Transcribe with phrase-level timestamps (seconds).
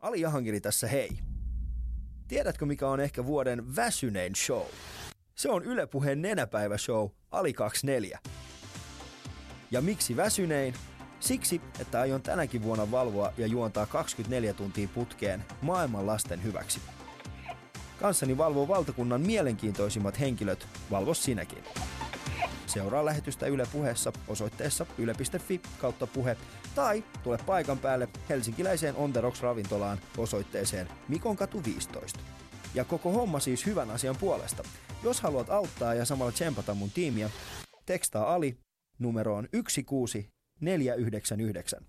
[0.00, 1.10] Ali Jahangiri tässä hei.
[2.28, 4.66] Tiedätkö mikä on ehkä vuoden väsynein show?
[5.34, 8.18] Se on Yle Puheen nenäpäivä-show Ali 24.
[9.70, 10.74] Ja miksi väsynein?
[11.20, 16.80] Siksi, että aion tänäkin vuonna valvoa ja juontaa 24 tuntia putkeen maailman lasten hyväksi.
[18.00, 21.64] Kanssani valvoo valtakunnan mielenkiintoisimmat henkilöt, valvo sinäkin.
[22.70, 26.36] Seuraa lähetystä Yle Puheessa osoitteessa yle.fi kautta puhe
[26.74, 32.20] tai tule paikan päälle helsinkiläiseen On The Rocks ravintolaan osoitteeseen Mikon katu 15.
[32.74, 34.62] Ja koko homma siis hyvän asian puolesta.
[35.02, 37.30] Jos haluat auttaa ja samalla tsempata mun tiimiä,
[37.86, 38.56] tekstaa Ali
[38.98, 41.86] numeroon 16499.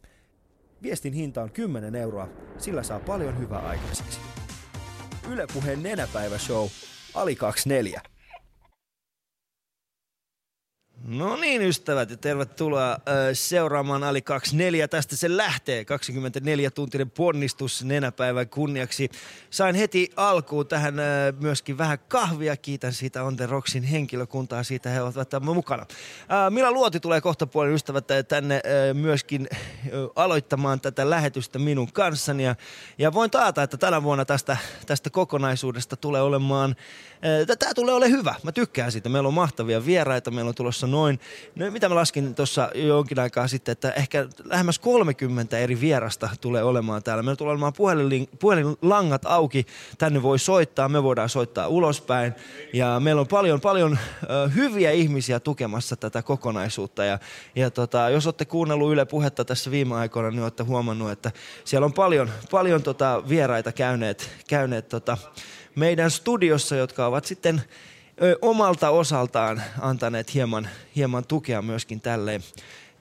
[0.84, 4.20] Viestin hinta on 10 euroa, sillä saa paljon hyvää aikaiseksi.
[5.30, 6.68] Yle Puheen nenäpäivä show
[7.14, 8.11] Ali 24.
[11.08, 12.98] No niin ystävät ja tervetuloa
[13.34, 14.88] seuraamaan Ali 24.
[14.88, 15.84] Tästä se lähtee.
[15.84, 19.10] 24-tuntinen ponnistus nenäpäivän kunniaksi.
[19.50, 20.94] Sain heti alkuun tähän
[21.40, 22.58] myöskin vähän kahvia.
[22.58, 24.64] Kiitän siitä On The Rocksin henkilökuntaa.
[24.64, 25.86] Siitä he ovat tämän mukana.
[26.50, 28.62] Mila Luoti tulee kohta puolen ystävät tänne
[28.94, 29.50] myöskin
[30.16, 32.44] aloittamaan tätä lähetystä minun kanssani.
[32.44, 32.56] Ja,
[32.98, 36.76] ja voin taata, että tänä vuonna tästä, tästä kokonaisuudesta tulee olemaan
[37.60, 38.36] Tämä tulee olemaan hyvä.
[38.44, 39.10] Mä tykkään siitä.
[39.10, 40.32] Meillä on mahtavia vieraita.
[40.32, 41.20] Meillä on tulossa noin,
[41.56, 46.64] no mitä mä laskin tuossa jonkin aikaa sitten, että ehkä lähemmäs 30 eri vierasta tulee
[46.64, 47.24] olemaan täällä.
[47.24, 49.66] Meillä tulee olemaan puhelin, puhelinlangat auki.
[49.98, 52.34] Tänne voi soittaa, me voidaan soittaa ulospäin.
[52.74, 53.98] Ja meillä on paljon, paljon
[54.56, 57.06] hyviä ihmisiä tukemassa tätä kokonaisuutta.
[57.06, 57.20] Ja,
[57.56, 61.32] ja tota, jos olette kuunnellut Yle Puhetta tässä viime aikoina, niin olette huomannut, että
[61.66, 65.18] siellä on paljon, paljon tota vieraita käyneet, käyneet tota,
[65.76, 67.62] meidän studiossa, jotka ovat sitten
[68.42, 72.42] omalta osaltaan antaneet hieman, hieman tukea myöskin tälle,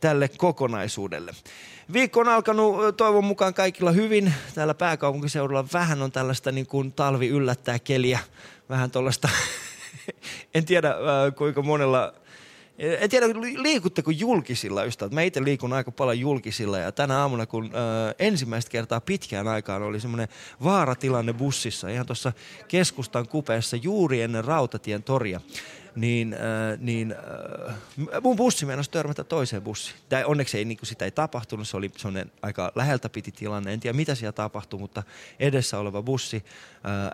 [0.01, 1.33] tälle kokonaisuudelle.
[1.93, 4.35] Viikko on alkanut toivon mukaan kaikilla hyvin.
[4.55, 8.19] Täällä pääkaupunkiseudulla vähän on tällaista niin kuin talvi yllättää keliä.
[8.69, 9.29] Vähän tuollaista,
[10.55, 10.95] en tiedä
[11.37, 12.15] kuinka monella
[12.81, 13.27] en tiedä,
[13.57, 15.13] liikutteko julkisilla ystävät?
[15.13, 17.69] Mä itse liikun aika paljon julkisilla ja tänä aamuna, kun ö,
[18.19, 20.29] ensimmäistä kertaa pitkään aikaan oli semmoinen
[20.65, 22.33] vaaratilanne bussissa ihan tuossa
[22.69, 25.41] keskustan kupeessa juuri ennen Rautatien toria,
[25.97, 27.15] niin, äh, niin
[27.69, 29.97] äh, mun bussi meinasi törmätä toiseen bussiin.
[30.09, 33.73] Tää, onneksi ei, niin sitä ei tapahtunut, se oli sellainen aika läheltä piti tilanne.
[33.73, 35.03] En tiedä mitä siellä tapahtui, mutta
[35.39, 36.45] edessä oleva bussi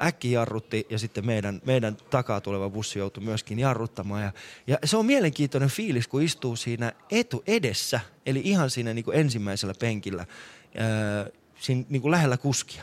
[0.03, 4.22] äh, äkki jarrutti ja sitten meidän, meidän takaa tuleva bussi joutui myöskin jarruttamaan.
[4.22, 4.32] Ja,
[4.66, 9.19] ja se on mielenkiintoinen fiilis, kun istuu siinä etu edessä, eli ihan siinä niin kuin
[9.19, 12.82] ensimmäisellä penkillä, äh, siinä niin kuin lähellä kuskia.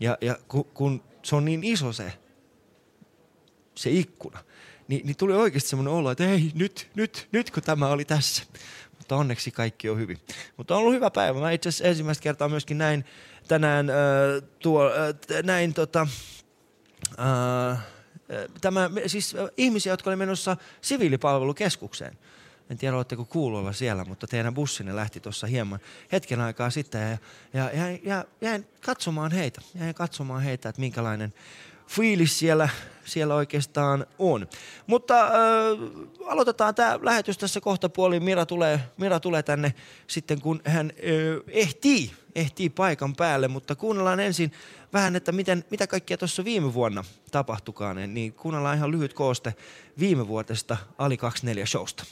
[0.00, 2.12] Ja, ja kun, kun se on niin iso se,
[3.74, 4.38] se ikkuna,
[4.92, 8.42] niin, niin tuli oikeasti semmoinen olo, että ei, nyt, nyt, nyt kun tämä oli tässä.
[8.98, 10.18] Mutta onneksi kaikki on hyvin.
[10.56, 11.40] Mutta on ollut hyvä päivä.
[11.40, 13.04] Mä itse asiassa ensimmäistä kertaa myöskin näin
[13.48, 13.96] tänään äh,
[14.58, 16.06] tuo, äh, näin tota,
[17.20, 17.78] äh,
[18.60, 22.18] tämä, siis ihmisiä, jotka oli menossa siviilipalvelukeskukseen.
[22.70, 25.80] En tiedä, oletteko kuulolla siellä, mutta teidän bussinne lähti tuossa hieman
[26.12, 27.18] hetken aikaa sitten.
[27.54, 31.32] Ja, ja, ja, ja jäin katsomaan heitä, jäin katsomaan heitä, että minkälainen
[31.94, 32.68] fiilis siellä,
[33.04, 34.48] siellä oikeastaan on.
[34.86, 35.30] Mutta äh,
[36.26, 38.22] aloitetaan tämä lähetys tässä kohta puoliin.
[38.22, 39.74] Mira tulee, Mira tulee tänne
[40.06, 43.48] sitten, kun hän äh, ehtii, ehtii paikan päälle.
[43.48, 44.52] Mutta kuunnellaan ensin
[44.92, 48.14] vähän, että miten, mitä kaikkea tuossa viime vuonna tapahtukaan.
[48.14, 49.54] Niin kuunnellaan ihan lyhyt kooste
[49.98, 52.04] viime vuotesta Ali 24 showsta.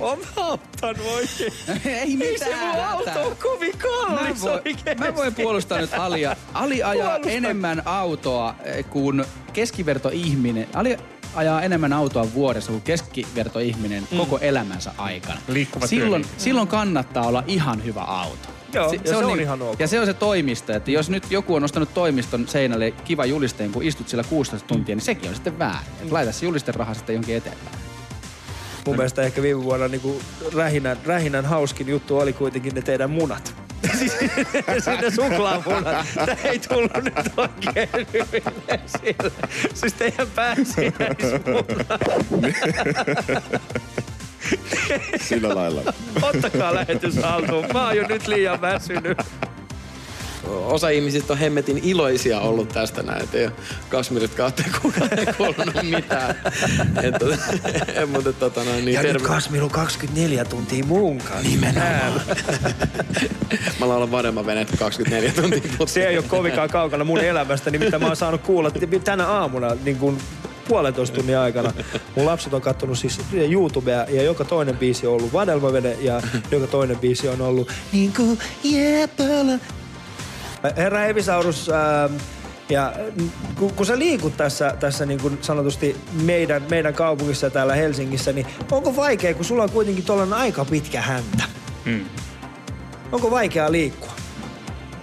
[0.00, 1.52] On ottanut oikein.
[1.84, 2.30] Ei mitään.
[2.30, 4.94] Ei se mun auto on kovin kallis mä, voin, oikeesti.
[5.04, 6.36] mä voin puolustaa nyt Alia.
[6.54, 7.30] Ali ajaa Puolusta.
[7.30, 10.68] enemmän autoa eh, kuin keskivertoihminen.
[10.74, 10.96] Ali
[11.34, 14.18] ajaa enemmän autoa vuodessa kuin keskivertoihminen mm.
[14.18, 15.40] koko elämänsä aikana.
[15.48, 16.42] Liikkuva silloin, työliike.
[16.42, 18.48] silloin kannattaa olla ihan hyvä auto.
[18.72, 19.80] Joo, ja se on ihan ok.
[19.80, 23.72] Ja se on se toimisto, että jos nyt joku on ostanut toimiston seinälle kiva julisteen,
[23.72, 25.90] kun istut siellä 16 tuntia, niin sekin on sitten väärin.
[26.02, 27.87] Et Laita se julisteraha sitten jonkin eteenpäin.
[28.88, 30.20] Mun mielestä ehkä viime vuonna niin kuin
[30.54, 33.54] rähinän, rähinän hauskin juttu oli kuitenkin ne teidän munat.
[33.98, 34.12] Siis
[34.84, 36.06] Sinne suklaamunat.
[36.14, 39.32] Tää ei tullut nyt oikein hyvin esille.
[39.74, 41.66] Siis teidän pääsiäismunat.
[45.20, 45.92] Sillä lailla.
[46.22, 47.66] Ottakaa lähetys haltuun.
[47.72, 49.18] Mä oon jo nyt liian väsynyt.
[50.46, 53.52] Osa ihmisistä on hemmetin iloisia ollut tästä näin, että ei ole
[53.88, 56.34] Kasmirit kahteen kukaan ei kuulunut mitään.
[57.08, 57.26] että,
[58.12, 59.28] mutta tota noin, niin Ja nyt terve.
[59.28, 61.48] Kasmilu 24 tuntia muun kanssa.
[61.48, 62.12] Nimenomaan.
[63.80, 67.98] Mä laulan varemman veneet 24 tuntia Se ei ole kovinkaan kaukana mun elämästä, niin mitä
[67.98, 68.70] mä oon saanut kuulla
[69.04, 70.18] tänä aamuna niin kun
[70.68, 71.72] puolentoista tunnin aikana.
[72.16, 73.20] Mun lapset on kattonut siis
[73.50, 78.12] YouTubea ja joka toinen biisi on ollut Vadelmavene ja joka toinen biisi on ollut niin
[78.16, 78.38] kuin.
[80.76, 82.14] Herra Evisaurus, ähm,
[82.68, 82.92] ja
[83.54, 88.46] kun, kun sä liikut tässä, tässä niin kuin sanotusti meidän, meidän kaupungissa täällä Helsingissä, niin
[88.70, 91.44] onko vaikea, kun sulla on kuitenkin tuollainen aika pitkä häntä?
[91.84, 92.04] Mm.
[93.12, 94.17] Onko vaikeaa liikkua?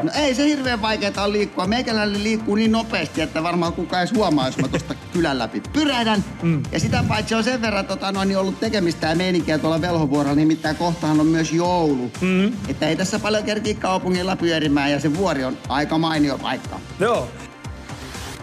[0.03, 1.68] No ei se hirveän vaikeaa on liikkua.
[1.68, 6.24] Meikäläinen liikkuu niin nopeasti, että varmaan kukaan ei huomaa, jos mä tuosta kylän läpi pyrähdän.
[6.42, 6.63] Mm.
[6.71, 10.36] Ja sitä paitsi on sen verran tota, noin, niin ollut tekemistä ja meininkiä tuolla velhovuorolla,
[10.36, 12.12] nimittäin kohtahan on myös joulu.
[12.21, 12.53] Mm.
[12.68, 16.80] Että ei tässä paljon kerkiä kaupungilla pyörimään ja se vuori on aika mainio paikka.
[17.00, 17.30] Joo,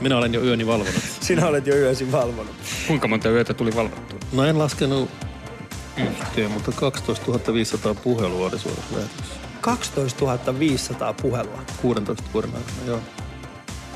[0.02, 1.02] Minä olen jo yöni valvonut.
[1.20, 2.54] sinä olet jo yösin valvonut.
[2.86, 4.18] Kuinka monta yötä tuli valvottua?
[4.32, 5.10] No en laskenut
[5.96, 9.41] yhteen, mutta 12 500 puhelua oli suorassa lähetyksessä.
[9.62, 11.62] 12 500 puhelua.
[11.82, 13.00] 16 vuoden aikana, joo.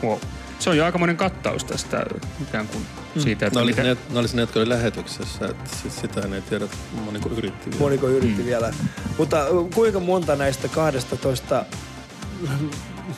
[0.03, 0.19] Wow.
[0.59, 2.07] Se on jo aikamoinen kattaus tästä
[2.43, 2.87] ikään kuin
[3.19, 3.83] siitä, että Ne oli, mitä...
[3.83, 6.65] ne, ne oli ne, jotka oli lähetyksessä, että siis sitä ei tiedä,
[7.05, 7.81] moniko yritti vielä.
[7.81, 8.47] Moniko yritti mm.
[8.47, 8.73] vielä.
[9.19, 11.65] Mutta kuinka monta näistä 12,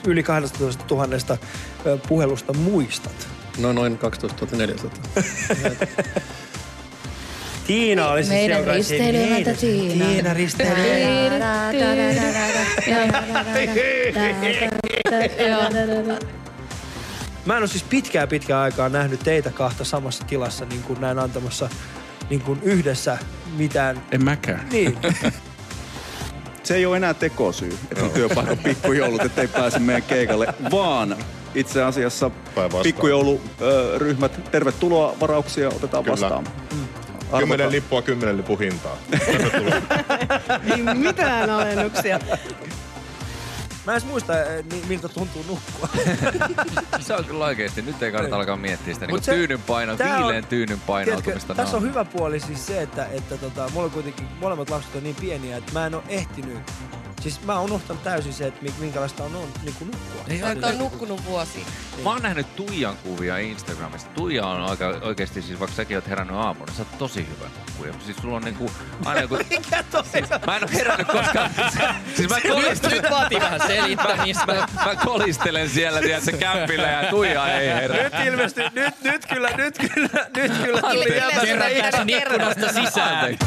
[0.07, 1.07] yli 12 000
[1.87, 3.29] ö, puhelusta muistat?
[3.59, 4.91] No noin 12 400.
[7.69, 10.35] Tiina oli siis Meidän joka- risteilyemäntä Niin, Tiina.
[17.47, 21.19] Mä en ole siis pitkää pitkää aikaa nähnyt teitä kahta samassa tilassa niin kuin näin
[21.19, 21.69] antamassa
[22.31, 23.19] niin kuin yhdessä
[23.57, 24.03] mitään.
[24.13, 24.67] En mäkään.
[24.73, 24.99] Niin,
[26.63, 31.17] Se ei ole enää tekosyy, että on työpaikan pikkujoulut, ettei pääse meidän keikalle, vaan
[31.55, 32.31] itse asiassa
[32.83, 36.13] pikkujouluryhmät, tervetuloa, varauksia otetaan Kyllä.
[36.21, 36.45] vastaan.
[37.39, 38.97] Kymmenen lippua, kymmenen lipun hintaa.
[40.77, 42.21] Ei mitään alennuksia.
[43.89, 45.89] Mä en muista, eh, miltä tuntuu nukkua.
[47.01, 47.83] Se on kyllä oikeesti.
[47.83, 51.31] Nyt ei kannata alkaa miettiä sitä niinku se- tyynyn paino, tää on- viileän tyynyn painautumista.
[51.31, 54.95] Tiedätkö, tässä on hyvä puoli siis se, että, että tota, mulla on kuitenkin molemmat lapset
[54.97, 56.59] on niin pieniä, että mä en ole ehtinyt.
[57.21, 60.25] Siis mä oon unohtanut täysin se, että mi- minkälaista on, on niin kuin nukkua.
[60.29, 60.43] Ei
[60.73, 61.67] on nukkunut vuosi.
[62.05, 64.11] Mä oon nähnyt Tuijan kuvia Instagramista.
[64.15, 67.51] Tuija on aika oikeesti siis, vaikka säkin oot herännyt aamulla, niin sä oot tosi hyvä
[67.59, 67.95] nukkuja.
[68.05, 68.71] Siis sulla on niinku
[69.05, 69.37] aina joku...
[69.51, 70.05] Mikä toi?
[70.05, 71.51] Siis, mä en oo herännyt koskaan.
[72.17, 74.47] Siis mä kolistelen, Nyt vaatii vähän selittämistä.
[74.47, 78.03] mä, mä kolistelen siellä, tiedätkö, kämpillä ja Tuija ei herää.
[78.03, 83.39] Nyt ilmeisesti, nyt, nyt kyllä, nyt kyllä, nyt kyllä tuli Ville jäbästä Kerran ikkunasta sisään.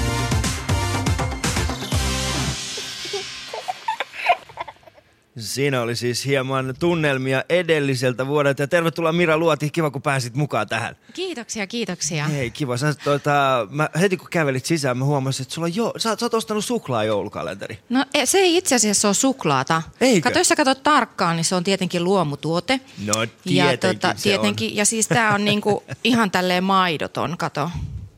[5.42, 8.62] Siinä oli siis hieman tunnelmia edelliseltä vuodelta.
[8.62, 10.96] Ja tervetuloa Mira Luoti, kiva kun pääsit mukaan tähän.
[11.14, 12.28] Kiitoksia, kiitoksia.
[12.28, 12.78] Hei, kiva.
[12.78, 16.26] Sä, tota, mä, heti kun kävelit sisään, mä huomasin, että sulla on jo, sä, sä
[16.26, 17.80] oot ostanut suklaa joulukalenteri.
[17.90, 19.82] No e- se ei itse asiassa ole suklaata.
[20.02, 20.30] Eikö?
[20.30, 22.80] Kato, jos sä katsot tarkkaan, niin se on tietenkin luomutuote.
[23.06, 27.62] No ja, tietenkin tota, se tietenkin, ja siis tää on niinku ihan tälleen maidoton, kato.
[27.64, 27.70] on.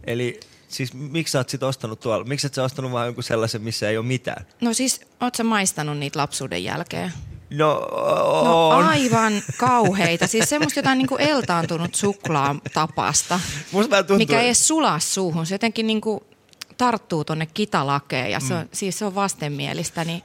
[0.04, 0.40] Eli
[0.74, 2.26] siis miksi sä oot sit ostanut tuolla?
[2.26, 4.46] Miksi et sä ostanut vaan jonkun sellaisen, missä ei ole mitään?
[4.62, 7.14] No siis, oot sä maistanut niitä lapsuuden jälkeen?
[7.50, 7.88] No,
[8.44, 8.86] No on.
[8.86, 10.28] aivan kauheita.
[10.28, 13.40] Siis semmoista jotain niinku eltaantunut suklaatapasta,
[13.72, 15.46] Musta vähän tuntuu, mikä ei edes sulaa suuhun.
[15.46, 16.24] Se jotenkin niinku
[16.78, 20.06] tarttuu tonne kitalakeen ja se on, siis se on vastenmielistä.
[20.06, 20.22] Niin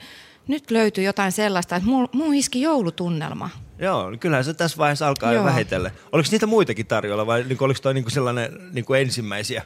[0.48, 3.50] nyt löytyy jotain sellaista, että muu, muu iski joulutunnelma.
[3.78, 5.44] Joo, kyllähän se tässä vaiheessa alkaa jo Joo.
[5.44, 5.92] vähitellen.
[6.12, 9.62] Oliko niitä muitakin tarjolla vai niin oliko toi niinku sellainen niinku ensimmäisiä?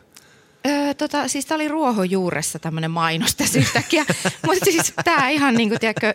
[0.66, 4.04] Öö, tota, siis tää oli ruohonjuuressa tämmönen mainos tässä yhtäkkiä.
[4.46, 6.14] Mutta siis tää ihan niinku, tiedätkö,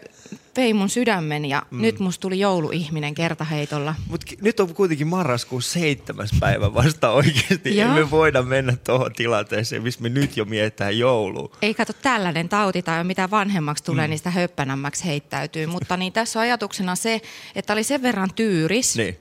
[0.57, 1.81] vei mun sydämen ja mm.
[1.81, 3.95] nyt musta tuli jouluihminen kertaheitolla.
[4.07, 7.77] Mutta nyt on kuitenkin marraskuun seitsemäs päivä vasta oikeasti.
[7.77, 7.95] Joo.
[7.95, 11.55] Ei me voida mennä tuohon tilanteeseen, missä me nyt jo mietitään joulua.
[11.61, 14.09] Ei kato tällainen tauti tai mitä vanhemmaksi tulee, mm.
[14.09, 15.67] niin sitä höppänämmäksi heittäytyy.
[15.67, 17.21] Mutta niin tässä on ajatuksena se,
[17.55, 18.97] että oli sen verran tyyris.
[18.97, 19.17] Niin.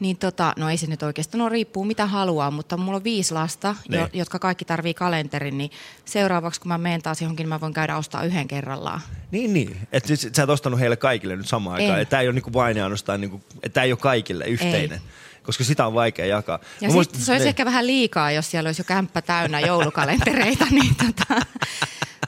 [0.00, 3.34] Niin tota, no ei se nyt oikeastaan, no riippuu mitä haluaa, mutta mulla on viisi
[3.34, 4.08] lasta, jo, Niin.
[4.12, 5.70] jotka kaikki tarvii kalenterin, niin
[6.04, 9.00] seuraavaksi kun mä menen taas johonkin, niin mä voin käydä ostaa yhden kerrallaan.
[9.30, 9.76] Niin, niin.
[9.92, 12.00] Että nyt sä et ostanut heille kaikille nyt samaan aikaan.
[12.00, 12.06] En.
[12.06, 15.00] Tämä ei ole niinku vain ja ainoastaan, niinku, että tämä ei ole kaikille yhteinen.
[15.42, 16.58] Koska sitä on vaikea jakaa.
[16.80, 17.48] Ja Mä sitten se olisi niin.
[17.48, 21.40] ehkä vähän liikaa, jos siellä olisi jo kämppä täynnä joulukalentereita, niin tota,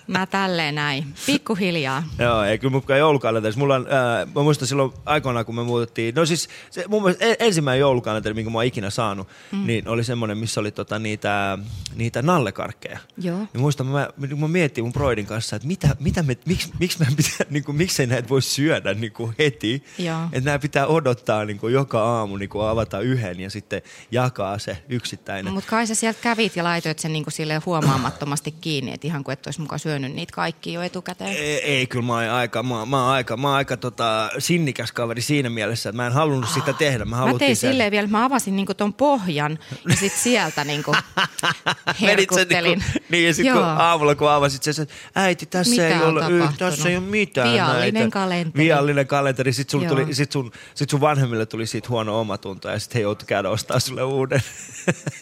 [0.06, 2.02] mä tälleen näin, pikkuhiljaa.
[2.18, 3.58] Joo, ei kyllä mukaan joulukalenterissa.
[3.58, 7.24] Mulla on, ää, mä muistan silloin aikoinaan, kun me muutettiin, no siis se, mun mielestä
[7.24, 9.66] e- ensimmäinen joulukalenteri, minkä mä oon ikinä saanut, mm.
[9.66, 11.58] niin oli semmoinen, missä oli tota, niitä,
[11.94, 12.98] niitä nallekarkkeja.
[13.18, 13.38] Joo.
[13.54, 17.16] Ja muistan, mä, mä miettin mun broidin kanssa, että mitä, mitä me, miksi, miksi meidän
[17.16, 19.84] pitää, niin kuin, miksei näitä voi syödä niin kuin heti.
[19.98, 20.24] Joo.
[20.32, 24.58] Että nämä pitää odottaa niin kuin joka aamu niin kuin avata yhden ja sitten jakaa
[24.58, 25.52] se yksittäinen.
[25.52, 29.32] Mutta kai sä sieltä kävit ja laitoit sen niinku silleen huomaamattomasti kiinni, että ihan kuin
[29.32, 31.30] et olisi mukaan syönyt syönyt niitä kaikki jo etukäteen?
[31.30, 34.92] Ei, ei kyllä mä oon aika, mä, mä oon aika, mä oon aika tota, sinnikäs
[34.92, 37.04] kaveri siinä mielessä, että mä en halunnut sitä tehdä.
[37.04, 40.64] Mä, Mä tein sen- silleen vielä, että mä avasin niinku ton pohjan ja sit sieltä
[40.64, 42.78] niinku sen herkuttelin.
[42.78, 46.24] niinku, niin ja sitten kun aamulla kun avasit sen, että äiti tässä Mitä ei ole,
[46.30, 48.10] y- tässä ei ole mitään Viallinen näitä.
[48.10, 48.64] kalenteri.
[48.64, 49.52] Viallinen kalenteri.
[49.52, 49.90] Sitten sun, Joo.
[49.94, 53.50] tuli, sit sun, sit sun vanhemmille tuli siitä huono omatunto ja sitten he joutu käydä
[53.50, 54.42] ostaa sulle uuden.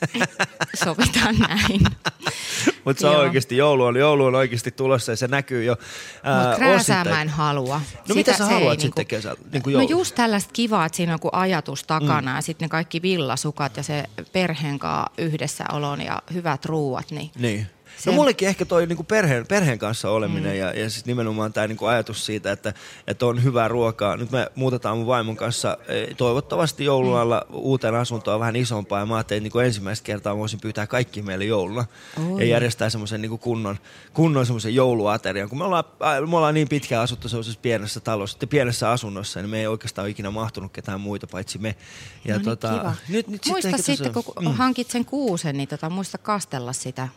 [0.85, 1.81] Sovitaan näin.
[2.85, 5.77] Mutta se on oikeasti, joulu on, joulu on oikeasti tulossa ja se näkyy jo
[6.23, 7.81] ää, Mutta mä en halua.
[8.09, 11.13] No mitä sä haluat niinku- sitten kesällä, niin kuin No just tällaista kivaa, että siinä
[11.13, 12.37] on joku ajatus takana mm.
[12.37, 17.11] ja sitten ne kaikki villasukat ja se perheen kanssa yhdessäolon ja hyvät ruuat.
[17.11, 17.67] Niin Niin.
[18.07, 20.59] No mullekin ehkä toi niinku perheen, perheen kanssa oleminen mm.
[20.59, 22.75] ja, ja siis nimenomaan tämä niinku ajatus siitä, että,
[23.07, 24.17] että on hyvää ruokaa.
[24.17, 29.07] Nyt me muutetaan mun vaimon kanssa eh, toivottavasti joulun alla uuteen asuntoon vähän isompaa ja
[29.07, 31.85] mä ajattelin, että niinku ensimmäistä kertaa voisin pyytää kaikki meille jouluna
[32.31, 32.41] Oi.
[32.41, 33.79] ja järjestää semmoisen niinku kunnon,
[34.13, 35.49] kunnon semmoisen jouluaterian.
[35.49, 35.85] Kun me ollaan,
[36.31, 40.05] me ollaan niin pitkään asuttu semmoisessa pienessä talossa, sitten pienessä asunnossa, niin me ei oikeastaan
[40.05, 41.77] ole ikinä mahtunut ketään muita paitsi me.
[42.25, 42.95] Ja no niin, tota, kiva.
[43.09, 44.55] nyt, nyt muista sitten, tässä- kun mm.
[44.55, 47.09] hankit sen kuusen, niin tota, muista kastella sitä.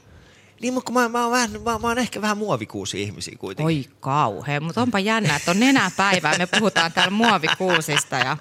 [0.62, 3.78] Niin, mutta kun mä, mä, oon vähän, mä, mä oon ehkä vähän muovikuusi ihmisiä kuitenkin.
[3.78, 6.38] Oi kauhea, mutta onpa jännä, että on nenäpäivää.
[6.38, 8.38] Me puhutaan täällä muovikuusista ja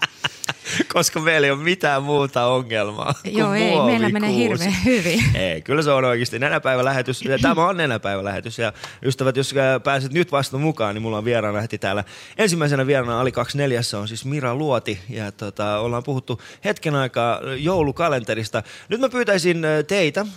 [0.95, 5.25] Koska meillä ei ole mitään muuta ongelmaa kuin joo ei, meillä menee hirveän hyvin.
[5.35, 7.23] Ei, kyllä se on oikeasti nenäpäivälähetys.
[7.23, 8.59] Ja Tämä on nenäpäivälähetys.
[8.59, 12.05] Ja ystävät, jos äh, pääset nyt vasta mukaan, niin mulla on vieraana heti täällä.
[12.39, 14.99] Ensimmäisenä vieraana Ali 24 on siis Mira Luoti.
[15.09, 18.63] Ja tota, ollaan puhuttu hetken aikaa joulukalenterista.
[18.89, 20.29] Nyt mä pyytäisin äh, teitä, äh,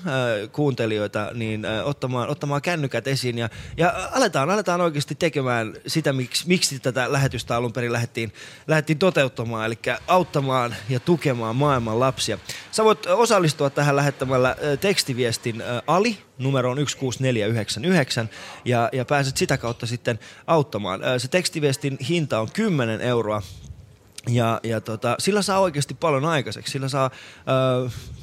[0.52, 3.38] kuuntelijoita, niin äh, ottamaan, ottamaan kännykät esiin.
[3.38, 8.34] Ja, ja aletaan, aletaan oikeasti tekemään sitä, miksi, miksi tätä lähetystä alun perin lähdettiin,
[8.68, 9.66] lähdettiin toteuttamaan.
[9.66, 12.38] Eli auttamaan ja tukemaan maailman lapsia.
[12.72, 18.30] Sä voit osallistua tähän lähettämällä tekstiviestin ö, Ali numeroon 16499
[18.66, 21.02] ja, ja pääset sitä kautta sitten auttamaan.
[21.18, 23.42] Se tekstiviestin hinta on 10 euroa
[24.28, 26.72] ja, ja tota, sillä saa oikeasti paljon aikaiseksi.
[26.72, 27.12] Sillä saa...
[27.86, 28.19] Ö,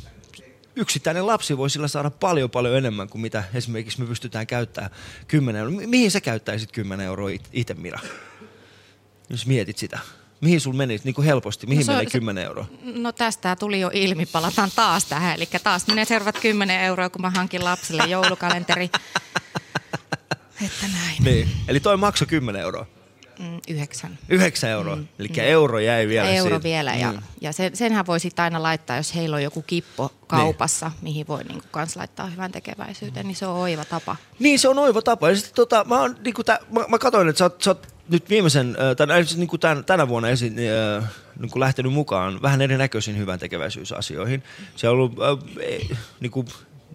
[0.76, 4.90] yksittäinen lapsi voi sillä saada paljon paljon enemmän kuin mitä esimerkiksi me pystytään käyttämään
[5.28, 5.76] 10 euroa.
[5.76, 7.98] Mi- Mihin sä käyttäisit 10 euroa it- itse, Mira?
[9.30, 9.98] Jos mietit sitä.
[10.40, 11.66] Mihin sul meni niin kuin helposti?
[11.66, 12.66] Mihin No menee se- 10 euroa?
[12.84, 15.34] No tästä tuli jo ilmi, palataan taas tähän.
[15.36, 18.90] Eli taas menee seuraavat 10 euroa, kun mä hankin lapsille joulukalenteri.
[20.64, 21.24] Että näin.
[21.24, 21.48] Niin.
[21.68, 22.86] Eli toi maksoi 10 euroa.
[23.38, 24.18] Mm, yhdeksän.
[24.28, 24.96] 9 euroa.
[24.96, 25.06] Mm.
[25.18, 26.62] Eli euro jäi vielä Euro siitä.
[26.62, 27.18] vielä ja, Mm.
[27.40, 31.02] ja sen, senhän voi sitten aina laittaa, jos heillä on joku kippo kaupassa, niin.
[31.02, 34.16] mihin voi niinku kans laittaa hyvän tekeväisyyteen, niin se on oiva tapa.
[34.38, 35.28] Niin, se on oiva tapa.
[35.30, 37.86] Ja sitten tota, mä, oon, niinku, tä, mä, mä katsoin, että sä oot, sä oot
[38.08, 40.52] nyt viimeisen, tän, äh, siis niinku tän, tänä vuonna esi,
[40.98, 41.04] äh,
[41.40, 44.42] niinku lähtenyt mukaan vähän erinäköisiin hyvän tekeväisyysasioihin.
[44.76, 46.44] Se on ollut äh, eh, niinku,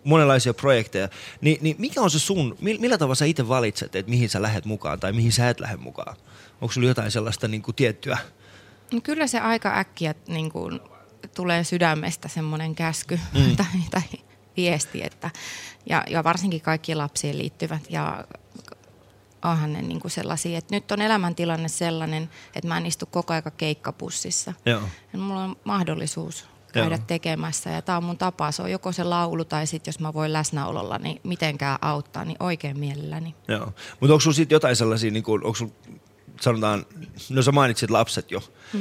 [0.03, 1.10] monenlaisia projekteja.
[1.41, 4.41] Ni, niin mikä on se sun, mi- millä tavalla sä itse valitset, että mihin sä
[4.41, 6.15] lähdet mukaan tai mihin sä et lähde mukaan?
[6.62, 8.18] Onko sulla jotain sellaista niinku, tiettyä?
[8.91, 10.80] No kyllä se aika äkkiä niin kuin,
[11.36, 13.56] tulee sydämestä semmoinen käsky mm.
[13.58, 14.01] tai, tai
[14.58, 15.30] viesti, että,
[15.89, 18.24] ja, ja varsinkin kaikki lapsiin liittyvät ja
[19.46, 23.34] onhan ne niin kuin sellaisia, että nyt on elämäntilanne sellainen, että mä en istu koko
[23.34, 24.53] aika keikkapussissa.
[24.65, 24.82] Joo.
[25.13, 27.03] Ja mulla on mahdollisuus käydä Joo.
[27.08, 28.51] tekemässä ja tämä on mun tapa.
[28.51, 32.38] Se on joko se laulu tai sitten jos mä voin läsnäololla niin mitenkään auttaa, niin
[32.39, 33.36] oikein mielelläni.
[33.48, 33.74] Joo.
[34.00, 35.74] Mutta onko sulla sitten jotain sellaisia, niin kuin, onko sulla,
[36.41, 36.86] sanotaan,
[37.29, 38.43] no sä mainitsit lapset jo.
[38.74, 38.79] Mm.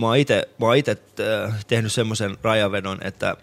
[0.00, 0.96] Mä oon ite, mä oon ite
[1.66, 3.36] tehnyt semmoisen rajavedon, että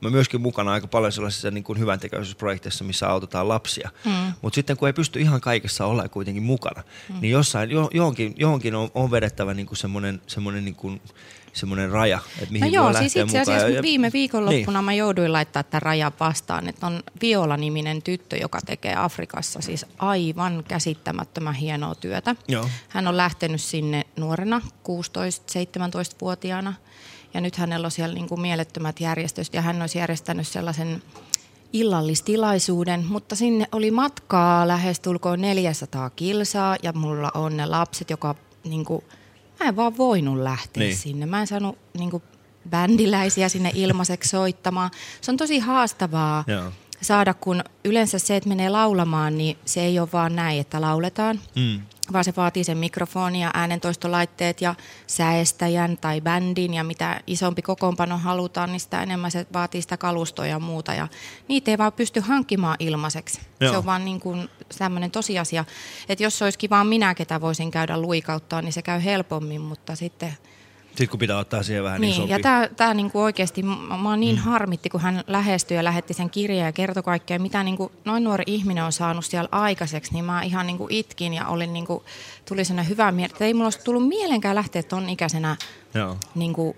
[0.00, 3.90] mä myöskin mukana aika paljon sellaisissa niin kuin hyvän tekeväisyysprojekteissa, missä autetaan lapsia.
[4.04, 4.32] Mm.
[4.42, 7.20] Mutta sitten kun ei pysty ihan kaikessa olla kuitenkin mukana, mm.
[7.20, 11.00] niin jossain, jo, johonkin, johonkin on, on vedettävä niin kuin semmoinen, semmoinen, niin kuin,
[11.52, 14.84] semmoinen raja, että mihin No joo, voi siis itse asiassa ja- viime viikonloppuna Niin.
[14.84, 20.64] mä jouduin laittaa tämän rajan vastaan, että on Viola-niminen tyttö, joka tekee Afrikassa siis aivan
[20.68, 22.36] käsittämättömän hienoa työtä.
[22.48, 22.68] Joo.
[22.88, 26.74] Hän on lähtenyt sinne nuorena, 16-17-vuotiaana,
[27.34, 31.02] ja nyt hänellä on siellä niin kuin mielettömät järjestöt, ja hän olisi järjestänyt sellaisen
[31.72, 38.84] illallistilaisuuden, mutta sinne oli matkaa lähestulkoon 400 kilsaa, ja mulla on ne lapset, joka niin
[38.84, 39.04] kuin,
[39.60, 40.96] mä en vaan voinut lähteä Niin.
[40.96, 41.26] sinne.
[41.26, 42.22] Mä en saanut niin kuin,
[42.70, 44.90] bändiläisiä sinne ilmaiseksi soittamaan.
[45.20, 46.72] Se on tosi haastavaa Joo.
[47.02, 51.40] saada, kun yleensä se, että menee laulamaan, niin se ei ole vaan näin, että lauletaan,
[51.56, 51.80] Mm.
[52.12, 54.74] Vaan se vaatii sen mikrofonin ja äänentoistolaitteet ja
[55.06, 60.46] säestäjän tai bändin ja mitä isompi kokoonpano halutaan, niin sitä enemmän se vaatii sitä kalustoa
[60.46, 61.08] ja muuta ja
[61.48, 63.40] niitä ei vaan pysty hankkimaan ilmaiseksi.
[63.60, 63.72] Joo.
[63.72, 64.48] Se on vaan niin kuin
[64.78, 65.64] tämmöinen tosiasia,
[66.08, 69.96] että jos se olisikin vaan minä, ketä voisin käydä luikauttaa, niin se käy helpommin, mutta
[69.96, 70.36] sitten
[70.90, 72.32] Sitten kun pitää ottaa siihen vähän Niin, isompi.
[72.32, 74.42] ja tämä tää niinku oikeasti, mä mä oon niin mm.
[74.42, 78.44] harmitti, kun hän lähestyi ja lähetti sen kirjeen ja kertoi kaikkea, mitä niinku noin nuori
[78.46, 82.04] ihminen on saanut siellä aikaiseksi, niin mä ihan niinku itkin ja olin niinku,
[82.48, 85.56] tuli sellainen hyvä mieli, että ei mulla olisi tullut mielenkään lähteä ton ikäisenä
[85.94, 86.16] Joo.
[86.34, 86.76] niinku,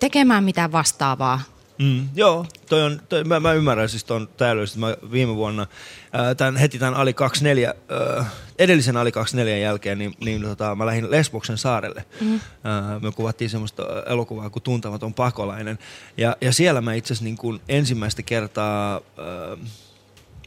[0.00, 1.40] tekemään mitään vastaavaa.
[1.78, 4.80] Mm, joo, toi on, toi, mä, mä ymmärrän siis tuon täydellisesti.
[4.80, 5.66] Mä viime vuonna,
[6.12, 8.26] ää, tämän, heti tämän Ali 24, ää,
[8.58, 12.04] edellisen Ali 24 jälkeen, niin, niin tota, mä lähdin Lesboksen saarelle.
[12.20, 12.40] Mm.
[12.64, 15.78] Ää, me kuvattiin semmoista elokuvaa kuin Tuntematon pakolainen.
[16.16, 19.56] Ja, ja siellä mä itse asiassa niin ensimmäistä kertaa ää,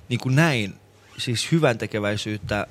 [0.09, 0.73] niin näin
[1.17, 2.67] siis hyvän tekeväisyyttä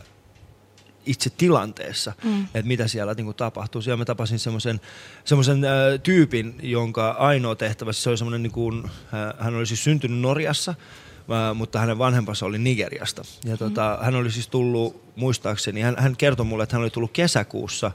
[1.06, 2.30] itse tilanteessa, Mm.
[2.30, 2.44] mm.
[2.44, 3.82] että mitä siellä niin kuin, tapahtuu.
[3.82, 4.80] Siellä mä tapasin semmoisen
[5.24, 5.70] semmoisen äh,
[6.02, 8.90] tyypin, jonka ainoa tehtävä, siis se oli semmoinen, niin kuin, äh,
[9.38, 13.22] hän oli siis syntynyt Norjassa, äh, mutta hänen vanhempansa oli Nigeriasta.
[13.44, 17.12] Ja tota, hän oli siis tullut, muistaakseni, hän, hän kertoi mulle, että hän oli tullut
[17.12, 17.90] kesäkuussa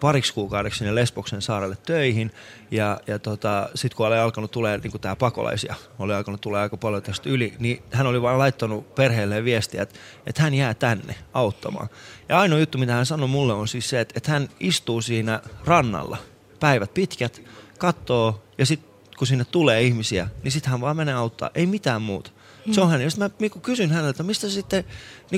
[0.00, 2.30] pariksi kuukaudeksi sinne Lesboksen saarelle töihin.
[2.70, 6.76] Ja, ja tota, sitten kun oli alkanut tulee niin tämä pakolaisia, oli alkanut tulee aika
[6.76, 11.14] paljon tästä yli, niin hän oli vaan laittanut perheelle viestiä, että, että hän jää tänne
[11.32, 11.88] auttamaan.
[12.28, 15.40] Ja ainoa juttu, mitä hän sanoi mulle on siis se, että, että hän istuu siinä
[15.64, 16.16] rannalla
[16.60, 17.42] päivät pitkät,
[17.78, 22.02] katsoo ja sitten kun sinne tulee ihmisiä, niin sitten hän vaan menee auttaa, ei mitään
[22.02, 22.30] muuta.
[22.72, 23.00] Se on hän.
[23.00, 24.84] Ja sitten mä niinku kysyn häneltä, mistä sitten,
[25.30, 25.36] m-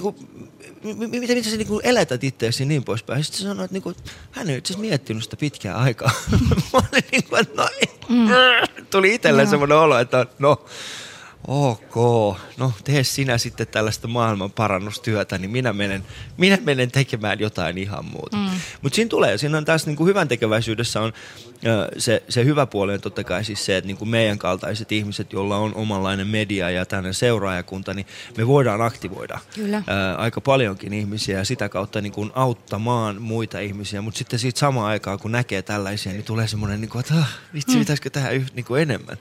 [0.88, 3.24] m- miten, miten sä niinku elätät itseäsi niin poispäin.
[3.24, 3.94] Sitten se sanoi, että niinku,
[4.30, 6.10] hän ei itse miettinyt sitä pitkää aikaa.
[6.72, 7.68] mä olin niinku, että no,
[8.08, 8.28] mm.
[8.90, 10.64] tuli itselle semmoinen olo, että no,
[11.48, 11.96] ok,
[12.56, 16.04] no tee sinä sitten tällaista maailman parannustyötä, niin minä menen,
[16.36, 18.36] minä menen tekemään jotain ihan muuta.
[18.36, 18.50] Mm.
[18.82, 21.12] Mutta siinä tulee, siinä on taas niinku hyvän tekeväisyydessä on
[21.66, 25.32] ö, se, se hyvä puoli on totta kai siis se, että niinku meidän kaltaiset ihmiset,
[25.32, 28.06] joilla on omanlainen media ja tämmöinen seuraajakunta, niin
[28.36, 29.82] me voidaan aktivoida Kyllä.
[29.86, 34.02] ää, aika paljonkin ihmisiä ja sitä kautta niin kuin auttamaan muita ihmisiä.
[34.02, 37.28] Mutta sitten siitä samaan aikaan, kun näkee tällaisia, niin tulee semmoinen, niin kuin, että ah,
[37.54, 37.78] vitsi, Mm.
[37.78, 39.16] pitäisikö tehdä yht, niin kuin enemmän.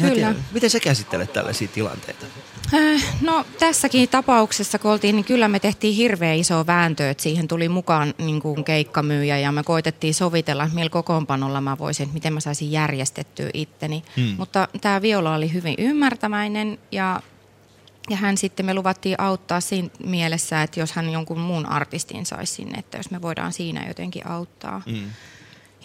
[0.00, 0.34] Kyllä.
[0.52, 2.26] Miten sä käsittelet tällaisia tilanteita?
[2.74, 7.48] Äh, No tässäkin tapauksessa, kun oltiin, niin kyllä me tehtiin hirveän iso vääntö, että siihen
[7.48, 12.14] tuli mukaan niin kuin keikkamyyjä ja me koitettiin sovitella, että millä kokoonpanolla mä voisin, että
[12.14, 14.02] miten mä saisin järjestettyä itteni.
[14.16, 14.34] Mm.
[14.38, 17.22] Mutta tämä Viola oli hyvin ymmärtäväinen ja,
[18.10, 22.52] ja hän sitten me luvattiin auttaa siinä mielessä, että jos hän jonkun muun artistin saisi
[22.52, 24.82] sinne, että jos me voidaan siinä jotenkin auttaa.
[24.86, 25.10] Mm.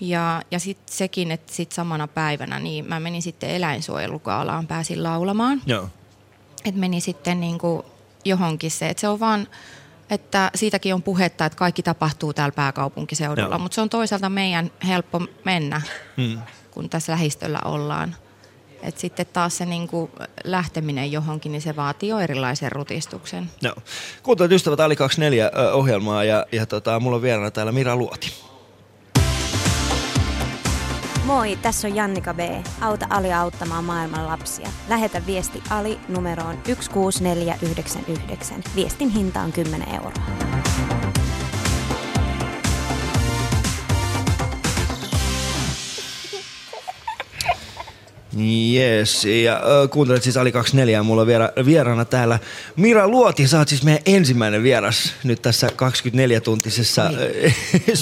[0.01, 5.62] Ja, ja sitten sekin, että sit samana päivänä niin mä menin sitten eläinsuojelukaalaan, pääsin laulamaan.
[5.65, 5.89] Joo.
[6.65, 7.84] Että meni sitten niin kuin
[8.25, 9.47] johonkin se, että se on vaan,
[10.10, 15.21] että siitäkin on puhetta, että kaikki tapahtuu täällä pääkaupunkiseudulla, mutta se on toisaalta meidän helppo
[15.45, 15.81] mennä,
[16.17, 16.39] Mm.
[16.71, 18.15] kun tässä lähistöllä ollaan.
[18.81, 20.12] Et sitten taas se niin kuin
[20.43, 23.51] lähteminen johonkin, niin se vaatii jo erilaisen rutistuksen.
[23.62, 23.75] Joo.
[24.23, 28.34] Kuuntelet ystävät Ali 24 ö, ohjelmaa ja, ja tota, mulla on vieraana täällä Mira Luoti.
[31.25, 32.39] Moi, tässä on Jannika B.
[32.81, 34.69] Auta Ali auttamaan maailman lapsia.
[34.89, 38.63] Lähetä viesti Ali numeroon 16499.
[38.75, 40.13] Viestin hinta on 10 euroa.
[48.39, 52.39] Yes, ja kuuntelet siis Ali 24 ja mulla on viera, vieraana täällä
[52.76, 53.48] Mira Luoti.
[53.48, 57.52] Sä oot siis meidän ensimmäinen vieras nyt tässä 24-tuntisessa ö,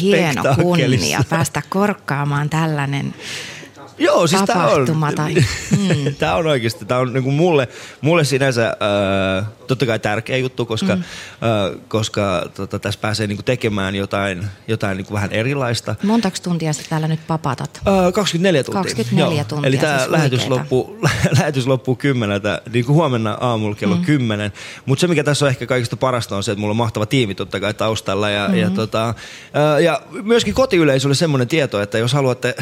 [0.02, 3.13] Hieno kunnia päästä korkkaamaan tällainen
[4.04, 4.88] Joo, siis tää on.
[5.16, 5.34] Tai,
[5.72, 6.16] mm.
[6.20, 7.68] tää on oikeasti, tää on niinku mulle,
[8.02, 8.68] mulle sinänsä
[9.39, 11.02] äh, totta kai tärkeä juttu, koska, Mm.
[11.02, 15.96] äh, koska tota, tässä pääsee niinku tekemään jotain, jotain niinku vähän erilaista.
[16.04, 17.82] montaks tuntia sä täällä nyt papatat?
[17.88, 18.82] Uh, 24 tuntia.
[18.84, 21.00] 24 tuntia, Eli tämä siis lähetys, loppuu,
[21.39, 24.02] lähetys loppuu kymmeneltä, niin kuin huomenna aamulla kello Mm.
[24.02, 24.06] mm.
[24.06, 24.54] 10.
[24.86, 27.36] Mutta se, mikä tässä on ehkä kaikista parasta, on se, että mulla on mahtava tiimi
[27.36, 28.30] totta kai taustalla.
[28.30, 28.56] Ja, mm.
[28.56, 29.13] ja, tota,
[29.54, 32.56] ää, ja myöskin kotiyleisölle semmoinen tieto, että jos haluatte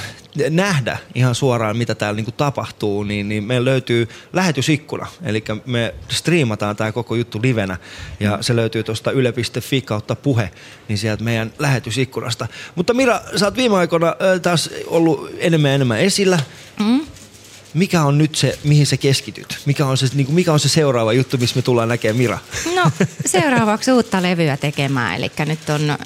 [0.50, 5.08] nähdä ihan suoraan, mitä täällä niinku tapahtuu, niin, niin meillä löytyy lähetysikkuna.
[5.24, 7.78] Eli me striimataan tämä koko juttu livenä.
[8.20, 10.52] Ja se löytyy tuosta yle.fi kautta puhe,
[10.88, 12.48] niin sieltä meidän lähetysikkunasta.
[12.76, 16.40] Mutta Mira, sä oot viime aikoina taas ollut enemmän ja enemmän esillä.
[16.80, 17.02] Mm?
[17.74, 19.60] Mikä on nyt se, mihin sä keskityt?
[19.66, 22.40] Mikä on se, niin kuin, mikä on se seuraava juttu, missä me tullaan näkemään Mira?
[22.76, 22.92] No
[23.26, 25.98] seuraavaksi uutta levyä tekemään, eli nyt on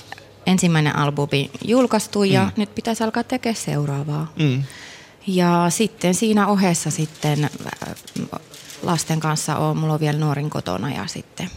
[0.45, 2.51] ensimmäinen albumi julkaistu ja Mm.
[2.57, 4.33] nyt pitäisi alkaa tekemään seuraavaa.
[4.39, 4.63] Mm.
[5.27, 8.39] Ja sitten siinä ohessa sitten äh,
[8.83, 11.49] lasten kanssa on, mulla on vielä nuorin kotona ja sitten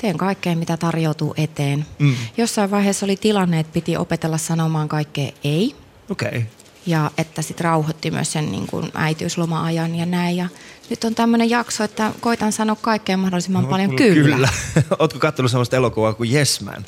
[0.00, 1.86] teen kaikkea, mitä tarjoutuu eteen.
[1.98, 2.14] Mm.
[2.36, 5.74] Jossain vaiheessa oli tilanne, että piti opetella sanomaan kaikkea ei.
[6.10, 6.28] Okei.
[6.28, 6.42] Okay.
[6.86, 10.36] Ja että sitten rauhoitti myös sen niin kuin äitiysloma-ajan ja näin.
[10.36, 10.48] Ja
[10.90, 14.36] nyt on tämmöinen jakso, että koitan sanoa kaikkea mahdollisimman paljon kyllä.
[14.36, 14.48] kyllä.
[14.98, 16.84] Ootko kattonut sellaista elokuvaa kuin Yes Man?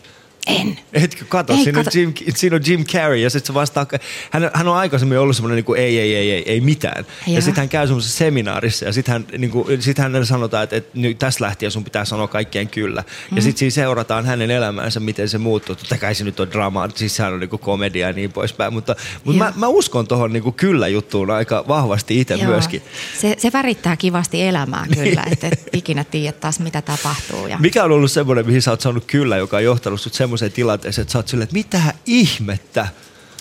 [0.46, 0.78] En.
[0.92, 1.90] Etkö kato, Ei, siinä, kato.
[1.94, 3.86] On Jim, siinä on Jim Carrey ja sitten se vastaa,
[4.30, 7.06] hän, hän on aikaisemmin ollut semmoinen niin kuin ei, ei, ei, ei, ei mitään.
[7.26, 7.40] Ja Joo.
[7.40, 10.90] sitten hän käy semmoisessa seminaarissa ja sitten hän, niin kuin, sit hänelle sanotaan, että, että
[10.98, 13.04] nyt tästä lähtien sun pitää sanoa kaikkeen kyllä.
[13.06, 13.40] Ja Mm.
[13.40, 15.74] sitten siinä seurataan hänen elämäänsä, miten se muuttuu.
[15.76, 18.72] Totta kai se nyt on dramaa, siis sehän on niin kuin komedia ja niin poispäin.
[18.72, 22.46] Mutta, mutta mä, mä, uskon tuohon niin kuin kyllä-juttuun aika vahvasti itse Joo.
[22.50, 22.82] myöskin.
[23.20, 27.46] Se, se värittää kivasti elämää kyllä, että et ikinä tiedä taas mitä tapahtuu.
[27.46, 27.58] Ja...
[27.58, 31.02] Mikä on ollut semmoinen, mihin sä oot saanut kyllä, joka on johtanut sut semmoiseen tilanteeseen,
[31.02, 32.88] että sä oot silleen, että mitä ihmettä?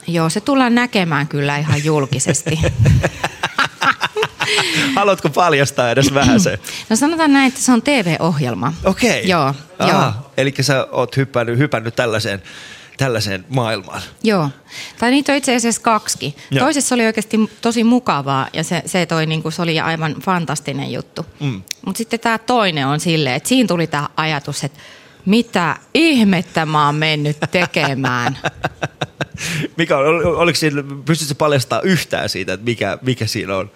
[0.07, 2.59] Joo, se tullaan näkemään kyllä ihan julkisesti.
[4.95, 6.59] Haluatko paljastaa edes vähän se?
[6.89, 8.73] No sanotaan näin, että se on TV-ohjelma.
[8.83, 9.27] Okei.
[9.27, 9.89] Joo, joo.
[9.89, 12.41] Aha, eli sä oot hyppännyt, hypännyt tällaiseen,
[12.97, 14.01] tällaiseen maailmaan.
[14.23, 14.49] Joo.
[14.99, 16.35] Tai niitä on itse asiassa kaksi.
[16.51, 16.65] Joo.
[16.65, 21.25] Toisessa oli oikeasti tosi mukavaa ja se, se, toi, niinku, se oli aivan fantastinen juttu.
[21.39, 21.61] Mm.
[21.85, 24.79] Mutta sitten tämä toinen on silleen, että siinä tuli tämä ajatus, että
[25.25, 28.37] mitä ihmettä mä oon mennyt tekemään.
[29.77, 33.71] Mikä on, ol- oliko siinä, pystytkö paljastamaan yhtään siitä, että mikä, mikä siinä on?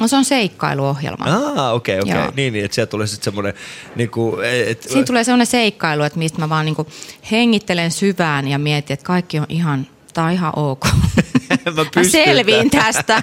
[0.00, 1.24] No se on seikkailuohjelma.
[1.24, 2.14] Ah, okei, okei.
[2.14, 2.32] Joo.
[2.36, 3.54] Niin, niin, että sieltä tulee sitten semmoinen,
[3.96, 6.86] niin kuin, et, Siinä tulee sellainen seikkailu, että mistä mä vaan niinku
[7.30, 10.86] hengittelen syvään ja mietin, että kaikki on ihan, tää on ihan ok.
[11.76, 13.22] mä, Mä selviin tästä,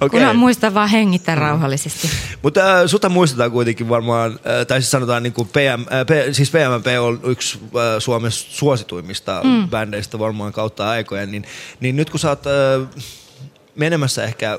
[0.00, 0.08] Okei.
[0.10, 2.10] kunhan muistan vaan hengittää rauhallisesti.
[2.42, 6.34] Mutta äh, sutta muistetaan kuitenkin varmaan, äh, tai siis sanotaan niin kuin PM, äh, P,
[6.34, 9.50] siis PMP on yksi äh, Suomen suosituimmista Mm.
[9.50, 9.68] mm.
[9.68, 11.44] bändeistä varmaan kautta aikojen, niin,
[11.80, 12.88] niin nyt kun sä oot äh,
[13.74, 14.58] menemässä ehkä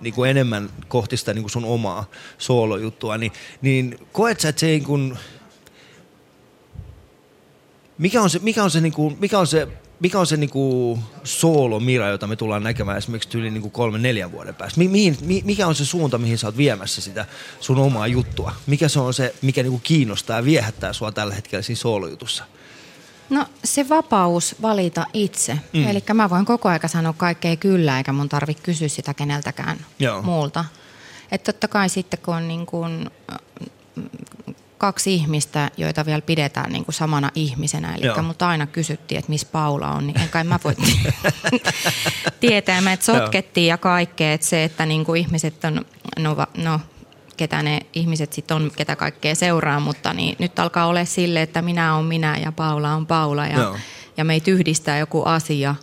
[0.00, 2.04] niin kuin enemmän kohti sitä niin kuin sun omaa
[2.38, 5.18] soolojuttua, niin, niin koet sä, että se niin kuin,
[7.98, 9.68] mikä on se, mikä on se, niin kuin, mikä on se
[10.00, 14.54] mikä on se niinku soolomira, jota me tullaan näkemään esimerkiksi yli niinku kolmen, neljän vuoden
[14.54, 14.78] päästä?
[14.80, 17.26] Mi- mihin, mi- mikä on se suunta, mihin sä oot viemässä sitä
[17.60, 18.52] sun omaa juttua?
[18.66, 22.44] Mikä se on se, mikä niinku kiinnostaa ja viehättää sua tällä hetkellä siinä soolojutussa?
[23.30, 25.58] No se vapaus valita itse.
[25.72, 25.86] Mm.
[25.86, 30.22] Eli mä voin koko aika sanoa kaikkea kyllä, eikä mun tarvitse kysyä sitä keneltäkään Joo.
[30.22, 30.64] muulta.
[31.32, 33.38] Että totta kai sitten kun on niin kuin, äh,
[34.78, 38.22] kaksi ihmistä, joita vielä pidetään niin kuin samana ihmisenä, eli Joo.
[38.22, 40.74] mutta aina kysyttiin, että missä Paula on, niin en kai mä voi
[42.40, 42.80] tietää.
[42.80, 45.84] Me että sotkettiin ja kaikkea, että se, että niin kuin ihmiset on,
[46.18, 46.80] no, no
[47.36, 51.62] ketä ne ihmiset sitten on, ketä kaikkea seuraa, mutta niin nyt alkaa olla sille, että
[51.62, 53.76] minä on minä ja Paula on Paula ja, Joo.
[54.16, 55.74] ja meitä yhdistää joku asia,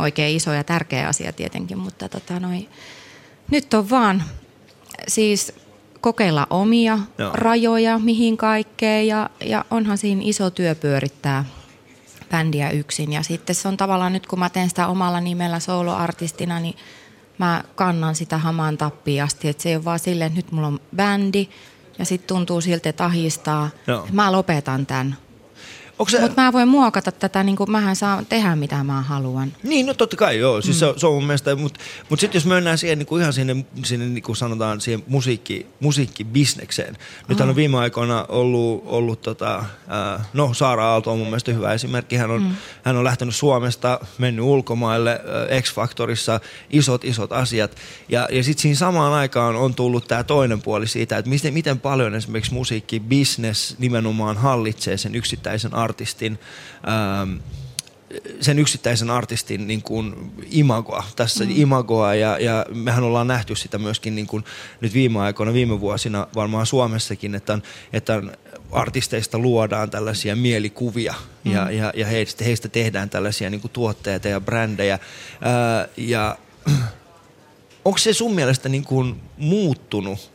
[0.00, 2.68] oikein iso ja tärkeä asia tietenkin, mutta tota noi,
[3.50, 4.22] nyt on vaan
[5.08, 5.52] siis
[6.00, 7.30] kokeilla omia Joo.
[7.32, 11.44] Rajoja, mihin kaikkeen ja, ja onhan siinä iso työ pyörittää
[12.30, 13.12] bändiä yksin.
[13.12, 16.76] Ja sitten se on tavallaan nyt, kun mä teen sitä omalla nimellä soloartistina, niin
[17.38, 19.48] mä kannan sitä hamaan tappiin asti.
[19.48, 21.48] Että se ei ole vaan silleen, että nyt mulla on bändi
[21.98, 23.70] ja sitten tuntuu siltä, että ahistaa.
[23.86, 24.08] Joo.
[24.12, 25.16] Mä lopetan tämän.
[26.08, 29.52] Se- Mutta mä voin muokata tätä, niin kuin mähän saan tehdä mitä mä haluan.
[29.62, 30.60] Niin, no totta kai joo.
[30.62, 30.78] Siis Mm.
[30.78, 33.32] se, on- se on mun mielestä, mutta mut sitten jos mennään siihen niin kuin ihan
[33.32, 36.96] sinne, sinne niin kuin sanotaan siihen musiikki, musiikkibisnekseen.
[37.28, 37.56] Nythän on Aha.
[37.56, 42.16] viime aikoina ollut, ollut tota, ää, no Saara Aalto on mun mielestä hyvä esimerkki.
[42.16, 42.54] Hän on, Mm.
[42.84, 47.76] hän on lähtenyt Suomesta, mennyt ulkomaille, ää, X-Factorissa, isot isot asiat.
[48.08, 51.80] Ja, ja sitten siinä samaan aikaan on tullut tämä toinen puoli siitä, että miten, miten
[51.80, 55.89] paljon esimerkiksi musiikkibisnes nimenomaan hallitsee sen yksittäisen artistin
[56.88, 57.36] ähm,
[58.40, 61.50] sen yksittäisen artistin niin kuin imagoa, tässä mm.
[61.54, 64.44] imagoa ja, ja mehän ollaan nähty sitä myöskin niin kuin
[64.80, 68.32] nyt viime aikoina, viime vuosina varmaan Suomessakin, että, on, että on
[68.72, 71.52] artisteista luodaan tällaisia mielikuvia mm.
[71.52, 74.98] ja, ja, ja heistä, heistä tehdään tällaisia niin kuin tuotteita ja brändejä
[75.40, 76.38] Ää, ja
[77.84, 80.30] onko se sun mielestä niin kuin muuttunut?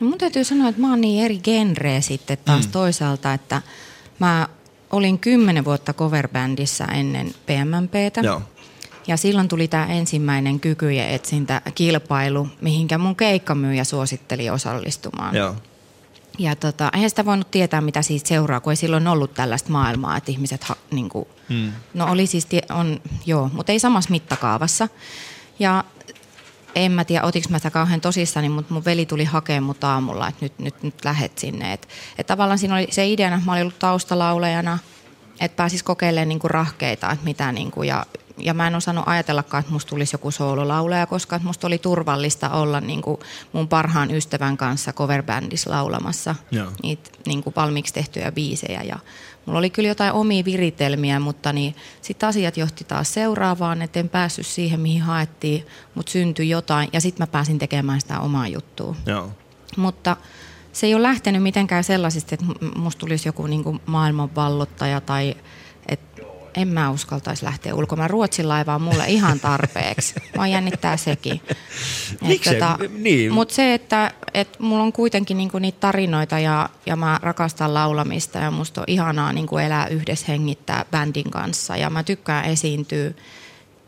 [0.00, 2.72] No mun täytyy sanoa, että mä oon niin eri genreä sitten taas mm.
[2.72, 3.62] toisaalta, että
[4.18, 4.48] mä
[4.90, 8.20] olin kymmenen vuotta coverbändissä ennen PMMPtä.
[8.20, 8.42] Joo.
[9.06, 15.36] Ja silloin tuli tämä ensimmäinen kykyjen etsintä kilpailu, mihinkä mun keikkamyyjä suositteli osallistumaan.
[15.36, 15.54] Joo.
[16.38, 20.16] Ja tota, eihän sitä voinut tietää, mitä siitä seuraa, kun ei silloin ollut tällaista maailmaa,
[20.16, 21.72] että ihmiset, ha, niin kuin, Mm.
[21.94, 24.88] no oli siis, tie, on, joo, mutta ei samassa mittakaavassa.
[25.58, 25.84] Ja
[26.74, 30.28] en mä tiedä, otinko mä sitä kauhean tosissani, mutta mun veli tuli hakemaan mut aamulla,
[30.28, 31.72] että nyt, nyt, nyt lähet sinne.
[31.72, 34.78] Et, et tavallaan siinä oli se ideana, että mä olin ollut taustalaulajana,
[35.40, 38.06] että pääsis kokeilemaan niinku rahkeita, että mitä niinku, ja,
[38.38, 42.80] ja mä en osannut ajatellakaan, että musta tulisi joku soololaulaja, koska musta oli turvallista olla
[42.80, 43.20] niinku
[43.52, 46.70] mun parhaan ystävän kanssa coverbändissä laulamassa Joo.
[46.82, 48.82] niitä niinku valmiiksi tehtyjä biisejä.
[48.82, 48.98] Ja
[49.46, 54.08] mulla oli kyllä jotain omia viritelmiä, mutta niin sitten asiat johti taas seuraavaan, että en
[54.08, 58.96] päässyt siihen, mihin haettiin, mutta syntyi jotain ja sitten mä pääsin tekemään sitä omaa juttua.
[59.06, 59.30] Joo.
[59.76, 60.16] Mutta
[60.72, 65.34] se ei ole lähtenyt mitenkään sellaisesta, että musta tulisi joku niinku maailmanvallottaja tai
[65.88, 66.22] että
[66.54, 68.10] en mä uskaltaisi lähteä ulkomaan.
[68.10, 70.14] Ruotsin laiva on mulle ihan tarpeeksi.
[70.36, 71.40] Mä jännittää sekin.
[72.20, 72.60] Miksei?
[72.98, 73.32] Niin.
[73.32, 78.38] Mutta se, että et mulla on kuitenkin niinku niitä tarinoita ja, ja mä rakastan laulamista
[78.38, 83.10] ja musta on ihanaa niinku elää yhdessä hengittää bändin kanssa ja mä tykkään esiintyä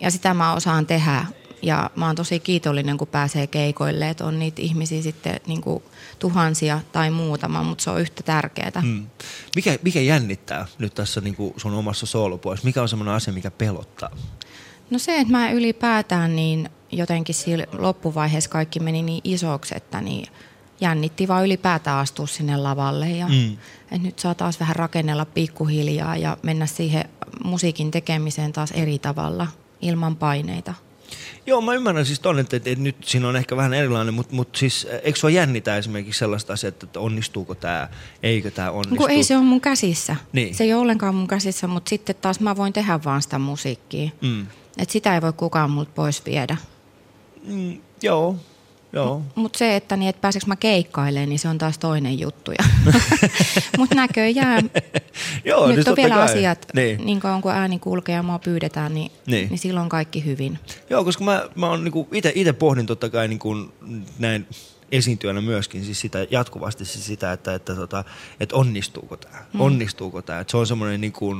[0.00, 1.24] ja sitä mä osaan tehdä.
[1.62, 5.82] Ja mä oon tosi kiitollinen, kun pääsee keikoille, että on niitä ihmisiä sitten niinku
[6.18, 8.82] tuhansia tai muutama, mutta se on yhtä tärkeää.
[8.82, 9.06] Mm.
[9.56, 12.66] Mikä, mikä jännittää nyt tässä niin kuin sun omassa soolopuolessa?
[12.66, 14.10] Mikä on semmoinen asia, mikä pelottaa?
[14.90, 20.26] No se, että mä ylipäätään niin jotenkin siinä loppuvaiheessa kaikki meni niin isoksi, että niin
[20.80, 23.10] jännitti vaan ylipäätään astua sinne lavalle.
[23.10, 23.52] Ja Mm.
[23.82, 27.04] että nyt saa taas vähän rakennella pikkuhiljaa ja mennä siihen
[27.44, 29.46] musiikin tekemiseen taas eri tavalla
[29.80, 30.74] ilman paineita.
[31.46, 34.58] Joo, mä ymmärrän siis ton, että, että, nyt siinä on ehkä vähän erilainen, mutta, mutta
[34.58, 37.88] siis eikö sua jännitä esimerkiksi sellaista asiaa, että onnistuuko tämä,
[38.22, 38.96] eikö tämä onnistu?
[38.96, 40.16] Kun ei se ole mun käsissä.
[40.32, 40.54] Niin.
[40.54, 44.10] Se ei ole ollenkaan mun käsissä, mutta sitten taas mä voin tehdä vaan sitä musiikkia.
[44.20, 44.46] Mm.
[44.78, 46.56] Et sitä ei voi kukaan multa pois viedä.
[47.44, 48.36] Mm, joo,
[48.92, 49.22] joo.
[49.34, 52.52] Mutta se, että, niin, että pääseekö mä keikkailemaan, niin se on taas toinen juttu.
[53.78, 54.70] Mutta näköjään
[55.44, 56.24] Joo, nyt siis on vielä kai.
[56.24, 56.96] asiat, Niin.
[56.96, 57.06] niin.
[57.06, 59.30] niin kauan kuin ääni kulkee ja mua pyydetään, niin, Niin.
[59.36, 59.48] niin.
[59.48, 60.58] niin silloin kaikki hyvin.
[60.90, 63.54] Joo, koska mä, mä oon niinku ite, ite pohdin totta kai niinku
[64.18, 64.46] näin
[64.92, 68.04] esiintyjänä myöskin siis sitä, jatkuvasti siis sitä, että, että, tota,
[68.40, 69.60] että onnistuuko tämä, Mm.
[69.60, 70.40] onnistuuko tämä.
[70.40, 71.36] Että se on semmoinen niinku,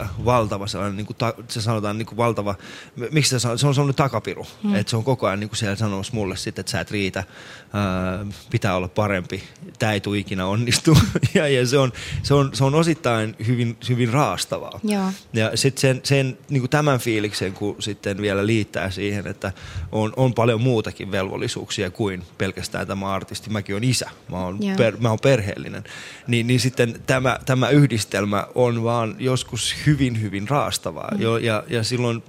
[0.00, 2.54] äh, valtava sellainen, niinku, ta, se sanotaan niinku valtava,
[2.96, 4.74] m- miksi se, se on semmoinen takapiru, Mm.
[4.74, 7.24] että se on koko ajan niinku siellä sanomassa mulle sitten, että sä et riitä,
[7.72, 9.42] ää, pitää olla parempi,
[9.78, 10.96] tämä ei tule ikinä onnistu.
[11.34, 11.92] ja, ja se, on,
[12.22, 14.80] se, on, se on osittain hyvin, hyvin raastavaa.
[14.84, 15.04] Joo.
[15.32, 19.52] Ja sitten sen, sen niin tämän fiiliksen, kun sitten vielä liittää siihen, että
[19.92, 23.50] on, on paljon muutakin velvollisuuksia kuin pelkästään tämä artisti.
[23.50, 24.76] Mäkin olen isä, mä oon, Joo.
[24.76, 25.84] per, mä oon perheellinen.
[26.26, 31.10] Niin, niin sitten tämä, tämä yhdistelmä on vaan joskus hyvin, hyvin raastavaa.
[31.14, 31.20] Mm.
[31.20, 32.22] Jo, ja, ja silloin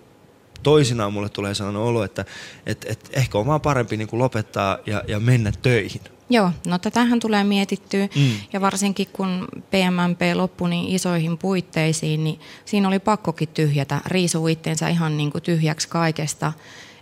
[0.64, 2.26] toisinaan mulle tulee sellainen olo, että
[2.66, 6.02] et, et ehkä on vaan parempi niin kuin lopettaa ja, ja mennä töihin.
[6.30, 8.32] Joo, no tätähän tulee mietittyä Mm.
[8.54, 14.90] ja varsinkin kun PMMP loppui niin isoihin puitteisiin, niin siinä oli pakkokin tyhjätä, riisua itteensä
[14.90, 16.54] ihan niin kuin tyhjäksi kaikesta.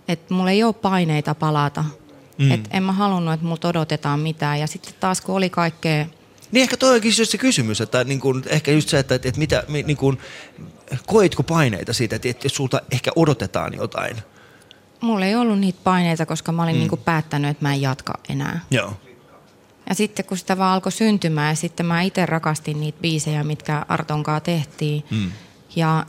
[0.08, 1.86] Että mulla ei ole paineita palata.
[2.42, 2.46] Mm.
[2.48, 2.52] Mm.
[2.52, 4.60] Et en mä halunnut, että multa odotetaan mitään.
[4.60, 6.06] Ja sitten taas kun oli kaikkea
[6.52, 9.28] Niin ehkä toi onkin just se kysymys, että niin kun, ehkä just se, että, että,
[9.28, 10.18] että mitä, mi- niin kun,
[11.06, 14.18] koitko paineita siitä, että, että sulta ehkä odotetaan jotain?
[15.02, 16.80] Mulla ei ollut niitä paineita, koska mä olin Mm.
[16.80, 18.60] niinku päättänyt, että mä en jatka enää.
[18.72, 18.94] Joo.
[19.90, 23.86] Ja sitten kun sitä vaan alkoi syntymään ja sitten mä itse rakastin niitä biisejä, mitkä
[23.88, 25.04] Artonkaan tehtiin.
[25.12, 25.32] Mm.
[25.76, 26.06] Ja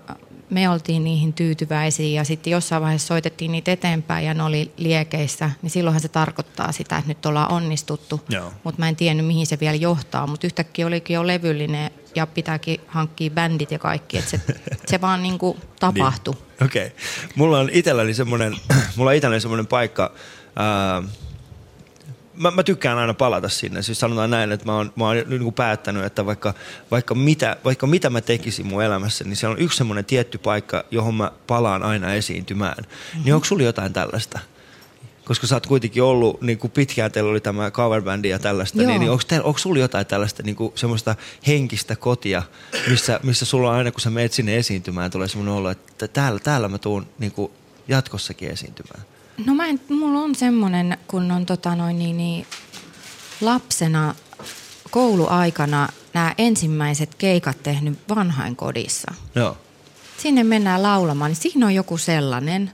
[0.53, 5.51] me oltiin niihin tyytyväisiä ja sitten jossain vaiheessa soitettiin niitä eteenpäin ja ne oli liekeissä.
[5.63, 8.21] Niin silloinhan se tarkoittaa sitä, että nyt ollaan onnistuttu.
[8.65, 10.27] Mutta mä en tiennyt, mihin se vielä johtaa.
[10.27, 14.19] Mutta yhtäkkiä olikin jo levyllinen ja pitääkin hankkia bändit ja kaikki.
[14.19, 14.41] Että se,
[14.91, 16.35] se vaan niinku tapahtui.
[16.35, 16.67] Niin.
[16.67, 16.87] Okei.
[16.87, 16.99] Okay.
[17.35, 18.57] Mulla on itselläni semmoinen,
[18.97, 20.13] mulla itselläni semmoinen paikka,
[20.57, 21.03] ää,
[22.35, 23.83] mä, mä, tykkään aina palata sinne.
[23.83, 26.55] Siis sanotaan näin, että mä oon, mä oon niin kuin päättänyt, että vaikka,
[26.91, 30.85] vaikka, mitä, vaikka mitä mä tekisin mun elämässä, niin siellä on yksi semmoinen tietty paikka,
[30.91, 32.77] johon mä palaan aina esiintymään.
[32.79, 33.25] Mm-hmm.
[33.25, 34.39] Niin onko sulla jotain tällaista?
[35.25, 38.87] Koska sä oot kuitenkin ollut, niin kuin pitkään teillä oli tämä coverbändi ja tällaista, Joo.
[38.87, 41.17] niin, niin onko, teillä, onko sulla jotain tällaista niin kuin semmoista
[41.47, 42.43] henkistä kotia,
[42.89, 46.39] missä, missä sulla on aina, kun sä meet sinne esiintymään, tulee semmoinen olo, että täällä,
[46.39, 47.53] täällä mä tuun niin kuin
[47.89, 49.05] jatkossakin esiintymään?
[49.47, 52.47] No mä en, mulla on semmoinen, kun on tota noin niin, niin
[53.41, 54.15] lapsena
[54.91, 59.15] kouluaikana nämä ensimmäiset keikat tehnyt vanhainkodissa.
[59.35, 59.57] Joo.
[60.19, 62.73] Sinne mennään laulamaan, niin siinä on joku sellainen.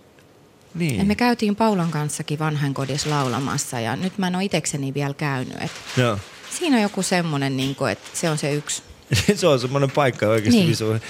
[0.74, 1.06] Niin.
[1.06, 5.56] Me käytiin Paulan kanssakin vanhainkodissa laulamassa ja nyt mä en ole itekseni vielä käynyt.
[5.60, 6.18] Et Joo.
[6.58, 8.82] siinä on joku semmoinen, niin kuin, että se on se yksi.
[9.36, 10.58] se on semmoinen paikka oikeasti.
[10.58, 10.68] Niin.
[10.68, 11.00] Missä on,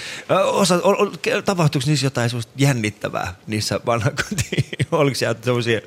[0.43, 4.65] osa, o, o, tapahtuuko niissä jotain semmoista jännittävää niissä vanhakotiin?
[4.91, 5.81] Oliko siellä semmoisia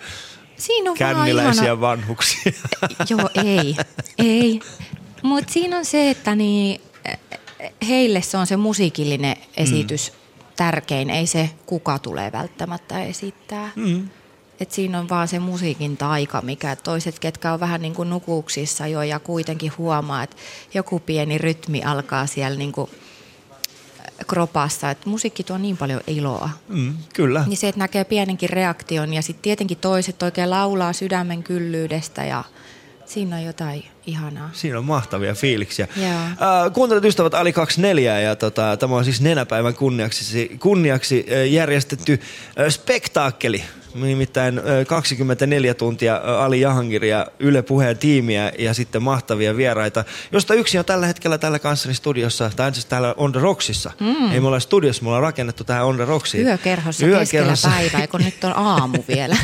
[0.57, 1.81] Siinä on känniläisiä ihana...
[1.81, 2.53] vanhuksia?
[3.11, 3.77] Joo, ei.
[4.18, 4.61] ei.
[5.22, 6.81] Mutta siinä on se, että niin,
[7.88, 10.46] heille se on se musiikillinen esitys mm.
[10.57, 13.70] tärkein, ei se kuka tulee välttämättä esittää.
[13.77, 14.09] Mm.
[14.62, 18.87] Et siinä on vaan se musiikin taika, mikä toiset, ketkä on vähän niin kuin nukuuksissa
[18.87, 20.37] jo ja kuitenkin huomaa, että
[20.75, 22.90] joku pieni rytmi alkaa siellä niin kuin
[24.27, 24.90] kropassa.
[24.90, 26.51] Et musiikki tuo niin paljon iloa.
[26.68, 27.44] Mm, kyllä.
[27.46, 32.44] Niin se, että näkee pienenkin reaktion ja sitten tietenkin toiset oikein laulaa sydämen kyllyydestä ja
[33.07, 34.51] siinä on jotain ihanaa.
[34.53, 35.88] Siinä on mahtavia fiiliksiä.
[35.96, 36.09] Joo.
[36.09, 42.12] Äh, kuuntelut ystävät Ali 24 ja tota, tämä on siis nenäpäivän kunniaksi, kunniaksi äh, järjestetty
[42.61, 43.64] äh, spektaakkeli.
[43.94, 50.55] Nimittäin ö, 24 tuntia Ali Jahangir ja Yle Puheen tiimiä ja sitten mahtavia vieraita, josta
[50.55, 53.90] yksi on tällä hetkellä täällä kanssani studiossa, tai siis täällä On The Rocksissa.
[54.00, 54.33] Mm.
[54.33, 56.46] Ei me olla studiossa, me ollaan rakennettu tähän On The Rocksiin.
[56.46, 59.37] Yökerhossa, keskellä päivää, kun nyt on aamu vielä.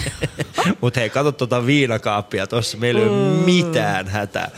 [0.80, 4.50] Mutta hei, kato tuota viinakaappia tuossa, meillä ei ole mitään hätää.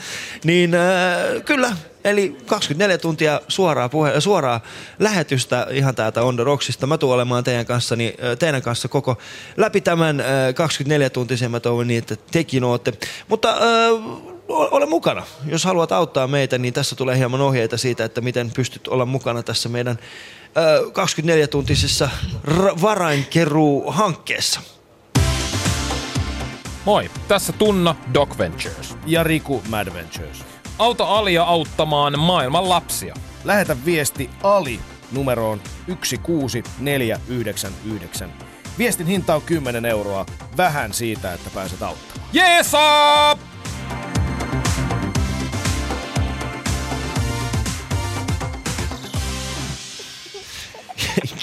[0.45, 1.73] Niin äh, kyllä,
[2.05, 4.61] eli 24 tuntia suoraa, puhe, suoraa
[4.99, 6.87] lähetystä ihan täältä On The Rocksista.
[6.87, 9.19] Mä tuun olemaan teidän kanssa, niin, äh, teidän kanssa koko
[9.57, 11.51] läpi tämän äh, 24 tuntisen.
[11.51, 12.93] Mä toivon niin, että tekin ootte.
[13.29, 13.61] Mutta äh,
[14.49, 15.27] ole mukana.
[15.47, 19.43] Jos haluat auttaa meitä, niin tässä tulee hieman ohjeita siitä, että miten pystyt olla mukana
[19.43, 22.11] tässä meidän äh, 24-tuntisessa
[22.45, 24.61] r- varainkeruu-hankkeessa.
[26.85, 28.97] Moi, tässä Tunna Doc Ventures.
[29.07, 30.50] Ja Riku Mad Ventures.
[30.81, 33.15] Auta Alia auttamaan maailman lapsia.
[33.45, 34.81] Lähetä viesti Ali
[35.13, 38.33] numeroon 16499.
[38.79, 40.27] Viestin hinta on 10 euroa.
[40.57, 42.31] Vähän siitä, että pääset auttamaan.
[42.33, 43.50] Jeesa!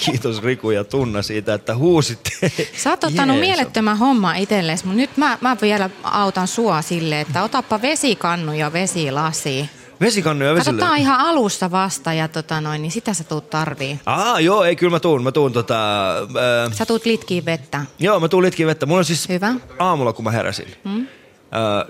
[0.06, 2.30] Kiitos Riku ja Tunna siitä, että huusitte.
[2.78, 3.48] Sä oot ottanut Jeesus.
[3.58, 8.74] mielettömän homma itsellesi, mutta nyt mä, mä vielä autan sua silleen, että otappa vesikannu ja
[8.74, 9.70] vesilasi.
[10.02, 10.72] Vesikannu ja vesille.
[10.80, 14.00] Katsotaan ihan alusta vasta ja tota noin, niin sitä sä tuut tarvii.
[14.06, 15.24] Aa, joo, ei, kyllä mä tuun.
[15.24, 16.10] Mä tuun tota...
[16.20, 17.82] Äh, Sä tuut litkiin vettä.
[18.00, 18.86] joo, mä tuun litkiin vettä.
[18.86, 19.54] Mulla on siis Hyvä.
[19.80, 21.00] aamulla, kun mä heräsin, Mm?
[21.02, 21.08] äh,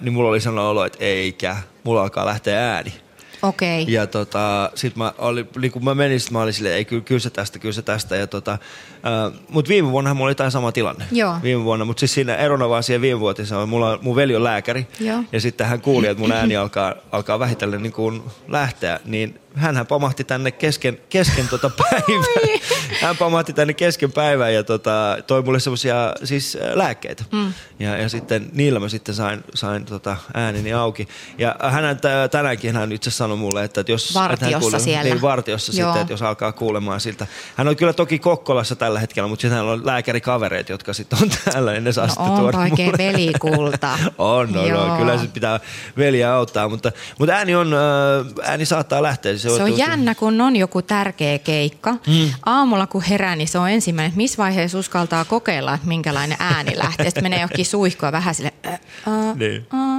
[0.02, 2.94] niin mulla oli sellainen olo, että eikä, mulla alkaa lähteä ääni.
[3.48, 3.82] Okei.
[3.82, 3.94] Okay.
[3.94, 7.02] Ja tota, sit mä, oli, niin kun mä menin, sit mä olin silleen, ei kyllä,
[7.02, 8.16] kyllä se tästä, kyllä se tästä.
[8.16, 11.06] Ja tota, äh, mut viime vuonna mulla oli tämä sama tilanne.
[11.12, 11.36] Joo.
[11.44, 14.44] Viime vuonna, mutta siis siinä erona vaan siihen viime vuotiseen on, mulla, mun veli on
[14.44, 14.88] lääkäri.
[15.00, 15.24] Joo.
[15.32, 19.88] Ja sitten hän kuuli, että mun ääni alkaa, alkaa vähitellen niin kuin lähteä, niin hän
[19.88, 22.60] pamahti tänne kesken, kesken tota päivää.
[23.02, 27.24] hän pamahti tänne kesken päivää ja tota, toi mulle semmosia siis äh, lääkkeitä.
[27.32, 27.54] Mm.
[27.80, 31.08] Ja, ja sitten niillä mä sitten sain, sain tota ääneni auki.
[31.38, 34.14] Ja hän tä- tänäänkin hän itse sanoi mulle, että jos...
[34.14, 35.04] Vartiossa että hän kuulee- siellä.
[35.04, 35.88] Niin, vartiossa Joo.
[35.90, 37.28] sitten, että jos alkaa kuulemaan siltä.
[37.56, 41.30] Hän on kyllä toki Kokkolassa tällä hetkellä, mutta sitten hänellä on lääkärikavereita, jotka sitten on
[41.54, 42.98] täällä ennen saa No sitten tuoda oikein mulle.
[43.12, 44.00] velikulta.
[44.18, 44.88] On, no, Joo.
[44.88, 45.60] no, kyllä se pitää
[45.98, 49.38] veliä auttaa, mutta, mutta ääni, on, äh, ääni saattaa lähteä.
[49.56, 51.92] Se on jännä, kun on joku tärkeä keikka.
[51.92, 52.30] Mm.
[52.46, 56.78] Aamulla kun herää, niin se on ensimmäinen, että missä vaiheessa uskaltaa kokeilla, että minkälainen ääni
[56.84, 57.06] lähtee.
[57.06, 59.66] Sitten menee johonkin suihkua vähän sille, äh, äh, Niin.
[59.74, 59.98] äh,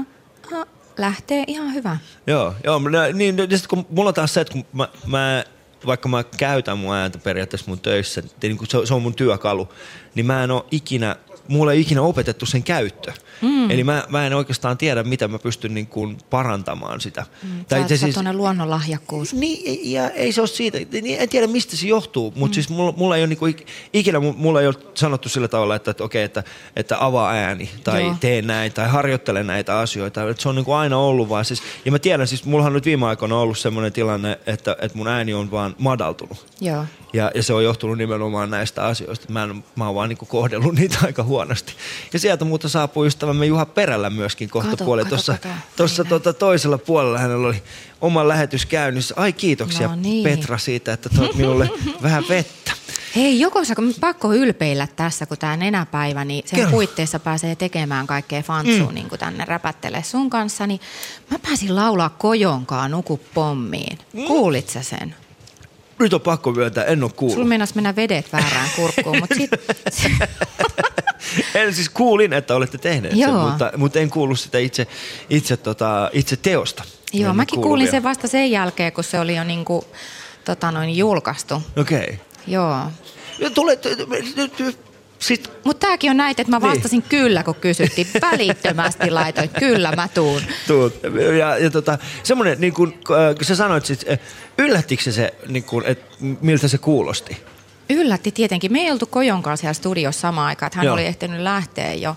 [0.61, 0.67] äh,
[0.99, 1.97] lähtee ihan hyvä.
[2.27, 2.81] Joo, joo
[3.13, 5.45] niin, sit kun mulla on taas se, että kun mä, mä,
[5.87, 9.69] vaikka mä käytän mun ääntä periaatteessa mun töissä, niin kun se, se on mun työkalu,
[10.15, 11.17] niin mä en ole ikinä,
[11.49, 13.13] mulla ei ikinä opetettu sen käyttö.
[13.43, 13.71] Mm.
[13.71, 17.27] Eli mä, mä en oikeastaan tiedä, mitä mä pystyn niin kuin parantamaan sitä.
[17.43, 17.65] Mm.
[17.65, 18.27] Tai se siis- siis...
[18.33, 19.35] luonnonlahjakkuus.
[19.35, 22.55] Niin, ja ei se ole siitä, niin en tiedä mistä se johtuu, mutta mm.
[22.55, 25.75] siis mulla, mulla ei ole niinku, ik- ikinä mu- mulla ei ole sanottu sillä tavalla,
[25.77, 26.45] että, että okei, että,
[26.77, 28.17] että avaa ääni tai Joo.
[28.21, 30.31] tee näin tai harjoittele näitä asioita.
[30.31, 32.85] Että se on niinku aina ollut vaan siis, ja mä tiedän siis, mullahan on nyt
[32.85, 36.47] viime aikoina ollut semmoinen tilanne, että, että mun ääni on vaan madaltunut.
[36.61, 36.85] Joo.
[37.13, 39.33] Ja, ja se on johtunut nimenomaan näistä asioista.
[39.33, 41.38] Mä, en, mä oon vaan niinku kohdellut niitä aika huonosti.
[42.13, 45.11] Ja sieltä muuta saapui ystävämme Juha Perällä myöskin kohta Kato, puolelle.
[45.11, 45.55] kato, Tuossa, kato.
[45.77, 47.63] tuossa tota, toisella puolella hänellä oli
[48.01, 49.15] oma lähetys käynnissä.
[49.17, 50.25] Ai kiitoksia No niin.
[50.25, 51.71] Petra siitä, että toit minulle
[52.03, 52.73] vähän vettä.
[53.17, 56.71] Hei, joko sä, pakko ylpeillä tässä, kun tämä nenäpäivä, niin sen Kerro.
[56.71, 58.95] puitteissa pääsee tekemään kaikkea fantsua Mm.
[58.95, 60.81] niin kuin tänne räpättelee sun kanssa, niin
[61.31, 63.99] mä pääsin laulaa kojonkaa nuku pommiin.
[64.13, 64.25] Mm.
[64.25, 65.15] Kuulit sä sen?
[65.99, 67.35] Nyt on pakko myöntää, en ole kuullut.
[67.35, 69.51] Sulla meinas mennä vedet väärään kurkkuun, mutta sit,
[71.55, 73.49] En siis kuulin, että olette tehneet sen, Joo.
[73.49, 74.87] mutta, mutta en kuullut sitä itse,
[75.31, 76.85] itse, tota, itse teosta.
[77.13, 77.91] joo, En mäkin kuulin vielä.
[77.91, 79.85] sen vasta sen jälkeen, kun se oli jo niin kuin,
[80.45, 81.63] tota noin, julkaistu.
[81.77, 81.99] Okei.
[82.01, 82.17] Okay.
[82.47, 82.81] Joo.
[83.55, 83.79] Tule,
[84.37, 84.79] nyt,
[85.19, 85.51] sit...
[85.65, 86.71] Mutta tämäkin on näitä, että mä Niin.
[86.71, 88.07] vastasin kyllä, kun kysyttiin.
[88.33, 90.43] Välittömästi laitoin, kyllä mä tuun.
[90.67, 90.95] Tuut.
[91.39, 94.19] Ja, ja tota, semmoinen, niin kuin äh, kun sä sanoit, sit, äh,
[94.59, 97.37] yllättikö se, se niin kuin, että miltä se kuulosti?
[97.91, 98.73] Yllätti tietenkin.
[98.73, 100.95] Me ei oltu Kojon kanssa siellä studiossa samaan aikaan, että hän Joo.
[100.95, 102.17] oli ehtinyt lähteä jo,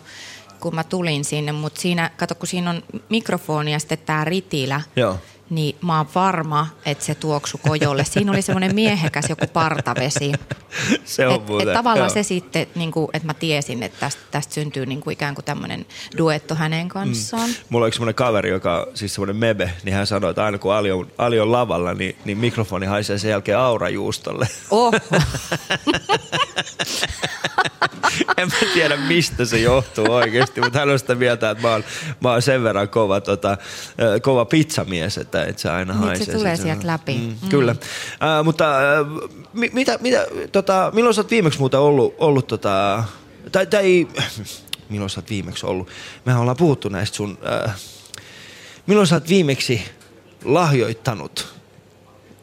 [0.60, 1.52] kun mä tulin sinne.
[1.52, 5.18] Mutta siinä, kato, kun siinä on mikrofoni ja sitten tämä ritilä, Joo.
[5.52, 8.04] Niin mä oon varma, että se tuoksu Kojolle.
[8.04, 10.32] Siinä oli semmoinen miehekäs joku partavesi.
[11.06, 11.68] Se on Et, muuten.
[11.68, 12.14] et tavallaan joo.
[12.14, 15.46] se sitten, niin kuin, että mä tiesin, että tästä, tästä syntyy niin kuin ikään kuin
[15.46, 15.86] tämmöinen
[16.18, 17.50] duetto hänen kanssaan.
[17.50, 17.56] Mm.
[17.70, 20.74] Mulla on yksi semmoinen kaveri, joka siis semmoinen mebe, niin hän sanoi, että aina kun
[20.74, 24.48] Ali on, Ali on lavalla, niin, niin mikrofoni haisee sen jälkeen aurajuustolle.
[24.72, 24.92] Oho.
[28.38, 31.84] en mä tiedä, mistä se johtuu oikeasti, mutta hän on sitä mieltä, että mä oon,
[32.20, 33.58] mä oon sen verran kova, tota,
[34.22, 36.26] kova pizzamies, että, että se aina Niin, haisee.
[36.26, 37.14] se tulee sen- sieltä läpi.
[37.18, 37.50] Mm, Mm.
[37.50, 37.72] Kyllä.
[37.72, 39.06] Äh, mutta äh,
[39.54, 43.04] mi, mitä, mitä, tota, milloin sä oot viimeksi muuta ollut, ollut tota,
[43.52, 44.08] Tai, tai
[44.90, 45.90] milloin sä oot viimeksi ollut?
[46.26, 47.38] Mehän ollaan puhuttu näistä sun...
[47.68, 47.76] Äh,
[48.88, 49.82] milloin sä oot viimeksi
[50.46, 51.54] lahjoittanut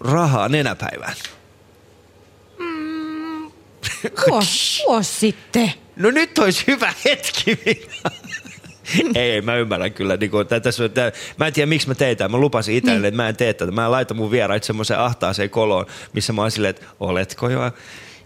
[0.01, 1.15] rahaa nenäpäivään?
[4.31, 5.73] Vuosi, vuosi sitten.
[5.97, 7.59] No nyt olisi hyvä hetki.
[9.15, 10.17] ei, mä ymmärrän kyllä.
[10.17, 12.31] Niin kuin, tässä, tää, mä en tiedä, miksi mä tein tämän.
[12.31, 13.09] Mä lupasin itselleni, niin.
[13.09, 13.73] että mä en tee tätä.
[13.73, 17.61] Mä en laita mun vieraita semmoiseen ahtaaseen koloon, missä mä oon silleen, että oletko jo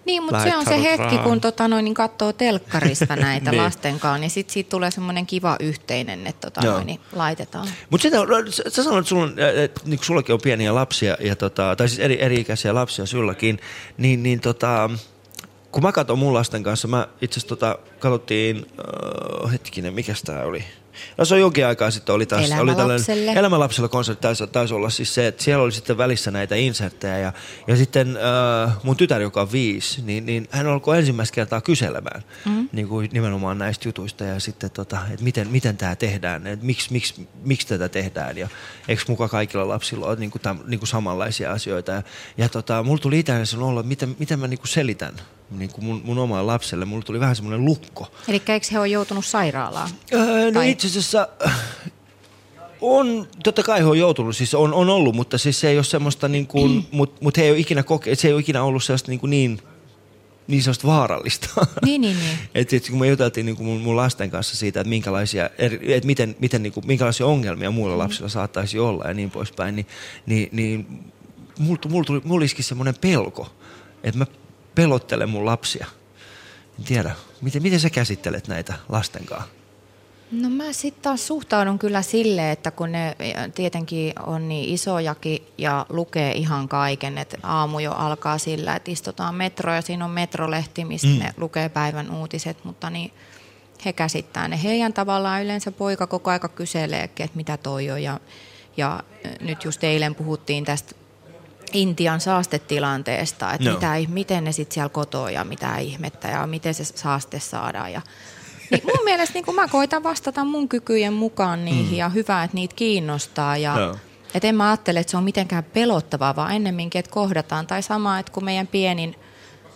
[0.05, 1.25] Niin, mutta se on se hetki, rahaa?
[1.25, 3.51] kun tota noin, niin katsoo telkkarista näitä Niin.
[3.51, 3.63] niin.
[3.63, 7.69] lasten kanssa, niin sitten siitä tulee semmoinen kiva yhteinen, että tota noin, niin laitetaan.
[7.91, 8.17] Mutta sitä,
[8.51, 11.89] sä, sä sanoit, että sulla äh, että niin sullakin on pieniä lapsia, ja tota, tai
[11.89, 13.61] siis eri, eri-ikäisiä lapsia sullakin,
[13.99, 14.91] niin, niin tota,
[15.73, 18.67] kun mä katson mun lasten kanssa, mä itse asiassa tota, katsottiin,
[19.47, 20.65] äh, hetkinen, mikä tämä oli?
[21.19, 23.33] No se on jonkin aikaa sitten oli taas, oli Elämälapselle.
[23.33, 27.33] elämälapsella konsertti taisi, taisi olla siis se, että siellä oli sitten välissä näitä inserttejä ja,
[27.67, 28.17] ja sitten
[28.67, 32.69] äh, mun tytär, joka on viisi, niin, niin hän alkoi ensimmäistä kertaa kyselemään Mm.
[32.73, 36.93] niin kuin nimenomaan näistä jutuista ja sitten, tota, että miten, miten tämä tehdään, että miksi,
[36.93, 38.49] miksi, miksi tätä tehdään ja
[38.89, 41.93] eikö muka kaikilla lapsilla ole niin kuin täm, niin kuin samanlaisia asioita.
[41.93, 42.03] Ja,
[42.39, 45.15] ja tota, mulla tuli sellainen olo, että miten, miten mä niin kuin selitän
[45.51, 46.85] niin kuin mun, mun omalle lapselle.
[46.85, 48.13] Mulla tuli vähän semmoinen lukko.
[48.29, 49.91] Eli eikö he ole joutunut sairaalaan?
[50.13, 51.29] Öö, no Tai- itse asiassa
[52.83, 55.85] on, totta kai he on joutunut, siis on, on ollut, mutta siis se ei ole
[55.85, 58.85] semmoista niin kuin, mut, mut he ei ole ikinä koke, se ei ole ikinä ollut
[58.85, 59.59] sellaista niin, kuin niin,
[60.47, 61.49] niin sellaista vaarallista.
[61.85, 62.39] Niin, niin, niin.
[62.55, 65.51] Et, et, kun me juteltiin niin kuin mun, mun lasten kanssa siitä, että minkälaisia,
[65.89, 69.87] et miten, miten, niin kuin, minkälaisia ongelmia muilla lapsilla saattaisi olla ja niin poispäin, niin,
[70.27, 70.87] niin, niin
[71.59, 73.53] mulla, mulla, tuli, mulla iski semmoinen pelko,
[74.05, 74.27] että mä
[74.75, 75.87] pelottelen mun lapsia.
[76.79, 77.11] En tiedä,
[77.41, 79.62] miten, miten sä käsittelet näitä lasten kanssa?
[80.33, 83.17] No mä sitten taas suhtaudun kyllä silleen, että kun ne
[83.55, 89.35] tietenkin on niin isojakin ja lukee ihan kaiken, että aamu jo alkaa sillä, että istutaan
[89.35, 91.19] metro ja siinä on metrolehti, mistä Mm.
[91.19, 93.13] ne lukee päivän uutiset, mutta niin
[93.85, 94.63] he käsittää ne.
[94.63, 98.21] Heidän tavallaan yleensä poika koko aika kyselee, että mitä toi on ja,
[98.77, 99.03] ja
[99.41, 100.95] nyt just eilen puhuttiin tästä
[101.73, 103.75] Intian saastetilanteesta, että Joo.
[103.75, 108.03] mitä, miten ne sitten siellä kotoa ja mitä ihmettä ja miten se saaste saadaan ja
[108.73, 111.95] niin mun mielestä niin kun mä koitan vastata mun kykyjen mukaan niihin Mm.
[111.97, 113.57] ja hyvä, että niitä kiinnostaa.
[113.57, 113.97] Ja, Joo.
[114.35, 117.67] et en mä ajattele, että se on mitenkään pelottavaa, vaan ennemminkin, että kohdataan.
[117.67, 119.17] Tai sama, että kun meidän pienin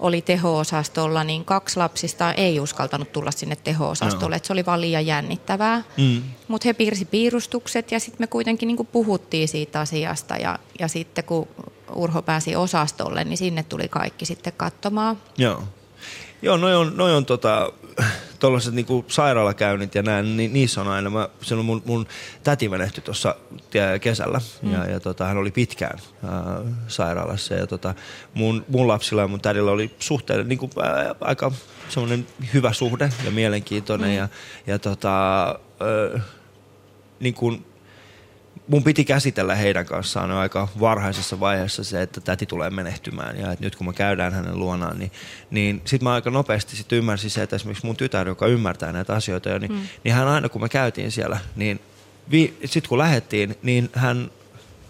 [0.01, 4.37] oli teho-osastolla, niin kaksi lapsista ei uskaltanut tulla sinne teho-osastolle.
[4.37, 5.83] Että se oli vaan liian jännittävää.
[5.97, 6.23] Mm.
[6.49, 10.37] Mutta he piirsi piirustukset ja sitten me kuitenkin niin puhuttiin siitä asiasta.
[10.37, 11.49] Ja, ja sitten kun
[11.95, 15.19] Urho pääsi osastolle, niin sinne tuli kaikki sitten katsomaan.
[15.39, 15.63] Joo.
[16.43, 17.73] Joo, noi on, noi on tota,
[18.39, 22.07] tuollaiset niinku sairaalakäynnit ja näin, niin niissä on aina, mä, silloin mun, mun
[22.43, 23.37] täti menehtyi tuossa
[24.01, 24.73] kesällä Mm.
[24.73, 27.95] ja, ja tota, hän oli pitkään ää, sairaalassa ja tota,
[28.35, 31.53] mun, mun lapsilla ja mun tädillä oli suhteellinen niinku, ää, aika
[31.89, 34.17] semmoinen hyvä suhde ja mielenkiintoinen Mm.
[34.17, 34.29] ja,
[34.67, 35.47] ja tota,
[35.81, 36.21] ää,
[37.21, 37.67] niin kuin,
[38.69, 43.53] mun piti käsitellä heidän kanssaan jo aika varhaisessa vaiheessa se, että täti tulee menehtymään ja
[43.53, 45.13] että nyt kun me käydään hänen luonaan, niin,
[45.51, 49.15] niin sitten mä aika nopeasti sit ymmärsin se, että esimerkiksi mun tytär, joka ymmärtää näitä
[49.15, 49.81] asioita jo, niin, Mm.
[50.05, 51.81] niin hän aina kun me käytiin siellä, niin
[52.31, 54.31] vi, sitten kun lähettiin, niin hän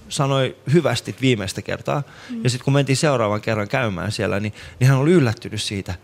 [0.08, 2.02] sanoi hyvästi viimeistä kertaa.
[2.30, 2.44] Mm.
[2.44, 5.94] Ja sitten kun mentiin seuraavan kerran käymään siellä, niin, niin hän oli yllättynyt siitä.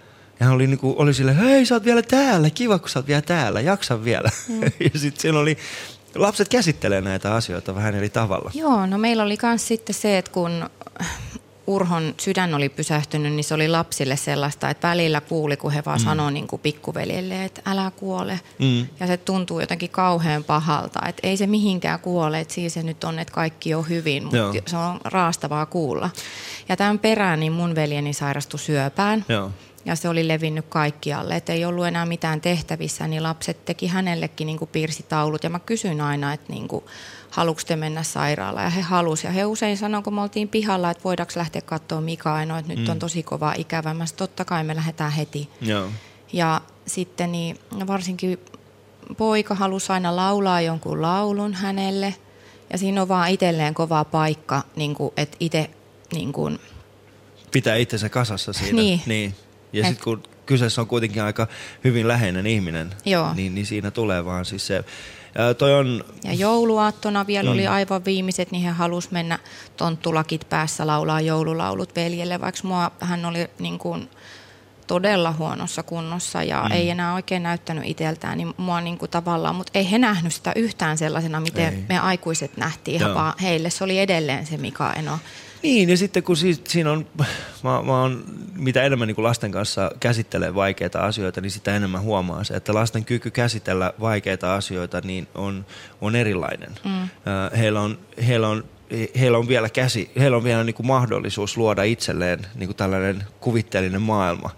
[0.41, 3.07] Ja hän oli, niinku, oli silleen, hei sä oot vielä täällä, kiva kun sä oot
[3.07, 4.31] vielä täällä, jaksa vielä.
[4.49, 4.63] Mm.
[4.93, 5.59] ja sitten siinä oli,
[6.15, 8.51] lapset käsittelee näitä asioita vähän eri tavalla.
[8.55, 10.71] Joo, no meillä oli myös sitten se, että kun
[11.67, 16.01] Urhon sydän oli pysähtynyt, niin se oli lapsille sellaista, että välillä kuuli, kun he vaan
[16.01, 16.05] Mm.
[16.05, 18.41] sanoi niin pikkuveljelle, että älä kuole.
[18.59, 18.87] Mm.
[19.01, 23.05] Ja se tuntuu jotenkin kauhean pahalta, että ei se mihinkään kuole, että siinä se nyt
[23.05, 24.55] on, että kaikki on hyvin, mutta Joo.
[24.67, 26.11] se on raastavaa kuulla.
[26.69, 29.25] Ja tämän perään niin mun veljeni sairastui syöpään.
[29.29, 29.51] Joo.
[29.85, 34.47] Ja se oli levinnyt kaikkialle, että ei ollut enää mitään tehtävissä, niin lapset teki hänellekin
[34.47, 35.45] niin kuin piirsitaulut.
[35.45, 36.85] Ja mä kysyin aina, että niin kuin,
[37.31, 39.27] haluuks te mennä sairaalaan, ja he halusi.
[39.27, 42.73] Ja he usein sanoivat, kun me oltiin pihalla, että voidaanko lähteä katsoa Mika Aino, että
[42.75, 42.91] nyt Mm.
[42.93, 43.95] on tosi kova ikävä.
[43.95, 45.49] Mä totta kai me lähdetään heti.
[45.61, 45.89] Joo.
[46.33, 48.39] Ja sitten niin, varsinkin
[49.17, 52.15] poika halusi aina laulaa jonkun laulun hänelle.
[52.73, 55.71] Ja siinä on vaan itselleen kova paikka, niin kuin, että itse
[56.13, 56.59] niin kuin,
[57.51, 58.73] Pitää itsensä kasassa siinä.
[58.83, 59.03] Niin.
[59.07, 59.35] niin.
[59.73, 61.47] Ja sitten kun kyseessä on kuitenkin aika
[61.85, 63.35] hyvin läheinen ihminen, Joo.
[63.35, 64.85] Niin, niin siinä tulee vaan siis se,
[65.39, 67.53] ää, toi on, Ja jouluaattona vielä Mm.
[67.53, 69.39] oli aivan viimeiset, niin he halusi mennä
[69.77, 74.11] tonttulakit päässä laulaa joululaulut veljelle, vaikka mua, hän oli niin kuin
[74.87, 76.73] todella huonossa kunnossa ja Mm.
[76.73, 80.53] ei enää oikein näyttänyt itseltään, niin mua niin kuin tavallaan, mutta ei he nähnyt sitä
[80.57, 81.85] yhtään sellaisena, miten Ei.
[81.89, 83.15] me aikuiset nähtiin, Joo.
[83.15, 85.19] vaan heille se oli edelleen se Mika Eno.
[85.63, 87.07] Niin, ja sitten kun siis, siinä on,
[87.63, 88.25] mä, mä oon,
[88.57, 93.05] mitä enemmän niin lasten kanssa käsittelee vaikeita asioita, niin sitä enemmän huomaa se, että lasten
[93.05, 95.67] kyky käsitellä vaikeita asioita niin on,
[96.01, 96.71] on erilainen.
[96.85, 97.03] Mm.
[97.03, 98.65] Ö, Heillä on, heillä on
[99.21, 103.25] heillä on vielä käsi, heillä on vielä niin kuin mahdollisuus luoda itselleen niin kuin tällainen
[103.41, 104.51] kuvitteellinen maailma.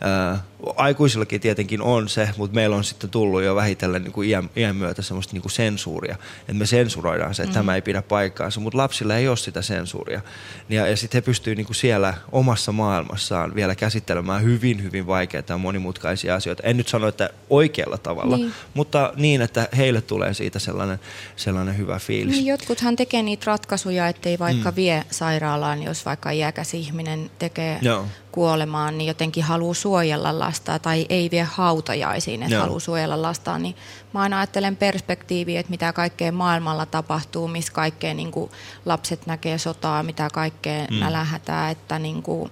[0.00, 0.42] Ää,
[0.76, 4.76] aikuisillakin tietenkin on se, mutta meillä on sitten tullut jo vähitellen niin kuin iän, iän
[4.76, 7.58] myötä semmoista niin kuin sensuuria, että me sensuroidaan se, että Mhm.
[7.58, 10.20] tämä ei pidä paikkaansa, mutta lapsilla ei ole sitä sensuuria.
[10.68, 15.52] Ja, ja sitten he pystyvät niin kuin siellä omassa maailmassaan vielä käsittelemään hyvin, hyvin vaikeita
[15.52, 16.62] ja monimutkaisia asioita.
[16.62, 18.52] En nyt sano, että oikealla tavalla, Niin.
[18.74, 21.00] mutta niin, että heille tulee siitä sellainen,
[21.36, 22.34] sellainen hyvä fiilis.
[22.34, 24.76] Niin jotkuthan tekee niitä ratkaisuja, ettei vaikka mm.
[24.76, 28.06] vie sairaalaan, jos vaikka iäkäs ihminen tekee Joo.
[28.38, 32.62] Kuolemaan, niin jotenkin haluaa suojella lasta tai ei vie hautajaisiin, että Joo.
[32.62, 33.62] haluaa suojella lastaan.
[33.62, 33.76] Niin
[34.14, 38.50] mä aina ajattelen perspektiiviä, että mitä kaikkea maailmalla tapahtuu, missä kaikkea niin kuin
[38.84, 40.96] lapset näkee sotaa, mitä kaikkea mm.
[40.96, 42.50] nälähätää, että niin kuin,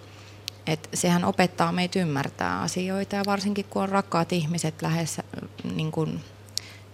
[0.66, 5.20] et sehän opettaa meitä ymmärtää asioita ja varsinkin kun on rakkaat ihmiset lähes,
[5.74, 6.20] niin, kuin,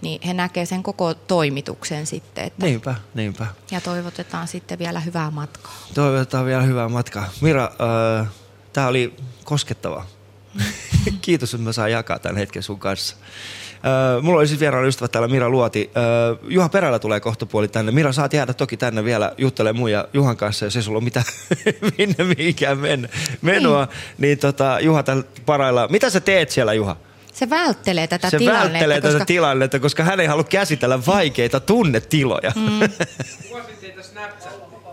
[0.03, 2.45] niin he näkee sen koko toimituksen sitten.
[2.45, 3.47] Että Niinpä, niinpä.
[3.71, 5.73] ja toivotetaan sitten vielä hyvää matkaa.
[5.95, 7.29] Toivotetaan vielä hyvää matkaa.
[7.41, 7.65] Mira,
[8.21, 8.29] äh,
[8.73, 9.15] tämä oli
[9.45, 10.07] koskettavaa.
[11.21, 13.17] Kiitos, että mä saan jakaa tämän hetken sun kanssa.
[14.17, 15.91] Äh, mulla oli siis vieraana ystävä täällä Mira Luoti.
[15.97, 17.93] Äh, Juha Perällä tulee kohta puoli tänne.
[17.93, 21.05] Mira, saat jäädä toki tänne vielä juttelemaan mun ja Juhan kanssa, jos ei sulla ole
[21.05, 21.27] mitään
[21.99, 23.09] minne mihinkään men-
[23.43, 23.85] menoa.
[23.85, 25.89] Niin, niin tota, Juha täällä parailla.
[25.89, 26.97] Mitä sä teet siellä, Juha?
[27.33, 28.73] Se välttelee tätä se tilannetta.
[28.73, 32.53] välttelee koska, tätä tilannetta, koska hän ei halua käsitellä vaikeita tunnetiloja.
[32.57, 32.81] Mm.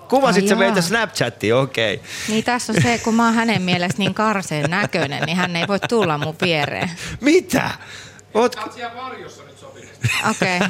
[0.09, 1.95] Kuvasit Ai sä meitä Snapchattiin, okei.
[1.95, 2.07] Okay.
[2.27, 5.67] Niin tässä on se, kun mä oon hänen mielestä niin karseen näköinen, niin hän ei
[5.67, 6.91] voi tulla mun viereen.
[7.21, 7.71] Mitä?
[8.33, 8.55] Oot...
[10.29, 10.57] Okei.
[10.57, 10.69] Okay.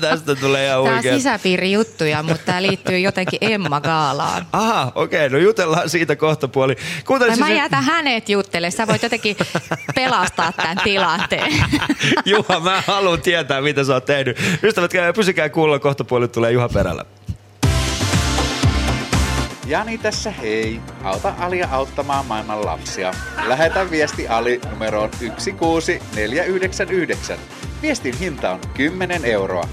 [0.00, 1.14] Tästä tulee ihan Tämä on oikein.
[1.16, 4.46] sisäpiirijuttuja, mutta tämä liittyy jotenkin Emma Gaalaan.
[4.52, 6.76] Aha, okei, okay, no jutellaan siitä kohta puoli.
[7.06, 9.36] Kuuntele mä siis- jätän hänet juttele, sä voit jotenkin
[9.94, 11.52] pelastaa tämän tilanteen.
[12.24, 14.38] Juha, mä haluan tietää, mitä sä oot tehnyt.
[14.62, 17.04] Ystävät, pysykää kuulla, kohta puoli tulee Juha Perällä.
[19.72, 20.80] Jani tässä hei.
[21.04, 23.14] Auta Alia auttamaan maailman lapsia.
[23.46, 27.38] Lähetä viesti Ali numeroon 16499.
[27.82, 29.68] Viestin hinta on 10 euroa.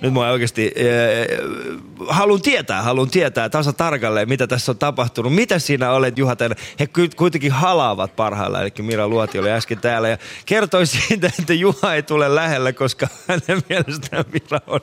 [0.00, 5.34] Nyt mä oikeasti äh, haluan tietää, haluan tietää tasa tarkalleen, mitä tässä on tapahtunut.
[5.34, 6.56] Mitä siinä olet, Juha, tänne?
[6.80, 11.94] He kuitenkin halaavat parhaillaan, eli Mira Luoti oli äsken täällä ja kertoi siitä, että Juha
[11.94, 14.80] ei tule lähellä, koska hänen mielestään Mira, on,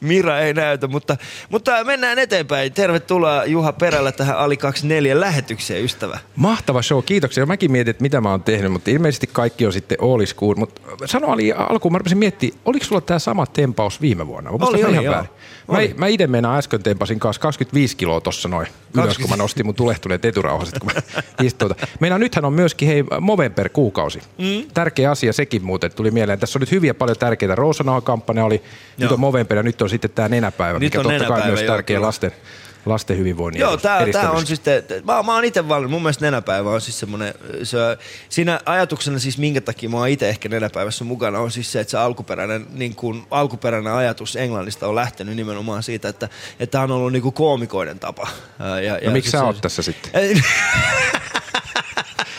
[0.00, 0.86] Mira ei näytä.
[0.86, 1.16] Mutta,
[1.48, 2.72] mutta mennään eteenpäin.
[2.72, 6.18] Tervetuloa Juha Perällä tähän Ali 24 lähetykseen, ystävä.
[6.36, 7.46] Mahtava show, kiitoksia.
[7.46, 10.36] Mäkin mietin, että mitä mä oon tehnyt, mutta ilmeisesti kaikki on sitten all is.
[10.56, 14.51] Mutta sano Ali alkuun, mä rupesin miettimään, oliko sulla tämä sama tempaus viime vuonna?
[14.60, 15.28] Muistan Oli, mä oli, ihan?
[15.68, 15.88] Oli.
[15.88, 18.66] Mä, mä itse meinaan äsken tempasin kanssa 25 kiloa tossa noin.
[18.94, 21.74] Ylös, kun mä nostin mun tulehtuneet eturauhaset, kun mä istuin.
[22.00, 24.18] Meinaan nythän on myöskin hei, Movember kuukausi.
[24.38, 24.66] Mm.
[24.74, 26.38] Tärkeä asia sekin muuten tuli mieleen.
[26.38, 27.54] Tässä on nyt hyviä paljon tärkeitä.
[27.54, 28.62] Roosanoa-kampanja oli, nyt
[28.98, 29.12] Joo.
[29.12, 31.60] on Movember ja nyt on sitten tämä nenäpäivä, Nyt mikä on totta kai nenäpäivä, myös
[31.60, 32.06] joo, tärkeä kyllä.
[32.06, 32.32] lasten,
[32.86, 36.02] lasten hyvinvoinnin Joo, tää, tää on siis, te, te, mä, mä oon itse valinnut, mun
[36.02, 37.78] mielestä nenäpäivä on siis semmoinen, se,
[38.28, 41.90] siinä ajatuksena siis minkä takia mä oon itse ehkä nenäpäivässä mukana on siis se, että
[41.90, 46.28] se alkuperäinen, niin kuin, alkuperäinen ajatus Englannista on lähtenyt nimenomaan siitä, että
[46.60, 48.28] että tää on ollut niin kuin koomikoiden tapa.
[48.58, 50.12] Ää, Ja, No miksi siis sä se- oot tässä sitten?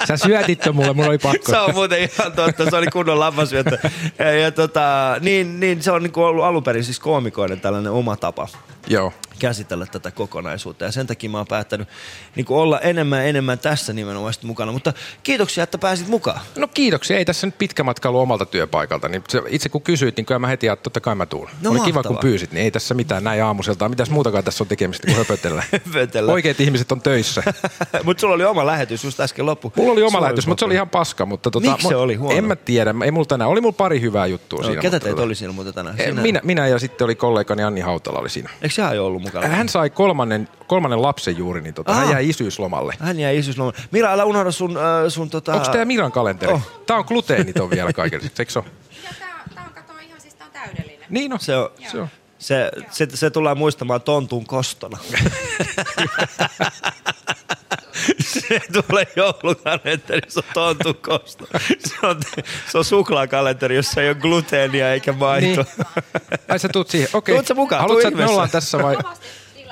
[0.07, 1.51] Sä syötit ton mulle, mulla oli pakko.
[1.51, 3.77] Se on muuten ihan totta, se oli kunnon lammasyöttö.
[4.19, 8.15] Ja, ja tota, niin, niin, se on niinku ollut alun perin siis koomikoiden tällainen oma
[8.17, 8.47] tapa
[8.87, 9.13] Joo.
[9.47, 10.85] Käsitellä tätä kokonaisuutta.
[10.85, 11.87] Ja sen takia mä oon päättänyt
[12.35, 14.71] niin olla enemmän ja enemmän tässä nimenomaan mukana.
[14.71, 16.39] Mutta kiitoksia, että pääsit mukaan.
[16.57, 17.17] No kiitoksia.
[17.17, 19.09] Ei tässä nyt pitkä matka ollut omalta työpaikalta.
[19.09, 21.49] Niin se, itse kun kysyit, niin kyllä mä heti että totta kai mä tuun.
[21.61, 22.17] No Oli kiva, mahtavaa.
[22.17, 22.51] kun pyysit.
[22.51, 23.89] Niin ei tässä mitään näin aamuselta.
[23.89, 25.63] Mitäs muutakaan tässä on tekemistä kuin höpötellä.
[25.85, 26.31] Höpötellä.
[26.31, 27.43] Oikeat ihmiset on töissä.
[28.03, 29.73] Mutta sulla oli oma lähetys just äsken loppu.
[29.75, 31.25] Mulla oli oma Sulla lähetys, mutta se oli ihan paska.
[31.25, 32.37] Mutta tota, Miksi se oli huono?
[32.37, 32.95] En mä tiedä.
[33.05, 33.49] Ei mulla tänään.
[33.49, 34.81] Oli mulla pari hyvää juttua No, siinä.
[34.81, 35.95] ketä teitä tota- oli siinä muuten tänään?
[35.99, 38.49] Eh, Sinä- Minä, minä ja sitten oli kollegani Anni Hautala oli siinä.
[38.61, 39.55] Eikö sehän jo ollut mukana?
[39.55, 42.93] Hän sai kolmannen, kolmannen lapsen juuri, niin tota, hän jäi isyyslomalle.
[42.99, 43.79] Hän jäi isyyslomalle.
[43.91, 45.53] Mira, älä unohda sun, äh, sun tota...
[45.53, 46.53] Onko tämä Miran kalenteri?
[46.53, 46.61] Oh.
[46.87, 48.67] Tämä on gluteeniton vielä kaikille, eikö se ole?
[51.09, 51.69] Niin no, se on.
[51.91, 52.07] Se on.
[52.39, 54.97] Se, se, se tulee muistamaan tontun kostona.
[58.19, 61.47] se tulee joulukalenterissa tontun kosto.
[61.79, 62.19] Se on,
[62.71, 65.65] se on suklaakalenteri, jossa ei ole gluteenia eikä maitoa.
[65.77, 66.05] Niin.
[66.49, 67.35] Ai sä tuut siihen, okei.
[67.35, 68.97] Tuut sä mukaan, Haluatko, että me ollaan tässä vai?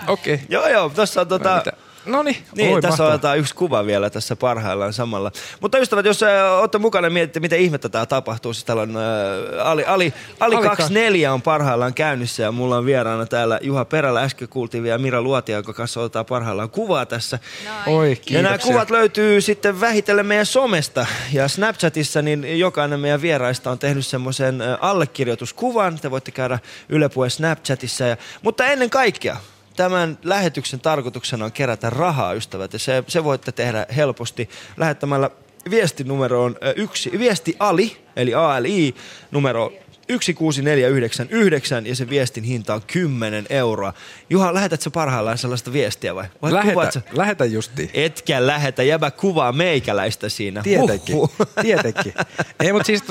[0.07, 0.39] Okei.
[0.49, 1.63] Joo, joo, tässä on tota...
[2.05, 3.13] No niin, Niin, oi, tässä mahtavaa.
[3.13, 5.31] otetaan yksi kuva vielä tässä parhaillaan samalla.
[5.59, 8.97] Mutta ystävät, jos äh, olette mukana ja mietitte, miten ihmettä tämä tapahtuu, siis täällä on
[8.97, 13.85] äh, Ali, Ali, Ali Ali 24 on parhaillaan käynnissä ja mulla on vieraana täällä Juha
[13.85, 17.39] Perälä, äsken kuultiin vielä Mira Luotia, jonka kanssa otetaan parhaillaan kuvaa tässä.
[17.87, 23.71] Oi, Ja nämä kuvat löytyy sitten vähitellen meidän somesta ja Snapchatissa, niin jokainen meidän vieraista
[23.71, 25.99] on tehnyt semmoisen äh, allekirjoituskuvan.
[25.99, 28.03] Te voitte käydä Yle Snapchatissa.
[28.03, 29.37] Ja, mutta ennen kaikkea,
[29.75, 32.73] tämän lähetyksen tarkoituksena on kerätä rahaa, ystävät.
[32.73, 35.29] Ja se, se voitte tehdä helposti lähettämällä
[35.69, 38.95] viestinumeroon äh, yksi, viesti Ali, eli ALI,
[39.31, 39.73] numero
[40.07, 43.93] 16499 ja se viestin hinta on 10 euroa.
[44.29, 46.25] Juha, lähetätkö parhaillaan sellaista viestiä vai?
[46.41, 47.89] vai Lähetä, kuvaat sä- lähetä justiin.
[47.93, 50.61] Etkä lähetä, jäbä kuvaa meikäläistä siinä.
[50.61, 51.47] Tietenkin, Huhhuh.
[51.61, 52.13] tietenkin.
[52.59, 53.03] Ei, mutta siis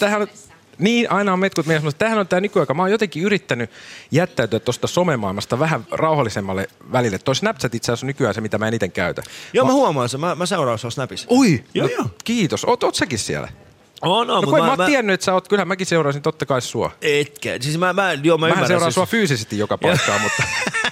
[0.00, 0.28] on,
[0.78, 2.74] niin, aina on metkut mielessä, mutta tämähän on tämä nykyaika.
[2.74, 3.70] Mä oon jotenkin yrittänyt
[4.10, 7.18] jättäytyä tuosta somemaailmasta vähän rauhallisemmalle välille.
[7.18, 9.24] Toi Snapchat itse asiassa on nykyään se, mitä mä eniten käytän.
[9.52, 10.20] Joo, mä huomaan sen.
[10.20, 11.28] Mä, mä seuraan sua Snapissa.
[11.30, 12.04] Ui, Joo, no, joo.
[12.24, 12.64] kiitos.
[12.64, 13.48] Oot, oot säkin siellä?
[14.02, 15.64] On, on, No, mut kun mä, mä- mä, mä- oon tiennyt, että sä oot, kyllä
[15.64, 16.90] mäkin seuraisin totta kai sua.
[17.02, 17.56] Etkä.
[17.60, 18.68] Siis mä, mä, joo, mä Mähän ymmärrän.
[18.68, 20.42] seuraan siis- sua fyysisesti joka paikkaan, mutta...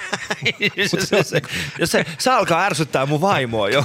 [0.87, 1.43] se, se, se,
[1.85, 3.83] se, se, alkaa ärsyttää mun vaimoa jo.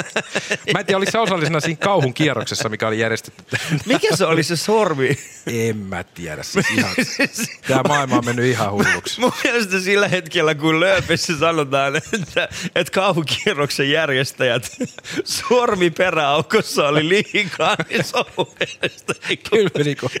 [0.72, 3.44] Mä en tiedä, oliko sä osallisena siinä kauhun kierroksessa, mikä oli järjestetty.
[3.86, 5.18] Mikä se oli se sormi?
[5.46, 6.42] En mä tiedä.
[6.42, 6.94] Siis ihan,
[7.68, 9.20] tää maailma on mennyt ihan hulluksi.
[9.20, 14.76] Mun mielestä sillä hetkellä, kun lööpissä sanotaan, että, että kauhukierroksen järjestäjät
[15.24, 18.46] sormi peräaukossa oli liikaa, niin se on
[19.50, 20.12] Kyllä niin kuin,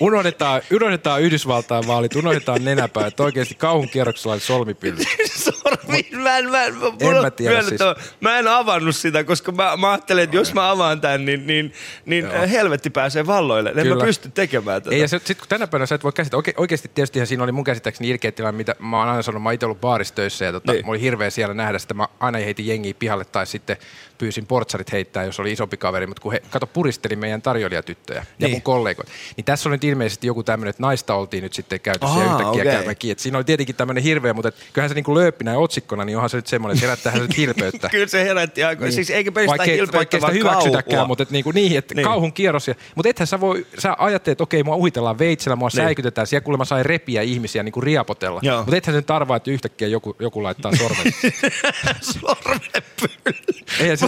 [0.00, 4.40] unohdetaan, unohdetaan Yhdysvaltain vaalit, unohdetaan nenäpää, että oikeasti kauhun kierroksella oli
[4.78, 5.04] solmipilli.
[5.44, 6.06] sormi.
[6.22, 9.76] Mä en, mä en, mulla En mä tiedä myönnettävä, Mä en avannut sitä, koska mä,
[9.76, 11.72] mä ajattelin, että jos mä avaan tämän, niin, niin,
[12.06, 13.70] niin helvetti pääsee valloille.
[13.70, 14.04] En mä Kyllä.
[14.04, 14.94] pysty tekemään tätä.
[14.94, 17.52] Ei, ja sitten kun tänä päivänä sä et voi käsittää, Oke, oikeasti tietysti siinä oli
[17.52, 20.44] mun käsittääkseni ilkeä tilanne, mitä mä oon aina sanonut, mä oon itse ollut baarissa töissä
[20.44, 20.86] ja tota, Niin.
[20.86, 23.76] mä oli hirveä siellä nähdä sitä, mä aina heitin jengiä pihalle tai sitten
[24.18, 28.24] pyysin portsarit heittää, jos oli isompi kaveri, mutta kun he, kato, puristeli meidän tarjoilijatyttöjä ja
[28.38, 28.50] Niin.
[28.50, 32.18] mun kollegoita, niin tässä on nyt ilmeisesti joku tämmöinen, että naista oltiin nyt sitten käytössä
[32.18, 32.72] ja Ahaa, yhtäkkiä okei.
[32.72, 33.12] käymme kiinni.
[33.12, 36.16] Et Siinä oli tietenkin tämmöinen hirveä, mutta et kyllähän se niinku lööppinä ja otsikkona, niin
[36.16, 37.88] onhan se nyt semmoinen, että herättää se nyt hilpeyttä.
[37.88, 38.84] Kyllä se herätti aika.
[38.84, 38.92] Niin.
[38.92, 41.96] Siis eikä pelkästään Vaikkei- hilpeyttä, vaikkei sitä hyväksytäkään, mutta et niinku niin, että Niin.
[41.96, 42.08] niin.
[42.12, 42.68] kauhun kierros.
[42.68, 45.76] Ja, mutta ethän sä voi, sä ajattelet, että okei, mua uhitellaan veitsellä, mua Niin.
[45.78, 45.86] niin.
[45.86, 48.40] säikytetään, siellä kuulemma sai repiä ihmisiä niin kuin riapotella.
[48.42, 48.58] Joo.
[48.58, 51.12] Mutta ethän sen tarvaa, että yhtäkkiä joku, joku laittaa sormen.
[53.80, 54.07] Ei, se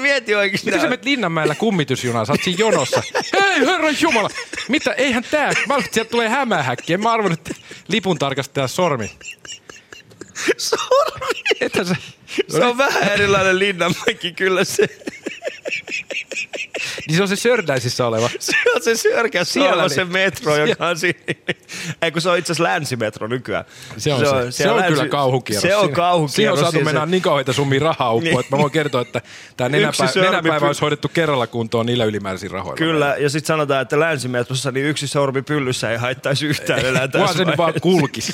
[0.00, 0.66] Mieti oikeasti.
[0.66, 3.02] Miten sä menet Linnanmäellä kummitusjunaan, sä oot siinä jonossa.
[3.40, 4.28] Hei herran jumala,
[4.68, 7.54] mitä, eihän tää, mä arvoin, että sieltä tulee hämähäkki, en mä arvon, että
[7.88, 9.10] lipun tarkastaja sormi.
[10.56, 11.42] Sormi.
[11.60, 11.96] Ethän sä,
[12.48, 14.88] Se on vähän erilainen Linnanmäki kyllä se.
[17.08, 18.30] niin se on se Sördäisissä oleva.
[18.38, 19.94] Se on se sörkässä Siellä oleva niin.
[19.94, 21.18] se metro, joka on siinä.
[22.02, 23.64] Ei kun se on itse asiassa länsimetro nykyään.
[23.96, 25.62] Se on, se, se, se on kyllä kauhukierros.
[25.62, 26.34] Se on Siinä- kauhukierros.
[26.34, 28.40] Siinä on saatu Siis mennä se- niin kauheita summia rahaa uppoa, Niin.
[28.40, 29.20] että mä voin kertoa, että
[29.56, 32.76] tämä nenäpä, sormi nenäpäivä py- olisi hoidettu kerralla kuntoon niillä ylimääräisillä rahoilla.
[32.76, 37.36] Kyllä, ja sitten sanotaan, että länsimetrossa niin yksi sormi pyllyssä ei haittaisi yhtään enää tässä
[37.36, 38.32] se nyt vaan kulkisi.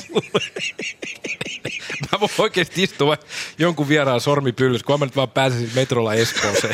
[2.11, 3.17] mä voin oikeasti istua
[3.59, 6.73] jonkun vieraan sormipyllys, kun mä nyt vaan pääsisin metrolla Espooseen.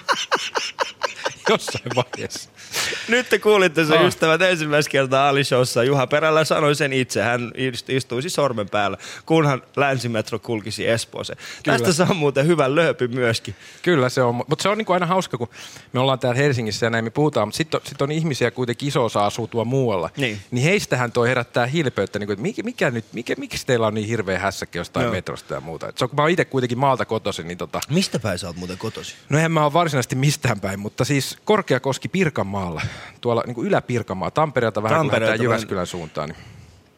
[1.51, 2.49] Jossain vaiheessa.
[3.07, 4.05] Nyt te kuulitte sen Ah.
[4.05, 5.83] ystävät ensimmäistä kertaa Ali-showssa.
[5.83, 7.21] Juha Perällä sanoi sen itse.
[7.21, 11.39] Hän ist- istuisi sormen päällä, kunhan länsimetro kulkisi Espooseen.
[11.63, 11.77] Kyllä.
[11.77, 13.55] Tästä saa muuten hyvän lööpin myöskin.
[13.81, 15.49] Kyllä se on, mutta se on niinku aina hauska, kun
[15.93, 18.87] me ollaan täällä Helsingissä ja näin me puhutaan, mutta sitten on, sit on ihmisiä kuitenkin
[18.87, 20.09] iso osa asuu tuolla muualla.
[20.17, 20.39] Niin.
[20.51, 23.93] niin heistähän toi herättää hilpeyttä, niin kuin, että mikä, mikä nyt, mikä, miksi teillä on
[23.93, 25.13] niin hirveä hässäkki jostain Joo.
[25.13, 25.87] metrosta ja muuta.
[25.89, 28.47] Et se on, kun mä oon itse kuitenkin maalta kotoisin, niin tota, Mistä päin sä
[28.47, 29.15] oot muuten kotosi?
[29.29, 32.81] No en mä ole varsinaisesti mistään päin, mutta siis Korkeakoski Pirkanmaalla,
[33.21, 36.29] tuolla niin kuin Ylä-Pirkanmaa, Tampereelta vähän kun Tampereelta vähän- Jyväskylän suuntaan.
[36.29, 36.37] Niin.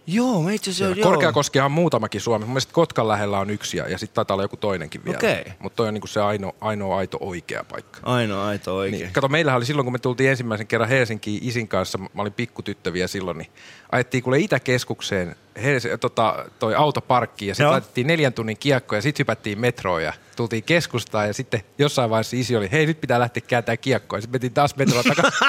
[0.08, 1.10] Joo, mä itse asiassa joo.
[1.10, 2.46] Korkeakoskehan on muutamakin Suomessa.
[2.48, 5.18] Mun mielestä Kotkan lähellä on yksi ja, ja sitten taitaa olla joku toinenkin vielä.
[5.18, 5.44] Okei.
[5.60, 8.00] Mutta toi on niin kuin se ainoa, ainoa aito oikea paikka.
[8.04, 9.02] Ainoa aito oikein.
[9.02, 12.34] Niin, kato, meillähän oli silloin, kun me tultiin ensimmäisen kerran Helsinkiin isin kanssa, mä olin
[12.34, 13.52] pikkutyttö vielä silloin, niin
[13.94, 19.20] ajettiin kuule Itäkeskukseen Helsi, tota, toi autoparkkiin ja sitten laitettiin neljän tunnin kiekko ja sitten
[19.24, 23.44] hypättiin metroon ja tultiin keskustaan ja sitten jossain vaiheessa isi oli, hei nyt pitää lähteä
[23.48, 25.42] kääntämään kiekkoa ja sitten mentiin taas metrolla takaisin.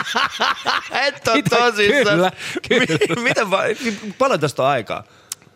[1.06, 1.72] Et tosissaan.
[1.72, 2.30] Kyllä,
[2.68, 2.98] kyllä.
[3.16, 3.62] Mi- Miten va-
[4.18, 5.04] paljon tästä on aikaa?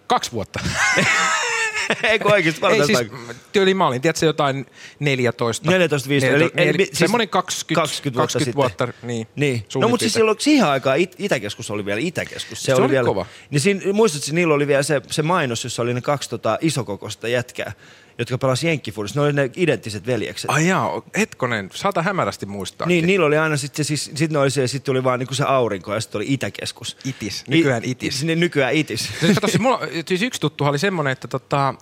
[0.07, 0.61] Kaksi vuotta.
[2.11, 3.11] Ei kun oikeasti paljon Ei siis,
[3.53, 4.67] tyyli mä olin, tiedätkö, jotain
[4.99, 5.71] 14.
[5.71, 6.37] 14, 15.
[6.37, 8.55] Eli, eli, eli, siis semmoinen 20, 20 vuotta 20 sitten.
[8.55, 9.27] vuotta, niin.
[9.37, 9.67] Niin.
[9.75, 12.63] No mutta siis silloin siihen aikaan It- Itäkeskus oli vielä Itäkeskus.
[12.63, 13.27] Se oli vielä, kova.
[13.51, 17.29] Niin siinä, muistatko, niillä oli vielä se, se mainos, jossa oli ne kaksi tota, isokokoista
[17.29, 17.73] jätkää.
[18.19, 19.21] Jotka pelasivat Jenkkifuudessa.
[19.21, 20.51] Ne oli ne identtiset veljekset.
[20.51, 22.87] Ai jaa, hetkonen, saata hämärästi muistaa.
[22.87, 25.45] Niin, niillä oli aina sitten siis, sit ne oli se, sit tuli vaan niinku se
[25.45, 26.97] aurinko ja sitten oli Itäkeskus.
[27.05, 28.23] Itis, nykyään Itis.
[28.23, 29.09] I, nykyään Itis.
[29.21, 31.75] Siis, kato, siis, mulla, siis yksi tuttu oli semmoinen, että tota,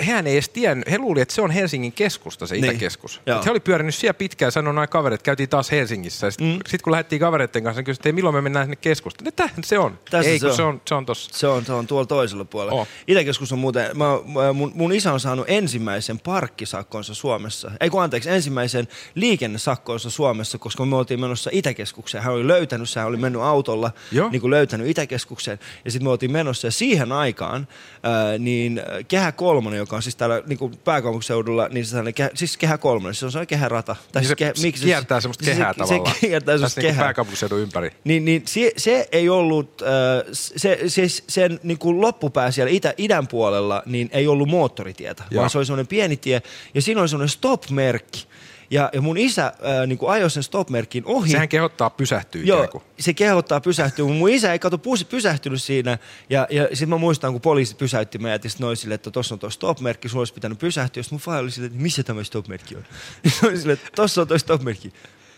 [0.00, 2.64] hän ei edes tiennyt, he luuli, että se on Helsingin keskusta, se Niin.
[2.64, 3.20] Itäkeskus.
[3.44, 6.30] He oli pyörinyt siellä pitkään ja sanoi noin kaverit, käytiin taas Helsingissä.
[6.30, 6.58] Sitten mm.
[6.66, 9.28] sit kun lähdettiin kavereiden kanssa, niin kysyttiin, että milloin me mennään sinne keskustaan.
[9.28, 9.98] Että tämähän se on.
[10.10, 10.56] Tässä ei, se on.
[10.56, 11.38] se on, se on tossa.
[11.38, 12.80] Se on, se on tuolla toisella puolella.
[12.80, 12.88] Oh.
[13.08, 14.04] Itäkeskus on muuten, mä,
[14.52, 17.70] mun, mun isä on saanut ensimmäisen parkkisakkonsa Suomessa.
[17.80, 22.24] Ei kun anteeksi, ensimmäisen liikennesakkonsa Suomessa, koska me oltiin menossa Itäkeskukseen.
[22.24, 24.28] Hän oli löytänyt, hän oli mennyt autolla, Joo.
[24.28, 25.58] niin kuin löytänyt Itäkeskukseen.
[25.84, 27.68] Ja sitten me oltiin menossa ja siihen aikaan,
[28.02, 32.30] ää, niin Kehä Kolmonen, joka on siis täällä niin kuin pääkaupunkiseudulla, niin se on kehä,
[32.34, 33.96] siis Kehä Kolmonen, se on sellainen kehärata.
[34.12, 36.14] Tai Niin siis se, kehä, se kiertää semmoista kehää se, tavallaan.
[36.14, 37.04] Se kiertää semmoista Tässä niinku kehää.
[37.04, 37.90] pääkaupunkiseudun ympäri.
[38.04, 39.88] Niin, niin se, se ei ollut, äh,
[40.32, 45.40] se, se, sen niin kuin loppupää siellä itä, idän puolella, niin ei ollut moottoritietä, Joo.
[45.40, 46.42] vaan se oli semmoinen pieni tie,
[46.74, 48.26] ja siinä oli semmoinen stop-merkki.
[48.70, 51.30] Ja, ja mun isä äh, niin kuin ajoi sen stop-merkin ohi.
[51.30, 52.82] Sehän kehottaa pysähtyä Joo, ikään kuin.
[52.98, 55.98] se kehottaa pysähtyä, mutta mun isä ei kato pysähtynyt siinä.
[56.30, 59.34] Ja, ja sitten mä muistan, kun poliisi pysäytti meidät, ja sitten oli silleen, että tuossa
[59.34, 61.02] on tuo stop-merkki, sulla olisi pitänyt pysähtyä.
[61.02, 62.84] Sitten mun faija oli silleen, että missä tämä stop-merkki on?
[63.40, 64.92] Se oli silleen, että tuossa on tuo stop-merkki.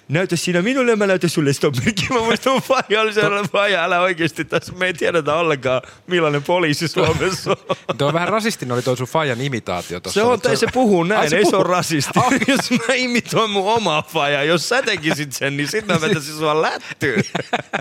[0.09, 2.07] Näytä siinä minulle ja mä näytän sulle stop-merkki.
[2.11, 6.88] Mä muistan, faija oli sellainen, faija, älä oikeasti tässä, me ei tiedetä ollenkaan, millainen poliisi
[6.88, 7.76] Suomessa on.
[7.98, 10.20] Tuo on vähän rasistinen oli toi sun Fajan imitaatio tossa.
[10.20, 11.57] Se on, tai se puhuu näin, Ai, ei se puhuu.
[11.61, 12.20] ole rasisti.
[12.48, 16.62] Jos mä imitoin mun omaa faijaa, jos sä tekisit sen, niin sit mä vetäisin sua
[16.62, 17.24] lättyyn.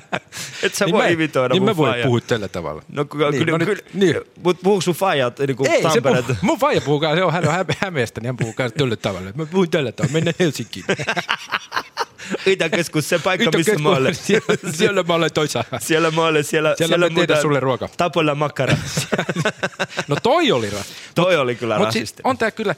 [0.63, 2.81] Et sä Niin voi mä- imitoida niin mun mä voin puhua tällä tavalla.
[2.87, 3.81] No kyllä, Niin, kyllä, no kyllä.
[3.93, 4.15] niin.
[4.43, 6.27] Mut puhuuko sun faijat niin kuin Ei, se Tampereelta?
[6.27, 9.31] puhuu, mun faija puhuu, se on, hän on Häme- Hämeestä, niin hän puhuu tällä tavalla.
[9.35, 10.85] Mä puhun tällä tavalla, mennään Helsinkiin.
[12.45, 14.15] Itäkeskus, se paikka, missä Itäkeskus, mä olen.
[14.15, 15.29] siellä- siellä mä olen.
[15.79, 17.89] Siellä mä olen, siellä, Siellä mä tehdään muuta- sulle ruoka.
[17.97, 18.77] Tapolla makkara.
[20.07, 20.79] No toi oli ra.
[21.15, 22.75] Toi oli kyllä Mut siis on tää kyllä,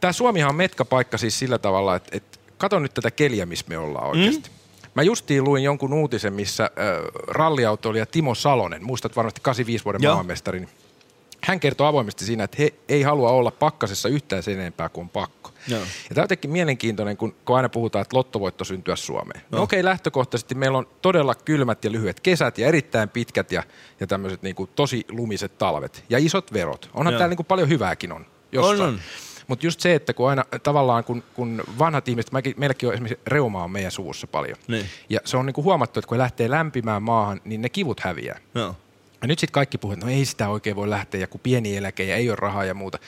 [0.00, 3.78] tää Suomihan on metkapaikka siis sillä tavalla, että, että kato nyt tätä keliä, missä me
[3.78, 4.48] ollaan oikeasti.
[4.50, 4.54] Mm?
[4.94, 6.70] Mä justiin luin jonkun uutisen, missä äh,
[7.28, 10.10] ralliautoilija Timo Salonen, muistat varmasti 85 vuoden Joo.
[10.14, 10.68] maailmanmestari, niin
[11.42, 15.08] hän kertoo avoimesti siinä, että he ei halua olla pakkasessa yhtään sen enempää kuin on
[15.08, 15.50] pakko.
[15.68, 15.80] Joo.
[15.80, 19.40] Ja tämä on jotenkin mielenkiintoinen, kun, kun aina puhutaan, että lottovoitto syntyä Suomeen.
[19.50, 19.58] No.
[19.58, 19.62] Joo.
[19.62, 23.62] Okei, lähtökohtaisesti meillä on todella kylmät ja lyhyet kesät ja erittäin pitkät ja,
[24.00, 26.04] ja tämmöiset niin tosi lumiset talvet.
[26.10, 26.90] Ja isot verot.
[26.94, 27.18] Onhan Joo.
[27.18, 28.80] täällä niin kuin paljon hyvääkin on jossain.
[28.80, 29.00] On, on.
[29.46, 33.22] Mutta just se, että kun aina tavallaan, kun, kun vanhat ihmiset, mäkin, meilläkin on esimerkiksi
[33.26, 34.56] reuma on meidän suvussa paljon.
[34.68, 34.86] Niin.
[35.08, 38.38] Ja se on niin kuin huomattu, että kun lähtee lämpimään maahan, niin ne kivut häviää.
[38.54, 38.76] Joo.
[39.22, 41.76] Ja nyt sitten kaikki puhuvat, että no ei sitä oikein voi lähteä, ja kun pieni
[41.76, 42.98] eläke ja ei ole rahaa ja muuta.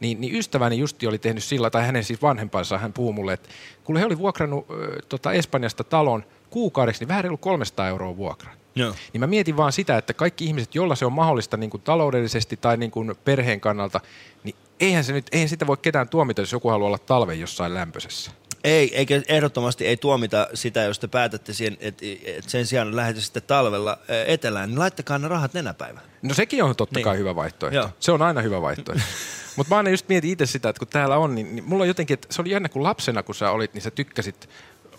[0.00, 3.48] Niin, niin ystäväni justi oli tehnyt sillä, tai hänen siis vanhempansa, hän puhuu mulle, että
[3.84, 8.52] kun he oli vuokrannut ö, tota Espanjasta talon kuukaudeksi, niin vähän reilu 300 euroa vuokra.
[8.74, 8.94] Joo.
[9.12, 12.56] Niin mä mietin vaan sitä, että kaikki ihmiset, joilla se on mahdollista niin kuin taloudellisesti
[12.56, 14.00] tai niin kuin perheen kannalta,
[14.44, 17.74] niin eihän, se nyt, eihän sitä voi ketään tuomita, jos joku haluaa olla talven jossain
[17.74, 18.30] lämpöisessä.
[18.64, 23.20] Ei, eikä ehdottomasti ei tuomita sitä, jos te päätätte siihen, että et sen sijaan lähetä
[23.20, 26.06] sitten talvella ää, etelään, niin laittakaa ne rahat nenäpäivään.
[26.22, 27.04] No sekin on totta Niin.
[27.04, 27.76] kai hyvä vaihtoehto.
[27.78, 27.88] Joo.
[28.00, 29.04] Se on aina hyvä vaihtoehto.
[29.56, 31.88] Mutta mä aina just mietin itse sitä, että kun täällä on, niin, niin mulla on
[31.88, 34.48] jotenkin, että se oli jännä, kun lapsena kun sä olit, niin sä tykkäsit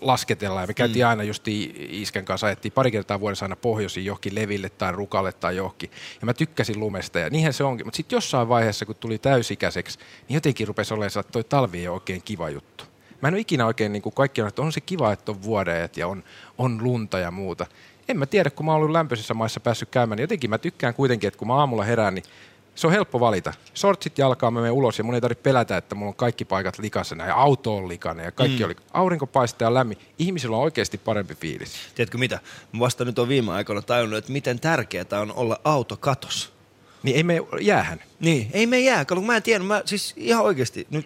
[0.01, 0.61] lasketella.
[0.61, 1.09] Ja me käytiin Mm.
[1.09, 1.43] aina just
[1.89, 5.91] Isken kanssa, ajettiin pari kertaa vuodessa aina pohjoisiin johonkin leville tai rukalle tai johonkin.
[6.21, 7.87] Ja mä tykkäsin lumesta ja niinhän se onkin.
[7.87, 11.87] Mutta sitten jossain vaiheessa, kun tuli täysikäiseksi, niin jotenkin rupesi olemaan että toi talvi ei
[11.87, 12.83] ole oikein kiva juttu.
[13.21, 15.43] Mä en ole ikinä oikein, niin kuin kaikki on, että on se kiva, että on
[15.43, 16.23] vuodeet ja on,
[16.57, 17.65] on lunta ja muuta.
[18.07, 20.93] En mä tiedä, kun mä oon ollut lämpöisissä maissa päässyt käymään, niin jotenkin mä tykkään
[20.93, 22.23] kuitenkin, että kun mä aamulla herään, niin
[22.75, 23.53] se on helppo valita.
[23.73, 26.79] Sortsit jalkaa, mä menen ulos ja mun ei tarvitse pelätä, että mulla on kaikki paikat
[26.79, 28.65] likasena ja auto on likainen ja kaikki Mm.
[28.65, 28.75] oli.
[28.93, 29.97] Aurinko paistaa ja lämmin.
[30.19, 31.73] Ihmisillä on oikeasti parempi fiilis.
[31.95, 32.39] Tiedätkö mitä?
[32.73, 36.53] Mä vasta nyt on viime aikoina tajunnut, että miten tärkeää on olla autokatos.
[37.03, 38.03] Niin ei me jäähän.
[38.19, 39.05] Niin, ei me jää.
[39.05, 41.05] Kun mä en tiedä, mä siis ihan oikeasti, nyt,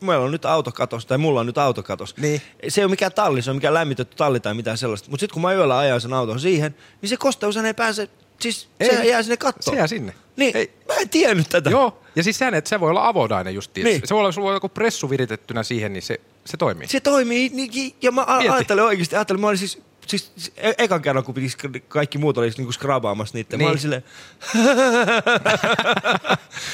[0.00, 2.16] meillä on nyt autokatos, tai mulla on nyt autokatos.
[2.16, 2.42] Niin.
[2.68, 5.10] Se ei ole mikään talli, se on mikään lämmitetty talli tai mitään sellaista.
[5.10, 8.08] Mutta sitten kun mä yöllä ajan sen auton siihen, niin se kosteushan ei pääse,
[8.40, 8.96] siis Ei.
[8.96, 9.74] se jää sinne kattoon.
[9.74, 10.14] Se jää sinne.
[10.36, 10.70] Niin, Ei.
[10.88, 11.70] mä en tiennyt tätä.
[11.70, 13.84] Joo, ja siis sehän, että se voi olla avodainen justiin.
[13.84, 14.00] Niin.
[14.04, 16.88] Se voi olla, sulla voi olla joku pressu viritettynä siihen, niin se, se toimii.
[16.88, 18.48] Se toimii, niin, ja mä a- Mieti.
[18.54, 21.56] ajattelin oikeasti, ajattelin, mä olin siis, siis e- ekan kerran, kun piti
[21.88, 23.56] kaikki muut olisi niinku skrabaamassa niitä.
[23.56, 23.58] Niin.
[23.58, 23.70] Mä Niin.
[23.70, 24.04] olin silleen,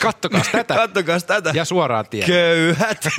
[0.02, 0.74] Kattokaas tätä.
[0.84, 1.50] kattokaas tätä.
[1.54, 2.26] Ja suoraan tien.
[2.26, 3.04] Köyhät.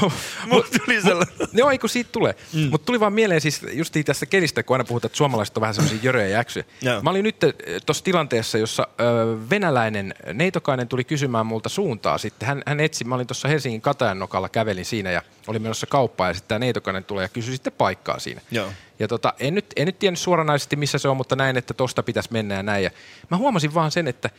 [0.50, 1.34] Mut tuli sellainen.
[1.52, 2.34] Joo, ei kun siitä tulee.
[2.52, 2.68] Mm.
[2.70, 5.74] Mutta tuli vaan mieleen siis just tästä kelistä, kun aina puhutaan, että suomalaiset on vähän
[5.74, 6.64] semmoisia jöröjä ja äksyjä.
[7.02, 7.36] Mä olin nyt
[7.86, 12.48] tuossa tilanteessa, jossa ö, venäläinen neitokainen tuli kysymään multa suuntaa sitten.
[12.48, 16.34] Hän, hän etsi, mä olin tuossa Helsingin Katajannokalla, kävelin siinä ja olin menossa kauppaan ja
[16.34, 18.40] sitten tämä neitokainen tulee ja kysyi sitten paikkaa siinä.
[18.50, 18.68] Joo.
[18.98, 22.02] Ja tota, en, nyt, en nyt tiennyt suoranaisesti, missä se on, mutta näin, että tosta
[22.02, 22.84] pitäisi mennä ja näin.
[22.84, 22.90] Ja
[23.30, 24.30] mä huomasin vaan sen, että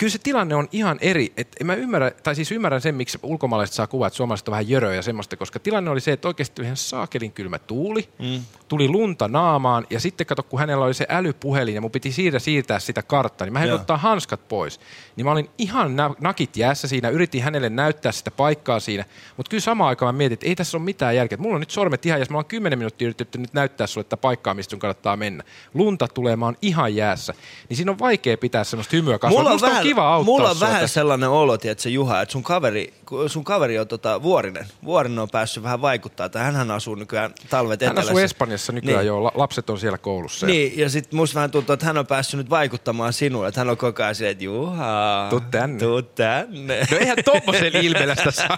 [0.00, 1.32] kyllä se tilanne on ihan eri.
[1.36, 4.52] Et en mä ymmärrä, tai siis ymmärrän sen, miksi ulkomaalaiset saa kuvaa, että suomalaiset on
[4.52, 8.42] vähän jöröä ja semmoista, koska tilanne oli se, että oikeasti ihan saakelin kylmä tuuli, mm.
[8.68, 12.38] tuli lunta naamaan ja sitten kato, kun hänellä oli se älypuhelin ja mun piti siitä
[12.38, 13.74] siirtää sitä karttaa, niin mä Joo.
[13.74, 14.80] ottaa hanskat pois.
[15.16, 19.04] Niin mä olin ihan na- nakit jäässä siinä, yritin hänelle näyttää sitä paikkaa siinä,
[19.36, 21.38] mutta kyllä samaan aikaan mä mietin, että ei tässä ole mitään järkeä.
[21.38, 24.16] Mulla on nyt sormet ihan jäässä, mä oon kymmenen minuuttia yritetty nyt näyttää sulle että
[24.16, 25.44] paikkaa, mistä sun kannattaa mennä.
[25.74, 27.34] Lunta tulee, mä oon ihan jäässä.
[27.68, 29.42] Niin siinä on vaikea pitää semmoista hymyä kasvaa.
[29.42, 30.94] Mulla on, vähän, kiva auttaa mulla on sua vähän tässä.
[30.94, 32.94] sellainen olo, että se Juha, että sun kaveri,
[33.26, 34.66] sun kaveri on tota, Vuorinen.
[34.84, 38.10] Vuorinen on päässyt vähän vaikuttaa, että hänhän asuu nykyään talvet Hän etelässä.
[38.10, 39.06] asuu Espanjassa nykyään niin.
[39.06, 40.46] joo, la- lapset on siellä koulussa.
[40.46, 43.70] Niin, ja sitten musta vähän tuntuu, että hän on päässyt nyt vaikuttamaan sinulle, että hän
[43.70, 45.78] on koko ajan silleen, että Juha, Tuu tänne.
[45.78, 46.86] tuu tänne.
[46.90, 48.56] No eihän tommosen ilmeellä sitä sano.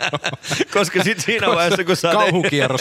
[0.72, 2.12] Koska sit siinä vaiheessa, kun sä...
[2.12, 2.80] Kauhukierros.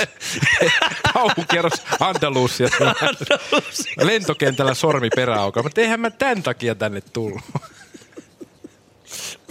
[1.14, 2.68] Kauhukierros Andalusia.
[4.02, 5.64] Lentokentällä sormi peräaukoa.
[5.64, 7.42] Mutta eihän mä tämän takia tänne tullut.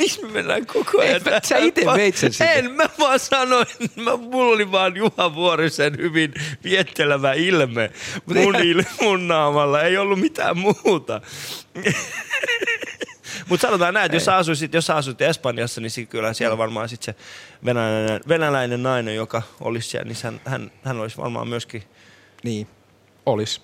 [0.00, 1.16] Miksi me mennään koko ajan?
[1.16, 2.52] Et mä- sä ite veit sen sinne.
[2.52, 6.34] En, mä vaan sanoin, mä, mulla oli vaan Juha Vuorisen hyvin
[6.64, 7.90] viettelevä ilme
[8.26, 9.82] mun, eihän- il, mun naamalla.
[9.82, 11.20] Ei ollut mitään muuta.
[13.48, 16.58] Mutta sanotaan näin, että jos sä, asuisit, jos sä asuit Espanjassa, niin sit kyllä siellä
[16.58, 17.14] varmaan sit se
[17.64, 21.82] venäläinen, venäläinen nainen, joka olisi siellä, niin hän, hän, hän olisi varmaan myöskin...
[22.44, 22.66] Niin,
[23.26, 23.60] olisi.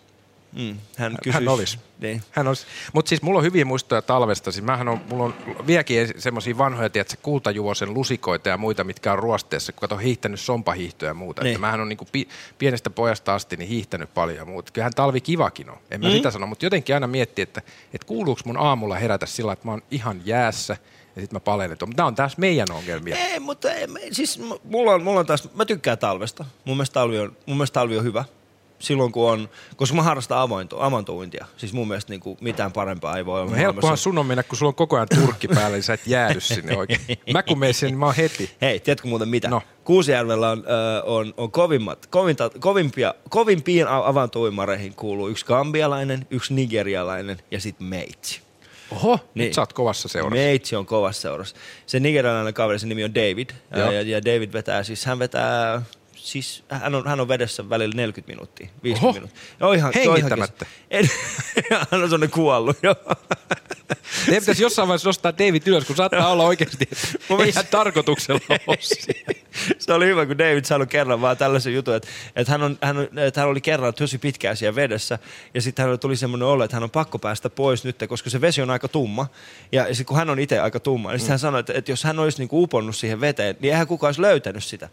[0.53, 1.79] Mm, hän, Hän kysyisi, olisi.
[1.99, 2.23] Niin.
[2.31, 2.67] Hän olisi.
[2.93, 4.53] Mutta siis mulla on hyviä muistoja talvesta.
[4.53, 5.35] Siis mähän on, mulla on
[5.67, 11.11] vieläkin semmoisia vanhoja, tiedätkö, kultajuosen lusikoita ja muita, mitkä on ruosteessa, kun kato hiihtänyt sompahiihtoja
[11.11, 11.43] ja muuta.
[11.43, 11.51] Niin.
[11.51, 12.29] Että mähän on niinku pi,
[12.59, 14.73] pienestä pojasta asti niin hiihtänyt paljon ja muuta.
[14.73, 15.79] Kyllähän talvi kivakin on.
[15.91, 16.13] En mä Mm.
[16.13, 17.63] sitä sano, mutta jotenkin aina miettii, että,
[17.95, 20.77] että kuuluuko mun aamulla herätä sillä, että mä oon ihan jäässä
[21.17, 21.71] ja sitten mä palelen.
[21.81, 23.17] Mutta nämä on taas meidän ongelmia.
[23.17, 26.45] Ei, mutta ei, siis mulla on, mulla on taas, mä tykkään talvesta.
[26.65, 28.25] Mun mielestä talvi on, mun mielestä talvi on hyvä.
[28.79, 31.47] Silloin kun on, koska mä harrastan avointo, avantouintia.
[31.57, 33.51] Siis mun mielestä niin kuin mitään parempaa ei voi olla.
[33.51, 36.07] No helppohan sun on mennä, kun sulla on koko ajan turkki päällä, niin sä et
[36.07, 37.01] jäädy sinne oikein.
[37.33, 38.51] Mä kun menen sinne, niin mä oon heti.
[38.61, 39.49] Hei, tiedätkö muuten mitä?
[39.49, 39.63] No.
[39.85, 46.55] Kuusijärvellä on, äh, on, on kovimmat, kovinta, kovimpia, kovimpiin a- avantouimareihin kuuluu yksi gambialainen, yksi
[46.55, 48.41] nigerialainen ja sitten meitsi.
[48.91, 50.35] Oho, nyt sä oot kovassa seurassa.
[50.35, 51.57] Meitsi on kovassa seurassa.
[51.87, 53.51] Se nigerialainen kaveri, sen nimi on David.
[53.77, 53.91] Joo.
[53.91, 55.83] Ja, ja David vetää, siis hän vetää,
[56.27, 59.13] siis hän on, hän on vedessä välillä 40 minuuttia, 50 Oho.
[59.13, 59.43] minuuttia.
[59.61, 60.67] No ihan, Hengittämättä.
[60.91, 61.11] En,
[61.71, 62.97] hän on sellainen kuollut, joo.
[64.27, 68.41] Teidän pitäisi jossain vaiheessa nostaa David ylös, kun saattaa olla oikeasti, että ei ihan tarkoituksella
[69.79, 72.97] se oli hyvä, kun David sanoi kerran vaan tällaisen jutun, että, että, hän, on, hän,
[72.97, 75.19] on, että hän oli kerran tosi pitkään siellä vedessä
[75.55, 78.41] ja sitten hänellä tuli semmoinen olo, että hän on pakko päästä pois nyt, koska se
[78.41, 79.27] vesi on aika tumma.
[79.73, 82.05] Ja sitten kun hän on itse aika tumma, niin sitten hän sanoi, että, että jos
[82.05, 84.89] hän olisi niinku uponnut siihen veteen, niin eihän kukaan olisi löytänyt sitä.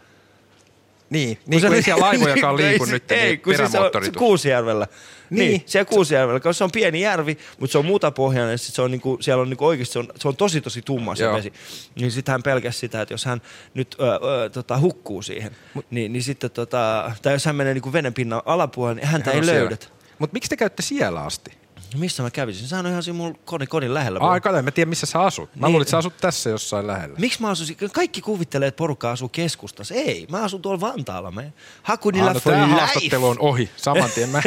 [1.14, 3.92] Niin, niin kuin ei siellä laivojakaan Ei liiku nyt, Ei, niin kun siis se on
[4.06, 4.12] se.
[4.12, 4.88] Kuusijärvellä.
[5.30, 5.40] Niin.
[5.40, 5.52] Niin.
[5.52, 8.92] niin, siellä Kuusijärvellä, koska se on pieni järvi, mutta se on mutapohjainen, sit se on
[8.92, 11.36] niinku, siellä on niinku oikeasti, se on, se on tosi tosi tumma se Joo.
[11.36, 11.54] vesi.
[11.96, 13.42] Niin sitten hän pelkäsi sitä, että jos hän
[13.74, 15.52] nyt ö, ö, tota, hukkuu siihen,
[15.90, 19.40] niin, niin sitten tota, tai jos hän menee niinku veden pinnan alapuolelle, niin häntä Hän
[19.40, 19.88] ei löydetä.
[20.20, 21.63] Mutta miksi te käytte siellä asti?
[21.94, 22.68] No missä mä kävisin?
[22.68, 24.20] Sehän on ihan siinä mun kodin, kodin lähellä.
[24.20, 25.56] Ai kato, en mä tiedä missä sä asut.
[25.56, 25.72] Mä Niin.
[25.72, 27.20] luulin, että sä asut tässä jossain lähellä.
[27.20, 27.78] Miksi mä asuisin?
[27.94, 29.94] Kaikki kuvittelee, että porukka asuu keskustassa.
[29.94, 31.32] Ei, mä asun tuolla Vantaalla.
[31.32, 31.54] Me.
[31.84, 32.66] Hakunilla Ah, no for life.
[32.68, 33.70] haastattelu on ohi.
[33.78, 34.42] Saman tien mä...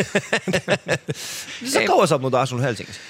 [1.72, 3.00] Sä kauan sä oot muuten asunut Helsingissä?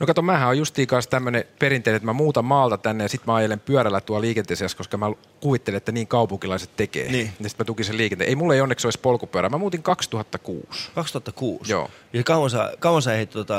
[0.00, 3.26] No kato, mähän on justiin kanssa tämmönen perinteinen, että mä muutan maalta tänne ja sit
[3.26, 5.06] mä ajelen pyörällä tuolla liikenteessä, koska mä
[5.40, 7.10] kuvittelen, että niin kaupunkilaiset tekee.
[7.12, 7.32] Niin.
[7.40, 8.28] Ja sit mä tukin sen liikenteen.
[8.28, 9.48] Ei mulla ei onneksi olisi polkupyörä.
[9.48, 10.90] Mä muutin 2006.
[10.94, 11.72] 2006?
[11.72, 11.90] Joo.
[12.12, 13.56] Ja kauan sä, kauan sä ehdit, tota,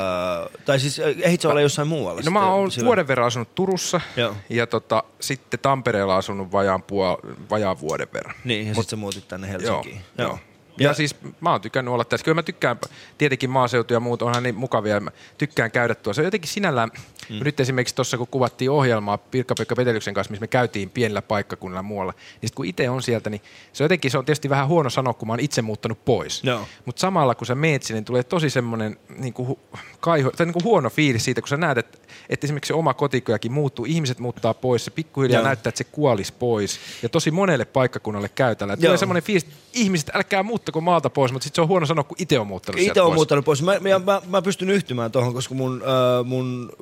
[0.64, 2.20] tai siis eh, ehdit sä olla jossain muualla?
[2.24, 2.86] No mä sitten oon silloin?
[2.86, 4.34] vuoden verran asunut Turussa Joo.
[4.48, 8.34] ja tota, sitten Tampereella asunut vajaan, puol- vajaan vuoden verran.
[8.44, 10.00] Niin, ja Mut- sitten sä muutit tänne Joo, Helsinkiin.
[10.18, 10.38] joo.
[10.78, 12.24] Ja, ja siis mä oon tykännyt olla tässä.
[12.24, 12.76] Kyllä mä tykkään,
[13.18, 15.00] tietenkin maaseutu ja muut onhan niin mukavia.
[15.00, 16.22] Mä tykkään käydä tuossa.
[16.22, 16.90] Jotenkin sinällään,
[17.28, 17.44] mm.
[17.44, 22.12] nyt esimerkiksi tuossa kun kuvattiin ohjelmaa Pirkka-Pekka Petelyksen kanssa, missä me käytiin pienellä paikkakunnalla muualla,
[22.12, 24.90] niin sit kun itse on sieltä, niin se on jotenkin, se on tietysti vähän huono
[24.90, 26.44] sanoa, kun mä oon itse muuttanut pois.
[26.44, 26.68] Joo.
[26.84, 29.58] Mutta samalla kun sä meet sinne, niin tulee tosi semmoinen niin kuin,
[30.00, 31.98] kaiho, tai niin kuin huono fiilis siitä, kun sä näet, että,
[32.28, 35.46] että esimerkiksi se oma kotikojakin muuttuu, ihmiset muuttaa pois, se pikkuhiljaa Joo.
[35.46, 36.80] näyttää, että se kuolisi pois.
[37.02, 38.76] Ja tosi monelle paikkakunnalle käytällä.
[38.76, 40.42] Tulee semmoinen fiilis, että ihmiset, älkää
[40.72, 43.14] muuttako maalta pois, mutta sitten se on huono sanoa, kun itse on muuttanut Itse on
[43.14, 43.62] muuttanut pois.
[43.62, 46.72] Mä, mä, mä, mä pystyn yhtymään tuohon, koska mun, äh, mun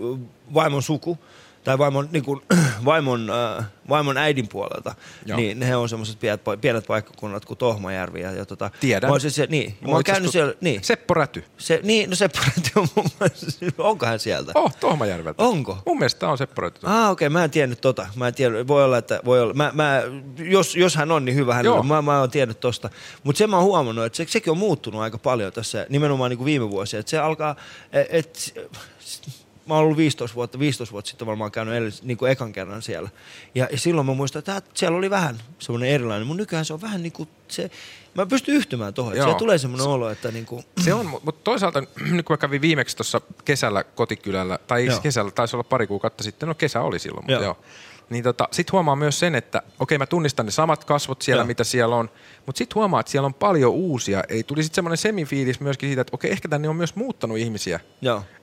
[0.55, 1.19] vaimon suku,
[1.67, 2.41] tai vaimon, niin kuin,
[2.85, 4.95] vaimon, äh, vaimon äidin puolelta,
[5.27, 5.37] Joo.
[5.37, 8.21] niin he on semmoiset pienet, pienet paikkakunnat kuin Tohmajärvi.
[8.21, 9.09] Ja, ja tota, Tiedän.
[9.09, 10.85] Mä oon siis, niin, mä oon käynyt asiassa siellä, niin.
[10.85, 11.45] Seppo Räty.
[11.59, 14.53] Se, niin, no Seppo Räty on mun mielestä, onko hän sieltä?
[14.55, 15.43] Oh, Tohmajärveltä.
[15.43, 15.79] Onko?
[15.87, 16.81] Mun mielestä on Seppo Räty.
[16.83, 18.07] Ah, okei, okay, mä en tiennyt tota.
[18.17, 19.55] Mä en tiennyt, voi olla, että voi olla.
[19.55, 20.03] Mä, mä,
[20.39, 21.77] jos, jos hän on, niin hyvä hänellä.
[21.77, 21.83] Joo.
[21.83, 22.91] Mä, mä oon tiennyt tosta.
[23.25, 26.39] Mutta sen mä oon huomannut, että se, sekin on muuttunut aika paljon tässä, nimenomaan niin
[26.39, 27.01] kuin viime vuosina.
[27.01, 27.57] Että se alkaa,
[27.93, 28.55] et,
[29.67, 32.83] mä oon ollut 15 vuotta, 15 vuotta sitten varmaan käynyt edes, niin kuin ekan kerran
[32.83, 33.09] siellä.
[33.55, 36.27] Ja, ja silloin mä muistan, että siellä oli vähän semmoinen erilainen.
[36.27, 37.71] Mun nykyään se on vähän niin kuin se,
[38.15, 39.17] mä pystyn yhtymään tuohon.
[39.17, 42.61] että tulee semmoinen olo, että niin kuin, Se on, mutta toisaalta nyt kun mä kävin
[42.61, 44.93] viimeksi tuossa kesällä kotikylällä, tai Joo.
[44.95, 45.01] Joo.
[45.01, 47.43] kesällä taisi olla pari kuukautta sitten, no kesä oli silloin, mutta Joo.
[47.43, 47.57] joo.
[48.11, 51.47] Niin tota, sit huomaa myös sen, että okei mä tunnistan ne samat kasvot siellä, joo.
[51.47, 52.11] mitä siellä on,
[52.47, 54.23] mutta sit huomaa, että siellä on paljon uusia.
[54.29, 57.81] Ei tuli sit semmoinen semifiilis myöskin siitä, että okei ehkä tänne on myös muuttanut ihmisiä.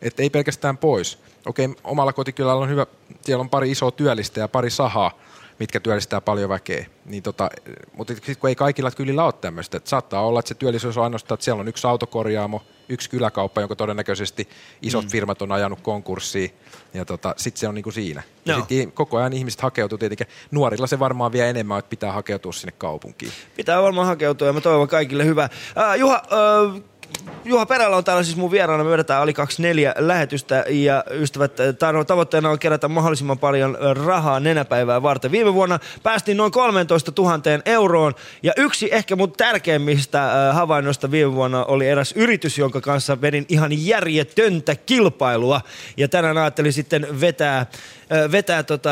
[0.01, 1.19] Että ei pelkästään pois.
[1.45, 2.85] Okei, omalla kotikylällä on hyvä,
[3.21, 5.11] siellä on pari isoa työllistä ja pari sahaa,
[5.59, 6.85] mitkä työllistää paljon väkeä.
[7.05, 7.49] Niin tota,
[7.93, 11.03] mutta sitten kun ei kaikilla kylillä ole tämmöistä, että saattaa olla, että se työllisyys on
[11.03, 14.49] ainoastaan, että siellä on yksi autokorjaamo, yksi kyläkauppa, jonka todennäköisesti
[14.81, 15.09] isot Mm.
[15.09, 16.53] firmat on ajanut konkurssiin.
[16.93, 18.23] Ja tota, sitten se on niinku siinä.
[18.45, 20.27] Ja sit koko ajan ihmiset hakeutuu tietenkin.
[20.51, 23.31] Nuorilla se varmaan vie enemmän, että pitää hakeutua sinne kaupunkiin.
[23.55, 25.49] pitää varmaan hakeutua ja mä toivon kaikille hyvää.
[25.75, 26.81] Ää, Juha, äh,
[27.45, 28.83] Juha Perälä on täällä siis mun vieraana.
[28.83, 31.51] Me vedetään Ali 24 lähetystä ja ystävät,
[32.07, 35.31] tavoitteena on kerätä mahdollisimman paljon rahaa nenäpäivää varten.
[35.31, 41.65] Viime vuonna päästiin noin 13 000 euroon ja yksi ehkä mun tärkeimmistä havainnoista viime vuonna
[41.65, 45.61] oli eräs yritys, jonka kanssa vedin ihan järjetöntä kilpailua
[45.97, 47.65] ja tänään ajattelin sitten vetää
[48.31, 48.91] vetää, tota,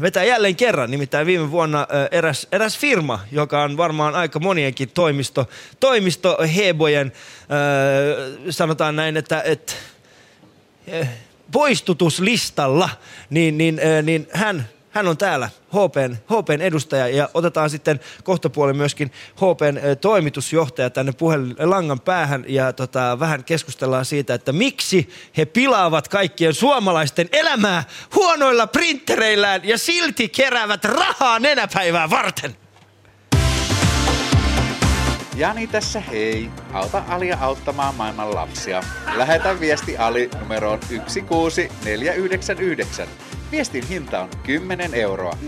[0.00, 0.90] vetää jälleen kerran.
[0.90, 5.48] Nimittäin viime vuonna eräs, eräs firma, joka on varmaan aika monienkin toimisto,
[5.80, 7.12] toimisto hebojen,
[8.50, 9.42] sanotaan näin, että,
[10.92, 11.06] ö,
[11.52, 12.88] poistutuslistalla,
[13.30, 19.12] niin, niin, niin hän, hän on täällä HPn, HPn edustaja ja otetaan sitten kohtapuoli myöskin
[19.36, 21.56] HPn toimitusjohtaja tänne puhelin
[22.04, 27.84] päähän ja tota, vähän keskustellaan siitä, että miksi he pilaavat kaikkien suomalaisten elämää
[28.14, 32.56] huonoilla printtereillään ja silti keräävät rahaa nenäpäivää varten.
[35.40, 36.50] Jani tässä hei.
[36.72, 38.82] Auta Alia auttamaan maailman lapsia.
[39.16, 43.08] Lähetä viesti Ali numeroon 16499.
[43.52, 45.38] Viestin hinta on 10 euroa.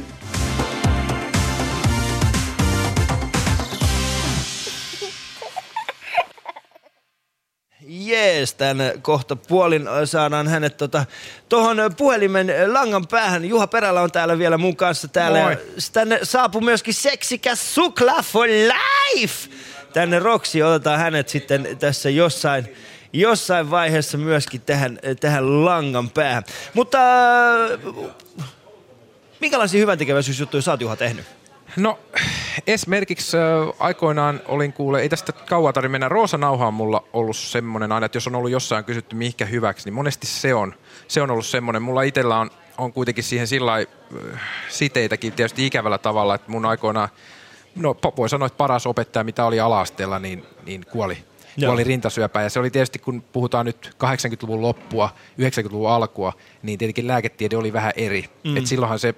[7.86, 11.04] Jees, tän kohta puolin saadaan hänet tota,
[11.48, 13.44] tuohon puhelimen langan päähän.
[13.44, 15.42] Juha Perälä on täällä vielä mun kanssa täällä.
[15.42, 15.58] Moi.
[15.92, 19.48] Tänne saapuu myöskin seksikäs Sukla for life!
[19.92, 22.76] Tänne Roksi otetaan hänet sitten tässä jossain,
[23.12, 26.42] jossain vaiheessa myöskin tähän, tähän langan päähän.
[26.74, 26.98] Mutta
[27.64, 28.06] äh,
[29.40, 31.24] minkälaisia hyväntekeväisyysjuttuja sä oot Juha tehnyt?
[31.76, 31.98] No
[32.66, 33.42] esimerkiksi äh,
[33.78, 38.06] aikoinaan olin kuule, ei tästä kauan tarvitse mennä, Roosa Nauha on mulla ollut semmoinen aina,
[38.06, 40.74] että jos on ollut jossain kysytty mihinkä hyväksi, niin monesti se on,
[41.08, 41.82] se on ollut semmoinen.
[41.82, 43.86] Mulla itsellä on, on kuitenkin siihen sillä äh,
[44.68, 47.08] siteitäkin tietysti ikävällä tavalla, että mun aikoinaan,
[47.76, 51.18] no voi sanoa, että paras opettaja, mitä oli ala-asteella, niin, niin kuoli.
[51.56, 51.70] Joo.
[51.70, 55.10] Kuoli rintasyöpään ja se oli tietysti, kun puhutaan nyt 80-luvun loppua,
[55.40, 58.24] 90-luvun alkua, niin tietenkin lääketiede oli vähän eri.
[58.44, 58.56] Mm.
[58.56, 59.14] Et silloinhan se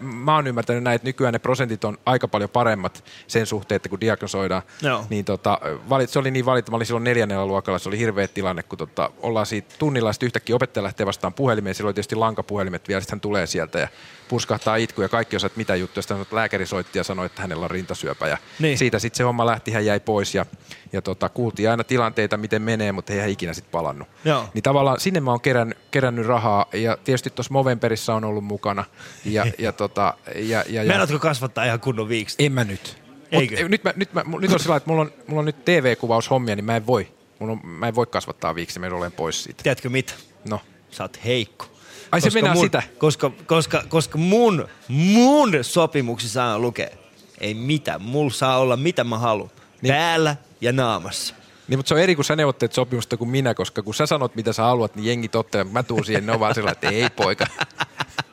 [0.00, 3.88] mä oon ymmärtänyt näin, että nykyään ne prosentit on aika paljon paremmat sen suhteen, että
[3.88, 4.62] kun diagnosoidaan.
[4.82, 5.04] Joo.
[5.10, 5.60] Niin tota,
[6.06, 9.10] se oli niin valittu, mä olin silloin neljännellä luokalla, se oli hirveä tilanne, kun tota,
[9.22, 13.16] ollaan siitä tunnilla, sitten yhtäkkiä opettaja lähtee vastaan puhelimeen, silloin oli tietysti lankapuhelimet vielä, sitten
[13.16, 13.88] hän tulee sieltä ja
[14.30, 17.70] purskahtaa itku ja kaikki osaat mitä juttuja, sitten lääkäri soitti ja sanoi, että hänellä on
[17.70, 18.78] rintasyöpä ja Niin.
[18.78, 20.46] siitä sitten se homma lähti, hän jäi pois ja,
[20.92, 24.08] ja tota, kuultiin aina tilanteita, miten menee, mutta ei hän ikinä sitten palannut.
[24.24, 24.48] Joo.
[24.54, 28.84] Niin tavallaan sinne mä oon kerännyt, kerännyt rahaa ja tietysti tuossa Movemberissa on ollut mukana.
[29.24, 32.36] Ja, ja, tota, ja, ja, ja, Meinaatko kasvattaa ihan kunnon viiksi?
[32.38, 32.98] en mä nyt.
[33.32, 33.62] Eikö?
[33.62, 36.56] Mut, nyt, mä, nyt, mä, nyt on sillä että mulla on, mulla on nyt TV-kuvaushommia,
[36.56, 37.08] niin mä en voi.
[37.38, 39.62] Mulla on, mä en voi kasvattaa viiksi, mä olen pois siitä.
[39.62, 40.12] Tiedätkö mitä?
[40.48, 40.60] No.
[40.90, 41.66] Sä oot heikko.
[42.12, 42.82] Ai se mennään mun, sitä?
[42.98, 46.98] Koska, koska, koska mun, mun sopimuksissa lukee,
[47.40, 49.50] ei mitään, mulla saa olla mitä mä haluan.
[49.82, 49.94] Niin.
[49.94, 51.34] Päällä ja naamassa.
[51.68, 54.34] Niin, mutta se on eri, kun sä neuvottelet sopimusta kuin minä, koska kun sä sanot,
[54.34, 57.10] mitä sä haluat, niin jengi toteaa, mä tuun siihen, ne on vaan sellainen, että ei
[57.10, 57.46] poika.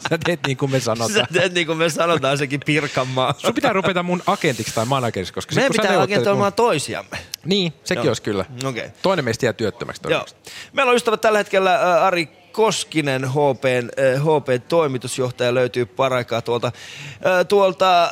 [0.10, 1.14] Sä teet niin kuin me sanotaan.
[1.14, 3.34] Sä teet niin kuin me sanotaan sekin Pirkanmaa.
[3.38, 7.18] Sun pitää rupeta mun agentiksi tai manageriksi, koska sit, Meidän sä pitää agentoimaan mun- toisiamme.
[7.46, 8.10] Niin, sekin Joo.
[8.10, 8.46] olisi kyllä.
[8.66, 8.90] Okei.
[9.02, 10.10] Toinen meistä jää työttömäksi Joo.
[10.10, 10.52] todennäköisesti.
[10.74, 16.68] Meillä on ystävät tällä hetkellä ä, Ari Koskinen, HPn, äh, HPn toimitusjohtaja, löytyy paraikaa tuolta,
[16.68, 18.10] äh, tuolta äh,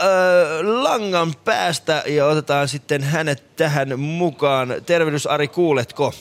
[0.61, 4.73] langan päästä ja otetaan sitten hänet tähän mukaan.
[4.85, 6.13] Tervehdys Ari, kuuletko?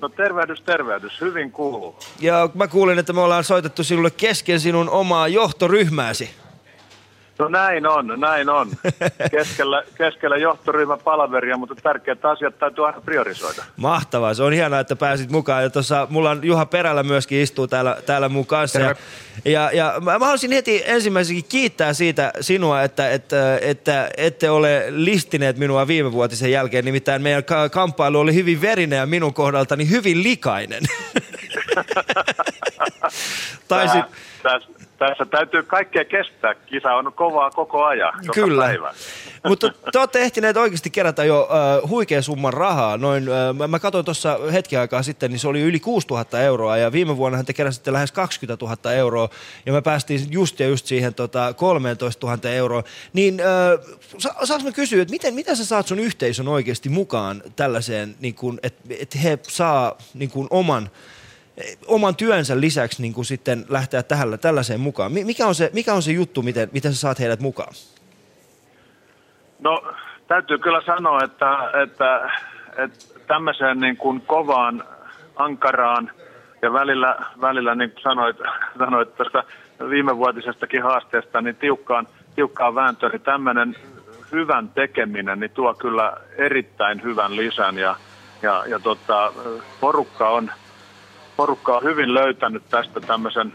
[0.00, 1.20] No tervehdys, tervehdys.
[1.20, 1.98] Hyvin kuuluu.
[2.20, 6.30] Ja mä kuulin, että me ollaan soitettu sinulle kesken sinun omaa johtoryhmääsi.
[7.38, 8.68] No näin on, näin on.
[9.30, 13.62] Keskellä, keskellä johtoryhmän palaveria, mutta tärkeät asiat täytyy aina priorisoida.
[13.76, 15.62] Mahtavaa, se on hienoa, että pääsit mukaan.
[15.62, 18.80] Ja tuossa mulla on Juha Perälä myöskin istuu täällä, täällä mun kanssa.
[18.80, 18.94] Ja,
[19.44, 25.58] ja, ja mä, haluaisin heti ensimmäiseksi kiittää siitä sinua, että, että, että ette ole listineet
[25.58, 26.84] minua viime vuotisen jälkeen.
[26.84, 30.82] Nimittäin meidän ka- kamppailu oli hyvin verinen ja minun kohdaltani hyvin likainen.
[33.68, 34.04] Tai Tähän-
[34.42, 34.68] tässä,
[34.98, 36.54] tässä täytyy kaikkea kestää.
[36.54, 38.14] Kisa on kovaa koko ajan.
[38.22, 38.62] joka Kyllä.
[38.62, 38.94] Päivä.
[39.48, 42.96] Mutta te olette ehtineet oikeasti kerätä jo äh, huikean summan rahaa.
[42.96, 46.92] Noin, äh, mä, katsoin tuossa hetki aikaa sitten, niin se oli yli 6000 euroa ja
[46.92, 49.28] viime vuonna te keräsitte lähes 20 000 euroa
[49.66, 52.82] ja me päästiin just ja just siihen tota, 13 000 euroa.
[53.12, 53.46] Niin äh,
[54.18, 58.34] sa, saanko mä kysyä, että miten, miten sä saat sun yhteisön oikeasti mukaan tällaiseen, niin
[58.34, 60.90] kun, että et he saa niin kun oman
[61.86, 65.12] oman työnsä lisäksi niin kuin sitten lähteä tähän, tällaiseen mukaan.
[65.12, 67.72] Mi- Mikä on se, mikä on se juttu, miten, miten sä saat heidät mukaan?
[69.58, 69.92] No
[70.28, 72.30] täytyy kyllä sanoa, että, että,
[72.76, 74.84] että tämmöiseen niin kuin kovaan,
[75.36, 76.10] ankaraan
[76.62, 78.36] ja välillä, välillä niin kuin sanoit,
[78.78, 79.44] sanoit tästä
[79.90, 83.76] viimevuotisestakin haasteesta, niin tiukkaan, tiukkaan vääntöön, niin tämmöinen
[84.32, 87.96] hyvän tekeminen niin tuo kyllä erittäin hyvän lisän ja,
[88.42, 89.32] ja, ja tota,
[89.80, 90.50] porukka, on,
[91.36, 93.52] porukka on hyvin löytänyt tästä tämmöisen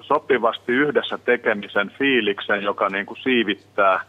[0.00, 4.00] sopivasti yhdessä tekemisen fiiliksen, joka niin kuin siivittää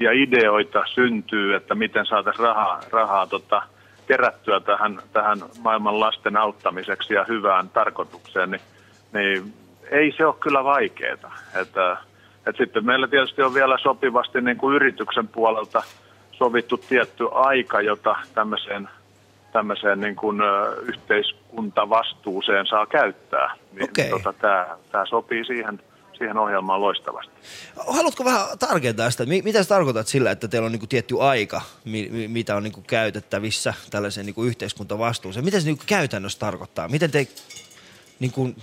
[0.00, 3.62] ja ideoita syntyy, että miten saataisiin rahaa, rahaa tota,
[4.06, 8.60] kerättyä tähän, tähän maailman lasten auttamiseksi ja hyvään tarkoitukseen, niin,
[9.12, 9.52] niin
[9.90, 11.34] ei se ole kyllä vaikeaa.
[11.54, 11.96] Että,
[12.46, 15.82] että sitten meillä tietysti on vielä sopivasti niin kuin yrityksen puolelta
[16.32, 18.88] sovittu tietty aika, jota tämmöiseen,
[19.52, 20.38] tämmöiseen niin kuin,
[21.48, 23.54] ö, yhteiskuntavastuuseen saa käyttää.
[23.72, 24.10] Niin, Okei.
[24.10, 25.80] tota, tämä, tämä sopii siihen,
[26.18, 27.32] siihen ohjelmaan loistavasti.
[27.88, 32.08] Haluatko vähän tarkentaa sitä, mitä sä tarkoitat sillä, että teillä on niinku tietty aika, mi-
[32.10, 35.44] mi- mitä on niinku käytettävissä tällaiseen niinku yhteiskuntavastuuseen?
[35.44, 36.88] Mitä se niinku käytännössä tarkoittaa?
[36.88, 37.26] Miten te,
[38.20, 38.54] niinku, m-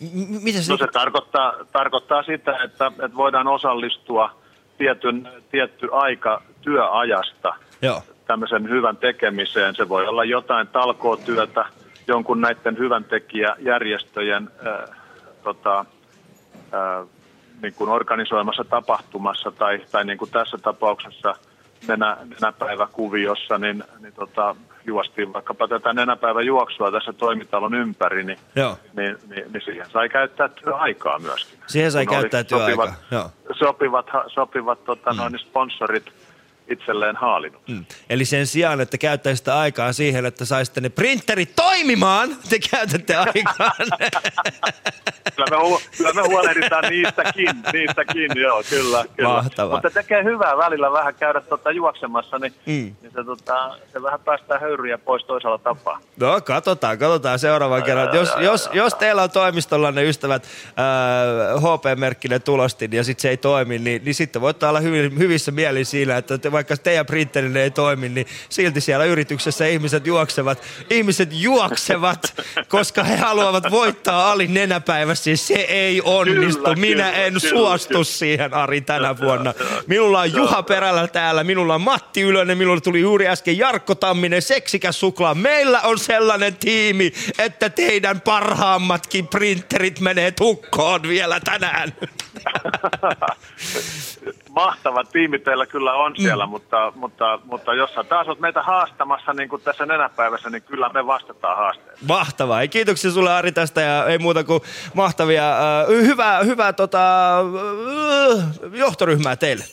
[0.00, 4.30] m- miten se, No se tarkoittaa, tarkoittaa sitä, että, että voidaan osallistua
[4.78, 8.02] tietyn, tietty aika työajasta Joo.
[8.26, 9.74] tämmöisen hyvän tekemiseen.
[9.74, 11.64] Se voi olla jotain talkootyötä,
[12.08, 14.96] jonkun näiden hyvän tekijäjärjestöjen äh,
[15.42, 15.84] tota,
[16.74, 17.08] äh,
[17.62, 21.34] niin kuin organisoimassa tapahtumassa tai, tai niin kuin tässä tapauksessa
[21.88, 28.78] nenä, nenäpäiväkuviossa, niin, niin tota, juostiin vaikkapa tätä nenäpäiväjuoksua tässä toimitalon ympäri, niin, Joo.
[28.96, 31.58] niin, niin, niin siihen sai käyttää työaikaa myöskin.
[31.66, 33.30] Siihen sai Kun käyttää työaikaa, Sopivat, joo.
[33.58, 36.12] sopivat, sopivat tota, noin, niin sponsorit
[36.68, 37.68] itselleen haalinut.
[37.68, 37.84] Mm.
[38.10, 43.70] Eli sen sijaan, että käyttäisitte aikaa siihen, että saisitte ne printerit toimimaan, te käytätte aikaa.
[45.36, 49.04] Kyllä me, hu- kyllä me huolehditaan niistäkin, niistäkin, joo, kyllä.
[49.16, 49.28] kyllä.
[49.28, 49.76] Mahtavaa.
[49.76, 52.72] Mutta tekee hyvää välillä vähän käydä tota juoksemassa, niin, Mm.
[53.02, 56.00] niin se, tota, se vähän päästää höyryjä pois toisella tapaa.
[56.20, 58.14] No katsotaan, katsotaan seuraavan kerran.
[58.16, 63.36] Jos, jos, jos teillä on toimistolla ne ystävät äh, HP-merkkinen tulostin ja sitten se ei
[63.36, 67.62] toimi, niin, niin sitten voitte olla hyvin, hyvissä mielin siinä, että te, vaikka teidän printerinne
[67.62, 70.62] ei toimi, niin silti siellä yrityksessä ihmiset juoksevat.
[70.90, 72.34] Ihmiset juoksevat,
[72.68, 75.24] koska he haluavat voittaa Ali nenäpäivässä.
[75.24, 76.62] Siis se ei onnistu.
[76.62, 78.04] Kyllä, Minä kyllä, en kyllä, suostu kyllä.
[78.04, 79.54] siihen, Ari, tänä vuonna.
[79.86, 84.42] Minulla on Juha Perällä täällä, minulla on Matti Ylönen, minulla tuli juuri äsken Jarkko Tamminen,
[84.42, 85.34] seksikäs suklaa.
[85.34, 91.92] Meillä on sellainen tiimi, että teidän parhaammatkin printerit menee tukkoon vielä tänään.
[94.56, 99.32] Mahtava tiimi teillä kyllä on siellä, mutta, mutta, mutta jos sä taas oot meitä haastamassa
[99.32, 102.08] niin kuin tässä nenäpäivässä, niin kyllä me vastataan haasteeseen.
[102.08, 102.62] Mahtavaa.
[102.62, 104.60] Ja kiitoksia sulle Ari tästä ja ei muuta kuin
[104.94, 109.64] mahtavia, äh, hyvää, hyvää tota, äh, johtoryhmää teille.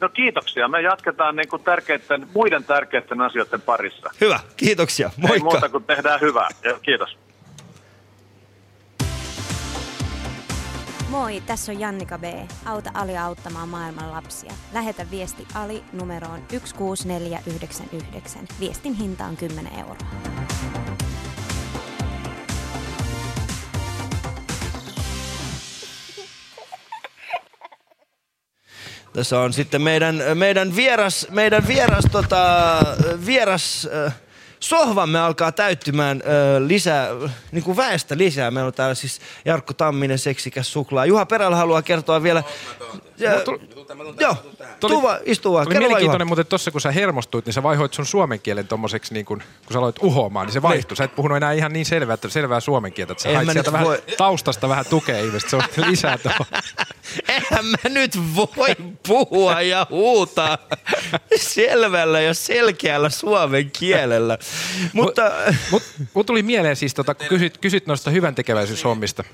[0.00, 0.68] No kiitoksia.
[0.68, 4.10] Me jatketaan niin kuin tärkeiden, muiden tärkeiden asioiden parissa.
[4.20, 5.06] Hyvä, kiitoksia.
[5.06, 5.50] Ei Moikka.
[5.50, 6.48] muuta kuin tehdään hyvää.
[6.64, 7.18] Ja kiitos.
[11.08, 12.24] Moi, tässä on Jannika B.
[12.64, 14.52] Auta Ali auttamaan maailman lapsia.
[14.72, 18.48] Lähetä viesti Ali numeroon 16499.
[18.60, 19.96] Viestin hinta on 10 euroa.
[29.12, 32.78] Tässä on sitten meidän, meidän vieras, meidän vieras, tota,
[33.26, 34.14] vieras äh,
[34.60, 37.08] sohvamme alkaa täyttymään äh, lisää,
[37.52, 38.50] niin kuin väestä lisää.
[38.50, 41.06] Meillä on täällä siis Jarkko Tamminen, seksikäs suklaa.
[41.06, 42.42] Juha Perällä haluaa kertoa vielä.
[43.18, 43.32] Ja,
[44.20, 44.36] joo,
[44.80, 45.66] tuu vaan, istu vaan.
[45.66, 49.26] Oli mielenkiintoinen muuten tossa, kun sä hermostuit, niin sä vaihoit sun suomen kielen tommoseksi, niin
[49.26, 50.96] kun, kun sä aloit uhoamaan, niin se vaihtui.
[50.96, 53.12] Sä et puhunut enää ihan niin selvää, että selvää suomen kieltä.
[53.12, 55.50] Että sä hait mä sieltä vähän voi- taustasta vähän tukea ihmistä.
[55.50, 56.46] Se on lisää tuohon.
[57.28, 58.18] Eihän mä nyt
[58.56, 58.76] voi
[59.06, 60.58] puhua ja huutaa
[61.36, 64.38] selvällä ja selkeällä suomen kielellä.
[64.92, 65.32] Mutta
[65.70, 65.82] Mut,
[66.14, 69.24] mut tuli mieleen siis, tota, kun kysyt, kysyt noista hyvän tekeväisyyshommista,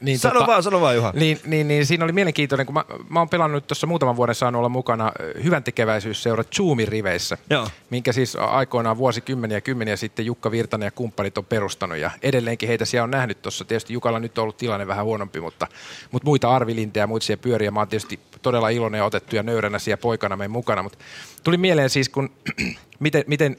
[0.00, 1.12] Niin, sano vaan, sano vaan Juha.
[1.14, 4.58] Niin, niin, niin, siinä oli mielenkiintoinen, kun mä, mä oon pelannut tuossa muutaman vuoden saanut
[4.58, 5.12] olla mukana
[5.44, 7.68] hyvän tekeväisyysseura Zoomin riveissä, Joo.
[7.90, 12.68] minkä siis aikoinaan vuosikymmeniä ja kymmeniä sitten Jukka Virtanen ja kumppanit on perustanut ja edelleenkin
[12.68, 13.64] heitä siellä on nähnyt tuossa.
[13.64, 15.66] Tietysti Jukalla nyt on ollut tilanne vähän huonompi, mutta,
[16.10, 17.70] mutta muita arvilintejä ja muita siellä pyöriä.
[17.70, 20.98] Mä oon tietysti todella iloinen ja otettu ja nöyränä siellä poikana meidän mukana, mutta
[21.44, 22.30] tuli mieleen siis, kun,
[23.00, 23.56] miten, miten,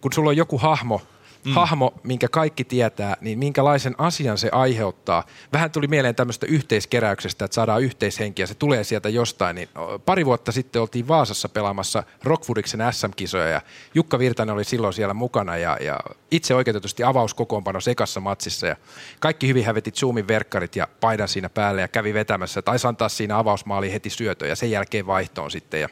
[0.00, 1.02] kun sulla on joku hahmo,
[1.44, 1.52] mm.
[1.52, 5.24] hahmo, minkä kaikki tietää, niin minkälaisen asian se aiheuttaa.
[5.52, 9.54] Vähän tuli mieleen tämmöistä yhteiskeräyksestä, että saadaan yhteishenkiä, se tulee sieltä jostain.
[9.56, 9.68] Niin
[10.04, 13.60] pari vuotta sitten oltiin Vaasassa pelaamassa Rockwoodiksen SM-kisoja ja
[13.94, 16.00] Jukka Virtanen oli silloin siellä mukana ja, ja
[16.30, 18.76] itse oikeutetusti avauskokoonpano sekassa matsissa ja
[19.20, 22.62] kaikki hyvin häveti Zoomin verkkarit ja paidan siinä päälle ja kävi vetämässä.
[22.62, 25.88] Taisi antaa siinä avausmaaliin heti syötön ja sen jälkeen vaihtoon sitten ja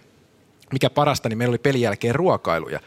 [0.72, 2.80] mikä parasta, niin meillä oli pelin jälkeen ruokailuja.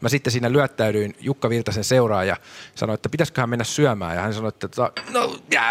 [0.00, 2.36] Mä sitten siinä lyöttäydyin Jukka Virtasen seuraan ja
[2.74, 4.16] sanoin, että pitäisiköhän mennä syömään.
[4.16, 5.62] Ja hän sanoi, että tota, no ja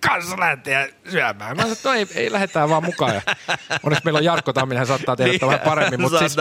[0.00, 1.56] kanssa lähteä syömään.
[1.56, 3.14] Mä sanoin, että no ei, ei lähdetään vaan mukaan.
[3.14, 3.22] Ja
[3.82, 6.00] onneksi meillä on Jarkko Tamminen, hän saattaa tehdä Niin, niin, vähän paremmin.
[6.00, 6.36] Mutta siis,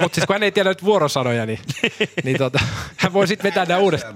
[0.00, 1.58] mut siis kun hän ei tiedä nyt vuorosanoja, niin,
[2.24, 2.58] niin tota,
[2.96, 4.14] hän voi sitten vetää nämä uudestaan.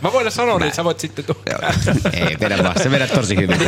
[0.00, 1.72] Mä voin sanoa, niin sä voit sitten tulla.
[2.12, 2.82] Ei, vedä vaan.
[2.82, 3.58] Se vedät tosi hyvin.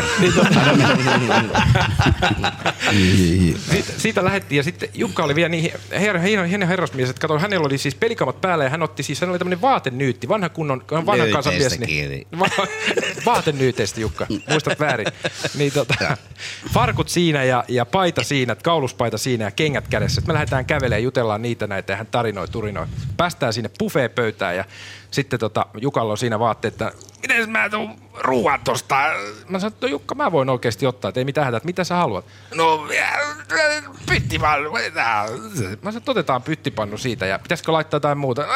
[2.93, 7.20] Niin, siitä, siitä lähdettiin ja sitten Jukka oli vielä niin her, hieno, hieno herrasmies, että
[7.20, 10.48] kato, hänellä oli siis pelikamat päällä ja hän otti siis, hän oli tämmöinen vaatenyytti, vanha
[10.48, 11.81] kunnon, vanhan kansan mies.
[11.81, 12.48] Niin, va,
[13.27, 15.06] vaatenyyteistä Jukka, muistat väärin.
[15.59, 16.16] Niin tota,
[16.74, 20.15] farkut siinä ja, ja paita siinä, kauluspaita siinä ja kengät kädessä.
[20.15, 22.86] Sitten me lähdetään kävelemään ja jutellaan niitä näitä ja hän tarinoi, turinoi.
[23.16, 24.65] Päästään sinne buffet-pöytään ja
[25.11, 26.93] sitten tota, Jukalla on siinä vaatteet, että
[27.23, 28.95] miten mä tuun ruuan tosta?
[29.49, 31.85] Mä sanoin, että no Jukka, mä voin oikeasti ottaa, että ei mitään hätää, että mitä
[31.85, 32.24] sä haluat?
[32.55, 32.86] No,
[34.09, 34.73] pyttipannu.
[34.73, 34.78] Mä
[35.85, 38.47] sanoin, että otetaan pyttipannu siitä ja pitäisikö laittaa jotain muuta?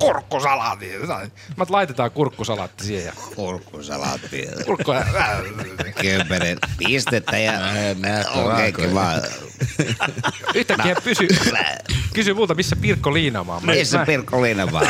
[0.00, 0.90] Kurkkusalaatti.
[1.56, 3.04] Mä laitetaan kurkkusalaatti siihen.
[3.06, 3.12] Ja...
[3.36, 4.48] Kurkkusalaatti.
[4.64, 4.92] Kurkku...
[6.00, 7.52] Kymmenen pistettä ja
[8.34, 9.22] oikeinkin vaan.
[10.54, 11.28] Yhtäkkiä pysy,
[12.14, 13.64] kysy multa, missä Pirkko Liinamaa on.
[13.66, 14.82] Mä- Missä mä- Pirkko Liinamaa?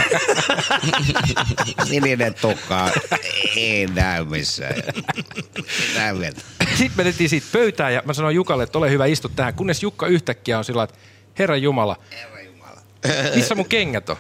[1.89, 2.91] Sininen tukka
[3.57, 4.75] ei näy missään.
[5.95, 6.17] Näy.
[6.69, 9.55] Sitten menettiin siitä pöytään ja mä sanoin Jukalle, että ole hyvä, istu tähän.
[9.55, 10.99] Kunnes Jukka yhtäkkiä on sillä, että
[11.39, 11.97] Herra Jumala,
[13.35, 14.17] missä mun kengät on?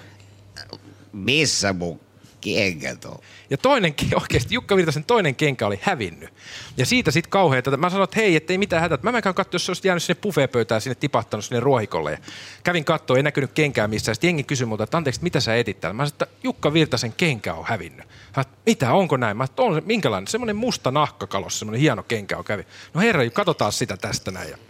[1.12, 2.00] Missä mun
[2.40, 3.18] kengät on?
[3.50, 6.34] Ja toinen, ke- oikeasti Jukka Virtasen toinen kenkä oli hävinnyt.
[6.76, 8.98] Ja siitä sitten kauhean, että mä sanoin, että hei, ettei mitään hätää.
[9.02, 12.10] Mä menkään katsoa, jos se olisi jäänyt sinne buffeepöytään, sinne tipahtanut sinne ruohikolle.
[12.10, 12.18] Ja
[12.64, 14.14] kävin katsoa, ei näkynyt kenkää missään.
[14.14, 15.94] Sitten jengi kysyi multa, että anteeksi, mitä sä etit täällä?
[15.94, 18.06] Mä sanoin, että Jukka Virtasen kenkä on hävinnyt.
[18.32, 19.36] Hän, mitä, onko näin?
[19.36, 20.28] Mä sanoin, on minkälainen?
[20.28, 22.66] Semmoinen musta nahkakalos, semmoinen hieno kenkä on kävi.
[22.94, 24.69] No herra, katsotaan sitä tästä näin.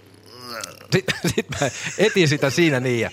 [0.92, 3.10] Sitten sit mä etin sitä siinä niin ja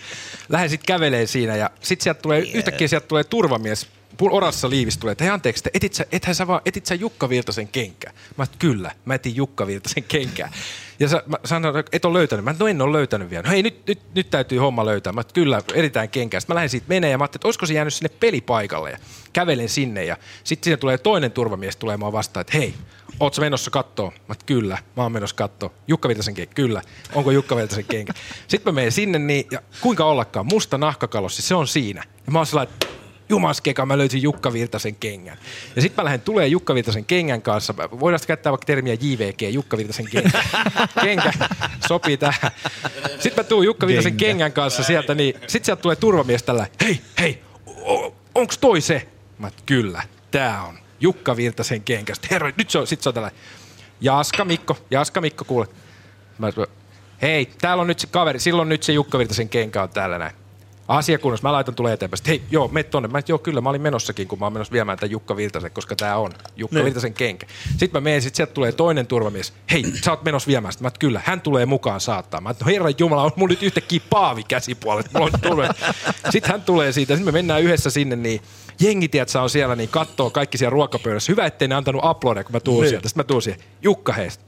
[0.49, 2.55] lähden sitten kävelee siinä ja sitten sieltä tulee, yeah.
[2.55, 3.87] yhtäkkiä sieltä tulee turvamies,
[4.21, 7.29] orassa liivis tulee, että hei anteeksi, että etit sä, ethän sä vaan, etit sä Jukka
[7.29, 8.13] Virtasen kenkää?
[8.37, 10.51] Mä että kyllä, mä etin Jukka Virtasen kenkää.
[10.99, 12.45] Ja sä, mä sanoin, että et ole löytänyt.
[12.45, 13.43] Mä no en ole löytänyt vielä.
[13.43, 15.13] No hei, nyt, nyt, nyt täytyy homma löytää.
[15.13, 16.39] Mä että kyllä, eritään kenkää.
[16.39, 18.97] Sitten mä lähden siitä menee ja mä ajattelin, että olisiko se jäänyt sinne pelipaikalle ja
[19.33, 20.05] kävelen sinne.
[20.05, 22.73] Ja sitten siinä tulee toinen turvamies tulee mua vastaan, että hei,
[23.19, 24.13] oot sä menossa kattoo?
[24.27, 25.73] Mä että kyllä, mä oon menossa kattoo.
[25.87, 26.81] Jukka Virtasen kenkä, kyllä.
[27.13, 28.13] Onko Jukka Virtasen kenkä?
[28.47, 32.03] Sitten mä menen sinne niin, ja kuinka ollakaan, musta nahkakalossi, se on siinä.
[32.25, 32.75] Ja mä oon sellainen,
[33.29, 35.37] jumaskeka, mä löysin Jukka Virtasen kengän.
[35.75, 37.73] Ja sitten mä lähden tulee Jukka Virtasen kengän kanssa.
[37.77, 40.43] Voidaan käyttää vaikka termiä JVG, Jukka Virtasen kenkä.
[41.03, 41.33] kenkä
[41.87, 42.51] sopii tähän.
[43.19, 44.25] Sitten mä tuun Jukka Virtasen Kenkä.
[44.25, 47.41] kengän kanssa sieltä, niin sitten sieltä tulee turvamies tällä, hei, hei,
[48.35, 49.07] onks toi se?
[49.37, 52.27] Mä et, kyllä, tää on Jukka Virtasen kenkästä.
[52.31, 53.31] Herra, nyt se on, sit se on tällä,
[54.01, 55.67] Jaska Mikko, Jaska Mikko, kuule.
[56.37, 56.49] Mä,
[57.21, 60.33] hei, täällä on nyt se kaveri, silloin nyt se Jukka Virtasen kenkä on täällä näin.
[60.87, 62.17] Asiakunnassa, mä laitan tulee eteenpäin.
[62.17, 63.07] Sitten, hei, joo, me tonne.
[63.07, 65.95] Mä, joo, kyllä, mä olin menossakin, kun mä oon menossa viemään tämän Jukka Virtasen, koska
[65.95, 66.85] tää on Jukka Niin.
[66.85, 67.47] Virtasen kenkä.
[67.69, 69.53] Sitten mä menen, sit sieltä tulee toinen turvamies.
[69.71, 70.83] Hei, sä oot menossa viemään sitä.
[70.83, 72.41] Mä, et, kyllä, hän tulee mukaan saattaa.
[72.41, 75.19] Mä, no herran jumala, on mulla nyt yhtäkkiä paavi käsipuolesta.
[75.19, 75.69] Mulla on turve.
[76.29, 78.41] Sitten hän tulee siitä, sitten me mennään yhdessä sinne, niin
[78.79, 81.31] jengi, tiedät, sä on siellä, niin kattoo kaikki siellä ruokapöydässä.
[81.31, 82.89] Hyvä, ettei ne antanut aplodeja, kun mä tuun Niin.
[82.89, 83.07] sieltä.
[83.09, 84.43] Sitten mä tuun siihen, Jukka heistä.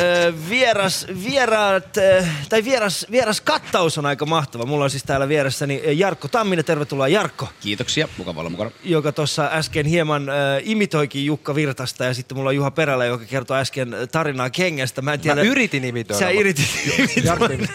[0.49, 4.65] vieras, vieraat, ö, tai vieras, vieras kattaus on aika mahtava.
[4.65, 6.65] Mulla on siis täällä vieressäni Jarkko Tamminen.
[6.65, 7.49] Tervetuloa Jarkko.
[7.61, 8.71] Kiitoksia, mukava olla mukana.
[8.83, 13.25] joka tuossa äsken hieman äh, imitoikin Jukka Virtasta ja sitten mulla on Juha Perälä, joka
[13.25, 15.01] kertoi äsken tarinaa kengästä.
[15.01, 15.35] Mä en tiedä.
[15.35, 16.69] Mä yritin imitoida, Sä yritit
[16.99, 17.67] imitoida.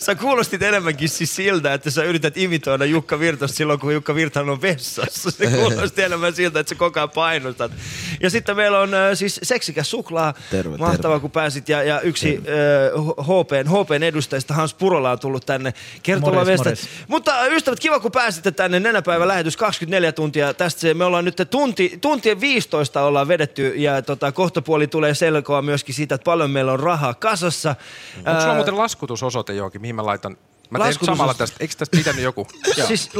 [0.00, 4.50] sä kuulostit enemmänkin siis siltä, että sä yrität imitoida Jukka Virtasta silloin, kun Jukka Virtanen
[4.50, 5.30] on vessassa.
[5.30, 7.72] Se kuulosti enemmän siltä, että sä koko ajan painostat.
[8.20, 10.34] Ja sitten meillä on äh, siis seksikäs suklaa.
[10.50, 11.68] Terve, Mahtavaa, kun pääsit.
[11.68, 16.72] Ja, ja yksi äh, HPn, HPn edustajista, Hans Purola, on tullut tänne kertomaan meistä.
[17.08, 18.80] Mutta äh, ystävät, kiva kun pääsitte tänne.
[18.80, 20.54] Nenäpäivä lähetys 24 tuntia.
[20.54, 25.62] Tästä se, me ollaan nyt tunti, tuntien 15 ollaan vedetty ja tota, kohtapuoli tulee selkoa
[25.62, 27.76] myöskin siitä, että paljon meillä on rahaa kasassa.
[28.16, 30.36] Onko sulla Ää, muuten laskutusosoite johonkin, mihin mä laitan?
[30.70, 31.56] Mä teen Laskutus- samalla tästä.
[31.60, 32.46] Eikö tästä pitänyt joku?
[32.76, 32.86] Joo.
[32.88, 33.10] Siis.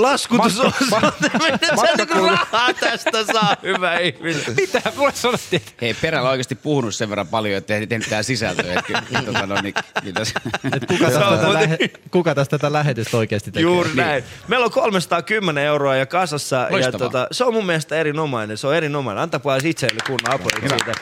[0.91, 1.21] Matka-
[1.53, 4.43] Miten sä niinku rahaa tästä saa, hyvä ihminen?
[4.61, 4.83] Mitä?
[4.97, 8.25] Mulle sanottiin, että Hei, Perälä on oikeasti puhunut sen verran paljon, että ei tehnyt mitään
[8.25, 8.75] sisältöä.
[8.79, 9.75] Että, tota, no, niin,
[10.23, 10.33] se-
[10.89, 11.79] Kuka tästä, tätä lähe,
[12.11, 13.63] kuka tästä tätä lähetystä oikeasti tekee?
[13.63, 14.25] Juuri näin.
[14.49, 16.57] Meillä on 310 euroa ja kasassa.
[16.57, 16.99] Ja Loistavaa.
[16.99, 18.59] tota, se on mun mielestä erinomainen.
[18.59, 19.23] Se on erinomainen.
[19.23, 20.93] Antakaa itselle kunnon aplodit siitä.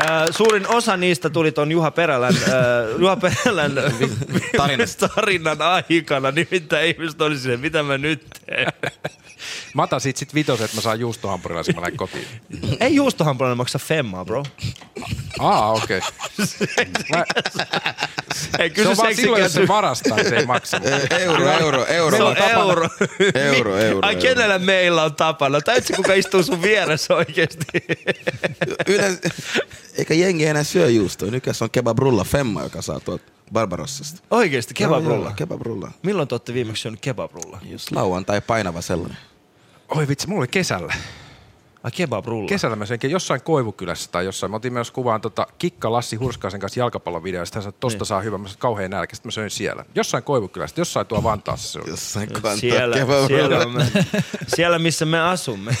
[0.00, 3.72] Äh, suurin osa niistä tuli ton Juha Perälän, äh, Juha Perälän
[5.14, 6.30] tarinan aikana.
[6.30, 8.72] Nimittäin ihmiset oli silleen, mitä mä nyt teen.
[9.74, 12.26] mä otan siitä sit vitosen, että mä saan juustohampurilla, kun mä lähden kotiin.
[12.80, 14.42] Ei juustohampulainen maksa femmaa, bro.
[15.38, 16.00] Aa, okei.
[17.16, 17.24] Mä-
[18.58, 20.80] Ei, Se on vaan silloin, jos se varastaa, se ei maksa.
[21.20, 22.16] Euro, euro, euro.
[22.16, 22.52] Se on Tapana.
[22.60, 22.88] euro.
[23.34, 24.22] Euro, euro, Ai euro.
[24.22, 25.60] kenellä meillä on tapana?
[25.60, 27.64] Täytyy kuka istuu sun vieressä oikeesti.
[28.88, 29.20] Yleensä,
[29.98, 31.30] eikä jengi enää syö juustoa.
[31.30, 34.20] Nykyään se on kebabrulla femma, joka saa tuolta Barbarossasta.
[34.30, 35.24] Oikeesti, kebabrulla.
[35.26, 35.90] Joo, Kebabrulla.
[36.02, 37.58] Milloin te olette viimeksi syönyt kebabrulla?
[37.70, 39.18] Just lauantai painava sellainen.
[39.88, 40.94] Oi vitsi, mulla oli kesällä.
[41.84, 42.48] Ai kebabrulla.
[42.48, 44.50] Kesällä mä söin jossain Koivukylässä tai jossain.
[44.50, 47.56] Mä otin myös kuvaan tota Kikka Lassi Hurskaisen kanssa jalkapallovideoista.
[47.56, 48.06] Hän sanoi, että tosta Niin.
[48.06, 48.38] saa hyvä.
[48.38, 49.16] Mä sanoin, kauhean nälkä.
[49.16, 49.84] Sitten mä söin siellä.
[49.94, 51.90] Jossain Koivukylässä, jossain tuo Vantaassa se oli.
[51.90, 52.96] Jossain Siellä,
[53.26, 53.86] siellä, me,
[54.56, 55.76] siellä, missä me asumme.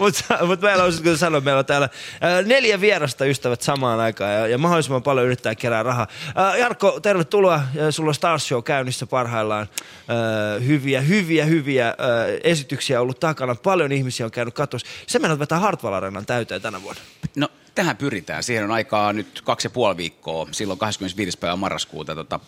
[0.00, 1.88] Mutta mut meillä on, kun sanoin, meillä on täällä
[2.20, 6.06] ää, neljä vierasta ystävät samaan aikaan ja, ja mahdollisimman paljon yrittää kerää rahaa.
[6.34, 7.60] Ää, Jarkko, tervetuloa.
[7.74, 9.66] Ja Sulla on Stars Show käynnissä parhaillaan.
[10.08, 11.94] Ää, hyviä, hyviä, hyviä
[12.44, 13.54] esityksiä ollut takana.
[13.54, 14.86] Paljon ihmisiä on käynyt katossa.
[15.06, 17.00] Se meidän vetää Hartwall Arenan täyteen tänä vuonna.
[17.36, 18.42] No, tähän pyritään.
[18.42, 21.38] Siihen on aikaa nyt kaksi ja puoli viikkoa, silloin 25.
[21.38, 22.14] päivä marraskuuta.
[22.14, 22.40] Tota,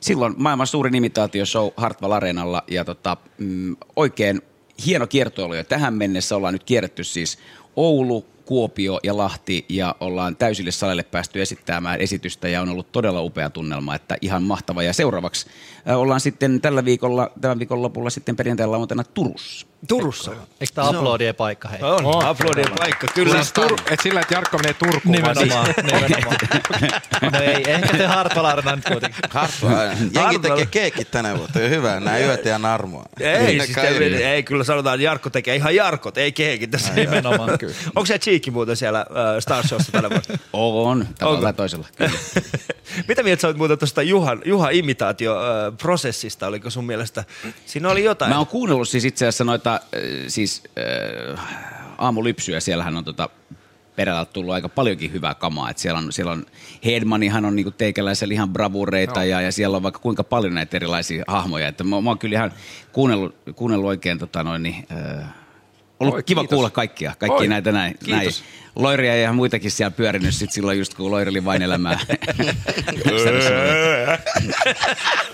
[0.00, 4.42] silloin maailman suurin imitaatioshow Hartwall Areenalla ja tota, mm, oikein
[4.86, 5.54] hieno kiertoilu.
[5.54, 7.38] Ja tähän mennessä ollaan nyt kierretty siis
[7.76, 13.22] Oulu, Kuopio ja Lahti ja ollaan täysille salille päästy esittämään esitystä ja on ollut todella
[13.22, 14.82] upea tunnelma, että ihan mahtava.
[14.82, 15.46] Ja seuraavaksi
[15.88, 19.66] äh, ollaan sitten tällä viikolla, tämän viikon lopulla sitten perjantaina lauantaina Turussa.
[19.88, 20.30] Turussa.
[20.30, 21.68] Eikö tämä aplodien paikka?
[21.68, 21.82] Hei?
[21.82, 22.24] On, on.
[22.24, 23.34] aplodien paikka, kyllä.
[23.34, 25.22] Siis Tur- et sillä, että Jarkko menee Turkuun.
[25.22, 26.36] vaan Nimenomaan, nimenomaan.
[27.32, 29.20] No ei, ehkä se Hartwall Arena nyt kuitenkin.
[29.30, 29.90] Hartwell.
[30.14, 31.60] Jengi tekee keekit tänä vuonna.
[31.68, 33.04] Hyvä, nää yöt ja narmoa.
[33.20, 33.88] Ei, Niin, siis te,
[34.34, 36.92] ei, kyllä sanotaan, että Jarkko tekee ihan Jarkot, ei keekin tässä.
[36.94, 37.50] Nimenomaan.
[37.96, 39.06] Onko se Cheekki muuten siellä äh,
[39.40, 40.38] Star Showssa tänä vuonna?
[40.52, 41.42] On, tavalla Onko?
[41.46, 41.86] tai toisella.
[41.96, 42.10] Kyllä.
[43.08, 46.46] Mitä mieltä sä oot muuten tuosta Juhan, Juha imitaatio-prosessista?
[46.46, 47.24] Oliko sun mielestä,
[47.66, 48.30] siinä oli jotain?
[48.30, 49.80] Mä oon kuunnellut siis itse asiassa noita äh,
[50.28, 51.40] siis, äh,
[51.98, 52.60] aamulypsyjä.
[52.60, 53.28] Siellähän on tota,
[53.96, 55.70] perällä tullut aika paljonkin hyvää kamaa.
[55.70, 56.46] Et siellä on, siellä on
[56.84, 61.24] Hedmanihan on niinku teikäläisellä ihan bravureita ja, ja, siellä on vaikka kuinka paljon näitä erilaisia
[61.26, 61.68] hahmoja.
[61.68, 62.52] Että mä, mä oon kyllä ihan
[62.92, 65.28] kuunnellut, kuunnellut oikein tota noin, niin, äh,
[66.00, 66.54] ollut Oi, kiva kiitos.
[66.54, 68.30] kuulla kaikkia, kaikkia Oi, näitä näin, näin.
[68.78, 71.98] Loiria ja muitakin siellä pyörinyt sit silloin just kun Loiri oli vain elämää.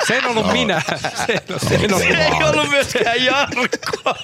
[0.09, 0.83] Sen on ollut minä.
[1.27, 4.15] Sen, sen on Se ei ollut myöskään Jarkko.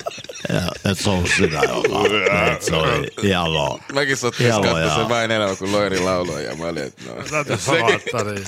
[0.49, 2.47] Ja, se on sinä, joka...
[2.53, 3.79] Et se oli hienoa.
[3.93, 7.15] Mäkin Hienoa, katsoa sen vain elämä, kun Loiri lauloi ja mä olin, että no.
[7.31, 7.57] Täytyy
[8.25, 8.45] niin.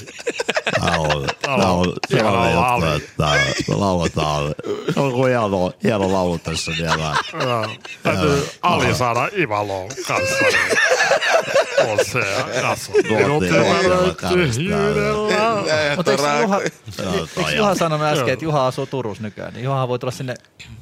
[0.80, 0.98] Tää
[1.72, 1.86] on,
[2.52, 3.24] juttu, että
[3.68, 4.54] lauletaan.
[4.94, 7.16] Se on kuin hieno, hieno laulu tässä vielä.
[7.32, 7.68] Joo,
[8.02, 10.44] täytyy Ali saada Ivaloon kanssa.
[17.36, 20.34] Eikö Juha, sanonut äsken, että Juha asuu Turussa nykyään, niin Juha voi tulla sinne,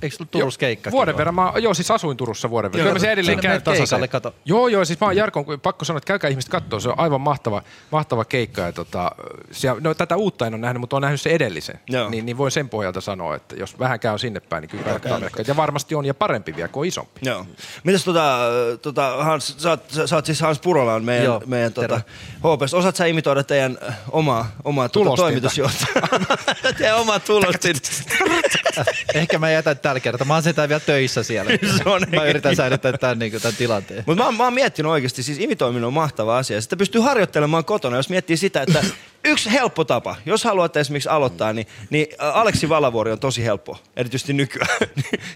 [0.02, 0.90] eikö sulla Turussa keikka?
[0.90, 2.85] Vuoden verran mä, joo siis asuin Turussa vuoden verran.
[2.85, 4.09] Kyllä mä se edelleen käyn tasaisen.
[4.09, 4.35] kato.
[4.44, 7.20] Joo, joo, siis mä oon Jarkon, pakko sanoa, että käykää ihmiset katsoa, se on aivan
[7.20, 8.61] mahtava, mahtava keikka.
[8.61, 9.11] Ja tota,
[9.51, 11.81] siellä, no, tätä uutta en ole nähnyt, mutta on nähnyt se edellisen.
[12.11, 15.44] Niin, niin voin sen pohjalta sanoa, että jos vähän käy sinne päin, niin kyllä kannattaa.
[15.47, 17.20] Ja varmasti on, ja parempi vielä kuin isompi.
[17.23, 17.47] Joo.
[17.85, 18.39] Mitäs tota,
[18.82, 22.01] tota Hans, sä oot, sä, oot siis Hans Purolaan meidän, Joo, meidän tota,
[22.38, 22.74] HPS.
[22.74, 25.22] Osaat sä imitoida teidän äh, omaa, omaa Tulostinta.
[25.22, 26.09] toimitusjohtajaa?
[26.78, 27.76] teidän omaa tulostin.
[29.14, 30.26] Ehkä mä jätän tällä kertaa.
[30.26, 31.51] Mä oon sentään vielä töissä siellä.
[31.76, 34.05] Se on mä yritän säilyttää tämän, niin tämän tilanteen.
[34.06, 36.60] Mutta mä, oon- mä oon miettinyt oikeasti, siis imitoiminen on mahtava asia.
[36.60, 38.84] Sitä pystyy harjoittelemaan kotona, jos miettii sitä, että
[39.24, 43.78] yksi helppo tapa, jos haluat esimerkiksi aloittaa, niin, niin ä, Aleksi Valavuori on tosi helppo,
[43.97, 44.68] erityisesti nykyään.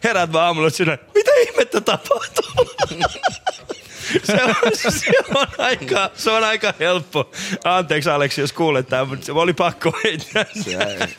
[0.04, 2.44] Heräät vaan aamulla sinne, mitä ihmettä tapahtuu?
[4.24, 4.54] se, on,
[4.92, 7.30] se, on aika, se on aika helppo.
[7.64, 10.44] Anteeksi Aleksi, jos kuulet tämän, mutta se oli pakko heittää.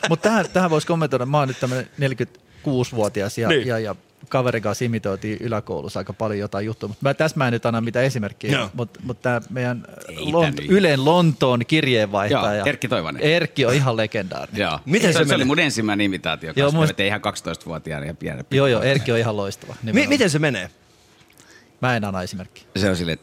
[0.08, 1.26] Mutta tähän, tähän voisi kommentoida.
[1.26, 1.88] Mä oon nyt tämmöinen
[2.66, 3.66] 46-vuotias ja, Niin.
[3.66, 3.94] ja, ja
[4.28, 6.88] kaverin kanssa imitoitiin yläkoulussa aika paljon jotain juttuja.
[6.88, 8.70] Mutta mä, tässä mä en nyt anna mitään esimerkkiä, Joo.
[8.74, 10.70] mutta mut tämä meidän Ei Lont- nyt.
[10.70, 12.54] Ylen Lontoon kirjeenvaihtaja.
[12.54, 13.22] Joo, Erkki Toivonen.
[13.22, 14.60] Erkki on ihan legendaarinen.
[14.60, 14.78] Joo.
[14.84, 15.34] Miten se se, se meni?
[15.36, 18.44] oli mun ensimmäinen imitaatio, Joo, koska tein ihan 12-vuotiaana ja pienen.
[18.50, 19.74] Joo, joo, Erkki on ihan loistava.
[19.82, 20.70] Mi- miten se menee?
[21.82, 22.64] Mä en anna esimerkkiä.
[22.76, 23.18] Se on silleen,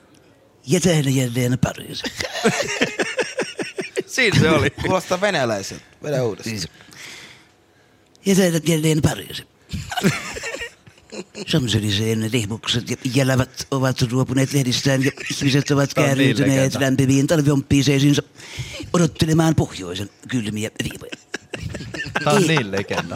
[0.68, 2.04] Ja tehdä jälleen Pariisi.
[4.06, 4.70] Siinä se oli.
[4.70, 5.84] Kuulostaa venäläiseltä.
[6.04, 6.60] Vedä uudestaan.
[6.60, 6.72] Siis,
[8.26, 9.44] ja tehdä jälleen Pariisi.
[11.46, 16.80] Champs-Élysées rihmukset ja jälävät ovat ruopuneet lehdistään ja ihmiset ovat niin kääriytyneet legenda.
[16.86, 18.24] lämpiviin talviompiiseisiinsa
[18.94, 21.12] odottelemaan pohjoisen kylmiä viivoja.
[22.24, 23.16] Tämä on niin legenda.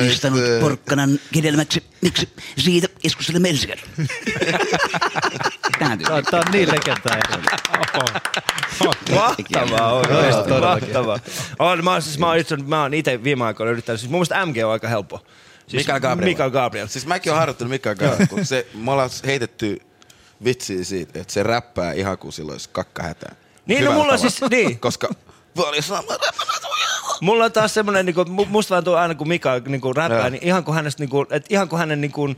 [0.00, 1.82] Julistanut porkkanan hedelmäksi.
[2.00, 2.28] Miksi?
[2.58, 3.88] Siitä keskustelemme ensi kerran.
[5.78, 7.44] Tämä on, tämä on niin legendaarinen.
[9.14, 10.04] Mahtavaa on.
[10.60, 11.18] Mahtavaa.
[11.58, 14.18] On, mä, oon siis, mä, oon itse, mä oon itse viime aikoina yrittänyt, siis mun
[14.18, 15.24] mielestä MG on aika helppo.
[15.66, 16.30] Siis Mikael Gabriel.
[16.30, 16.86] Mikael Gabriel.
[16.86, 19.80] Siis mäkin oon harjoittanut Mikael Gabriel, kun se, me ollaan heitetty
[20.44, 23.34] vitsiä siitä, että se räppää ihan kuin sillä olisi kakkahätää.
[23.66, 24.30] Niin, no Hyvällä mulla on tavalla.
[24.38, 24.80] siis- niin.
[24.80, 25.08] Koska
[25.56, 26.12] paljon sama
[27.20, 30.18] Mulla on taas semmoinen, niin kuin, musta vaan tuo aina kun Mika niin kuin räppää,
[30.18, 30.28] Joo.
[30.28, 32.36] niin ihan kuin hänestä, niin kuin, että ihan kuin hänen niin kuin,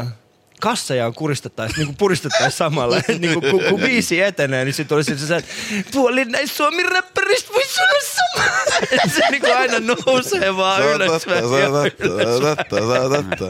[0.00, 0.12] äh,
[0.60, 2.96] kassejaan kuristettaisiin, niin kuin puristettaisiin samalla.
[3.18, 5.50] niin kuin, kun, kun biisi etenee, niin sitten olisi se, että
[5.92, 8.44] puoli näistä suomi räppäristä voi sanoa sama.
[9.16, 11.22] se niin kuin aina nousee vaan ylös.
[11.22, 13.46] se on totta, se on totta,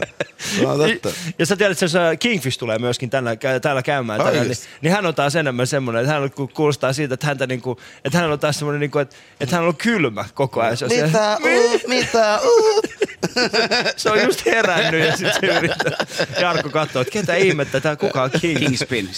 [0.57, 1.09] se on totta.
[1.39, 5.15] Ja sä tiedät, että Kingfish tulee myöskin tänä, täällä käymään tänään, niin, niin, hän on
[5.15, 8.79] taas enemmän semmoinen, että hän kuulostaa siitä, että, häntä niinku, että hän on taas semmoinen,
[8.79, 10.77] niinku, että, että hän on kylmä koko ajan.
[11.05, 12.85] Mitä uut, mitä uut?
[13.97, 16.05] se on just herännyt ja sitten se yrittää.
[16.41, 18.59] Jarkko katsoo, että ketä ihmettä, tää kuka on King.
[18.59, 19.09] King Spin,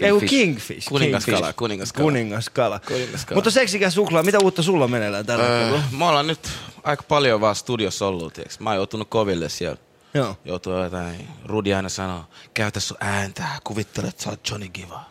[0.00, 0.88] Ei kun Kingfish.
[0.88, 1.56] Kuningaskala, Kingfish.
[1.56, 2.02] kuningaskala.
[2.04, 2.80] Kuningaskala.
[2.88, 3.36] Kuningaskala.
[3.36, 5.82] Mutta seksikäs suklaa, mitä uutta sulla meneillään tällä Öö, hetkellä?
[5.98, 6.48] me ollaan nyt
[6.84, 8.60] aika paljon vaan studiossa ollut, tiiäks.
[8.60, 9.76] Mä oon joutunut koville siellä.
[10.14, 10.36] Joo.
[10.44, 15.04] Joutuu jotain, Rudi aina sanoo, käytä sun ääntä, kuvittele, että sä oot Johnny Giva.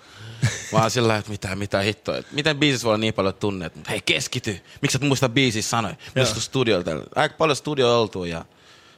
[0.74, 2.18] Oon sillä että mitä, mitä hittoa.
[2.18, 3.76] että Miten biisissä voi olla niin paljon tunneet?
[3.76, 4.62] Mutta hei, keskity.
[4.82, 5.96] Miksi et muista biisissä sanoja?
[6.16, 6.92] Muista studiolta.
[7.16, 8.46] Aika paljon studio oltu ja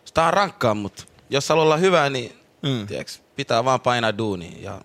[0.06, 2.88] sitä on rankkaa, mutta jos haluaa olla hyvä, niin mm.
[2.88, 4.52] tiiäks, pitää vaan painaa duunia.
[4.62, 4.82] Ja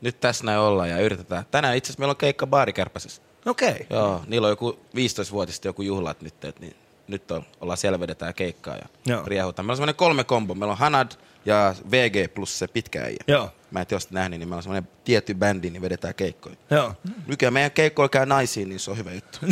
[0.00, 1.44] nyt tässä näin ollaan ja yritetään.
[1.50, 3.22] Tänään itse asiassa meillä on keikka baarikärpäsessä.
[3.46, 3.70] Okei.
[3.70, 3.86] Okay.
[3.90, 6.76] Joo, niillä on joku 15-vuotista joku juhlat nyt, et niin
[7.08, 9.22] nyt on, ollaan siellä vedetään keikkaa ja Joo.
[9.26, 9.66] riehutaan.
[9.66, 10.54] Meillä on semmoinen kolme kombo.
[10.54, 11.12] Meillä on Hanad
[11.46, 13.24] ja VG plus se pitkä äijä.
[13.28, 13.50] Joo.
[13.74, 16.56] Mä en tiedä, nähnyt, niin meillä on semmoinen tietty bändi, niin vedetään keikkoja.
[16.70, 16.94] Joo.
[17.26, 19.38] Nykyään meidän keikkoilla käy naisiin, niin se on hyvä juttu.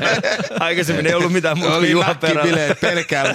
[0.60, 2.34] Aikaisemmin ei ollut mitään muuta kuin Oli Juha Perälä.
[2.34, 3.34] nakkibileet pelkää.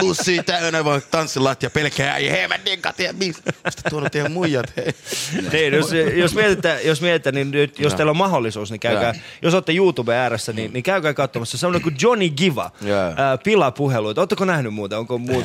[0.00, 2.32] Bussi täynnä vaan tanssilattia pelkää äijä.
[2.32, 3.42] Hei mä dinkaan teidän biisi.
[3.68, 4.72] Sitten tuonut teidän muijat.
[4.76, 4.94] Hei.
[5.52, 9.54] Niin, jos, jos, mietitään, jos mietitään, niin nyt, jos teillä on mahdollisuus, niin käykää, jos
[9.54, 11.58] olette YouTube ääressä, niin, niin käykää katsomassa.
[11.58, 12.70] Se on kuin Johnny Giva,
[13.16, 14.20] ää, pilapuheluita.
[14.20, 14.98] Oletteko nähnyt muuta?
[14.98, 15.44] Onko muut?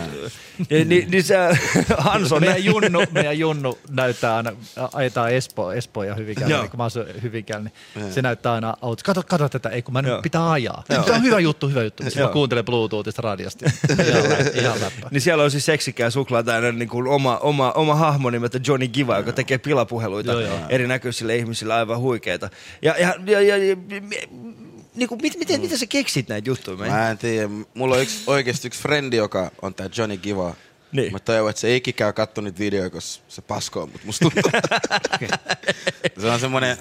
[0.69, 1.35] Niin, niin, niin se,
[1.97, 2.41] Hans on...
[2.41, 4.51] meidän Junnu, meidän Junnu näyttää aina,
[4.93, 9.05] ajetaan Espoo, Espoo ja Hyvinkäällä, niin kun mä asun Hyvinkäällä, niin se näyttää aina autossa.
[9.05, 10.15] Kato, kato tätä, ei kun mä Joo.
[10.15, 10.83] nyt pitää ajaa.
[10.89, 11.03] Joo.
[11.03, 12.03] Tämä on hyvä juttu, hyvä juttu.
[12.03, 13.65] Sitten mä kuuntelen Bluetoothista radiosta.
[14.07, 15.07] Ihan, lä- ihan läppä.
[15.11, 18.87] Niin siellä on siis seksikää suklaa täynnä niin kuin oma, oma, oma hahmo nimeltä Johnny
[18.87, 20.59] Giva, joka tekee pilapuheluita Joo, joo.
[20.69, 22.49] erinäköisille ihmisille aivan huikeita.
[22.81, 23.75] Ja, ja, ja, ja, ja
[24.95, 26.77] niin kuin, mit, miten, miten sä keksit näitä juttuja?
[26.77, 27.49] Mä en- Mä en tiedä.
[27.73, 30.53] Mulla on yksi, oikeasti yksi frendi, joka on tää Johnny Giva.
[30.91, 31.11] Niin.
[31.11, 34.51] Mä toivon, että se ei ikinä katso niitä videoita, koska se paskoo, mutta musta tuntuu.
[36.21, 36.77] se on semmonen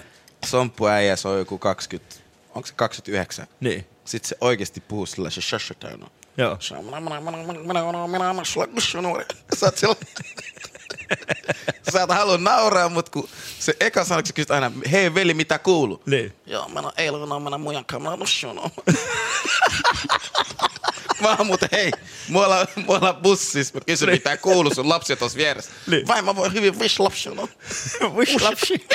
[0.46, 2.16] somppuäijä, se on joku 20,
[2.54, 3.46] onko se 29?
[3.60, 3.86] Niin.
[4.04, 6.06] Sitten se oikeasti puhuu sillä se shashatäynä.
[6.36, 6.56] Joo.
[9.56, 9.94] Sä oot sillä
[11.92, 13.28] Sä et halua nauraa, mutta kun
[13.58, 16.02] se eka sana, kun sä kysyt aina, hei veli, mitä kuuluu?
[16.06, 16.32] Niin.
[16.46, 18.52] Joo, mä oon eilen, mä oon mujan kanssa,
[21.22, 21.90] mä oon oon muuten, hei,
[22.28, 25.70] me ollaan, me ollaan bussissa, mä kysyn, mitä kuuluu, sun lapsi on tuossa vieressä.
[25.86, 26.06] Niin.
[26.08, 27.48] Vai mä voin hyvin, wish lapsi on.
[28.16, 28.86] Wish lapsi.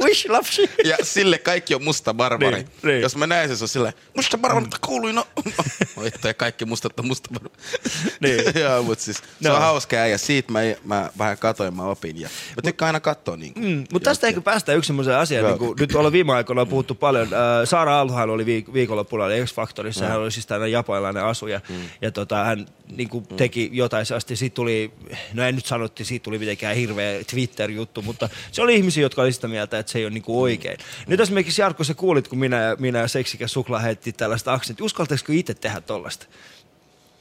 [0.00, 0.70] Wish lapsi.
[0.84, 2.54] Ja sille kaikki on musta barbari.
[2.56, 3.00] Niin, niin.
[3.00, 5.26] Jos mä näen sen, se on silleen, musta barbari, mitä kuului, no.
[5.96, 7.54] Oi, toi kaikki mustat on musta barbari.
[8.20, 8.60] Niin.
[8.60, 9.54] Joo, mut siis se No.
[9.54, 12.20] on hauska ja siitä mä, mä vähän katoin, mä opin.
[12.20, 13.66] Ja mä tykkään aina katsoa niin kuin.
[13.66, 16.94] Mm, mutta tästä ehkä päästään yksi semmoiseen asiaan, niin kuin, nyt ollaan viime aikoina puhuttu
[16.94, 17.26] paljon.
[17.26, 20.11] Äh, Saara Alhohan oli viik- viikonloppuna X-Factorissa, Mm.
[20.12, 21.76] Hän oli siis tällainen japanilainen asuja, mm.
[22.02, 22.66] ja tota, hän
[22.96, 24.92] niin kuin, teki jotain sellaista, siitä tuli,
[25.32, 29.22] no en nyt sano, että siitä tuli mitenkään hirveä Twitter-juttu, mutta se oli ihmisiä, jotka
[29.22, 30.78] oli sitä mieltä, että se ei ole niin kuin oikein.
[31.06, 34.84] Nyt esimerkiksi Jarkko, sä kuulit, kun minä, ja- minä ja seksikäs suklaa heitti tällaista aksenttia,
[34.84, 36.26] uskaltaisiko itse tehdä tollasta?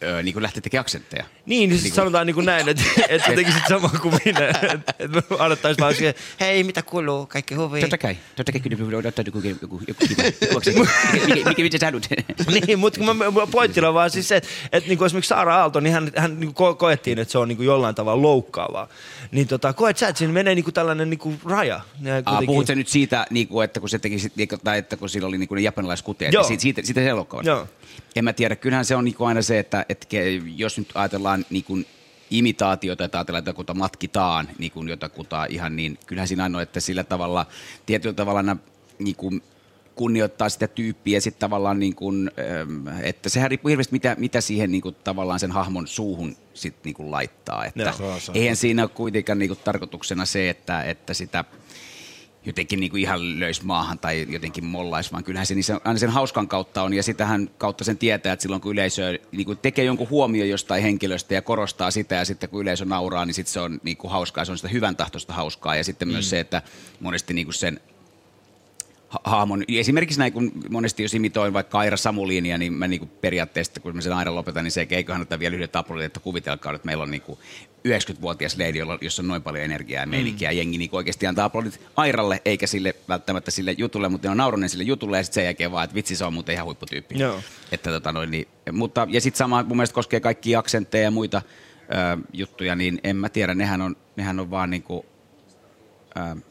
[0.03, 1.23] Öö, niin kuin lähtee tekemään aksentteja.
[1.45, 4.48] Niin, niin Niinku- sanotaan niin kuin näin, että, että sä tekisit samaa kuin minä.
[4.73, 7.82] Että et me annettaisiin vaan siihen, hei, mitä kuuluu, kaikki huvi.
[7.82, 8.18] Totta kai.
[8.36, 10.23] Totta kai kyllä odottaa joku, joku, joku kiva.
[10.52, 10.73] Juokse.
[11.14, 12.07] Mikä, mikä, mitä sä haluat?
[12.68, 15.30] niin, mutta kun mä, mä pointtina on vaan siis se, että, että niin kuin esimerkiksi
[15.30, 17.95] Saara Aalto, niin hän, hän niin kuin ko- koettiin, että se on niin kuin jollain
[17.95, 18.88] tavalla loukkaavaa.
[19.32, 21.82] Niin tota, koet sä, että siinä menee niin kuin tällainen niin kuin raja?
[22.03, 25.10] Kuitenkin- puhut sä nyt siitä, niin kuin, että kun se teki, niinku, tai että kun
[25.10, 26.44] sillä oli niin kuin ne japanilaiskutteet, Joo.
[26.44, 27.44] ja siitä, siitä, siitä se loukkaava.
[27.49, 27.68] Joo.
[28.16, 30.08] En mä tiedä, kyllähän se on niin kuin aina se, että, että
[30.56, 31.86] jos nyt ajatellaan niin kuin
[32.32, 36.64] imitaatiota, että ajatellaan, että jotakuta matkitaan niin kuin jotakuta ihan niin, kyllähän siinä aina on,
[36.64, 37.45] että sillä tavalla,
[37.86, 38.62] tietyllä tavalla nämä,
[38.99, 39.41] niin kuin
[40.02, 44.72] kunnioittaa sitä tyyppiä sitten tavallaan niin kuin, ähm, että sehän riippuu hirveästi mitä, mitä siihen
[44.72, 47.65] niin kuin tavallaan sen hahmon suuhun sit niin kuin laittaa.
[47.65, 51.45] Että on eihän siinä ole kuitenkaan niin kuin tarkoituksena se, että, että sitä
[52.45, 56.10] jotenkin niin kuin ihan löys maahan tai jotenkin mollais, vaan kyllähän se niin aina sen
[56.10, 56.94] hauskan kautta on.
[56.94, 60.84] Ja sitähän kautta sen tietää, että silloin kun yleisö niin kuin tekee jonkun huomio jostain
[60.84, 64.11] henkilöstä ja korostaa sitä ja sitten kun yleisö nauraa, niin sitten se on niin kuin
[64.11, 65.76] hauskaa, se on sitä hyvän tahtoista hauskaa.
[65.76, 66.11] Ja sitten mm.
[66.11, 66.61] myös se, että
[66.99, 67.80] monesti niin kuin sen
[69.24, 73.96] hahmon, esimerkiksi näin kun monesti jos imitoin vaikka Aira Samuliinia, niin mä niinku periaatteessa, kun
[73.96, 76.86] mä sen Aira lopetan, niin se ei eiköhän ottaa vielä yhdet aplodit, että kuvitelkaa, että
[76.86, 77.40] meillä on niinku
[77.88, 81.46] 90-vuotias lady, jolla, jossa on noin paljon energiaa ja meininkiä, ja jengi niinku oikeasti antaa
[81.46, 85.36] aplodit Airalle, eikä sille välttämättä sille jutulle, mutta ne on nauronen sille jutulle, ja sitten
[85.36, 87.20] sen jälkeen vaan, että vitsi, se on muuten ihan huipputyyppi.
[87.20, 87.40] Joo.
[87.72, 91.42] Että tota noin, niin, mutta, ja sitten sama mun mielestä koskee kaikkia aksentteja ja muita
[91.78, 95.06] ö, juttuja, niin en mä tiedä, nehän on, nehän on vaan niinku,
[96.18, 96.51] ö,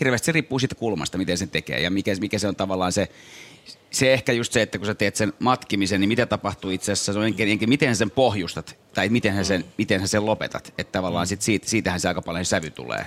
[0.00, 3.08] hirveästi se riippuu siitä kulmasta, miten sen tekee ja mikä, mikä se on tavallaan se,
[3.90, 7.12] se ehkä just se, että kun sä teet sen matkimisen, niin mitä tapahtuu itse asiassa,
[7.12, 10.74] se on enkin, enkin, miten sen pohjustat tai miten sen, miten sen lopetat.
[10.78, 13.06] Että tavallaan sit siitä, siitähän se aika paljon sävy tulee.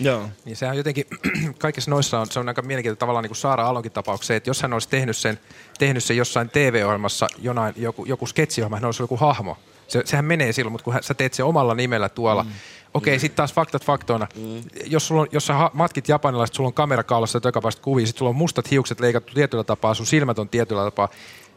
[0.00, 0.28] Joo.
[0.44, 1.06] Niin sehän on jotenkin,
[1.58, 4.50] kaikissa noissa on, se on aika mielenkiintoista tavallaan niin kuin Saara Alonkin tapauksessa, se, että
[4.50, 5.38] jos hän olisi tehnyt sen,
[5.78, 9.58] tehnyt sen jossain TV-ohjelmassa, jonain, joku, joku sketsiohjelma, hän olisi joku hahmo.
[9.88, 12.50] Se, sehän menee silloin, mutta kun hän, sä teet sen omalla nimellä tuolla, mm.
[12.94, 14.26] Okei, okay, sitten taas faktat faktoina.
[14.36, 14.62] Mm.
[14.86, 18.18] Jos, sulla on, jos sä matkit japanilaiset, sulla on kamera kaulassa ja joka kuvia, sitten
[18.18, 21.08] sulla on mustat hiukset leikattu tietyllä tapaa, sun silmät on tietyllä tapaa.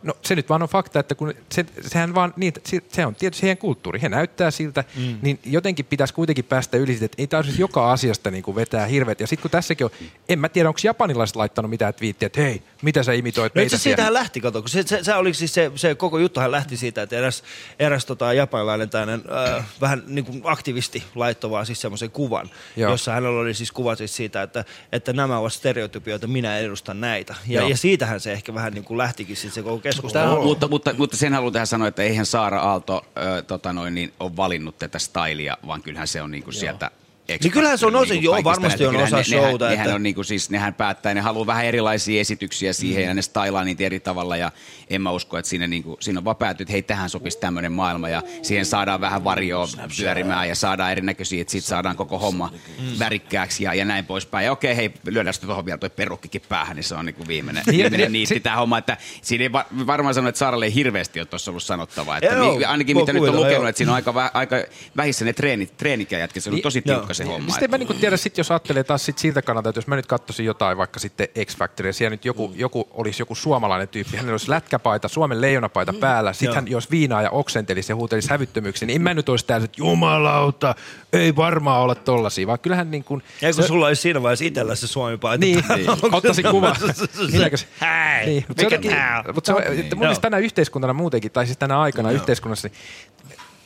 [0.06, 3.16] No se nyt vaan on fakta, että kun se, sehän vaan niitä, se, se on
[3.16, 5.18] tietysti heidän kulttuuri, he näyttää siltä, mm.
[5.22, 8.86] niin jotenkin pitäisi kuitenkin päästä yli siitä, että ei tarvitse joka asiasta niin kuin vetää
[8.86, 9.20] hirveät.
[9.20, 9.92] Ja sitten kun tässäkin on,
[10.30, 13.78] en mä tiedä, onko japanilaiset laittanut mitään twiittiä, että hei, mitä sä imitoit No meitä
[13.78, 17.02] siitähän lähti, kato, kun se, se, se, oli siis se, se, koko juttuhan lähti siitä,
[17.02, 17.44] että eräs,
[17.80, 19.24] eräs tota, japanilainen tämmöinen,
[19.58, 22.92] äh, vähän niin kuin aktivisti laittoi vaan siis semmoisen kuvan, Joo.
[22.92, 27.36] Jossa hänellä oli siis kuva siis siitä, että, että nämä ovat stereotypioita, minä edustan näitä.
[27.48, 27.70] Ja, Joo.
[27.70, 30.44] ja siitähän se ehkä vähän niin kuin lähtikin sitten se koko keskustelu.
[30.44, 34.14] Mutta, mutta, mutta sen haluan tähän sanoa, että eihän Saara Aalto ö, tota noin, niin,
[34.20, 36.92] ole valinnut tätä stylia, vaan kyllähän se on niinku sieltä
[37.28, 39.86] Niin kyllähän se on osa- joo, kaikista varmasti on Kyllähän osa ne, nehän, showta, Nehän
[39.86, 43.08] että- on niinku siis, nehän päättää, ne haluaa vähän erilaisia esityksiä siihen Mm.
[43.08, 44.52] ja ne stylaa niitä eri tavalla ja
[44.90, 48.10] en mä usko, että siinä, niinku, siinä on vaan että hei tähän sopisi tämmöinen maailma
[48.10, 53.00] ja siihen saadaan vähän varjoa pyörimään ja saadaan erinäköisiä, että siitä saadaan koko homma Mm.
[53.00, 54.46] värikkääksi ja, ja näin poispäin.
[54.46, 57.64] Ja okei, hei, lyödään sitten tuohon vielä toi perukkikin päähän, niin se on niinku viimeinen,
[57.68, 61.20] Niin, viimeinen niitti tämä homma, että siinä ei va- varmaan sano, että Saaralle ei hirveästi
[61.20, 62.18] ole tuossa ollut sanottavaa.
[62.18, 63.68] Että Joo, ainakin mitä nyt on lukenut, joo.
[63.68, 64.56] että siinä on aika, aika
[64.98, 67.50] vähissä ne treenit, treenikäjätkin, se on tosi tiukka se homma.
[67.50, 69.96] Sitten en mä niinku tiedä, sit jos ajattelee taas sit siltä kannalta, että jos mä
[69.96, 72.54] nyt katsoisin jotain vaikka sitten X-Factoria, siellä nyt joku, Mm.
[72.58, 77.22] joku olisi joku suomalainen tyyppi, hänellä olisi lätkäpaita, Suomen leijonapaita päällä, sitten hän jos viinaa
[77.22, 80.76] ja oksentelisi ja huutelisi hävyttömyyksiä, niin en mä nyt olisi täällä, että jumalauta,
[81.14, 83.24] ei varmaan olla tollasia, vaan kyllähän niin kuin...
[83.42, 86.76] Ja kun sulla olisi siinä vaiheessa itsellä se Suomi-paita Niin, päällä, onko se ottaisin kuva.
[86.94, 89.36] se- Minäkö se- Hei, Niin, mutta se, mikä tää on?
[89.36, 89.86] mutta se Niin.
[89.94, 92.70] mun mielestä tänä yhteiskuntana muutenkin, tai siis tänä aikana yhteiskunnassa,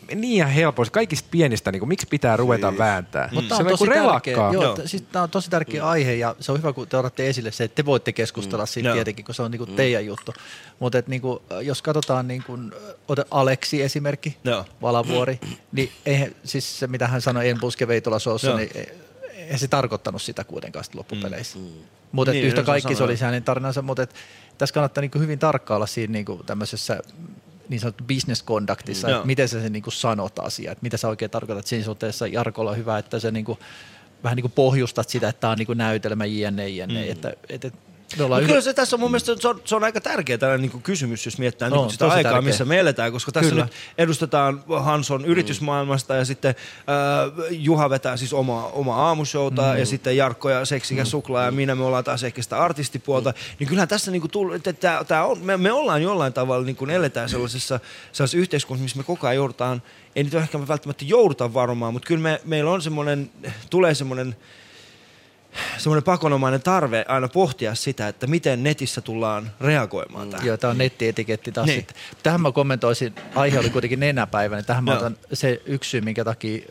[0.10, 0.92] niin niin ihan helposti.
[0.94, 3.30] Kaikista pienistä, niin kuin, miksi pitää ruveta vääntää?
[3.32, 4.54] Mutta se tämä on on tosi niin tärkeä, relakkaa.
[4.54, 7.30] joo, t- siis tämä on tosi tärkeä aihe ja se on hyvä, kun te otatte
[7.30, 8.94] esille se, että te voitte keskustella siitä Joo.
[8.96, 9.76] tietenkin, kun se on niinku Mm.
[9.76, 10.34] teidän juttu.
[10.80, 12.58] Mutta niinku, jos katsotaan, niinku,
[13.08, 14.66] ota Aleksi esimerkki, Joo.
[14.82, 15.40] Valavuori,
[15.72, 18.58] niin eihän, siis se mitä hän sanoi En puske veitola soossa, Joo.
[18.58, 18.92] niin ei-
[19.36, 21.60] eihän se tarkoittanut sitä kuitenkaan sit loppupeleissä.
[22.12, 24.14] Mutta Niin, niin, yhtä no kaikki se oli se hänen tarinansa, mutta et,
[24.58, 27.00] tässä kannattaa niinku hyvin tarkkailla siinä niinku tämmöisessä
[27.70, 29.14] niin sanottu business conductissa, Mm.
[29.14, 31.68] että miten sä sen niinku sanot asiaa, että mitä sä oikein tarkoitat.
[31.68, 33.60] Siinä suhteessa Jarkolla on hyvä, että se niinku,
[34.24, 37.06] vähän niinku pohjustat sitä, että tämä on niinku näytelmä jne, jne.
[37.06, 37.12] Mm.
[37.12, 37.74] Että, et, et,
[38.18, 40.38] me ollaan yhä- kyllä se tässä on mun mielestä se on, se on aika tärkeä
[40.38, 42.50] tällainen niin kysymys, jos mietitään On, niin sitä aikaa, tärkeä.
[42.50, 43.64] missä me eletään, koska tässä Kyllä.
[43.64, 49.80] nyt edustetaan Hanson yritysmaailmasta ja sitten äh, Juha vetää siis omaa, omaa aamushowta Mm.
[49.80, 53.34] ja sitten Jarkko ja Seksikäs Suklaa ja minä, me ollaan taas ehkä sitä artistipuolta.
[53.60, 56.76] Niin kyllähän tässä niin kuin että tää, tää on, me, me ollaan jollain tavalla niin
[56.76, 57.80] kuin eletään sellaisessa,
[58.12, 59.82] sellaisessa yhteiskunnassa, missä me koko ajan joudutaan,
[60.16, 63.30] ei nyt ehkä välttämättä jouduta varmaan, mutta kyllä me, meillä on semmoinen,
[63.70, 64.36] tulee semmoinen
[65.78, 70.46] semmoinen pakonomainen tarve aina pohtia sitä, että miten netissä tullaan reagoimaan tähän.
[70.48, 71.80] Joo, tämä on nettietiketti taas Niin.
[71.80, 71.98] sitten.
[72.24, 76.26] Tähän mä kommentoisin, aihe oli kuitenkin nenäpäivä, niin tähän mä otan se yksi syy, minkä
[76.26, 76.62] takia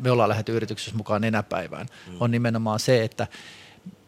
[0.00, 2.16] me ollaan lähdetty yrityksessä mukaan nenäpäivään, Mm.
[2.20, 3.26] on nimenomaan se, että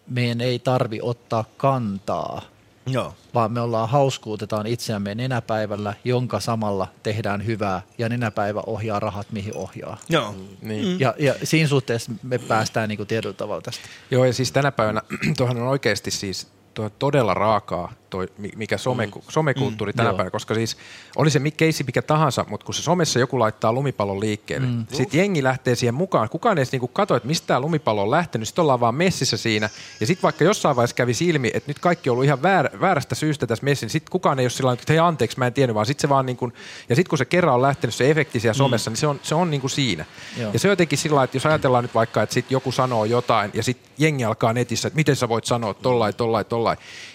[0.08, 2.42] meidän ei tarvi ottaa kantaa,
[2.86, 3.14] Joo.
[3.34, 9.56] vaan me ollaan hauskuutetaan itseämme nenäpäivällä, jonka samalla tehdään hyvää ja nenäpäivä ohjaa rahat mihin
[9.56, 9.98] ohjaa.
[10.08, 10.34] Joo.
[10.62, 11.00] Niin.
[11.00, 13.88] Ja, ja siinä suhteessa me päästään niin tietyllä tavalla tästä.
[14.10, 15.02] Joo, ja siis tänä päivänä
[15.36, 19.12] tuohan on oikeasti siis tuo todella raakaa, toi, mi- mikä some, mm.
[19.28, 20.16] somekulttuuri Mm, tänä joo.
[20.16, 20.76] päivänä, koska siis
[21.16, 24.72] oli se keissi mikä tahansa, mutta kun se somessa joku laittaa lumipallon liikkeelle, mm.
[24.72, 24.86] Mm.
[24.92, 28.10] sitten jengi lähtee siihen mukaan, kukaan ei edes niinku katso, että mistä tämä lumipallo on
[28.10, 29.70] lähtenyt, sitten ollaan vaan messissä siinä,
[30.00, 33.14] ja sitten vaikka jossain vaiheessa kävi ilmi, että nyt kaikki on ollut ihan väär, väärästä
[33.14, 35.52] syystä tässä messissä, niin sitten kukaan ei ole sillä tavalla, että hei anteeksi, mä en
[35.52, 36.52] tiennyt, vaan sitten se vaan niinku,
[36.88, 39.34] ja sitten kun se kerran on lähtenyt se efekti siellä somessa, niin se on, se
[39.34, 40.04] on niinku siinä.
[40.38, 40.50] Joo.
[40.52, 43.50] Ja se on jotenkin sillä että jos ajatellaan nyt vaikka, että sit joku sanoo jotain
[43.54, 46.61] ja sitten jengi alkaa netissä, että miten sä voit sanoa tollain, tollain, tollain.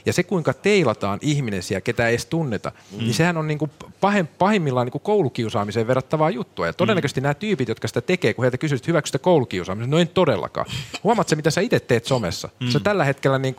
[0.06, 2.98] Ja se kuinka teilataan ihminen siellä, ketä ei edes tunneta, mm.
[2.98, 3.70] niin sehän on niinku
[4.02, 6.68] pahin, pahimmillaan niinku koulukiusaamiseen verrattavaa juttua.
[6.68, 7.24] Ja todennäköisesti mm.
[7.24, 10.66] nämä tyypit, jotka sitä tekee, kun heiltä kysyy, että hyväksytkö sitä koulukiusaamista, no en todellakaan.
[11.04, 12.50] Huomaat se, mitä sä itse teet somessa.
[12.60, 12.70] Mm.
[12.70, 13.56] Sä tällä hetkellä niin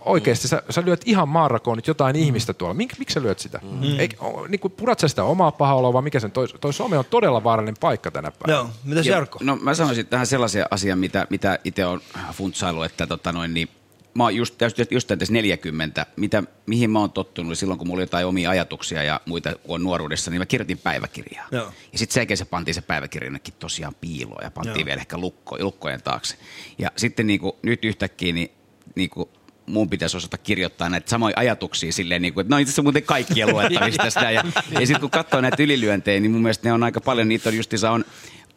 [0.00, 2.22] oikeasti, sä, sä lyöt ihan maarakoon nyt jotain mm.
[2.22, 2.74] ihmistä tuolla.
[2.74, 3.60] Mik, miksi sä lyöt sitä?
[3.62, 3.98] Mm.
[3.98, 6.72] Ei, o, niin kuin, purat sä sitä omaa pahaa oloa, vai mikä sen, toi, toi
[6.72, 8.58] some on todella vaarallinen paikka tänä päivänä.
[8.58, 9.38] Joo, mitäs Ja- Jarkko?
[9.42, 12.00] No mä sanoisin tähän sellaisen asian, mitä, mitä itse on
[12.32, 13.68] funtsailu, että tota noin, niin
[14.14, 17.98] mä oon just, just, just tässä 40, mitä, mihin mä oon tottunut silloin, kun mulla
[17.98, 21.48] oli jotain omia ajatuksia ja muita, kun on nuoruudessa, niin mä kirjoitin päiväkirjaa.
[21.52, 21.72] Joo.
[21.92, 24.86] Ja sitten sen se pantiin se päiväkirja jonnekin tosiaan piiloon ja pantiin Joo.
[24.86, 26.36] vielä ehkä lukko, lukkojen taakse.
[26.78, 28.50] Ja sitten niinku, nyt yhtäkkiä niin,
[28.94, 29.30] niinku,
[29.66, 33.02] mun pitäisi osata kirjoittaa näitä samoja ajatuksia silleen, niin kuin, että no itse asiassa muuten
[33.02, 34.30] kaikkien luettavista tästä.
[34.30, 37.48] Ja, ja sitten kun katsoo näitä ylilyöntejä, niin mun mielestä ne on aika paljon, niitä
[37.48, 38.04] on justiinsa on,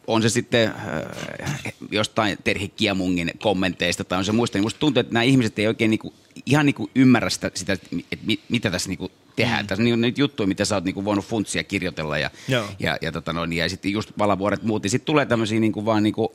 [0.06, 5.00] on se sitten äh, jostain Terhi Kiemungin kommenteista tai on se muista, niin musta tuntuu,
[5.00, 6.14] että nämä ihmiset ei oikein niinku,
[6.46, 7.88] ihan niinku ymmärrä sitä, sitä että
[8.26, 9.64] mi- mitä tässä niinku tehdään.
[9.64, 9.66] Mm.
[9.66, 12.68] Tässä on niinku niitä juttuja, mitä sä oot niinku voinut funtsia kirjoitella ja, Joo.
[12.78, 14.84] ja, ja, tota noin, ja sitten just valavuoret muut.
[14.84, 16.34] Ja sitten tulee tämmöisiä niinku vaan niinku,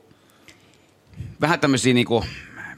[1.41, 2.25] vähän tämmöisiä niinku,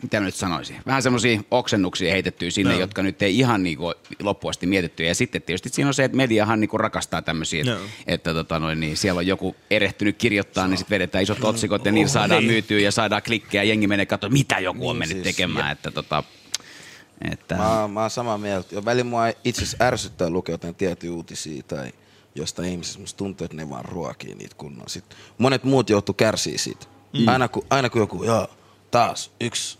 [0.03, 2.79] mitä mä nyt sanoisin, vähän semmoisia oksennuksia heitettyä sinne, Joo.
[2.79, 5.03] jotka nyt ei ihan niinku loppuun asti mietitty.
[5.03, 7.81] Ja sitten tietysti siinä on se, että mediahan niinku rakastaa tämmöisiä, että, Joo.
[8.07, 11.91] että tota noin, niin siellä on joku erehtynyt kirjoittaa, niin sitten vedetään isot otsikot ja
[11.91, 12.51] niin saadaan Niin.
[12.51, 13.63] myytyä ja saadaan klikkejä.
[13.63, 15.71] Jengi menee katsoa, mitä joku on Niin mennyt siis, tekemään.
[15.71, 16.23] Että tota,
[17.31, 18.75] että, Mä, mä oon samaa mieltä.
[18.75, 21.91] Jo välillä mua itse asiassa ärsyttää lukea jotain tiettyjä uutisia tai
[22.35, 22.99] jostain ihmisistä.
[22.99, 24.89] Musta tuntuu, että ne vaan ruokii niitä kunnon.
[24.89, 26.85] Sitten monet muut joutuu kärsii siitä.
[27.13, 27.27] Mm.
[27.27, 28.47] Aina, kun, aina kun joku, joo,
[28.91, 29.77] taas yksi,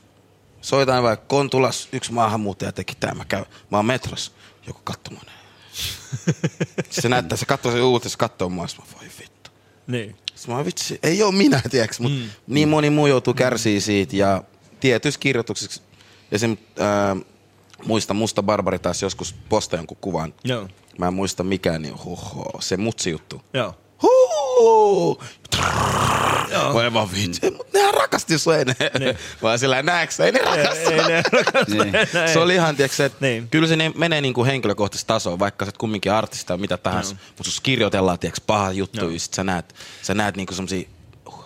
[0.63, 4.31] soitan vaikka Kontulas, yksi maahanmuuttaja teki tämä, mä käyn, mä oon metrossa,
[4.67, 4.81] joku
[5.11, 5.43] näin.
[6.89, 9.51] se näyttää, se katsoo se uutis, se katsoo mua, mä voi vittu.
[9.87, 10.15] Niin.
[10.35, 12.29] Sitten mä vitsi, ei oo minä, tiedäks, mutta mm.
[12.47, 14.43] niin moni muu joutuu kärsii siitä ja
[14.79, 15.81] tietyissä kirjoituksissa,
[16.31, 16.57] esim.
[16.79, 17.15] Ää,
[17.85, 20.33] muista Musta Barbari taas joskus posta jonkun kuvan.
[20.43, 20.67] Joo.
[20.97, 23.41] Mä en muista mikään, niin huho, se mutsi juttu.
[23.53, 23.75] Joo.
[24.03, 25.23] Huu!
[26.51, 26.73] Joo.
[26.73, 28.75] Voi vaan vitsi, mut nehän rakasti sua ei ne.
[28.99, 29.17] Niin.
[29.43, 30.91] Vaan sillä näeks, ei ne rakasta.
[30.91, 32.33] Ei ne rakasta enää, ei.
[32.33, 33.47] Se oli ihan, tiiäks, että Niin.
[33.49, 37.15] kyllä se ne menee niinku henkilökohtaisesti tasoon, vaikka sä et kumminkin artisti tai mitä tahansa.
[37.27, 40.89] Mutta jos kirjoitellaan, tiiäks, paha juttu, ja sit sä näet, sä näet niinku semmosia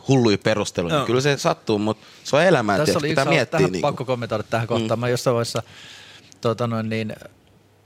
[0.07, 0.93] hulluja perusteluja.
[0.93, 0.99] Joo.
[1.01, 3.57] Niin kyllä se sattuu, mutta se on elämää, Tässä tiiäks, oli pitää yksi, miettiä.
[3.59, 3.87] tähän Niinku.
[3.87, 4.99] pakko kommentoida tähän kohtaan.
[4.99, 5.01] Mm.
[5.01, 5.63] Mä jossain vaiheessa
[6.41, 7.15] tota noin, niin,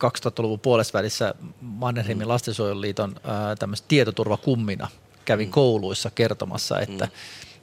[0.04, 4.88] 2000-luvun puolessa välissä Mannerheimin lastensuojeluliiton ää, tämmöistä tietoturvakummina
[5.26, 5.52] kävin mm.
[5.52, 7.12] kouluissa kertomassa, että mm.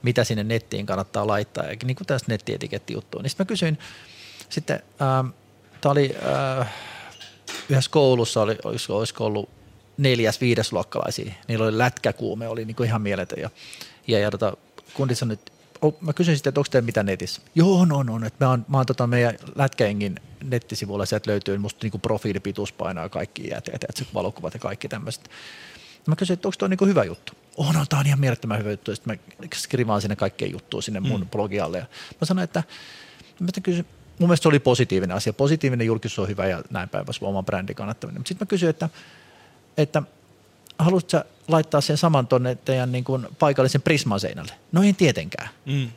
[0.01, 3.21] mitä sinne nettiin kannattaa laittaa, ja niin kuin tästä nettietikettijuttua.
[3.21, 3.79] Niin sitten mä kysyin,
[4.49, 4.83] sitten
[5.81, 6.71] tämä oli ää,
[7.69, 9.49] yhdessä koulussa, oli, olisiko, olisiko ollut
[9.97, 11.33] neljäs, viidesluokkalaisia.
[11.47, 13.39] Niillä oli lätkäkuume, oli niin kuin ihan mieletön.
[13.39, 13.49] Ja,
[14.07, 14.57] ja, ja tota,
[14.93, 15.51] kundit sanoi, että
[15.81, 17.41] oh, mä kysyin sitten, että onko teillä mitä netissä?
[17.55, 21.79] Joo, no, no, että mä oon, mä oon tota meidän lätkäengin nettisivuilla, sieltä löytyy musta
[21.83, 25.29] niinku profiilipituuspainoa ja kaikki ja teet, teet, valokuvat ja kaikki tämmöiset.
[26.07, 27.33] Mä kysyin, että onko tuo niinku hyvä juttu?
[27.57, 28.95] Oh, no, tää on ihan mielettömän hyvä juttu.
[28.95, 31.29] Sitten mä skrivaan sinne kaikkea juttua sinne mun mm.
[31.29, 31.77] blogialle.
[31.77, 31.85] Ja
[32.21, 32.63] mä sanoin, että
[33.39, 33.85] mä kysyin,
[34.19, 35.33] mun mielestä se oli positiivinen asia.
[35.33, 38.19] Positiivinen julkisuus on hyvä ja näin päin pois oman brändin kannattaminen.
[38.19, 38.89] Mutta sitten mä kysyin, että,
[39.77, 40.03] että
[40.79, 44.53] haluatko laittaa sen saman tonne teidän niin kuin paikallisen Prisman seinälle?
[44.71, 45.49] No en tietenkään.
[45.65, 45.89] Mm.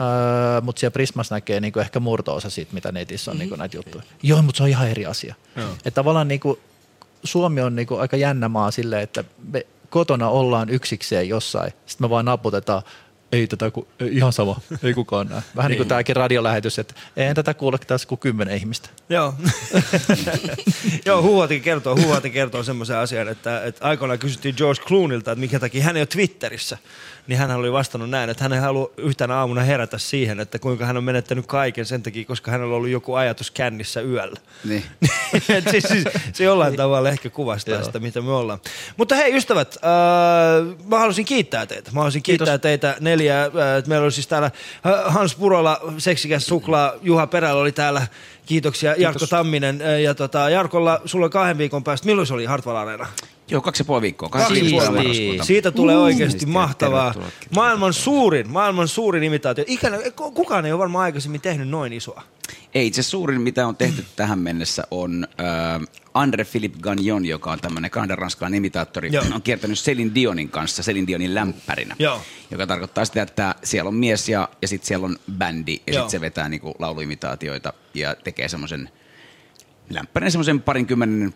[0.00, 4.04] Öö, mutta siellä Prismassa näkee niinku ehkä murto-osa siitä, mitä netissä on niinku näitä juttuja.
[4.22, 5.34] Joo, mutta se on ihan eri asia.
[5.56, 5.70] Joo.
[5.72, 6.58] Että tavallaan niinku,
[7.24, 12.10] Suomi on niinku aika jännä maa silleen, että me kotona ollaan yksikseen jossain, sitten me
[12.10, 12.82] vaan naputetaan,
[13.32, 15.42] ei tätä, ku, ei, ihan sama, ei kukaan näe.
[15.56, 15.88] Vähän niin kuin Niin.
[15.88, 18.88] tämäkin radiolähetys, että eihän tätä kuule tässä kuin kymmenen ihmistä.
[19.08, 19.34] Joo.
[21.06, 25.58] Joo, Huuhatin kertoo, Huuhatin kertoo semmoisen asian, että, että aikoinaan kysyttiin George Cloonilta, että minkä
[25.60, 26.78] takia hän ei ole Twitterissä.
[27.26, 30.86] Niin hän oli vastannut näin, että hän ei halua yhtenä aamuna herätä siihen, että kuinka
[30.86, 34.40] hän on menettänyt kaiken sen takia, koska hänellä on ollut joku ajatus kännissä yöllä.
[34.64, 34.84] Niin.
[35.70, 37.84] Siis, siis, se jollain tavalla ehkä kuvastaa Joo.
[37.84, 38.58] sitä, mitä me ollaan.
[38.96, 41.90] Mutta hei ystävät, äh, mä haluaisin kiittää teitä.
[41.90, 42.60] Mä haluaisin kiittää Kiitos.
[42.62, 43.44] teitä neljää.
[43.44, 43.50] Äh,
[43.86, 48.06] meillä oli siis täällä äh, Hans Purola, Seksikäs Suklaa, Juha Perälä oli täällä.
[48.46, 49.82] Kiitoksia Jarkko Tamminen.
[49.82, 53.06] Äh, Ja tota, Jarkolla, sulla on kahden viikon päästä, milloin se oli Hartwall Areena?
[53.48, 54.28] Joo, kaksi ja puoli viikkoa.
[54.28, 54.86] Kaksi 25.
[54.86, 54.96] puoli.
[54.96, 55.44] marraskuuta.
[55.44, 57.14] Siitä tulee oikeasti mahtavaa.
[57.54, 59.64] Maailman suurin, maailman suurin imitaatio.
[59.66, 59.98] Ikinä,
[60.34, 62.22] kukaan ei ole varmaan aikaisemmin tehnyt noin isoa.
[62.74, 67.60] Ei, itse suurin mitä on tehty tähän mennessä on äh, Andre Philippe Gagnon, joka on
[67.60, 69.24] tämmöinen kahden ranskan imitaattori, Joo.
[69.34, 71.96] on kiertänyt Celine Dionin kanssa, Celine Dionin lämpärinä.
[71.98, 72.20] Joo.
[72.50, 76.10] Joka tarkoittaa sitä, että siellä on mies ja, ja sitten siellä on bändi ja sitten
[76.10, 78.90] se vetää niinku lauluimitaatioita ja tekee semmoisen
[79.90, 81.34] lämpärin semmoisen parinkymmenen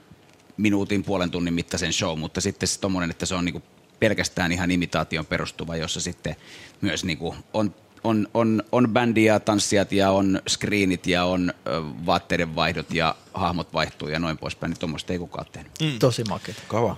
[0.61, 3.63] minuutin, puolen tunnin mittaisen show, mutta sitten se tommonen, että se on niinku
[4.01, 6.37] pelkästään ihan imitaation perustuva, jossa sitten
[6.81, 7.75] myös niinku on,
[8.05, 13.15] on, on, on bändi ja tanssijat ja on screenit ja on ö, vaatteiden vaihdot ja
[13.35, 15.73] hahmot vaihtuu ja noin poispäin, niin tuommoista ei kukaan tehnyt.
[15.83, 15.99] Mm.
[15.99, 16.63] Tosi makeeta.
[16.69, 16.97] Kova.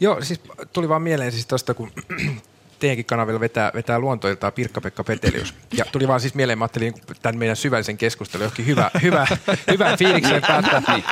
[0.00, 0.40] Joo, siis
[0.72, 1.92] tuli vaan mieleen siis tosta, kun
[2.82, 5.54] teidänkin kanavilla vetää, vetää luontoiltaa Pirkka-Pekka Petelius.
[5.72, 9.26] Ja tuli vaan siis mieleen, mä ajattelin niin tämän meidän syvällisen keskustelun johonkin hyvä, hyvä,
[9.70, 10.82] hyvä fiilikseen päättää.
[10.88, 11.04] Niin,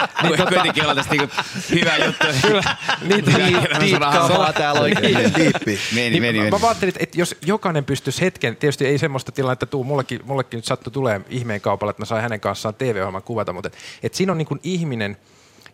[0.49, 1.37] kuitenkin tästä niinku
[1.71, 2.27] hyvä juttu.
[2.43, 2.63] Kyllä,
[3.03, 4.13] niin, Hyvä, niin, hyvä niin, sana.
[4.13, 5.35] kamaa täällä oikein.
[5.37, 5.79] Diippi.
[5.95, 6.51] Meni, niin, meni, meni.
[6.51, 10.65] mä ajattelin, että, jos jokainen pystyisi hetken, tietysti ei semmoista tilannetta tuu, mullekin, mullekin nyt
[10.65, 14.33] sattui tulee ihmeen kaupalla, että mä sain hänen kanssaan TV-ohjelman kuvata, mutta että, että siinä
[14.33, 15.17] on niin kuin ihminen,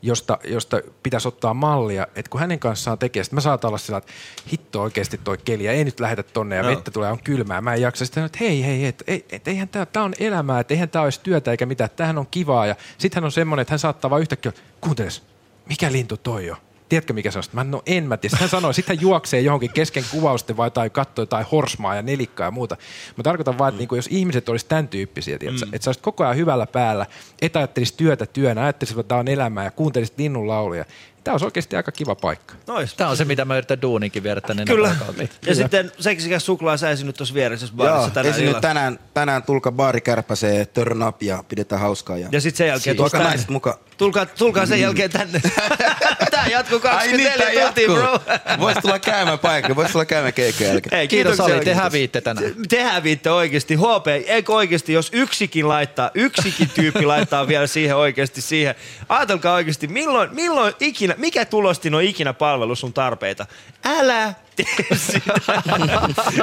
[0.02, 3.98] josta, josta pitäisi ottaa mallia, että kun hänen kanssaan tekee, sitten mä saatan olla sillä,
[3.98, 4.12] että
[4.52, 6.70] hitto oikeasti toi keli, ja ei nyt lähetä tonne, ja Joo.
[6.70, 8.04] vettä tulee, on kylmää, mä en jaksa.
[8.04, 10.88] Sitten hän, että hei, hei, et, et, et, eihän tää, tää on elämää, että eihän
[10.88, 13.78] tää olisi työtä eikä mitään, tämähän on kivaa, ja sitten hän on semmoinen, että hän
[13.78, 15.22] saattaa vaan yhtäkkiä, kuunteles,
[15.68, 16.56] mikä lintu toi on?
[16.88, 17.44] Tiedätkö mikä se on?
[17.52, 18.36] Mä no en mä tiedä.
[18.40, 22.46] Hän sanoi, sitten hän juoksee johonkin kesken kuvausten vai tai katsoo jotain horsmaa ja nelikkaa
[22.46, 22.76] ja muuta.
[23.16, 25.56] Mä tarkoitan vaan, että niinku, jos ihmiset olisi tämän tyyppisiä, mm.
[25.72, 27.06] että sä olisit koko ajan hyvällä päällä,
[27.42, 30.84] et ajattelisi työtä työnä, ajattelisit, että tämä on elämää ja kuuntelisit linnun lauluja.
[31.24, 32.54] Tämä olisi oikeasti aika kiva paikka.
[32.66, 32.94] Nois.
[32.94, 34.88] Tämä on se, mitä mä yritän duuninkin viedä tänne Kyllä.
[34.88, 35.22] napakautta.
[35.46, 39.72] Ja sitten seksikäs suklaa sä esinyt tuossa vieressä baarissa Joo, tänään esinyt tänään, tänään tulkaa
[39.72, 42.18] baari kärpäsee, turn up ja pidetään hauskaa.
[42.18, 43.28] Ja, Ja sitten sen jälkeen Tuokaa tänne.
[43.28, 43.76] naiset mukaan.
[43.98, 45.40] Tulkaa, tulkaa sen jälkeen tänne.
[46.30, 48.20] Tää jatkuu 24 tuntia, bro.
[48.60, 50.96] Voisi tulla käymään paikalle, voisi tulla käymään keikkojen jälkeen.
[50.96, 51.82] Hei, Kiitos Ali, te oikeasti.
[51.82, 52.52] häviitte tänään.
[52.68, 53.74] Te häviitte oikeasti.
[53.74, 58.74] HP, eikö oikeasti, jos yksikin laittaa, yksikin tyyppi laittaa vielä siihen oikeasti siihen.
[59.08, 63.46] Ajatelkaa oikeasti, milloin, milloin ikinä, mikä tulostin on ikinä palvelu sun tarpeita?
[63.84, 64.34] Älä.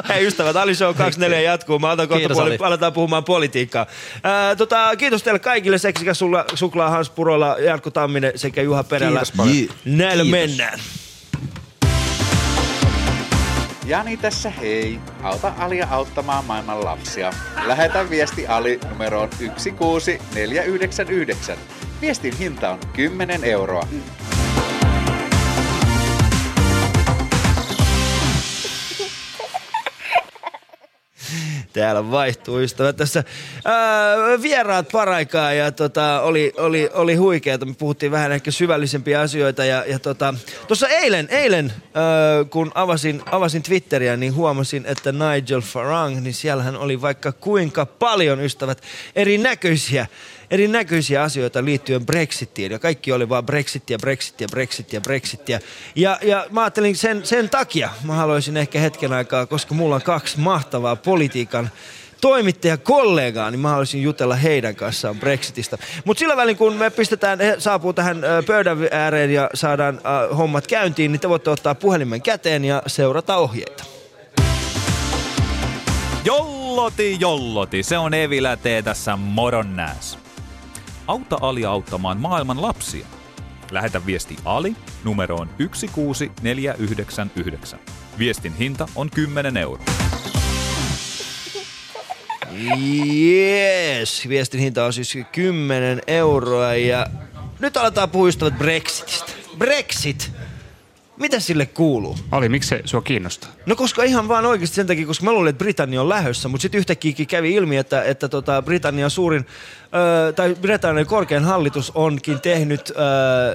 [0.10, 1.80] Hei ystävät, Ali Show 24 jatkuu.
[1.80, 3.86] Mä otan kohta puoli, aletaan puhumaan politiikkaa.
[4.24, 5.78] Ää, tota, kiitos teille kaikille.
[5.78, 9.22] Seksikäs sulla, suklaa Hans Purola, Jarkko Tamminen sekä Juha Perälä.
[9.44, 9.76] Kiitos.
[9.86, 10.40] Näillä Kiitos.
[10.40, 10.80] mennään.
[13.86, 15.00] Jani tässä hei.
[15.24, 17.34] Auta Alia auttamaan maailman lapsia.
[17.66, 21.58] Lähetä viesti Ali numeroon 16499.
[22.02, 23.88] Viestin hinta on 10 euroa.
[31.74, 33.24] Täällä vaihtuu ystävät tässä.
[33.66, 37.66] Ää, vieraat paraikaa ja tota, oli, oli, oli huikeeta.
[37.66, 39.66] Me puhuttiin vähän ehkä syvällisempiä asioita.
[39.66, 40.34] Ja, ja tota,
[40.68, 42.04] tuossa eilen, eilen ää,
[42.50, 48.40] kun avasin, avasin Twitteriä, niin huomasin, että Nigel Farang, niin siellähän oli vaikka kuinka paljon
[48.40, 48.82] ystävät
[49.16, 50.08] erinäköisiä
[50.54, 52.72] erinäköisiä asioita liittyen Brexitiin.
[52.72, 55.60] Ja kaikki oli vaan Brexittiä, Brexittiä, Brexittiä, Brexittiä.
[55.96, 60.02] Ja, ja mä ajattelin sen, sen takia, mä haluaisin ehkä hetken aikaa, koska mulla on
[60.02, 61.70] kaksi mahtavaa politiikan
[62.22, 65.78] toimittaja kollegaa, niin mä haluaisin jutella heidän kanssaan Brexitistä.
[66.06, 68.18] Mutta sillä välin, kun me pistetään, he saapuu tähän
[68.48, 73.36] pöydän ääreen ja saadaan ö, hommat käyntiin, niin te voitte ottaa puhelimen käteen ja seurata
[73.36, 73.84] ohjeita.
[76.26, 80.20] Jolloti, jolloti, se on Evilä T tässä moron nääs.
[81.08, 83.06] Auta Ali auttamaan maailman lapsia.
[83.72, 87.80] Lähetä viesti Ali numeroon 16499.
[88.20, 89.86] Viestin hinta on 10 euroa.
[92.56, 97.08] Yes, viestin hinta on siis 10 euroa ja
[97.60, 99.32] nyt aletaan puhua ystävät Brexitistä.
[99.58, 100.32] Brexit!
[101.18, 102.18] Mitä sille kuuluu?
[102.32, 103.52] Ali, miksi se sua kiinnostaa?
[103.66, 106.62] No koska ihan vaan oikeasti sen takia, koska mä luulin, että Britannia on lähössä, mutta
[106.62, 109.46] sitten yhtäkkiä kävi ilmi, että, että tota Britannian suurin,
[110.28, 112.94] ö, tai Britannian korkein hallitus onkin tehnyt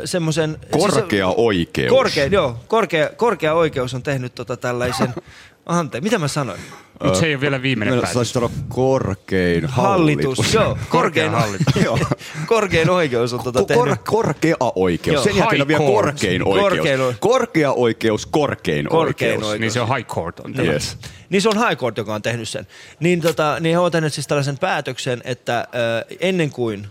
[0.04, 0.58] semmoisen...
[0.70, 1.90] Korkea oikeus.
[1.90, 5.14] Korkea, joo, korkea, korkea oikeus on tehnyt tota tällaisen...
[5.68, 6.60] Ante, mitä mä sanoin?
[7.04, 8.14] Mut se ei ole vielä viimeinen Meillä päätös.
[8.14, 10.54] saisi sanoa korkein Hallitus, hallitus.
[10.54, 10.78] joo.
[10.88, 11.76] Korkein, hallitus.
[11.84, 11.98] Joo.
[12.46, 14.02] korkein oikeus on tota Ko- kor- tehnyt.
[14.06, 15.14] korkea oikeus.
[15.14, 15.24] Joo.
[15.24, 16.70] Sen jälkeen on vielä korkein oikeus.
[16.76, 19.44] Korkein o- Korkea oikeus, korkein, Korkein oikeus.
[19.44, 19.60] oikeus.
[19.60, 20.54] Niin se on High Court on.
[20.66, 20.96] Yes.
[21.30, 22.66] Niin se on High Court, joka on tehnyt sen.
[23.00, 25.66] Niin, tota, niin he ovat tehneet siis tällaisen päätöksen, että äh,
[26.20, 26.86] ennen kuin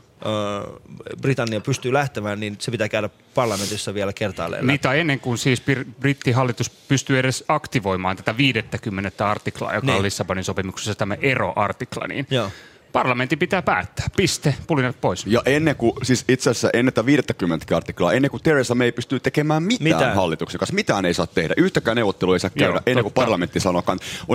[1.22, 4.68] Britannia pystyy lähtemään, niin se pitää käydä parlamentissa vielä kertaalleen.
[4.68, 9.96] Niin, tai ennen kuin siis Br- brittihallitus pystyy edes aktivoimaan tätä 50 artiklaa, joka Niin.
[9.98, 12.52] on Lissabonin sopimuksessa tämä eroartikla, niin Joo.
[13.04, 14.06] Parlamentti pitää päättää.
[14.18, 15.26] Piste, pulinat pois.
[15.26, 19.20] Ja ennen kuin, siis itse asiassa ennen tätä 50 artiklaa, ennen kuin Theresa May pystyy
[19.20, 20.00] tekemään mitään, Mitään.
[20.02, 20.16] mitään.
[20.16, 23.26] hallituksen kanssa, mitään ei saa tehdä, yhtäkään neuvottelua ei saa käydä Joo, ennen kuin totta.
[23.26, 23.84] parlamentti sanoo.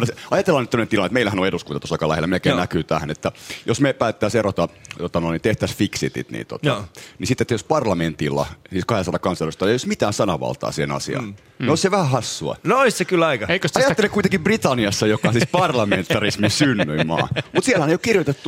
[0.05, 2.61] se- Ajatellaan nyt tämmöinen tilanne, että meillähän on eduskunta tuossa aika lähellä, melkein Joo.
[2.61, 3.33] näkyy tähän, että
[3.67, 4.69] jos me päättäisiin erota,
[4.99, 6.85] tota, no, niin tehtäisiin fixitit, niin, tota, Joo.
[7.19, 11.35] niin sitten että jos parlamentilla, siis 200 kansanedustajaa, ei olisi mitään sananvaltaa siihen asiaan, mm.
[11.59, 12.57] niin on se vähän hassua.
[12.65, 13.47] No olisi se kyllä aika.
[13.49, 13.87] Eikö tästä...
[13.89, 17.29] Ajattele kuitenkin Britanniassa, joka on siis parlamentarismin synnyinmaa.
[17.53, 17.99] Mutta siellä ei ole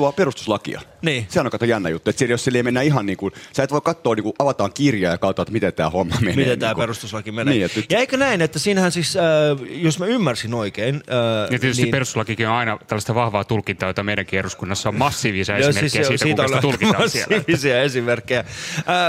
[0.04, 0.80] kirjoitettua perustuslakia.
[1.02, 1.26] Niin.
[1.28, 3.62] Sehän on kato jännä juttu, että siellä, jos siellä ei mennä ihan niin kuin, sä
[3.62, 6.36] et voi katsoa, niin kuin avataan kirjaa ja katsoa, että miten tämä homma menee.
[6.36, 6.82] Miten niin tämä kuin.
[6.82, 7.54] perustuslaki menee.
[7.54, 9.22] Niin, että Ja eikö näin, että siinähän siis, äh,
[9.68, 10.94] jos mä ymmärsin oikein...
[10.94, 11.90] Äh, Ja tietysti niin, niin.
[11.90, 16.46] perustuslakikin on aina tällaista vahvaa tulkintaa, jota meidänkin eduskunnassa on massiivisia esimerkkejä siis siitä, kuinka
[16.46, 17.36] sitä on tulkitaan siellä.
[17.36, 18.40] massiivisia esimerkkejä.
[18.40, 18.46] Äh,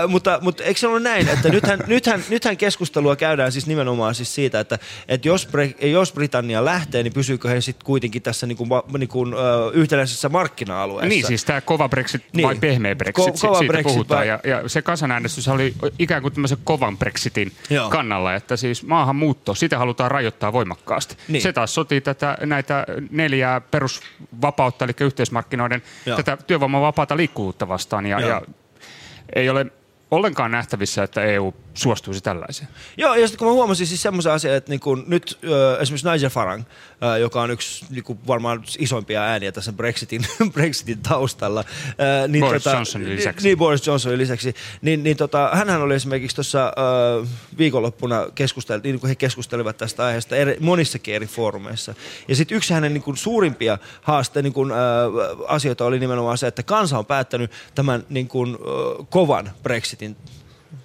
[0.08, 4.36] mutta, mutta eikö se ole näin, että nythän, nythän, nythän keskustelua käydään siis nimenomaan siis
[4.36, 8.58] siitä, että, että jos, Bre- jos Britannia lähtee, niin pysyykö he sitten kuitenkin tässä niin
[8.58, 9.40] kuin, niin kuin, äh,
[9.74, 10.32] yhtenäisessä
[10.76, 11.10] markkina-alueessa?
[11.10, 12.48] Niin, siis tämä kova Brexit Niin.
[12.48, 14.20] vai pehmeä Brexit, Ko- ko- kova siitä Brexit puhutaan.
[14.20, 17.90] vai- Ja, ja se kansanäänestys oli ikään kuin tämmöisen kovan Brexitin Joo.
[17.90, 21.18] kannalla, että siis maahanmuutto, sitä halutaan rajoittaa voimakkaasti.
[21.28, 21.42] Niin.
[21.42, 26.18] Se taas sotii tätä, näitä neljää perusvapautta, eli yhteismarkkinoiden Joo.
[26.18, 28.06] tätä työvoimavapaata liikkuvuutta vastaan.
[28.06, 28.30] Ja, Joo.
[28.30, 28.42] ja
[29.36, 29.66] ei ole
[30.12, 32.68] ollenkaan nähtävissä, että EU suostuisi tällaiseen.
[32.98, 36.10] Joo, ja sitten kun mä huomasin siis semmoisen asian, että niin kun nyt ö, esimerkiksi
[36.10, 36.64] Nigel Farage,
[37.04, 41.64] ö, joka on yksi niin kun varmaan isoimpia ääniä tässä Brexitin, Brexitin taustalla.
[42.24, 43.48] ö, niin Boris Johnsonin lisäksi.
[43.48, 44.56] Niin, Boris Johnsonin lisäksi.
[44.82, 46.74] Niin, niin tota, hänhän oli esimerkiksi tuossa
[47.58, 51.94] viikonloppuna keskusteltiin, niin kuin he keskustelivat tästä aiheesta eri, monissakin eri foorumeissa.
[52.28, 54.76] Ja sitten yksi hänen niin kun suurimpia haaste, niin kun, ö,
[55.48, 60.16] asioita oli nimenomaan se, että kansa on päättänyt tämän niin kun, ö, kovan Brexitin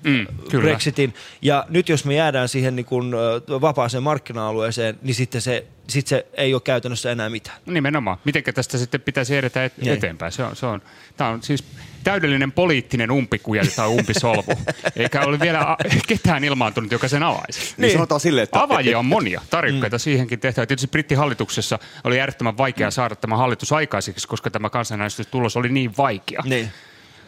[0.05, 0.63] Mm, kyllä.
[0.65, 1.15] Brexitin.
[1.43, 3.13] Ja nyt jos me jäädään siihen niin kuin,
[3.61, 7.57] vapaaseen markkina-alueeseen, niin sitten se, sit se ei ole käytännössä enää mitään.
[7.67, 8.19] Nimenomaan.
[8.25, 9.93] Mitenkä tästä sitten pitäisi edetä et- Niin.
[9.93, 10.33] eteenpäin?
[10.33, 10.83] Se on, se on,
[11.17, 11.65] tämä on siis
[12.05, 14.53] täydellinen poliittinen umpikuja tai umpisolvu.
[14.97, 17.75] Eikä ole vielä a- ketään ilmaantunut, joka sen avaisi.
[17.77, 18.63] Niin, sanotaan silleen, että...
[18.63, 20.01] Avaajia on monia, tarjokkaita mm.
[20.01, 20.67] siihenkin tehtävä.
[20.67, 26.41] Tietysti brittihallituksessa oli äärettömän vaikea saada tämä hallitus aikaiseksi, koska tämä kansanäänestystulos oli niin vaikea.
[26.45, 26.71] Niin.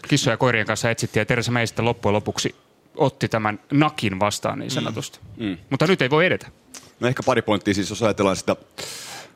[0.08, 2.54] Kissoja ja koirien kanssa etsittiin ja Teresa May sitten loppujen lopuksi
[2.96, 5.18] otti tämän nakin vastaan niin sanotusti.
[5.36, 5.46] Mm.
[5.46, 5.58] Mm.
[5.70, 6.46] Mutta nyt ei voi edetä.
[7.00, 8.56] No ehkä pari pointtia, siis jos ajatellaan sitä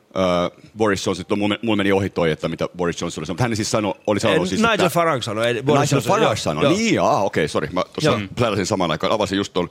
[0.07, 3.41] Uh, Boris Johnson, tuo mulla mulla meni ohi toi, että mitä Boris Johnson oli sanonut.
[3.41, 6.17] Hän siis sanoi, oli sanonut Eh, siis, Nigel että, Farage sanoi, ei Boris Nigel Johnson,
[6.17, 6.73] Farage sanoi, joo.
[6.73, 7.67] niin, ah, okei, okay, sori.
[7.71, 9.69] Mä tuossa pläräsin samaan aikaan, avasin just tuon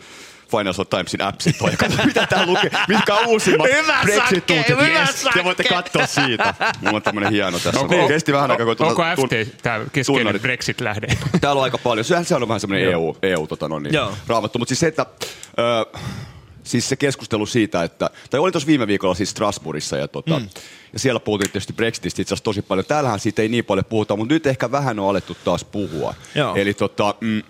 [0.51, 4.67] Financial Timesin appsin toi, katsoin, mitä tää lukee, mitkä on uusimmat Hyvä Brexit-uutiset.
[4.67, 6.55] Sakke, hyvä Yes, te voitte katsoa siitä.
[6.81, 7.81] Mulla on tämmönen hieno tässä.
[7.81, 10.43] Onko- Onko, Kesti vähän aikaa, kun Onko tuota- tun- FT tämä keskeinen tunnarit.
[10.43, 11.07] Brexit-lähde?
[11.41, 12.05] Täällä on aika paljon.
[12.05, 13.95] Sehän, sehän on vähän semmoinen EU, EU tota no, niin,
[14.27, 14.59] raamattu.
[14.59, 15.07] Mutta siis se, että...
[15.59, 15.99] Ö,
[16.65, 20.49] siis se keskustelu siitä, että, tai olin tuossa viime viikolla siis Strasbourgissa ja, tota, mm.
[20.93, 22.85] ja siellä puhuttiin tietysti Brexitistä itse asiassa tosi paljon.
[22.87, 26.15] Täällähän siitä ei niin paljon puhuta, mutta nyt ehkä vähän on alettu taas puhua.
[26.35, 26.55] Joo.
[26.57, 27.43] Eli tota, mm,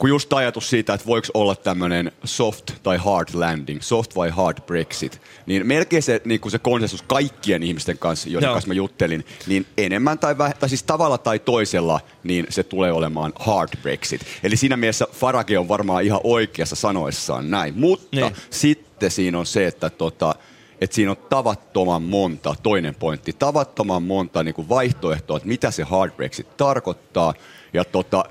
[0.00, 4.58] kun just ajatus siitä, että voiko olla tämmöinen soft tai hard landing, soft vai hard
[4.66, 8.54] Brexit, niin melkein se, niin kuin se konsensus kaikkien ihmisten kanssa, joiden Joo.
[8.54, 12.92] kanssa mä juttelin, niin enemmän tai, väh- tai siis tavalla tai toisella, niin se tulee
[12.92, 14.26] olemaan hard Brexit.
[14.42, 18.36] Eli siinä mielessä Farage on varmaan ihan oikeassa sanoissaan näin, mutta niin.
[18.50, 20.34] sitten siinä on se, että tota,
[20.80, 25.82] että siinä on tavattoman monta, toinen pointti, tavattoman monta niin kuin vaihtoehtoa, että mitä se
[25.82, 27.34] hard Brexit tarkoittaa.
[27.72, 28.24] Ja tota,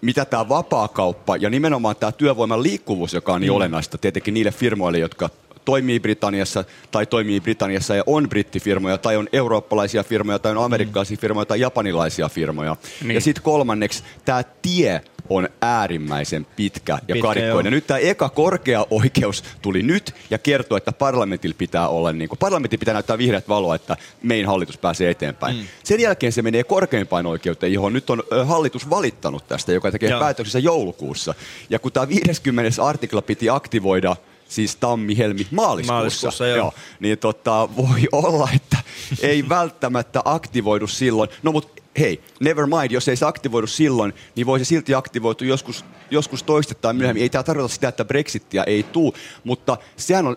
[0.00, 3.56] mitä tämä vapaakauppa ja nimenomaan tämä työvoiman liikkuvuus, joka on niin Mm.
[3.56, 5.30] olennaista tietenkin niille firmoille, jotka
[5.66, 11.16] toimii Britanniassa tai toimii Britanniassa ja on brittifirmoja tai on eurooppalaisia firmoja tai on amerikkalaisia
[11.16, 12.76] firmoja tai japanilaisia firmoja.
[13.02, 13.14] Niin.
[13.14, 17.70] Ja sitten kolmanneksi tämä tie on äärimmäisen pitkä ja Pitkä, karikkoinen.
[17.70, 17.76] joo.
[17.76, 22.38] Nyt tämä eka korkea oikeus tuli nyt ja kertoo, että parlamentilla pitää olla, niin kuin,
[22.38, 25.56] parlamentti pitää näyttää vihreät valoa, että mein hallitus pääsee eteenpäin.
[25.56, 25.66] Mm.
[25.84, 30.20] Sen jälkeen se menee korkeimpaan oikeuteen, johon nyt on hallitus valittanut tästä, joka tekee Joo.
[30.20, 31.34] päätöksensä joulukuussa.
[31.70, 32.84] Ja kun tämä 50.
[32.84, 34.16] artikla piti aktivoida
[34.48, 36.72] siis tammi, helmi, maaliskuussa, Maaliskuussa, joo.
[37.00, 38.76] niin tota, voi olla, että
[39.22, 41.30] ei välttämättä aktivoidu silloin.
[41.42, 45.44] No mutta hei, never mind, jos ei se aktivoidu silloin, niin voi se silti aktivoitu
[45.44, 47.22] joskus, joskus toistettain myöhemmin.
[47.22, 49.14] Ei tämä tarkoita sitä, että Brexittiä ei tuu,
[49.44, 50.36] mutta sehän on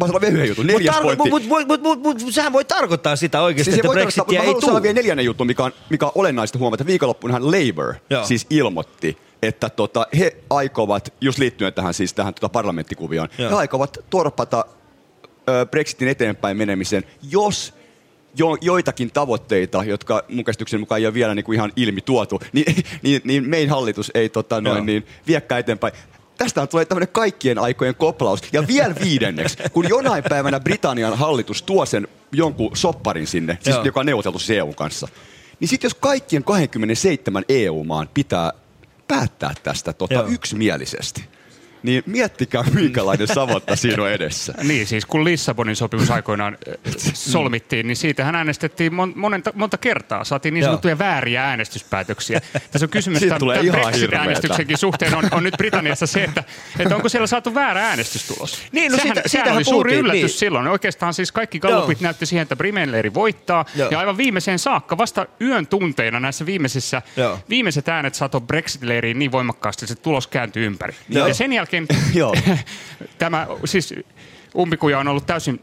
[0.00, 1.30] Mä sanon vielä yhden jutun, neljäs Mutta pointti.
[1.48, 4.34] mut, mut, mut, mut, mut, sehän voi tarkoittaa sitä oikeasti, Siis että tarkoittaa, Brexitia mutta
[4.34, 4.82] mä ei haluan tule.
[4.82, 6.86] vielä neljännen juttu, mikä on, mikä on olennaista huomata.
[6.86, 8.24] Viikonloppunahan Labour Joo.
[8.24, 13.50] siis ilmoitti, että tota, he aikovat, just liittyen tähän, siis tähän tota parlamenttikuvioon, Joo.
[13.50, 14.64] he aikovat torpata
[15.48, 17.74] ö, Brexitin eteenpäin menemisen, jos
[18.34, 22.40] jo, joitakin tavoitteita, jotka mun käsityksen mukaan ei ole vielä niin kuin ihan ilmi tuotu,
[22.52, 24.84] niin, niin, niin meidän hallitus ei tota, noin, Joo.
[24.84, 25.92] niin, viekään eteenpäin.
[26.38, 28.40] Tästä tulee tämmöinen kaikkien aikojen koplaus.
[28.52, 33.84] Ja vielä viidenneksi, kun jonain päivänä Britannian hallitus tuo sen jonkun sopparin sinne, siis Joo.
[33.84, 35.08] joka on neuvoteltu siis EUn kanssa,
[35.60, 38.52] niin sitten jos kaikkien 27 EU-maan pitää
[39.08, 40.26] päättää tästä tota, Joo.
[40.26, 41.24] yksimielisesti,
[41.82, 44.54] niin miettikää minkälainen savotta siinä on edessä.
[44.68, 46.58] Niin, siis kun Lissabonin sopimus aikoinaan
[47.14, 50.24] solmittiin, niin siitähän äänestettiin mon, monenta, monta kertaa.
[50.24, 50.68] Saatiin niin Joo.
[50.68, 52.40] sanottuja vääriä äänestyspäätöksiä.
[52.70, 56.24] Tässä on kysymys Siitä tämän, tulee tämän ihan Brexit-äänestyksenkin suhteen on, on nyt Britanniassa se,
[56.24, 56.44] että,
[56.78, 58.58] että onko siellä saatu väärä äänestystulos.
[58.72, 60.38] Niin, no sehän, siitä- sehän oli suuri puhuttiin, yllätys niin.
[60.38, 60.66] silloin.
[60.66, 62.06] Oikeastaan siis kaikki gallupit Joo.
[62.06, 63.64] näytti siihen, että Brimenleiri voittaa.
[63.74, 63.90] Joo.
[63.90, 67.38] Ja aivan viimeiseen saakka, vasta yön tunteina näissä viimeisissä, Joo.
[67.48, 70.94] viimeiset äänet saatoi Brexit-leiriin niin voimakkaasti, että se tulos kääntyi ympäri.
[71.08, 71.26] Joo.
[71.26, 71.67] Ja sen jälkeen
[72.14, 72.34] Joo.
[73.18, 73.94] tämä, siis
[74.56, 75.60] umpikuja on ollut täysin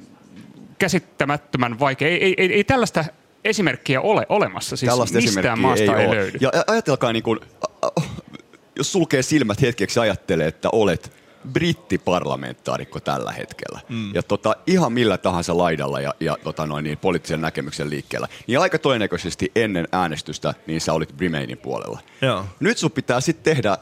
[0.80, 2.08] käsittämättömän vaikea.
[2.08, 3.06] Ei, ei, ei, ei tällaista
[3.44, 4.78] esimerkkiä ole olemassa.
[4.78, 6.16] Siis Tällaista mistään maasta ei, ole.
[6.16, 6.38] löydy.
[6.42, 7.40] Ja ajatelkaa, niin kuin,
[8.76, 11.12] jos sulkee silmät hetkeksi ja ajattelee, että olet
[11.54, 13.80] brittiparlamentaarikko tällä hetkellä.
[13.90, 14.16] Mm.
[14.16, 18.28] Ja tota, ihan millä tahansa laidalla ja, ja tota noin, niin, poliittisen näkemyksen liikkeellä.
[18.48, 22.00] Niin aika todennäköisesti ennen äänestystä niin sä olit Remainin puolella.
[22.22, 22.46] Joo.
[22.60, 23.78] Nyt sun pitää sitten tehdä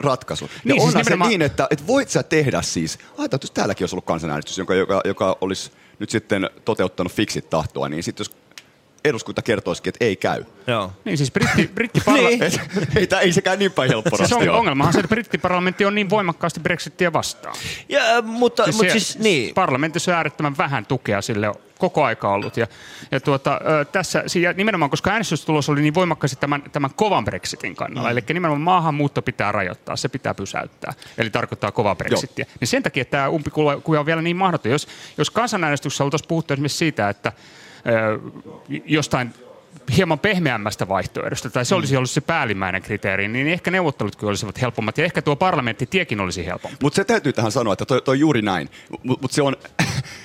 [0.00, 0.44] ratkaisu.
[0.44, 3.40] Ja Niin, niin, siis onhan se nimenomaan- niin, että, että voit sä tehdä siis, ajatellaan,
[3.42, 8.02] jos täälläkin olisi ollut kansanäänestys, joka, joka, joka olisi nyt sitten toteuttanut fiksit tahtoa, niin
[8.02, 8.39] sitten jos
[9.04, 10.44] eduskunta kertoisikin, että ei käy.
[10.66, 10.92] Joo.
[11.04, 12.42] Niin siis britti, brittiparla- Niin.
[12.96, 15.84] ei, tää- ei sekään niin päin helppo Siis rasti on, ongelmahan on se, että brittiparlamentti
[15.84, 17.56] on niin voimakkaasti Brexittiä vastaan.
[17.88, 19.54] Ja, äh, mutta, Siis mutta siis niin.
[19.54, 22.56] Parlamentissa on äärettömän vähän tukea sille koko aika ollut.
[22.56, 22.66] Ja,
[23.10, 24.24] ja tuota, ö, tässä,
[24.56, 28.12] nimenomaan, koska äänestystulos oli niin voimakkaasti tämän, tämän kovan Brexitin kannalla, mm.
[28.12, 32.46] eli nimenomaan maahanmuutto pitää rajoittaa, se pitää pysäyttää, eli tarkoittaa kovaa Brexittiä.
[32.60, 34.72] Niin sen takia tämä umpikuja on vielä niin mahdoton.
[34.72, 37.32] Jos, jos kansanäänestyksessä oltaisiin puhuttu esimerkiksi siitä, että
[38.86, 39.34] jostain
[39.96, 44.98] hieman pehmeämmästä vaihtoehdosta, tai se olisi ollut se päällimmäinen kriteeri, niin ehkä neuvottelutkin olisivat helpommat,
[44.98, 46.76] ja ehkä tuo parlamenttitiekin olisi helpompi.
[46.82, 48.68] Mutta se täytyy tähän sanoa, että toi, toi juuri näin.
[49.02, 49.56] Mutta mut se on,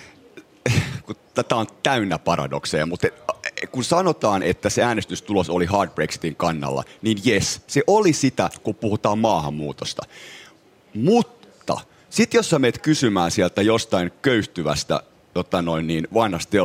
[1.06, 3.08] kun tätä on täynnä paradokseja, mutta
[3.72, 8.76] kun sanotaan, että se äänestystulos oli hard Brexitin kannalla, niin yes, se oli sitä, kun
[8.76, 10.02] puhutaan maahanmuutosta.
[10.94, 15.04] Mutta sitten jos sä meet kysymään sieltä jostain köyhtyvästä
[15.34, 16.58] tota noin niin, vanhasta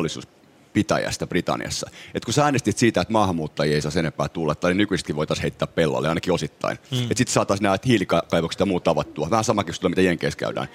[0.73, 4.75] teollisuuspitäjästä Britanniassa, että kun sä äänestit siitä, että maahanmuuttajia ei saa sen enempää tulla, tai
[4.75, 6.97] nykyisesti voitaisiin heittää pellolle, ainakin osittain, Mm.
[6.97, 7.03] mm.
[7.03, 9.31] että sitten saataisiin nämä hiilikaivokset ja muut avattua.
[9.31, 10.69] Vähän sama keskustelu, mitä Jenkeissä käydään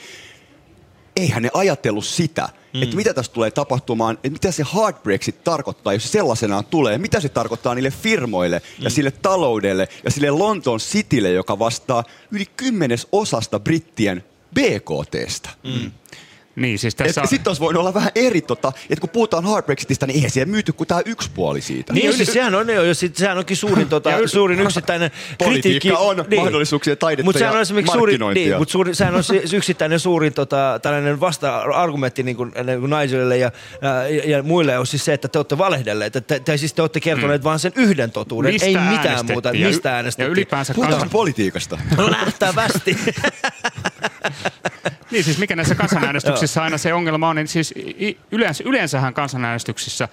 [1.15, 2.83] eihän ne ajatellut sitä, mm.
[2.83, 6.97] että mitä tässä tulee tapahtumaan, että mitä se hard Brexit tarkoittaa, jos se sellaisenaan tulee,
[6.97, 8.83] mitä se tarkoittaa niille firmoille mm.
[8.83, 14.23] ja sille taloudelle ja sille Lontoon Citylle, joka vastaa yli kymmenes osasta brittien
[14.53, 15.49] BKTstä.
[15.63, 15.91] Mm.
[16.55, 17.21] Niin, siis tässä...
[17.21, 20.31] Et, sitten olisi voinut olla vähän eri, tota, että kun puhutaan hard Brexitistä, niin eihän
[20.31, 21.93] siellä myyty kuin tämä yksi puoli siitä.
[21.93, 25.11] Niin, siis sehän, on, jo, sit, sehän onkin suurin, tota, suurin yksittäinen
[25.43, 25.91] Politiikka kritiikki.
[25.91, 28.45] on mahdollisuuksien taidetta Mut sehän ja on esimerkiksi suurin, markkinointia.
[28.45, 32.79] niin, mutta suuri, sehän on se se yksittäinen suurin tota, tällainen vasta-argumentti niin kuin, niin
[32.79, 33.51] kuin naisille ja,
[33.81, 36.15] ja, ja, muille on siis se, että te olette valehdelleet.
[36.15, 37.45] Että te, te, siis te olette kertoneet mm.
[37.45, 39.49] vain sen yhden totuuden, Mistä ei mitään muuta.
[39.49, 40.31] ja Mistä ja äänestettiin?
[40.31, 41.79] ylipäänsä Puhutaan kansan- politiikasta.
[41.97, 42.97] No nähtävästi.
[45.15, 47.73] Niin siis mikä näissä kansanäänestyksissä aina se ongelma on, niin siis
[48.31, 50.09] yleensä, yleensähän kansanäänestyksissä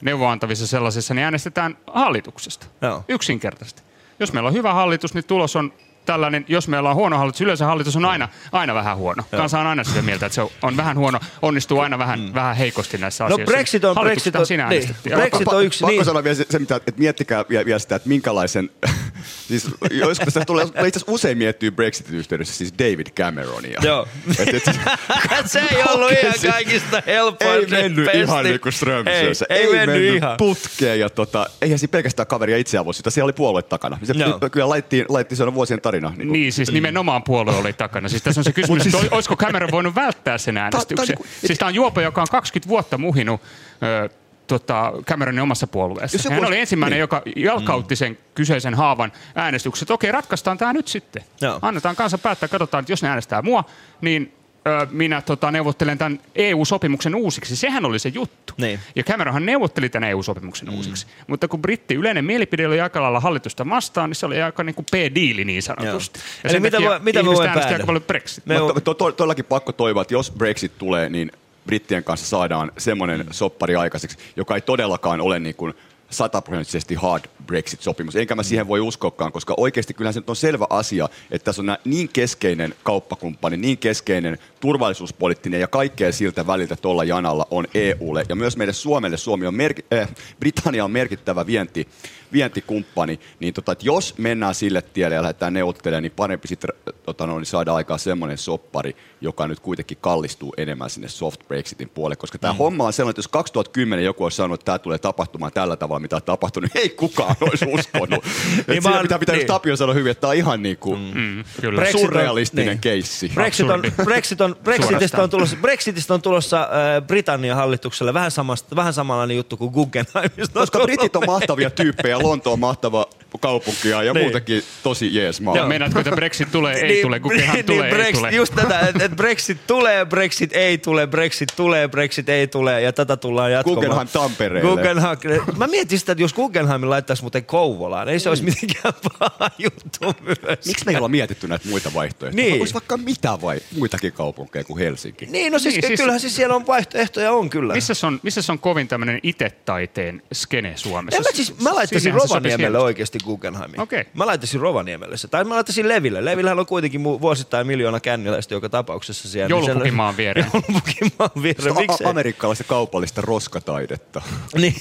[0.00, 2.66] neuvoantavissa sellaisissa, niin äänestetään hallituksesta.
[2.82, 3.04] Joo.
[3.08, 3.82] Yksinkertaisesti.
[4.20, 5.72] Jos meillä on hyvä hallitus, niin tulos on
[6.06, 9.22] tällainen, jos meillä on huono hallitus, yleensä hallitus on aina, aina vähän huono.
[9.30, 12.34] Kansa on aina sitä mieltä, että se on- vähän huono, onnistuu aina vähän, mm.
[12.34, 13.52] vähän heikosti näissä No asioissa.
[13.52, 14.96] Brexit on- Brexit on- sinä niin.
[15.14, 16.04] Brexit on yksi- Pakko niin.
[16.04, 18.70] sanoa vielä se, se mitä, että miettikää vielä, vielä sitä, että minkälaisen,
[19.48, 23.80] siis joskus tässä tulee, itse asiassa usein miettiä Brexitin yhteydessä siis David Cameronia.
[23.82, 24.08] Joo.
[24.38, 24.64] Et, et,
[25.46, 26.48] se ei ollut ihan Oikeesti.
[26.48, 27.50] kaikista helpoin.
[27.50, 28.18] ei mennyt pesti.
[28.20, 29.46] ihan niin kuin Strömsössä.
[29.48, 30.36] Ei, ei, mennyt, ihan.
[30.36, 33.98] putkeen ja tota, eihän siinä pelkästään kaveria itseään voi sitä, siellä oli puolue takana.
[34.02, 34.40] Se Joo.
[34.52, 35.93] kyllä laittiin, laittiin se on vuosien tarina.
[36.00, 38.08] Niin, Niin, siis nimenomaan puolue oli takana.
[38.08, 41.16] Siis tässä on se kysymys, että ol- olisiko Cameron voinut välttää sen äänestyksen.
[41.46, 43.40] Siis tämä on juopo, joka on 20 vuotta muhinut
[43.82, 44.08] ö,
[44.46, 46.16] tota, Cameronin omassa puolueessa.
[46.16, 47.00] Jos joku Hän olisi- oli ensimmäinen, niin.
[47.00, 49.90] joka jalkautti sen kyseisen haavan äänestykset.
[49.90, 51.24] Okei, ratkaistaan tämä nyt sitten.
[51.40, 51.58] Joo.
[51.62, 53.64] Annetaan kanssa päättää, katsotaan, että jos ne äänestää mua,
[54.00, 54.34] niin
[54.66, 57.56] ö, minä tota, neuvottelen tämän EU-sopimuksen uusiksi.
[57.56, 58.54] Sehän oli se juttu.
[58.56, 58.80] Niin.
[58.96, 60.74] Ja Cameronhan neuvotteli tämän EU-sopimuksen mm.
[60.74, 61.06] uusiksi.
[61.26, 64.74] Mutta kun britti yleinen mielipide oli aika lailla hallitusta vastaan, niin se oli aika niin
[64.74, 66.20] kuin P-diili niin sanotusti.
[66.44, 67.74] Ja Eli mitä takia voi- mitä me voimme päätellä?
[67.74, 68.46] aika paljon Brexit.
[68.46, 71.32] Me Mutta to, to, todellakin pakko toivoa, että jos Brexit tulee, niin
[71.66, 73.26] brittien kanssa saadaan semmoinen mm.
[73.30, 75.74] soppari aikaiseksi, joka ei todellakaan ole niin kuin
[76.14, 78.16] sataprosenttisesti hard Brexit-sopimus.
[78.16, 81.62] Enkä mä siihen voi uskoakaan, koska oikeasti kyllähän se nyt on selvä asia, että tässä
[81.62, 88.24] on niin keskeinen kauppakumppani, niin keskeinen turvallisuuspoliittinen ja kaikkea siltä väliltä tuolla janalla on EUlle.
[88.28, 90.08] Ja myös meille Suomelle, Suomi on merki- äh,
[90.40, 91.88] Britannia on merkittävä vienti,
[92.34, 96.70] vientikumppani, niin tota, että jos mennään sille tielle ja lähdetään neuvottelemaan, niin parempi sitten
[97.02, 101.88] tota, no, niin saada aikaan semmoinen soppari, joka nyt kuitenkin kallistuu enemmän sinne soft Brexitin
[101.88, 102.58] puolelle, koska tämä mm.
[102.58, 106.00] homma on sellainen, että jos 2010 joku olisi sanonut, että tämä tulee tapahtumaan tällä tavalla,
[106.00, 108.24] mitä on tapahtunut, niin ei kukaan olisi uskonut.
[108.66, 109.46] niin mä siinä oon- pitää, pitää niin.
[109.46, 111.76] Tapio sanoa hyvin, että tämä on ihan niin kuin Mm, kyllä.
[111.76, 112.78] Brexit on- surrealistinen niin.
[112.78, 113.30] keissi.
[113.34, 118.76] Brexit on, Brexit on, Brexitistä, on tulossa, Brexitistä on tulossa äh, Britannian hallitukselle vähän, samasta,
[118.76, 120.60] vähän samanlainen juttu kuin Guggenheimista.
[120.60, 123.06] Koska britit on mahtavia tyyppejä, Lonto on mahtava
[123.40, 124.18] kaupunki ja Niin.
[124.22, 125.56] muutenkin tosi jees maa.
[125.56, 128.30] Ja meinaatko, että Brexit tulee, ei tule, Guggenheim tulee, ei Brexit, tule.
[128.30, 132.92] Just tätä, että et Brexit tulee, Brexit ei tule, Brexit tulee, Brexit ei tule ja
[132.92, 133.80] tätä tullaan jatkamaan.
[133.80, 134.70] Guggenheim Tampereelle.
[134.70, 135.18] Guggenheim,
[135.56, 140.14] mä mietin sitä, että jos Guggenheimin laittaisi muuten Kouvolaan, ei se olisi mitenkään paha juttu
[140.20, 140.66] myös.
[140.66, 142.44] Miksi me ei olla mietitty näitä muita vaihtoehtoja?
[142.44, 142.60] Niin.
[142.60, 145.26] Olisi vaikka mitä vai muitakin kaupunkeja kuin Helsinki.
[145.26, 147.74] Niin, no siis, Niin, niin, siis- kyllähän siis siellä on vaihtoehtoja, on kyllä.
[147.74, 151.16] Missä on, missä on kovin tämmöinen itetaiteen skene Suomessa?
[151.16, 153.80] En mä, siis, mä laittaisin Rovaniemelle oikeasti Guggenheimin.
[153.80, 154.04] Okei.
[154.14, 155.28] Mä laittaisin Rovaniemelle se.
[155.28, 156.24] Tai mä laittaisin Leville.
[156.24, 159.56] Levillähän on kuitenkin mu- vuosittain miljoona känniläistä joka tapauksessa siellä.
[159.56, 160.46] niin Joulupukimaan viereen.
[160.54, 161.76] Joulupukimaan viereen.
[161.76, 162.06] A- Miksei?
[162.06, 164.22] amerikkalaista kaupallista roskataidetta.
[164.54, 164.74] Niin.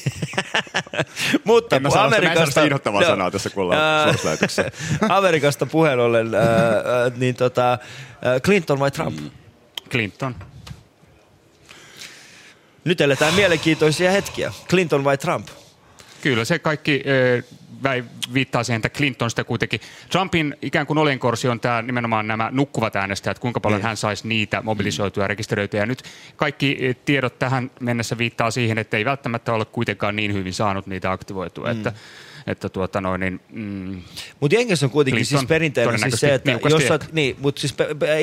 [1.43, 2.45] Mutta En mä sano sitä- mä en sano Amerikasta...
[2.45, 3.11] sitä inhottavaa Joo.
[3.11, 4.15] sanaa tässä, kun ollaan.
[5.09, 7.77] Amerikasta puheen ollen, ää, ää, niin tota,
[8.21, 9.19] ää, Clinton vai Trump?
[9.19, 9.29] Mm.
[9.89, 10.35] Clinton.
[12.83, 14.53] Nyt eletään mielenkiintoisia hetkiä.
[14.69, 15.47] Clinton vai Trump?
[16.23, 17.41] Kyllä se kaikki ö,
[17.83, 19.79] väi- viittaa siihen, että Clinton sitä kuitenkin.
[20.11, 23.85] Trumpin ikään kuin olenkorsi on tämä nimenomaan nämä nukkuvat äänestäjät, kuinka paljon Niin.
[23.87, 25.83] hän saisi niitä mobilisoituja ja rekisteröityjä.
[25.83, 26.03] Ja nyt
[26.35, 31.11] kaikki tiedot tähän mennessä viittaa siihen, että ei välttämättä ole kuitenkaan niin hyvin saanut niitä
[31.11, 31.65] aktivoitua.
[31.65, 31.71] Mm.
[31.71, 31.93] Että,
[32.47, 34.01] että tuota noin, niin, mm,
[34.39, 37.61] Mutta Jenkeissä on kuitenkin Clinton siis perinteinen siis se, että jos sä, oot- niin, mutta
[37.61, 37.75] siis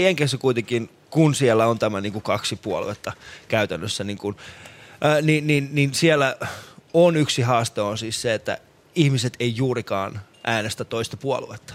[0.02, 3.12] Jenkeissä kuitenkin, kun siellä on tämä niin kuin kaksi puoluetta
[3.48, 4.36] käytännössä, niin, kuin,
[5.00, 6.36] ää, niin, niin, niin siellä
[6.92, 8.58] on yksi haaste on siis se, että
[8.94, 11.74] ihmiset ei juurikaan äänestä toista puoluetta.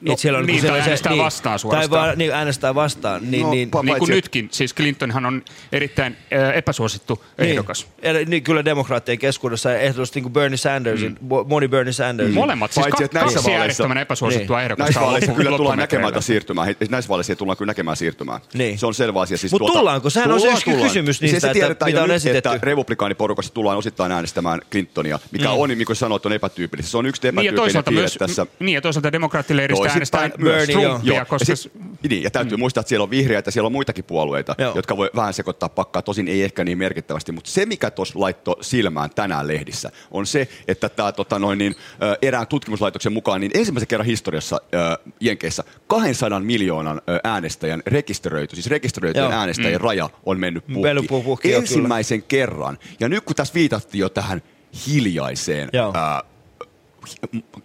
[0.00, 2.06] No, Et siellä niin, kun tai se- äänestää vastaan Tai suorastaan.
[2.06, 3.30] vaan, niin, äänestää vastaan.
[3.30, 4.48] Niin, no, niin, niin kuin nytkin.
[4.52, 5.42] Siis Clintonhan on
[5.72, 7.82] erittäin ö, epäsuosittu ehdokas.
[7.86, 11.28] Niin, Eli- niin, kyllä demokraattien keskuudessa ehdottomasti niin kuin Bernie Sandersin, mm.
[11.46, 12.32] moni Bernie Sanders.
[12.32, 14.64] Molemmat, siis Paitsi, ka- että näissä kaksi epäsuosittua Niin.
[14.64, 16.66] ehdokasta Näissä on vaaleissa kyllä tullaan näkemään tätä siirtymää.
[16.90, 18.40] Näissä vaaleissa ei tullaan kyllä näkemään siirtymää.
[18.54, 18.78] Niin.
[18.78, 19.36] Se on selvä asia.
[19.38, 20.10] Siis Mut tullaanko?
[20.10, 22.48] Sehän on se yksi kysymys se, niistä, se että tiedetään mitä jo on nyt, esitetty.
[22.48, 25.54] että republikaaniporukasta tullaan osittain äänestämään Clintonia, mikä Mm.
[25.58, 26.90] on, niin kuin sanot, on epätyypillistä.
[26.90, 28.46] Se on yksi Niin epätyypillinen piirre tässä.
[28.58, 31.72] niin ja toisaalta demokraattileiristä Toisinpäin äänestää myös Trumpia, koska Ja sit-
[32.10, 34.72] niin, ja täytyy muistaa, että siellä on vihreitä, siellä on muitakin puolueita, Joo.
[34.76, 38.56] jotka voi vähän sekoittaa pakkaa, tosin ei ehkä niin merkittävästi, mutta se, mikä tuossa laittoi
[38.60, 41.74] silmään tänään lehdissä, on se, että tämä tota, noin, niin,
[42.22, 49.30] erään tutkimuslaitoksen mukaan niin ensimmäisen kerran historiassa ö, Jenkeissä 200 miljoonan äänestäjän rekisteröity, siis rekisteröityjen
[49.30, 49.38] Joo.
[49.40, 49.84] äänestäjien Mm.
[49.84, 50.64] raja on mennyt
[51.24, 51.54] puhki.
[51.54, 52.78] Ensimmäisen kerran.
[53.00, 54.42] Ja nyt kun tässä viitattiin jo tähän
[54.86, 55.92] hiljaiseen, Joo.
[55.94, 56.22] ää,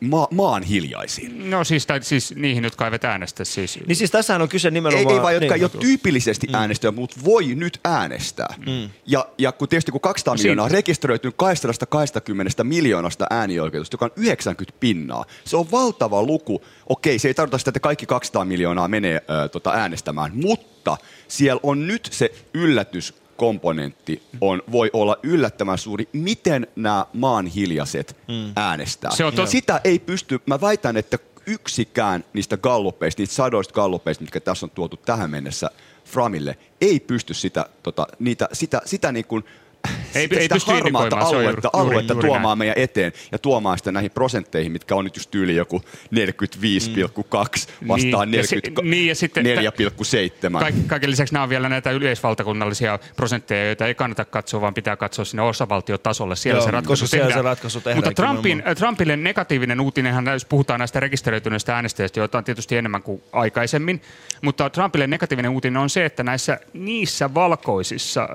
[0.02, 1.50] ma- maan hiljaisiin.
[1.50, 3.80] No siis, tai, siis niihin, jotka eivät äänestä siis.
[3.88, 5.16] Niin siis tässähän on kyse Ei, nimenomaan...
[5.16, 5.62] ei vaan, jotka niin.
[5.62, 6.56] ei ole tyypillisesti mm.
[6.56, 8.56] äänestäjät, mutta voi nyt äänestää.
[8.66, 8.90] Mm.
[9.06, 14.12] Ja, ja kun tietysti kun 200 Siin- miljoonaa on rekisteröitynyt 220 miljoonasta äänioikeutusta, joka on
[14.16, 16.64] 90 pinnaa, se on valtava luku.
[16.90, 20.98] Okei, se ei tarkoita sitä, että kaikki 200 miljoonaa menee äh, tota, äänestämään, mutta
[21.28, 28.18] siellä on nyt se yllätys komponentti on, voi olla yllättävän suuri, miten nämä maan hiljaiset
[28.28, 28.52] mm.
[28.56, 29.12] äänestää.
[29.12, 34.22] Se on tos- Sitä ei pysty, mä väitän, että yksikään niistä gallupeista, niistä sadoista gallupeista,
[34.22, 35.70] mitkä tässä on tuotu tähän mennessä
[36.06, 39.44] Framille, ei pysty sitä, tota, niitä, sitä, sitä niin kuin,
[40.16, 42.58] Ei- sitä, ei harmaata se aluetta, juuri- juuri- aluetta juuri tuomaan näin.
[42.58, 45.82] meidän eteen ja tuomaan sitä näihin prosentteihin, mitkä on nyt just tyyli joku
[46.12, 50.60] 45,2 vastaan Niin, ja si- niin, ja sitten- 44,7.
[50.60, 54.96] Kaik, kaiken lisäksi nämä on vielä näitä yleisvaltakunnallisia prosentteja, joita ei kannata katsoa, vaan pitää
[54.96, 56.36] katsoa sinne osavaltiotasolle.
[56.36, 57.44] Siellä Joo, se ratkaisu koska siellä tehdään.
[57.44, 62.44] se ratkaisu tehdään Mutta Trumpin, Trumpille negatiivinen uutinenhan, jos puhutaan näistä rekisteröityneistä äänestäjistä, joita on
[62.44, 64.02] tietysti enemmän kuin aikaisemmin,
[64.42, 68.30] mutta Trumpille negatiivinen uutinen on se, että näissä niissä valkoisissa äh,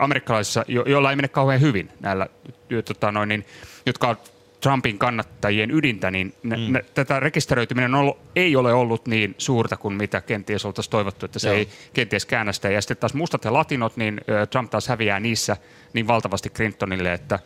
[0.00, 2.26] amerikkalaisissa, jo, joilla ei mene kauhean hyvin, näillä,
[2.70, 3.44] jo, tota, noin, niin,
[3.86, 4.16] jotka on
[4.60, 6.72] Trumpin kannattajien ydintä, niin ne, mm.
[6.72, 11.26] ne, tätä rekisteröityminen on ollut, ei ole ollut niin suurta kuin mitä kenties oltaisiin toivottu,
[11.26, 11.56] että se Joo.
[11.56, 12.70] ei kenties käännä sitä.
[12.70, 15.56] Ja sitten taas mustat ja latinot, niin ö, Trump taas häviää niissä
[15.92, 17.38] niin valtavasti Clintonille, että,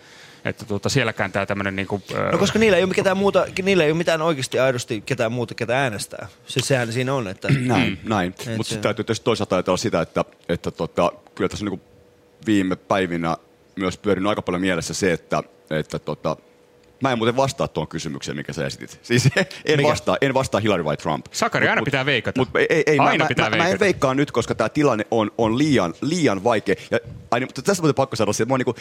[0.44, 2.02] että tuota, siellä kääntää tämmöinen niin kuin,
[2.32, 5.54] No koska niillä ei ole ketään muuta, niillä ei ole mitään oikeasti aidosti ketään muuta,
[5.54, 6.28] ketä äänestää.
[6.46, 7.48] Siis sehän siinä on, että...
[7.48, 8.34] Näin, näin.
[8.46, 11.70] Et Mutta se- sitten täytyy tietysti toisaalta ajatella sitä, että, että tota, kyllä tässä on
[11.70, 11.89] niin
[12.46, 13.36] viime päivinä
[13.76, 16.36] myös pyörinyt aika paljon mielessä se, että, että tota,
[17.02, 18.98] Mä en muuten vastaa tuon kysymykseen, mikä sä esitit.
[19.02, 19.28] Siis
[19.64, 19.88] en Mikä?
[19.88, 21.26] vastaa, en vastaa Hillary vai Trump.
[21.32, 22.40] Sakari, aina pitää veikata.
[22.40, 23.84] Mutta ei, ei, Aina mä, pitää mä, mä, en veikata.
[23.84, 26.74] veikkaa nyt, koska tämä tilanne on, on liian, liian vaikea.
[26.90, 26.98] Ja,
[27.30, 28.74] ai, niin, mutta tässä on muuten pakko sanoa se, että mä, niinku,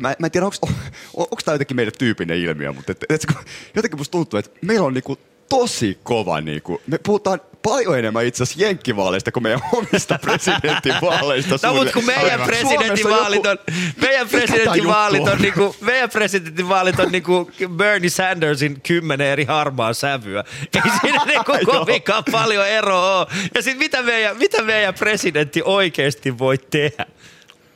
[0.00, 3.26] mä, mä en tiedä, onko tämä jotenkin meidän tyypinen ilmiö, mutta et, et,
[3.74, 5.18] jotenkin musta tuntuu, että meillä on niinku
[5.48, 11.58] tosi kova, niinku, me puhutaan paljon enemmän itse asiassa jenkkivaaleista kuin meidän omista presidentinvaaleista.
[11.62, 12.46] No mutta kun meidän Aivan.
[12.46, 13.58] presidentinvaalit on,
[14.00, 20.44] meidän presidentinvaalit on, niinku, meidän presidentinvaalit on niinku Bernie Sandersin kymmenen eri harmaa sävyä.
[20.74, 23.26] Ei siinä niinku kovinkaan paljon eroa ole.
[23.54, 27.06] Ja sitten mitä meidän, mitä meidän presidentti oikeasti voi tehdä?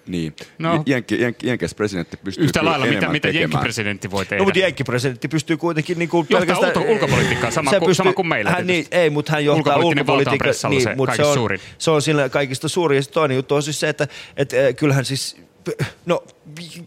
[0.08, 0.36] Niin.
[0.58, 0.82] No.
[0.86, 4.38] Jenkki, Jenkki, Jenkes presidentti pystyy Yhtä lailla, mitä, mitä jenkkipresidentti voi tehdä.
[4.40, 8.66] No mutta jenkkipresidentti pystyy kuitenkin niinku Johtaa ulko- ulkopolitiikkaa sama kuin- sama kuin meillä Hän,
[8.66, 10.38] niin, ei, mutta hän johtaa ulkopolitiikkaa.
[10.38, 11.60] pressalla se mutta se on, suurin.
[11.78, 12.96] se on sillä kaikista suurin.
[12.96, 15.36] Ja toinen juttu on siis se, että et, äh, kyllähän siis
[16.06, 16.24] No,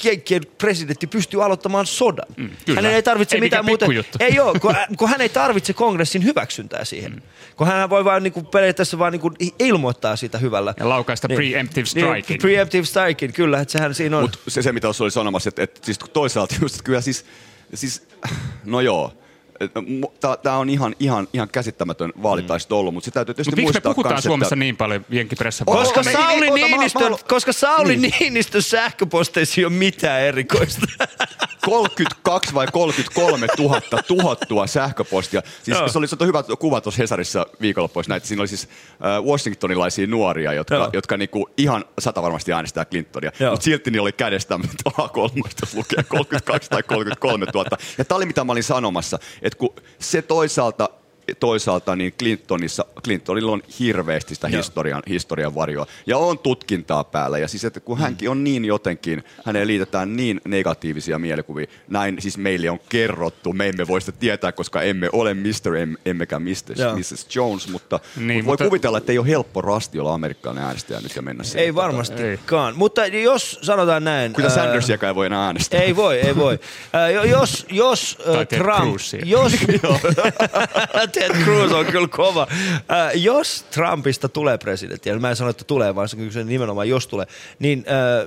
[0.03, 2.25] Jenkkien presidentti pystyy aloittamaan sodan.
[2.37, 2.81] Mm, kyllä.
[2.81, 3.85] Hänen ei tarvitse Ei mitään muuta.
[4.19, 7.11] Ei ole, kun, kun, hän ei tarvitse kongressin hyväksyntää siihen.
[7.11, 7.21] Mm.
[7.61, 10.73] Kun hän voi vain niin kuin, periaatteessa vaan niin kuin, ilmoittaa siitä hyvällä.
[10.79, 12.25] Ja laukaista preemptive strikein.
[12.27, 13.59] Niin, preemptive strikein, kyllä.
[13.59, 14.23] Että sehän siinä on.
[14.23, 17.25] Mutta se, se, mitä tuossa oli sanomassa, että, että siis toisaalta just, kyllä siis,
[17.73, 18.07] siis
[18.65, 19.13] no joo,
[20.43, 23.73] Tämä on ihan, ihan, ihan käsittämätön vaalitaisto ollut, mutta se täytyy tietysti Mutta miksi me
[23.73, 24.55] muistaa puhutaan kans, Suomessa että...
[24.55, 28.13] niin paljon jenkkipressä Koska me- Sauli, Ota, mä- mä haluan- koska Sauli Niin.
[28.19, 30.81] Niinistön sähköposteissa ei ole mitään erikoista.
[31.65, 35.41] 32 vai 33 000 tuhottua sähköpostia.
[35.63, 38.27] Siis se oli, se oli hyvä kuva tuossa Hesarissa viikonloppuissa näitä.
[38.27, 40.89] Siinä oli siis äh, washingtonilaisia nuoria, jotka, Joo.
[40.93, 43.31] jotka niinku ihan sata varmasti äänestää Clintonia.
[43.51, 44.59] Mutta silti niillä oli kädestä
[44.89, 47.77] A3, jos lukee 32 tai 33 000.
[47.97, 50.89] Ja tämä oli mitä mä olin sanomassa, että kun se toisaalta
[51.39, 55.85] toisaalta niin Clintonissa, Clintonilla on hirveästi sitä historian, historian varjoa.
[56.05, 57.37] Ja on tutkintaa päällä.
[57.37, 58.01] Ja siis, että kun Mm.
[58.01, 61.67] hänkin on niin jotenkin, häneen liitetään niin negatiivisia mielikuvia.
[61.89, 63.53] Näin siis meille on kerrottu.
[63.53, 65.75] Me emme voi sitä tietää, koska emme ole Mr.
[65.75, 66.47] Em, emmekä Mr.
[66.77, 66.95] Joo.
[66.97, 67.35] Mrs.
[67.35, 67.67] Jones.
[67.67, 71.15] Mutta, Niin, niin, voi mutta- kuvitella, että ei ole helppo rasti olla amerikkalainen äänestäjä nyt
[71.15, 71.61] ja mennä sinne.
[71.63, 72.77] ei varmastikaan.
[72.77, 74.33] Mutta jos sanotaan näin...
[74.33, 75.81] Kyllä Sandersiakaan ei voi enää äänestää.
[75.81, 76.59] Ei voi, ei voi.
[77.29, 78.17] Jos jos
[78.49, 79.53] Trump, jos,
[81.21, 82.47] Ted Cruz on kyllä kova.
[82.89, 86.43] Ää, jos Trumpista tulee presidentti, ja mä en sano, että tulee, vaan se on kyse
[86.43, 87.25] nimenomaan jos tulee,
[87.59, 88.25] niin ää,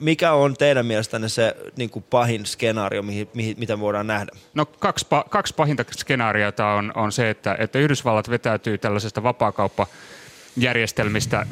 [0.00, 4.32] mikä on teidän mielestänne se niin kuin pahin skenaario, mihin, mihin, mitä voidaan nähdä?
[4.54, 9.86] No kaksi, pa- kaksi pahinta skenaariota on, on se, että, että Yhdysvallat vetäytyy tällaisesta vapaakauppa
[10.56, 11.46] järjestelmistä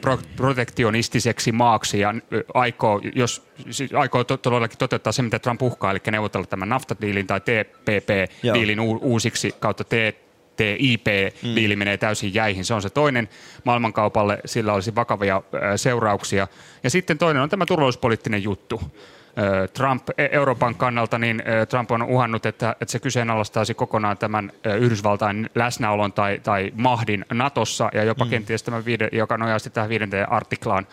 [0.00, 2.14] pro, protektionistiseksi maaksi ja
[2.54, 7.26] aikoo, jos, siis aikoo to, todellakin toteuttaa se, mitä Trump uhkaa, eli neuvotella tämän NAFTA-diilin
[7.26, 9.84] tai TPP-diilin u, uusiksi kautta
[10.56, 12.64] TTIP-diili menee täysin jäihin.
[12.64, 13.28] Se on se toinen
[13.64, 15.42] maailmankaupalle, sillä olisi vakavia
[15.76, 16.48] seurauksia.
[16.82, 18.80] Ja sitten toinen on tämä turvallisuuspoliittinen juttu.
[19.72, 25.50] Trump e- Euroopan kannalta, niin Trump on uhannut, että, että se kyseenalaistaisi kokonaan tämän Yhdysvaltain
[25.54, 28.28] läsnäolon tai, tai mahdin Natossa ja jopa Mm.
[28.28, 28.30] mm.
[28.30, 30.86] kenties tämän, viide, joka nojaa sitten tähän viidenteen artiklaan.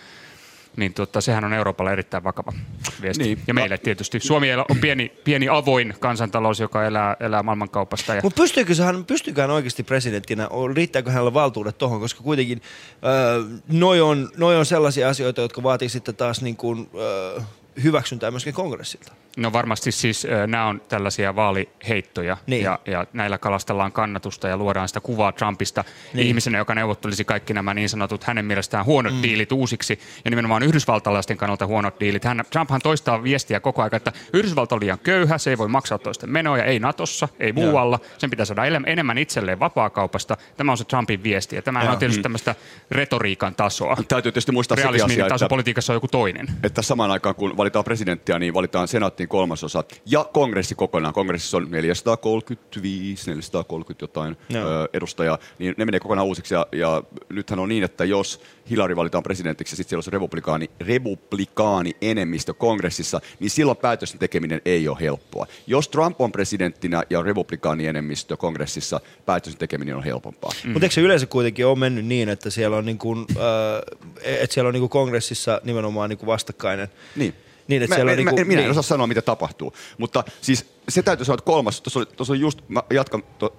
[0.78, 2.54] Niin tota, sehän on Euroopalle erittäin vakava
[3.02, 3.24] viesti.
[3.24, 3.40] Niin.
[3.48, 4.20] Ja meille tietysti.
[4.20, 8.16] Suomi on pieni, pieni avoin kansantalous, joka elää, elää maailmankaupasta.
[8.16, 12.62] Ja Mutta pystyykö hän, pystyykö hän oikeasti presidenttinä, riittääkö hänellä valtuudet tuohon, koska kuitenkin
[13.06, 17.42] öö, noi, on, noi on sellaisia asioita, jotka vaatii sitten taas niin kuin, öö,
[17.84, 19.14] hyväksyntää myöskin kongressilta.
[19.38, 22.64] No varmasti siis nämä on tällaisia vaaliheittoja Niin.
[22.64, 25.84] ja, ja näillä kalastellaan kannatusta ja luodaan sitä kuvaa Trumpista
[26.14, 26.28] Niin.
[26.28, 29.24] ihmisenä, joka neuvottelisi kaikki nämä niin sanotut hänen mielestään huonot mm.
[29.24, 32.24] diilit uusiksi ja nimenomaan yhdysvaltalaisten kannalta huonot diilit.
[32.24, 35.98] Hän, Trumphan toistaa viestiä koko ajan, että Yhdysvalta on liian köyhä, se ei voi maksaa
[35.98, 37.66] toisten menoja, ei Natossa, ei Joo.
[37.66, 40.38] muualla, sen pitää saada enemmän itselleen vapaakaupasta.
[40.58, 41.92] Tämä on se Trumpin viesti ja tämä Joo.
[41.94, 42.24] on tietysti Mm.
[42.24, 42.56] tämmöistä
[42.92, 43.96] retoriikan tasoa.
[44.08, 46.48] Täytyy tietysti muistaa Realismin asia, taso että- politiikassa on joku toinen.
[46.64, 48.88] että samaan aikaan kun valitaan presidenttiä, niin valitaan
[49.24, 51.14] senaattiin kolmasosa ja kongressi kokonaan.
[51.14, 54.68] Kongressissa on 435, 430 jotain Joo.
[54.68, 56.54] ö, edustajaa, niin ne menee kokonaan uusiksi.
[56.54, 60.12] Ja, ja nythän on niin, että jos Hillary valitaan presidentiksi ja sitten siellä on se
[60.12, 65.48] republikaani, republikaani enemmistö kongressissa, niin silloin päätösten tekeminen ei ole helppoa.
[65.68, 70.52] Jos Trump on presidenttinä ja republikaani enemmistö kongressissa, päätösten tekeminen on helpompaa.
[70.64, 70.72] Mm.
[70.72, 73.82] Mutta eikö se yleensä kuitenkin ole mennyt niin, että siellä on, niin kuin, äh,
[74.24, 76.88] että siellä on niin kuin kongressissa nimenomaan niin kuin vastakkainen?
[77.16, 77.34] Niin.
[77.68, 78.72] Niin, että mä, siellä on mä, niinku, mä, minä en niin.
[78.72, 79.74] osaa sanoa, mitä tapahtuu.
[79.98, 83.56] Mutta siis se täytyy sanoa, että kolmas, tuossa oli, tuossa oli just, mä jatkan to,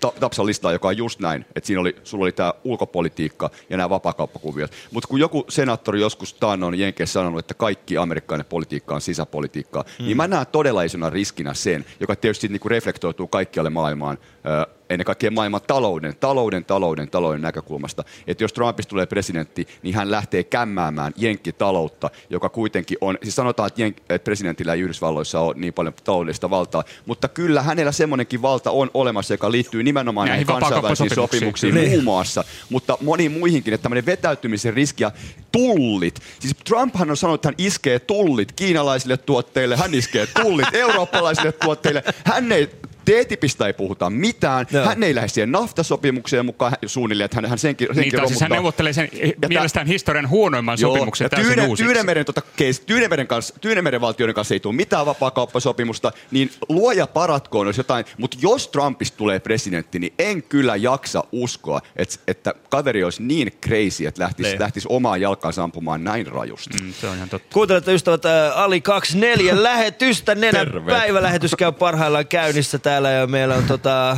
[0.00, 3.76] ta, Tapsan listaa, joka on just näin, että siinä oli, sulla oli tämä ulkopolitiikka ja
[3.76, 4.72] nämä vapaakauppakuviot.
[4.90, 10.04] Mutta kun joku senaattori joskus taannoin Jenkeissä sanonut, että kaikki amerikkalainen politiikka on sisäpolitiikkaa, mm.
[10.04, 15.04] niin mä näen todella isona riskinä sen, joka tietysti niinku reflektoituu kaikkialle maailmaan, ö, ennen
[15.04, 18.04] kaikkea maailman talouden, talouden, talouden, talouden näkökulmasta.
[18.26, 23.66] Että jos Trumpista tulee presidentti, niin hän lähtee kämmäämään jenkkitaloutta, joka kuitenkin on, siis sanotaan,
[23.66, 28.42] että, jenk, että presidentillä ei Yhdysvalloissa ole niin paljon taloudellista valtaa, mutta kyllä hänellä semmoinenkin
[28.42, 31.88] valta on olemassa, joka liittyy nimenomaan näihin Näihin kansainvälisiin sopimuksiin kyllä.
[31.88, 35.10] muun muassa, mutta moniin muihinkin, että tämmöinen vetäytymisen riski ja
[35.52, 36.20] tullit.
[36.40, 42.02] Siis Trumphan on sanonut, että hän iskee tullit kiinalaisille tuotteille, hän iskee tullit eurooppalaisille tuotteille.
[42.24, 42.70] Hän ei
[43.06, 44.66] TTIPistä ei puhuta mitään.
[44.70, 44.84] Joo.
[44.84, 48.50] Hän ei lähde siihen NAFTA-sopimukseen mukaan suunnilleen, että hän, hän senkin, senkin Niin, siis hän
[48.50, 49.08] neuvottelee sen
[49.42, 51.76] Ja mielestään historian huonoimman Joo, sopimuksen ja täysin Tyyne.
[51.76, 57.66] Tyynemeren, tota, case, Tyynemeren, kanssa, Tyynemeren valtioiden kanssa ei tule mitään vapaakauppasopimusta, niin luoja paratkoon,
[57.66, 58.04] jos jotain.
[58.18, 63.52] Mutta jos Trumpista tulee presidentti, niin en kyllä jaksa uskoa, että, että kaveri olisi niin
[63.66, 64.60] crazy, että lähtisi, Niin.
[64.60, 66.78] lähtisi omaa jalkaansa ampumaan näin rajusti.
[66.82, 67.48] Mm, se on ihan totta.
[67.54, 70.34] Kuuntelette ystävät ää, Ali 24 lähetystä.
[70.34, 74.16] Nenä päivälähetys käy parhaillaan käynnissä täällä ja meillä on tota...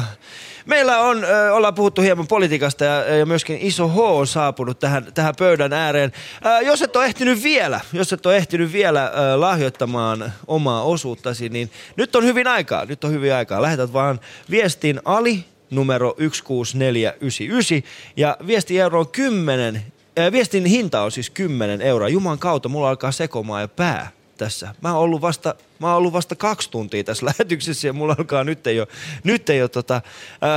[0.66, 5.06] Meillä on, ö, ollaan puhuttu hieman politiikasta ja, ja myöskin iso H on saapunut tähän,
[5.14, 6.12] tähän pöydän ääreen.
[6.42, 11.48] Ää, jos et ole ehtinyt vielä, jos et ole ehtinyt vielä ä, lahjoittamaan omaa osuuttasi,
[11.48, 13.62] niin nyt on hyvin aikaa, nyt on hyvin aikaa.
[13.62, 17.82] Lähetät vaan viestin Ali numero 16499
[18.16, 19.82] ja viesti euro on 10,
[20.16, 22.09] ää, viestin hinta on siis 10 euroa.
[22.09, 24.74] Juman kautta mulla alkaa sekomaan jo pää tässä.
[24.82, 28.44] Mä oon ollut vasta, mä oon ollut vasta kaksi tuntia tässä lähetyksessä ja mulla alkaa
[28.44, 28.89] nyt ei ole,
[29.24, 30.51] nyt ei ole tota, ää,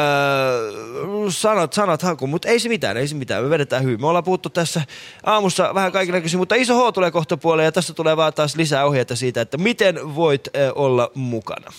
[1.29, 4.01] sanat, sanat haku, mutta ei se mitään, ei se mitään, me vedetään hyvin.
[4.01, 4.81] Me ollaan puhuttu tässä
[5.23, 8.85] aamussa vähän kaikenlaisia, mutta iso H tulee kohta puoleen ja tässä tulee vaan taas lisää
[8.85, 11.71] ohjeita siitä, että miten voit ää, olla mukana.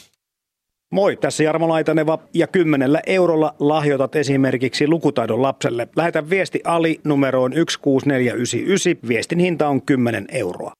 [0.92, 5.88] Moi, tässä Jarmo Laitaneva ja kymmenellä eurolla lahjoitat esimerkiksi lukutaidon lapselle.
[5.96, 9.08] Lähetä viesti Ali numeroon 16499.
[9.08, 10.72] Viestin hinta on 10 euroa.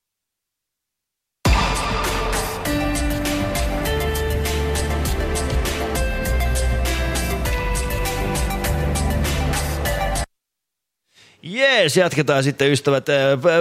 [11.45, 13.17] Jees, jatketaan sitten ystävät äh,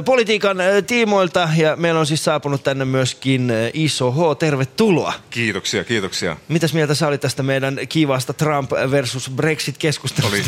[0.05, 4.37] politiikan äh, tiimoilta ja meillä on siis saapunut tänne myöskin äh, iso H.
[4.39, 5.13] Tervetuloa.
[5.29, 6.37] Kiitoksia, kiitoksia.
[6.47, 10.27] Mitäs mieltä sä olit tästä meidän kivasta Trump versus Brexit-keskustelusta?
[10.27, 10.43] Oli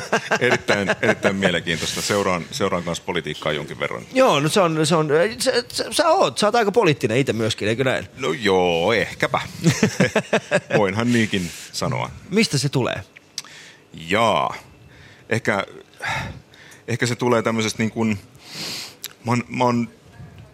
[0.46, 2.02] erittäin, erittäin mielenkiintoista.
[2.02, 4.02] Seuraan, seuraan kanssa politiikkaa jonkin verran.
[4.12, 5.08] Joo, no se on, se on
[5.38, 8.08] sä, sä, sä oot, sä oot aika poliittinen itse myöskin, eikö näin?
[8.18, 9.40] No joo, ehkäpä.
[10.78, 12.10] Voinhan niinkin sanoa.
[12.30, 13.00] Mistä se tulee?
[14.08, 14.54] Jaa.
[15.28, 15.66] Ehkä,
[16.88, 18.18] ehkä se tulee tämmöisestä niin kuin,
[19.24, 19.88] mä oon, mä oon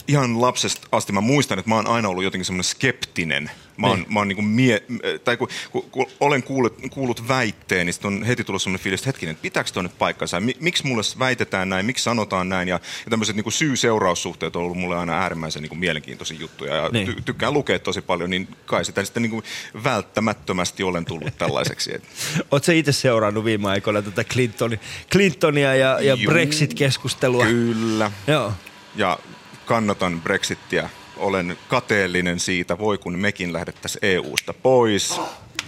[0.08, 3.50] ihan lapsesta asti, mä muistan, että mä oon aina ollut jotenkin semmoinen skeptinen.
[3.76, 4.12] Mä oon, Niin.
[4.12, 4.82] mä oon niin kuin mie,
[5.24, 9.08] tai kun, kun, kun olen kuullut, kuullut väitteen, niin on heti tullut semmoinen fiilis, että
[9.08, 10.40] hetkinen, että pitääkö toi nyt paikkansa?
[10.40, 12.68] Mi, miksi mulle väitetään näin, miksi sanotaan näin?
[12.68, 16.74] Ja, ja tämmöiset niin syy-seuraussuhteet on ollut mulle aina äärimmäisen niin kuin mielenkiintoisia juttuja.
[16.76, 17.06] Ja Niin.
[17.06, 19.44] ty, tykkään lukea tosi paljon, niin kai sitä sitten niin kuin
[19.84, 21.90] välttämättömästi olen tullut tällaiseksi.
[22.62, 24.80] Sä itse seurannut viime aikoina tätä Clintoni,
[25.12, 27.44] Clintonia ja, ja Juu, Brexit-keskustelua?
[27.46, 28.10] Kyllä.
[28.26, 28.52] Joo.
[28.96, 29.18] Ja
[29.66, 30.90] kannatan Brexittiä.
[31.16, 35.20] Olen kateellinen siitä, voi kun mekin lähdettäisiin EU-sta pois.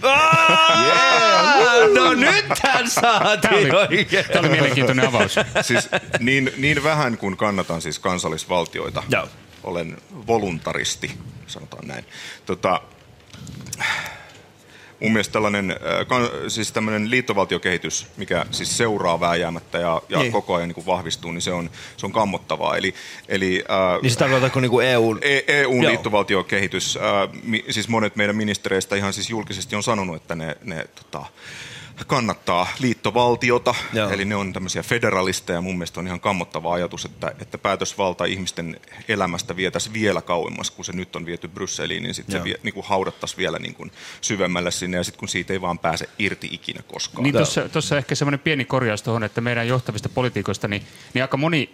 [0.03, 1.89] Yeah!
[1.93, 5.35] No nythän saatiin Tää oli- tää oli mielenkiintoinen avaus.
[5.61, 5.89] Siis
[6.19, 9.03] niin, niin vähän kuin kannatan siis kansallisvaltioita.
[9.09, 9.27] Joo.
[9.63, 9.97] Olen
[10.27, 11.11] voluntaristi,
[11.47, 12.05] sanotaan näin.
[12.45, 12.81] Tota,
[14.99, 20.19] mun mielestä tällainen, äh, siis tämmöinen liittovaltiokehitys, mikä siis seuraa vääjäämättä ja, ja Niin.
[20.19, 20.31] niin.
[20.31, 22.77] koko ajan niin kuin vahvistuu, niin se on, se on kammottavaa.
[22.77, 22.93] Eli,
[23.27, 25.19] eli, äh, Niin se tarkoitatko niinku EUn...
[25.21, 25.89] E- EUn Joo.
[25.89, 30.85] liittovaltiokehitys, äh, mi, siis monet meidän ministereistä ihan siis julkisesti on sanonut, että ne, ne
[30.95, 31.25] tota,
[32.03, 34.09] kannattaa liittovaltiota, Joo.
[34.09, 35.61] eli ne on tämmöisiä federalisteja.
[35.61, 40.85] Mun mielestä on ihan kammottava ajatus, että, että päätösvalta ihmisten elämästä vietäisiin vielä kauemmas, kun
[40.85, 43.91] se nyt on viety Brysseliin, niin sitten se vie, niin kuin haudattaisiin vielä niin kuin
[44.21, 47.23] syvemmälle sinne, ja sitten kun siitä ei vaan pääse irti ikinä koskaan.
[47.23, 47.35] Niin
[47.71, 50.81] tuossa, ehkä semmoinen pieni korjaus tuohon, että meidän johtavista poliitikoista, niin,
[51.13, 51.69] niin aika moni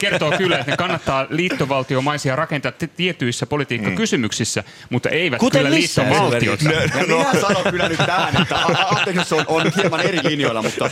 [0.00, 6.64] kertoo kyllä, että ne kannattaa liittovaltiomaisia rakentaa tietyissä politiikkakysymyksissä, mutta eivät Kuten kyllä missä liittovaltiota.
[6.64, 10.00] Ja minä sanon kyllä nyt tähän, että a- a- anteeksi, jos se on, on hieman
[10.00, 10.90] eri linjoilla, mutta, äh,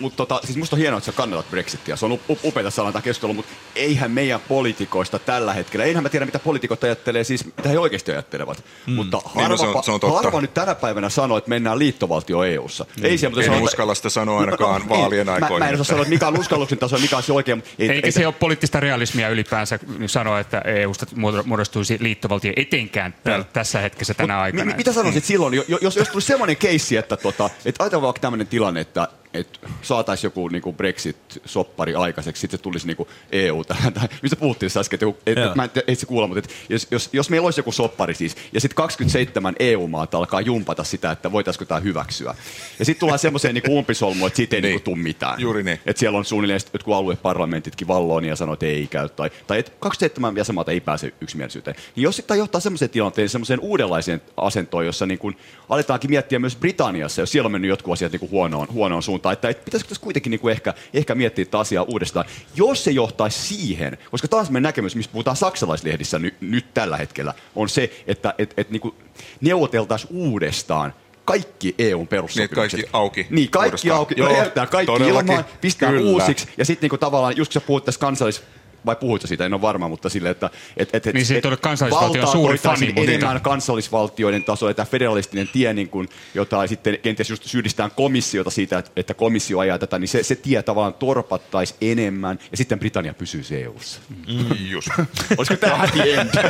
[0.00, 1.96] mutta tota, siis musta on hienoa, että sä kannatat Brexitia.
[1.96, 6.08] Se on up- upeita sanoa tämä keskustelu, mutta eihän meidän poliitikoista tällä hetkellä, eihän mä
[6.08, 8.64] tiedä mitä poliitikot ajattelee, siis mitä he oikeasti ajattelevat.
[8.86, 8.92] Mm.
[8.92, 10.16] Mutta Niin, no se on- harva, se on totta.
[10.22, 12.84] harva nyt tänä päivänä sanoo, että mennään liittovaltio EU-ssa.
[12.96, 13.04] Mm.
[13.04, 15.58] Ei siellä, mutta En sanotaan- uskalla sitä sanoa ainakaan vaalien Mä, aikoina.
[15.58, 17.58] mä en osaa sanoa, että mikä on uskalluksen taso ja mikä on se oikein.
[17.58, 22.52] mutta ei- Eikä ei- se ole poliittista realismia ylipäänsä sanoa, että EUsta muodo- muodostuisi liittovaltio
[22.56, 24.64] etenkään täl- tässä hetkessä tänä Mut aikana.
[24.64, 28.20] Mi- mitä sanoisit silloin, jo- jos, jos tulisi semmoinen keissi, että, tota, että ajatellaan vaikka
[28.20, 33.92] tämmöinen tilanne, että että saataisiin joku niinku Brexit-soppari aikaiseksi, sitten se tulisi niinku EU tähän.
[33.92, 36.86] Tai, mistä puhuttiin äsken, että joku- et, mä en et se kuulla, mutta et, jos,
[36.90, 41.32] jos, jos, meillä olisi joku soppari siis, ja sitten 27 EU-maata alkaa jumpata sitä, että
[41.32, 42.34] voitaisiinko tämä hyväksyä.
[42.78, 45.40] Ja sitten tullaan semmoiseen niinku umpisolmuun, että siitä ei niinku tule mitään.
[45.40, 45.80] Juuri niin.
[45.86, 49.08] Että siellä on suunnilleen jotkut alueparlamentitkin valloon ja sanoo, että ei käy.
[49.08, 51.76] Tai, tai että 27 jäsenmaata ei pääse yksimielisyyteen.
[51.96, 55.36] Niin jos sitten johtaa semmoiseen tilanteen, semmoiseen uudenlaiseen asentoon, jossa niin kuin
[55.68, 59.19] aletaankin miettiä myös Britanniassa, jos siellä on mennyt jotkut asiat niin kuin huonoon, huonoon suuntaan,
[59.32, 62.26] että, että pitäisikö tässä kuitenkin niin kuin ehkä, ehkä miettiä tätä asiaa uudestaan.
[62.56, 67.34] Jos se johtaisi siihen, koska taas meidän näkemys, missä puhutaan saksalaislehdissä ny, nyt tällä hetkellä,
[67.56, 68.94] on se, että et, et, niin kuin
[69.40, 70.94] neuvoteltaisiin uudestaan
[71.24, 72.72] kaikki EUn perussopimukset.
[72.72, 73.98] Niin, kaikki auki Niin, kaikki uudestaan.
[73.98, 74.14] auki.
[74.16, 75.30] Joo, kaikki todellakin.
[75.32, 76.10] ilmaan, pistää Kyllä.
[76.10, 76.48] uusiksi.
[76.56, 78.42] Ja sitten niinku tavallaan, just kun sä puhut tästä kansallis
[78.86, 81.56] vai puhuitko siitä, en ole varma, mutta silleen, että et, et, et, Niin, siitä oli
[81.56, 86.98] kansallisvaltion valtaa suuri fani, mutta- enemmän kansallisvaltioiden tasolla, tämä federalistinen tie, niin kuin, jota sitten
[87.02, 90.94] kenties just syydistetään komissiota siitä, että, että komissio ajaa tätä, niin se, se tie tavallaan
[90.94, 94.00] torpattaisi enemmän, ja sitten Britannia pysyisi EU-ssa.
[94.28, 94.88] Mm, just.
[95.38, 96.30] Olisiko tämä happy end?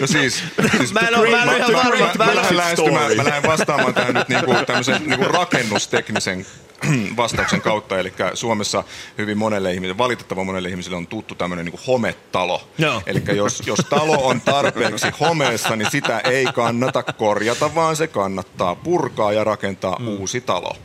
[0.00, 0.42] No siis,
[0.76, 3.42] siis Mä en oo- mä en oo ihan varma, mä, että mä mä, mä lähden
[3.50, 6.46] vastaamaan tähän nyt niinku tämmöisen niinku rakennusteknisen
[7.16, 8.84] vastauksen kautta, eli Suomessa
[9.18, 12.62] hyvin monelle ihmiselle, valitettavan monelle ihmiselle on tuttu tämmöinen niin hometalo.
[12.78, 13.02] Joo.
[13.06, 18.74] Eli jos, jos talo on tarpeeksi homeessa, niin sitä ei kannata korjata, vaan se kannattaa
[18.74, 20.08] purkaa ja rakentaa mm.
[20.08, 20.76] uusi talo.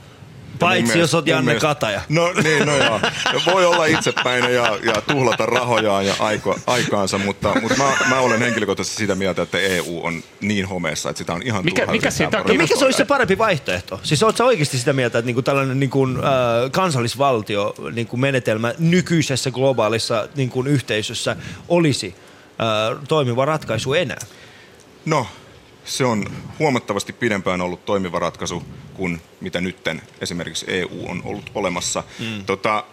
[0.59, 2.01] Paitsi jos oot Janne Kataja.
[2.09, 2.99] No niin, no joo.
[3.33, 8.19] Ja voi olla itsepäinen ja, ja tuhlata rahojaan ja aiko, aikaansa, mutta, mutta mä, mä
[8.19, 12.09] olen henkilökohtaisesti sitä mieltä, että EU on niin homeessa, että sitä on ihan Mikä- mikä
[12.19, 13.99] yrittää No mikä se olisi se parempi vaihtoehto?
[14.03, 19.51] Siis oletko sä oikeasti sitä mieltä, että niinku tällainen niinku, äh, kansallisvaltio niinku menetelmä nykyisessä
[19.51, 21.35] globaalissa niinku, yhteisössä
[21.67, 22.15] olisi
[22.61, 24.19] äh, toimiva ratkaisu enää?
[25.05, 25.27] No,
[25.85, 26.25] se on
[26.59, 28.63] huomattavasti pidempään ollut toimiva ratkaisu
[28.93, 32.03] kuin mitä nytten esimerkiksi EU on ollut olemassa.
[32.19, 32.45] Mm.
[32.45, 32.83] Tota,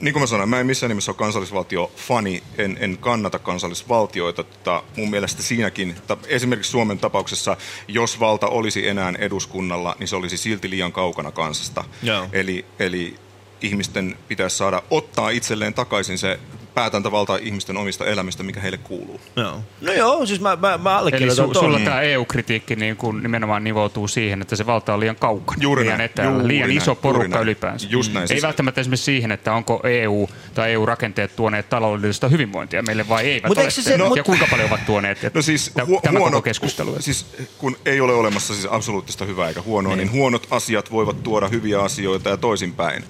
[0.00, 4.44] niin kuin mä sanoin, mä en missään nimessä ole kansallisvaltio-fani, en, en kannata kansallisvaltioita.
[4.44, 7.56] Tota, mun mielestä siinäkin, ta, esimerkiksi Suomen tapauksessa,
[7.88, 11.84] jos valta olisi enää eduskunnalla, niin se olisi silti liian kaukana kansasta.
[12.02, 12.26] Joo.
[12.32, 13.14] Eli, eli
[13.60, 16.40] ihmisten pitäisi saada ottaa itselleen takaisin se
[16.78, 19.20] päätäntävalta ihmisten omista elämistä, mikä heille kuuluu.
[19.36, 19.60] Joo.
[19.80, 21.64] No joo, siis mä, mä, mä Eli allekirjoitan su, ton.
[21.64, 25.62] sulla tämä EU-kritiikki niin kuin nimenomaan nivoutuu siihen, että se valta on liian kaukana.
[25.62, 27.42] Juuri liian näin, etäällä, juuri liian näin, iso porukka näin.
[27.42, 27.86] ylipäänsä.
[27.90, 32.82] Just näin, Ei siis- välttämättä esimerkiksi siihen, että onko EU tai EU-rakenteet tuoneet taloudellista hyvinvointia
[32.82, 33.70] meille vai eivät Mut ole.
[33.70, 35.34] se se- no, mut- ja kuinka paljon ovat tuoneet?
[35.34, 36.96] No siis hu- tämä huono, koko keskustelu.
[37.00, 37.26] Siis
[37.58, 40.06] kun ei ole olemassa siis absoluuttista hyvää eikä huonoa, Niin.
[40.06, 40.18] niin.
[40.20, 43.04] huonot asiat voivat tuoda hyviä asioita ja toisinpäin.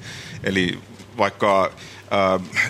[0.45, 0.79] Eli
[1.19, 1.71] vaikka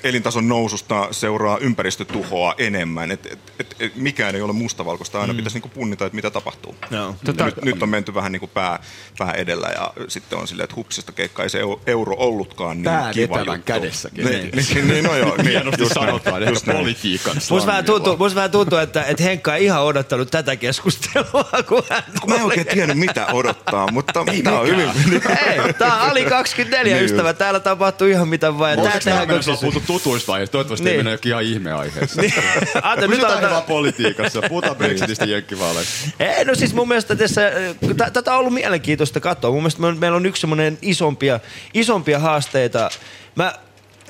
[0.04, 3.10] elintason noususta seuraa ympäristötuhoa enemmän.
[3.10, 5.36] Et, et, et, et, mikään ei ole mustavalkoista, aina Mm.
[5.36, 6.76] pitäisi niinku punnita, että mitä tapahtuu.
[6.90, 7.14] Joo.
[7.26, 8.78] Ja Tota- nyt, nyt on menty vähän niinku pää,
[9.18, 12.84] pää edellä ja sitten on silleen, että hupsista keikka ei se eu- euro ollutkaan niin
[12.84, 13.52] Pää kiva juttu.
[13.64, 14.24] kädessäkin.
[14.24, 15.34] Niin, niin, niin, no joo.
[15.38, 16.78] Niin, Hienosti just sanotaan, just näin.
[16.78, 21.44] politiikan Musta vähän, tuntuu, musta vähän tuntuu, että, että Henkka ei ihan odottanut tätä keskustelua,
[21.68, 24.88] kun hän mä en oikein tiennyt, mitä odottaa, mutta tämä on hyvin...
[25.48, 27.32] Ei, tää on Ali 24 Niin ystävä.
[27.32, 28.52] Täällä tapahtuu ihan mitä
[28.82, 29.72] tähän tehdään mennessä on koksissa.
[29.80, 30.52] puhuttu tutuista aiheista?
[30.52, 30.92] Toivottavasti Niin.
[30.92, 32.22] ei mennä jokin ihan ihmeaiheessa.
[32.82, 34.42] Ante, nyt Pysytään aletaan- vaan politiikassa.
[34.48, 36.08] Puhutaan Brexitistä jenkkivaaleista.
[36.20, 37.42] Ei, no siis mun mielestä tässä,
[37.96, 39.50] tä- tätä on ollut mielenkiintoista katsoa.
[39.50, 41.40] Mun mielestä me on- meillä on yksi semmoinen isompia,
[41.74, 42.90] isompia haasteita.
[43.34, 43.54] Mä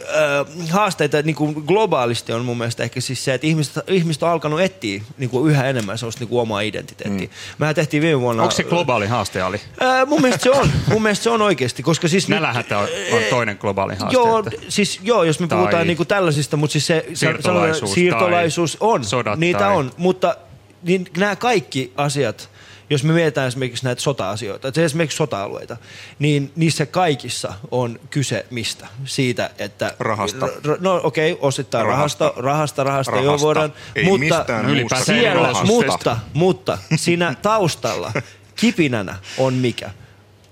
[0.00, 4.28] äh, haasteita niin kuin globaalisti on mun mielestä ehkä siis se, että ihmiset, ihmiset on
[4.28, 7.26] alkanut etsiä niin kuin yhä enemmän sellaista niin kuin omaa identiteettiä.
[7.26, 7.32] Mm.
[7.58, 8.42] Mehän tehtiin viime vuonna...
[8.42, 9.60] Onko se globaali haaste, Ali?
[9.80, 10.70] Ää, mun mielestä se on.
[10.92, 12.28] Mun mielestä se on oikeasti, koska siis...
[12.28, 14.14] Nälähätä on, on toinen globaali haaste.
[14.14, 18.76] Joo, että- siis, joo, jos me Tai puhutaan niinku tällaisista, mutta siis se siirtolaisuus siirtolaisuus
[18.80, 20.36] on, sodat niitä tai- on, mutta
[20.82, 22.50] niin nämä kaikki asiat,
[22.90, 25.76] jos me mietitään esimerkiksi näitä sota-asioita, että esimerkiksi sota-alueita,
[26.18, 28.86] niin niissä kaikissa on kyse mistä?
[29.04, 29.94] Siitä, että...
[29.98, 30.46] Rahasta.
[30.46, 33.46] R- no okei, okay, osittain rahasta, rahasta, rahasta, rahasta, joo Rahasta.
[33.46, 35.66] voidaan, Ei mutta, siellä, rahasta.
[35.66, 38.12] mutta, mutta siinä taustalla
[38.56, 39.90] kipinänä on mikä?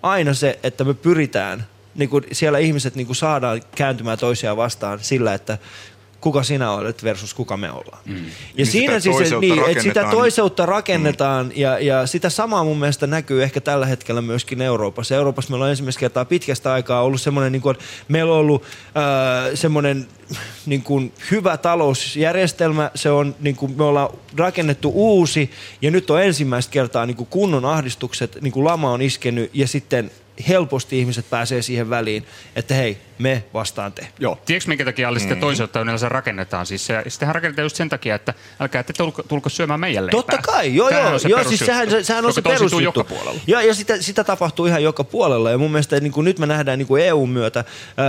[0.03, 4.99] Aina se, että me pyritään, niin kuin siellä ihmiset niin kuin saadaan kääntymään toisiaan vastaan
[5.03, 5.59] sillä, että
[6.21, 7.99] kuka sinä olet versus kuka me ollaan.
[8.05, 8.17] Mm.
[8.17, 8.23] Ja
[8.57, 13.07] Niin siinä sitä siis, niin, että sitä toiseutta rakennetaan ja, ja sitä samaa mun mielestä
[13.07, 15.15] näkyy ehkä tällä hetkellä myöskin Euroopassa.
[15.15, 17.77] Euroopassa meillä on ensimmäistä kertaa pitkästä aikaa ollut semmoinen, niin kuin,
[18.09, 20.07] meillä on ollut äh, semmoinen
[20.67, 25.51] niin kuin hyvä talousjärjestelmä, se on, niin kuin, me ollaan rakennettu uusi
[25.83, 29.69] ja nyt on ensimmäistä kertaa niin kuin kunnon ahdistukset, niin kuin lama on iskenyt ja
[29.69, 30.11] sitten
[30.49, 32.27] helposti ihmiset pääsee siihen väliin,
[32.57, 34.09] että hei, me vastaan te.
[34.19, 34.39] Joo.
[34.47, 36.67] Tiedätkö minkä takia Ali sitten toiselta yleensä rakennetaan?
[36.67, 40.19] Siis se, sitähän rakennetaan just sen takia, että älkää te tulko, tulko syömään meidän leipää.
[40.19, 42.81] Totta kai, joo, Tämähän joo, on se joo siis sehän, se- sehän on se perusjuttu.
[42.81, 43.41] joka puolella.
[43.47, 46.47] Ja, ja sitä, sitä tapahtuu ihan joka puolella ja mun mielestä niin kuin nyt me
[46.47, 47.65] nähdään niin kuin EUn myötä,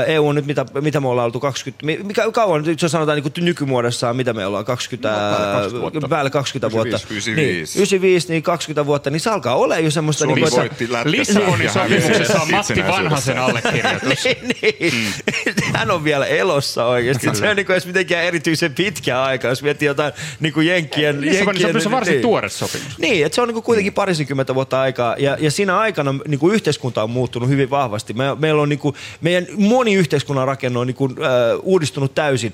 [0.08, 3.16] EU on nyt mitä, mitä me ollaan oltu 20, mi- mikä kauan nyt jos sanotaan
[3.16, 6.08] niin kuin nykymuodossaan, mitä me ollaan 20, No, päälle 20 ää, vuotta.
[6.10, 6.88] päälle 20 vuotta.
[6.96, 7.36] 95.
[7.36, 10.24] Niin, 95, niin 20 vuotta, niin se alkaa olla jo semmoista...
[10.26, 12.84] Suomi niin kuin, voitti Lissabonin sopimuksessa on Matti.
[12.88, 14.24] Vanhasen allekirjoitus.
[14.26, 14.94] niin, niin.
[15.78, 17.28] Hän on vielä elossa oikeasti.
[17.34, 21.22] Se on niin kuin edes mitenkään erityisen pitkä aika, jos miettii jotain niin kuin Jenkkien...
[21.22, 22.22] Lissabonin sopimus on varsin niin.
[22.22, 22.98] tuore sopimus.
[22.98, 27.04] Niin, että se on niinku kuitenkin parisenkymmentä vuotta aikaa ja, ja siinä aikana niinku yhteiskunta
[27.04, 28.14] on muuttunut hyvin vahvasti.
[28.14, 32.54] Me, meillä on niinku, meidän moni yhteiskunnan rakenne on niinku, äh, uudistunut täysin.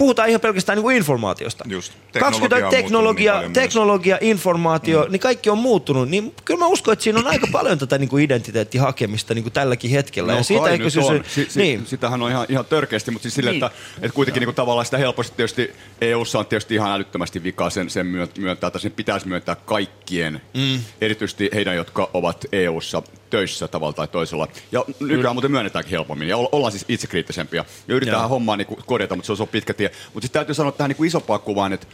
[0.00, 1.64] Puhutaan ihan pelkästään niinku informaatiosta.
[1.68, 1.92] Just.
[2.20, 5.12] 20 Teknologia on teknologia, muuttunut niin teknologia, informaatio, mm.
[5.12, 6.08] niin kaikki on muuttunut.
[6.08, 10.32] Niin kyllä mä uskon, että siinä on aika paljon tätä niinku identiteettihakemista niinku tälläkin hetkellä.
[10.32, 11.24] ja siitä No ehkä se, on.
[11.28, 11.86] Si, si, niin.
[11.86, 13.64] Sitähän on ihan, ihan törkeästi, mutta siis sille, Niin.
[13.64, 15.70] että, että kuitenkin niin tavallaan sitä helposti tietysti
[16.00, 20.40] EUssa on tietysti ihan älyttömästi vikaa sen, sen myö- myöntää, tai sen pitäisi myöntää kaikkien,
[20.54, 20.80] Mm.
[21.00, 24.48] erityisesti heidän, jotka ovat EUssa töissä tavalla tai toisella.
[24.72, 27.64] Ja nykyään muuten myönnetäänkin helpommin, ja olla- ollaan siis itsekriittisempiä.
[27.88, 28.28] Ja yritetään Joo.
[28.28, 29.90] hommaa niin korjata, mutta se on, se on pitkä tie.
[30.14, 31.86] Mutta sitten täytyy sanoa tähän niin isompaan kuvaan, että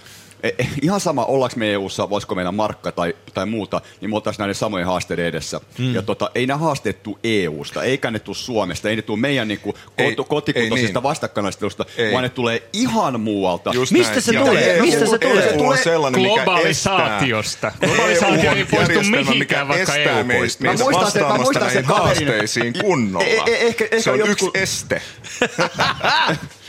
[0.83, 4.55] ihan sama, ollaanko me EU-ssa, voisiko meillä markka tai, tai muuta, niin me oltaisiin näiden
[4.55, 5.61] samojen haasteiden edessä.
[5.79, 5.95] Mm.
[5.95, 9.49] Ja tota, ei nämä haasteet tule EU-sta, eikä ne tule Suomesta, ei ne tule meidän
[9.49, 11.03] niin kuin, Ei- kotikuntoisesta ei niin.
[11.03, 12.13] vastakkainaistelusta, Ei.
[12.13, 13.71] vaan ne tulee ihan muualta.
[13.75, 14.23] Just Mistä näin.
[14.23, 14.77] se Ja tulee?
[14.77, 15.49] EU Mistä se tulee?
[15.55, 17.73] EU on sellainen, mikä Globalisaatiosta.
[17.81, 20.67] Globalisaatio ei EU on poistu mihinkään, mikä vaikka EU poistuu.
[20.67, 22.27] Mä muistan sen- mä muistan näihin sen kaverin.
[22.27, 23.27] haasteisiin kunnolla.
[23.27, 25.03] E- e- ehkä- ehkä se on jotkut- yksi este.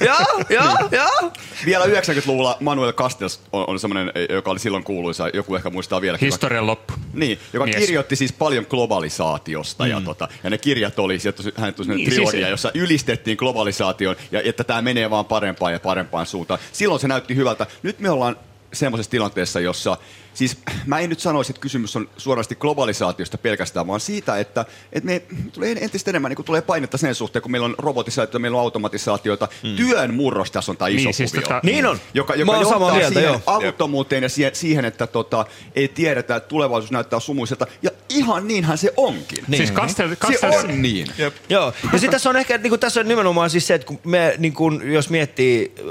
[0.00, 1.32] joo, joo, joo.
[1.66, 6.26] Vielä 90-luvulla Manuel Castells on, on semmoinen, joka oli silloin kuuluisa, joku ehkä muistaa vieläkin.
[6.26, 6.92] Historian loppu.
[7.12, 7.76] Niin, joka Mies.
[7.76, 9.90] kirjoitti siis paljon globalisaatiosta mm.
[9.90, 13.36] ja, tota, ja ne kirjat oli, sieltä hän tuli Niin, niin, trilogia, siis- jossa ylistettiin
[13.36, 16.60] globalisaation ja että tämä menee vaan parempaan ja parempaan suuntaan.
[16.72, 17.66] Silloin se näytti hyvältä.
[17.82, 18.36] Nyt me ollaan
[18.72, 19.96] semmoisessa tilanteessa, jossa
[20.38, 25.06] Siis mä en nyt sanoisi, että kysymys on suorasti globalisaatiosta pelkästään, vaan siitä, että, että
[25.06, 28.62] me tulee entistä enemmän niin tulee painetta sen suhteen, kun meillä on robotisaatio, meillä on
[28.64, 29.48] automatisaatiota.
[29.62, 29.76] Mm.
[29.76, 31.46] Työn murros tässä on tämä iso Niin, siis kuvio.
[31.48, 31.98] tota- Niin on.
[32.14, 33.40] Joka, Mä joka oon johtaa samaa mieltä, siihen joo.
[33.46, 35.46] avuttomuuteen ja siihen, siihen että tota,
[35.76, 37.66] ei tiedetä, että tulevaisuus näyttää sumuiselta.
[37.82, 39.44] Ja ihan niinhän se onkin.
[39.48, 39.58] Niin.
[39.58, 41.06] Siis Kastel, Se Kastel, on niin.
[41.18, 41.34] Jep.
[41.48, 43.98] Joo, ja sitten tässä on ehkä, niin kuin tässä on nimenomaan siis se, että kun
[44.04, 45.84] me, niin kuin, jos miettii äh,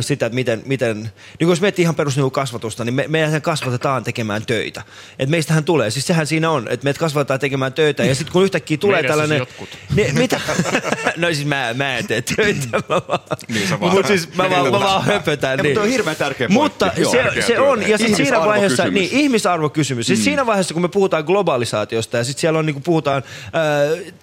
[0.00, 3.42] sitä, että miten, miten niin kuin jos miettii ihan perus niin kasvatusta, niin me, meidän
[3.42, 4.82] kasvatetaan tekemään töitä.
[5.18, 8.44] Että meistähän tulee, siis sehän siinä on, että meidät kasvatetaan tekemään töitä, ja sitten kun
[8.44, 9.38] yhtäkkiä tulee Meidän siis tällainen...
[9.38, 9.68] jotkut.
[9.96, 10.40] Niin, mitä?
[11.16, 13.20] no siis mä, mä en tee töitä, mä vaan...
[13.48, 15.58] Niin sä vaan- Mut siis mä vaan, mä vaan höpötän.
[15.58, 15.70] Ja, niin.
[15.72, 16.62] mutta on hirveän tärkeä pointti.
[16.62, 17.12] Mutta Joo.
[17.12, 20.06] se, Tärkeä se on, ja sitten siinä vaiheessa, niin, ihmisarvokysymys.
[20.06, 23.22] Siis siinä vaiheessa, kun me puhutaan globalisaatiosta ja sitten siellä on, niin kuin puhutaan
[23.52, 23.62] ää,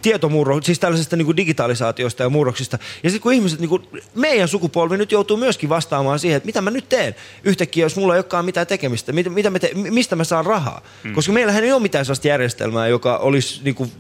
[0.02, 2.80] tietomurro, siis tällaisesta niin kuin digitalisaatiosta ja murroksista.
[3.04, 6.62] Ja sitten kun ihmiset, niin kuin, meidän sukupolvi nyt joutuu myöskin vastaamaan siihen, että mitä
[6.62, 10.16] mä nyt teen yhtäkkiä, jos mulla ei olekaan mitään tekemistä, mitä, mitä me te, mistä
[10.16, 10.82] mä saan rahaa.
[11.04, 11.14] Mm.
[11.14, 13.92] Koska meillähän ei ole mitään sellaista järjestelmää, joka olisi, niin kuin,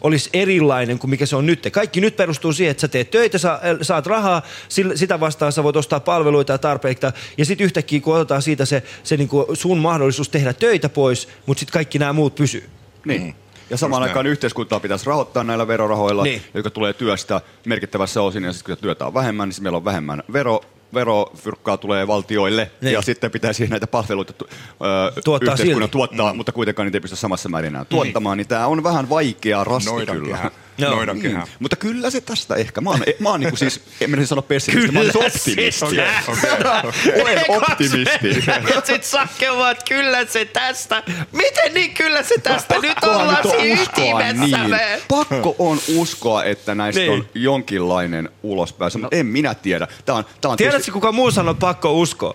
[0.00, 1.68] olisi erilainen kuin mikä se on nyt.
[1.72, 5.62] Kaikki nyt perustuu siihen, että sä teet töitä, sä, saat rahaa, sillä- sitä vastaan sä
[5.64, 7.12] voit ostaa palveluita ja tarpeita.
[7.38, 11.28] Ja sitten yhtäkkiä, kun otetaan siitä se, se niin kuin sun mahdollisuus tehdä töitä pois,
[11.46, 12.68] mutta sitten kaikki nämä muut pysyy.
[13.04, 13.34] Niin.
[13.70, 16.42] Ja samaan Just aikaan yhteiskuntaa pitäisi rahoittaa näillä verorahoilla, Niin.
[16.54, 18.44] jotka tulee työstä merkittävässä osin.
[18.44, 20.60] Ja sitten kun työtä on vähemmän, niin meillä on vähemmän vero,
[20.94, 22.70] verofyrkkaa tulee valtioille.
[22.80, 22.92] Niin.
[22.92, 25.92] Ja sitten pitäisi näitä palveluita tu- ö, Tuottaa yhteiskunnan silti.
[25.92, 28.38] tuottaa, mutta kuitenkaan niitä ei pysty samassa määrin enää tuottamaan.
[28.38, 30.36] Niin tämä on vähän vaikea rasti Noidan kyllä.
[30.36, 30.50] kehä.
[30.78, 31.46] Noidan kehää.
[31.58, 32.80] Mutta kyllä se tästä ehkä.
[32.80, 35.72] Mä oon, mä oon niinku siis, en mennä sanoa pessimisti, mä oon siis optimisti.
[35.72, 36.82] se tästä.
[37.22, 38.44] Olen optimisti.
[38.74, 41.02] Ja sit Sakke vaan, että kyllä se tästä.
[41.32, 42.74] Miten niin kyllä se tästä?
[42.82, 44.70] Nyt ollaan siinä ytimessä niin.
[44.70, 45.00] me.
[45.08, 47.12] Pakko on uskoa, että näistä Niin.
[47.12, 49.88] on jonkinlainen ulospääsy, mutta en minä tiedä.
[50.04, 52.34] Tää on, tää on Tiedätkö, kuka muu sanoo pakko uskoa?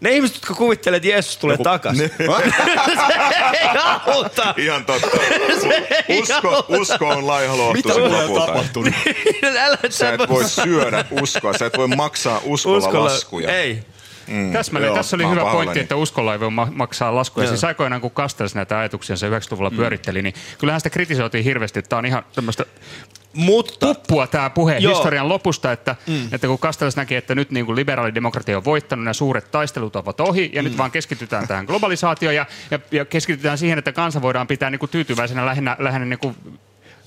[0.00, 2.10] Ne ihmiset, jotka kuvittelee, että Jeesus tulee Joku- takaisin.
[2.18, 2.26] Ne-
[3.50, 3.68] se ei
[4.06, 4.54] auta.
[4.56, 5.08] Ihan totta.
[5.60, 6.76] Se ei Usko, auta.
[6.78, 8.46] usko on laiha Mitä on lopulta.
[8.46, 8.94] tapahtunut?
[9.58, 13.58] Älä Sä et voi syödä uskoa, sä et voi maksaa uskolla, Uskolla- laskuja.
[13.58, 13.82] Ei.
[14.26, 14.52] Mm.
[14.52, 17.44] Täsmälleen, Joo, tässä oli hyvä pointti, että uskolla ei voi ma- maksaa laskuja.
[17.44, 17.50] Joo.
[17.50, 21.98] Siis aikoinaan, kun Castells näitä ajatuksia 90-luvulla pyöritteli, niin kyllähän sitä kritisoitiin hirveästi, että tämä
[21.98, 22.64] on ihan tämmöistä
[23.38, 24.94] Mutta, puppua tämä puhe Joo.
[24.94, 26.28] historian lopusta, että, Mm.
[26.32, 30.20] että kun Castells näki, että nyt niin kuin liberaalidemokratia on voittanut, nämä suuret taistelut ovat
[30.20, 30.68] ohi, ja mm.
[30.68, 34.78] nyt vaan keskitytään tähän globalisaatioon ja, ja, ja keskitytään siihen, että kansa voidaan pitää niin
[34.78, 36.36] kuin tyytyväisenä lähinnä, lähinnä niin kuin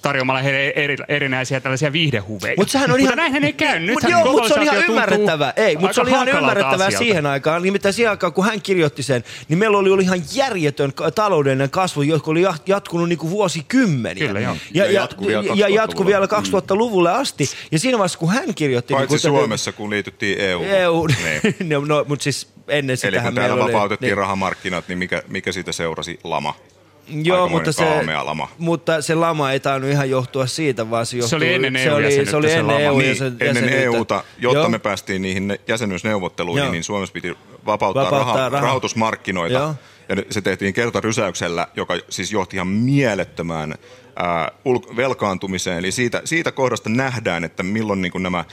[0.02, 2.54] tarjoamalla heille eri, erinäisiä tällaisia viihdehuveja.
[2.58, 3.18] Mutta sehän on Mutta ihan...
[3.18, 3.80] näinhän ei käy.
[3.92, 5.54] Mut joo, mutta se on ihan ymmärrettävää.
[5.56, 6.98] Ei, mutta se oli ihan ymmärrettävää asialta.
[6.98, 7.62] siihen aikaan.
[7.64, 12.02] Nimittäin siihen aikaan, kun hän kirjoitti sen, niin meillä oli ollut ihan järjetön taloudellinen kasvu,
[12.02, 14.28] joka oli jat- jatkunut niin kuin vuosikymmeniä.
[14.28, 14.56] Kyllä, joo.
[14.74, 16.08] Ja, Ja ja, jatkuu vielä ja, ja jatkuu 2000-luvulle.
[16.12, 17.50] vielä 2000-luvulle asti.
[17.72, 18.94] Ja siinä vaiheessa, kun hän kirjoitti...
[18.94, 20.64] Paitsi niin kun- Suomessa, kun liityttiin EU.
[20.64, 21.56] EU, Niin.
[21.70, 24.18] no, no, mutta siis ennen Eli sitähän kun täällä vapautettiin niin.
[24.18, 26.20] rahamarkkinat, niin mikä, mikä siitä seurasi?
[26.24, 26.56] Lama.
[27.24, 27.86] Joo, mutta se,
[28.24, 28.48] lama.
[28.58, 32.26] mutta se lama ei tainnut ihan johtua siitä, vaan se, johtuu, oli ennen se oli,
[32.26, 32.82] se oli se ennen.
[32.82, 33.70] EU Niin, ennen.
[33.70, 34.70] EUta, jotta Joo.
[34.70, 36.72] me päästiin niihin ne- jäsenyysneuvotteluihin, Joo.
[36.72, 39.58] niin Suomessa piti vapauttaa, Vapauttaa raha, raha- rahoitusmarkkinoita.
[39.58, 39.76] Joo.
[40.10, 43.76] Ja se tehtiin kertarysäyksellä, joka siis johti ihan mielettömään
[44.16, 45.78] ää, ul- velkaantumiseen.
[45.78, 48.46] Eli siitä, siitä kohdasta nähdään, että milloin niin kuin nämä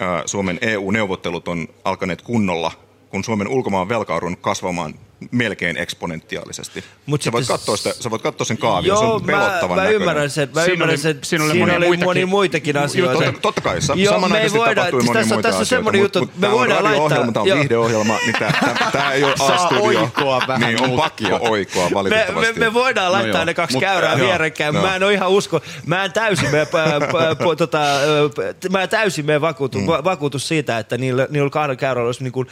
[0.00, 2.72] ää, Suomen EU-neuvottelut on alkaneet kunnolla,
[3.10, 4.94] kun Suomen ulkomaan velka on kasvamaan
[5.30, 6.84] melkein eksponentiaalisesti.
[7.06, 9.76] Mut sä, voit katsoa sitä, sä voit katsoa sen kaavion, se Joo, on mä, pelottavan
[9.76, 10.00] mä näköinen.
[10.00, 10.48] ymmärrän sen.
[10.54, 11.18] Mä Siinä ymmärrän sen.
[11.22, 13.24] siinä oli siinä oli muitakin- moni muitakin asioita.
[13.24, 15.56] Totta, totta kai, sa- Joo, me ei voida- tapahtui siis monia tässä on- muita tässä
[15.58, 17.58] on asioita, semmoinen mutta, juttu, mutta me tämä on voidaan radio-ohjelma, laittaa- tämä on joo.
[17.58, 19.84] viihdeohjelma, niin tämä, tämä ei ole Saa A-studio.
[20.00, 22.52] oikoa vähän niin on pakko oikoa Me, valitettavasti.
[22.52, 24.74] me, me voidaan No laittaa joo, ne kaksi käyrää joo, vierekkäin.
[24.74, 24.82] joo.
[24.84, 25.60] Mä en ole ihan usko.
[25.86, 26.84] Mä en täysin me, pä,
[27.56, 29.86] tota, ö, p- mä en täysin me vakuutu, mm.
[29.86, 32.46] vakuutus siitä, että niillä, niillä kahdella käyrällä olisi niin kuin,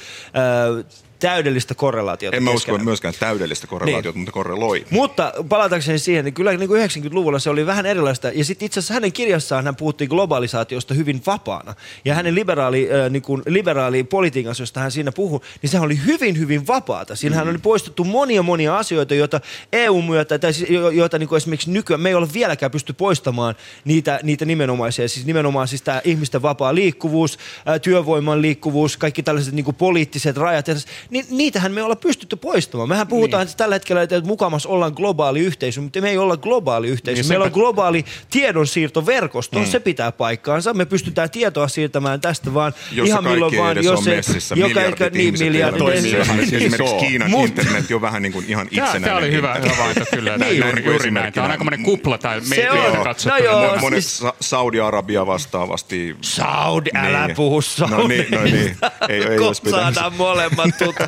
[1.21, 2.37] täydellistä korrelaatiota.
[2.37, 4.85] En mä usko myöskään täydellistä korrelaatiota, mutta korreloi.
[4.91, 8.29] Mutta palatakseni siihen, niin kyllä niin kuin 90-luvulla se oli vähän erilaista.
[8.29, 11.75] Ja sitten itse asiassa hänen kirjassaan hän puhuttiin globalisaatiosta hyvin vapaana.
[12.05, 16.01] Ja hänen liberaali, äh, niin kuin liberaali politiikassa, josta hän siinä puhui, niin sehän oli
[16.07, 17.17] hyvin, hyvin vapaata.
[17.17, 17.51] Siinähän Mm.
[17.51, 19.41] oli poistettu monia, monia asioita, joita
[19.73, 23.55] EU-myötä, tai siis, jo- joita niin kuin esimerkiksi nykyään, me ei ole vieläkään pysty poistamaan
[23.85, 25.09] niitä, niitä nimenomaisia.
[25.09, 27.39] Siis nimenomaan siis tämä ihmisten vapaa liikkuvuus,
[27.69, 30.67] äh, työvoiman liikkuvuus, kaikki tällaiset niin kuin poliittiset rajat.
[31.11, 32.89] Niin niitähän me ei olla pystytty poistamaan.
[32.89, 33.57] Mehän puhutaan niin.
[33.57, 37.23] tällä hetkellä, että mukamas ollaan globaali yhteisö, mutta me ei olla globaali yhteisö.
[37.23, 39.67] Niin Meillä on sepä- globaali tiedonsiirtoverkosto, Mm.
[39.67, 40.75] se pitää paikkaansa.
[40.75, 43.85] Me pystytään tietoa siirtämään tästä vaan Jos ihan milloin ei vaan.
[43.85, 46.27] jos se- messissä, joka miljardit niin, ihmiset miljardit eivät ihmiset.
[46.27, 46.45] toimii.
[46.47, 47.07] Esimerkiksi Niin.
[47.07, 49.03] Kiinan Mut- internet on vähän niin kuin ihan itsenäinen.
[49.03, 50.39] tämä oli hyvä, vaihto kyllä.
[50.39, 51.33] Niin, juuri, näin juuri näin.
[51.33, 53.05] Tämä on aikamoinen kupla tai me, Se meiltä on.
[53.05, 53.39] katsottuna.
[53.39, 56.17] No joo, Monet siis- Sa- Saudi-Arabia vastaavasti.
[56.21, 57.93] Saudi, älä puhu Saudi.
[57.95, 58.77] No niin, no niin.
[59.09, 59.39] Ei, ei
[59.71, 61.00] saadaan molemmat tuttavaa.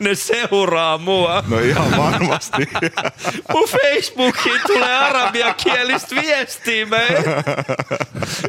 [0.00, 1.44] Ne seuraa mua.
[1.48, 2.68] No ihan varmasti.
[3.52, 6.86] Mun Facebookiin tulee arabiakielistä viestiä.
[6.86, 7.06] Me.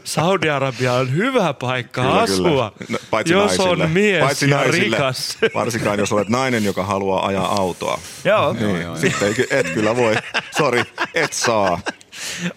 [0.04, 2.90] Saudi-Arabia on hyvä paikka Kyllä, asua, kyllä.
[2.90, 3.84] No, paitsi jos naisille.
[3.84, 4.98] on mies paitsi ja naisille.
[4.98, 5.38] rikas.
[5.56, 8.00] Varsinkaan jos olet nainen, joka haluaa ajaa autoa.
[8.24, 8.54] Joo.
[8.54, 10.16] Niin, sitten ei, et kyllä voi.
[10.58, 11.80] Sori, et saa.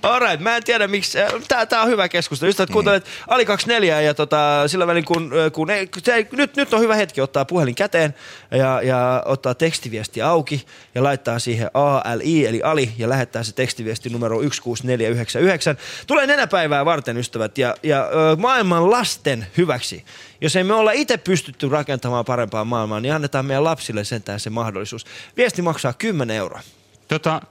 [0.03, 1.19] Alright, mä en tiedä miksi.
[1.49, 2.49] Tää, tää on hyvä keskustelu.
[2.49, 6.75] Just, että kuuntelet Ali 24 ja tota, sillä välin kun, kun ei, se, nyt, nyt
[6.75, 8.15] on hyvä hetki ottaa puhelin käteen
[8.51, 14.11] ja, ja ottaa tekstiviesti auki ja laittaa siihen ALI eli Ali ja lähettää se tekstiviesti
[14.11, 15.79] numero 16499.
[16.07, 20.05] Tulee nenäpäivää varten ystävät ja, ja maailman lasten hyväksi.
[20.41, 24.51] Jos ei me olla itse pystytty rakentamaan parempaa maailmaa, niin annetaan meidän lapsille sentään se
[24.51, 25.07] mahdollisuus.
[25.37, 26.61] Viesti maksaa 10 euroa.
[27.09, 27.43] Tota,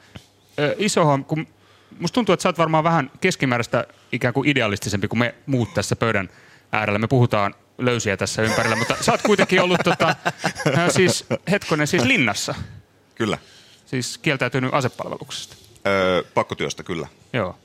[0.77, 1.47] isohan, kun
[1.99, 5.95] musta tuntuu, että sä oot varmaan vähän keskimääräistä ikään kuin idealistisempi kuin me muut tässä
[5.95, 6.29] pöydän
[6.71, 6.99] äärellä.
[6.99, 10.15] Me puhutaan löysiä tässä ympärillä, mutta sä oot kuitenkin ollut tota,
[10.89, 12.55] siis, hetkonen, siis linnassa.
[13.15, 13.37] Kyllä.
[13.85, 15.55] Siis kieltäytynyt asepalveluksesta.
[15.87, 17.07] Öö, pakkotyöstä, kyllä.
[17.33, 17.55] Joo.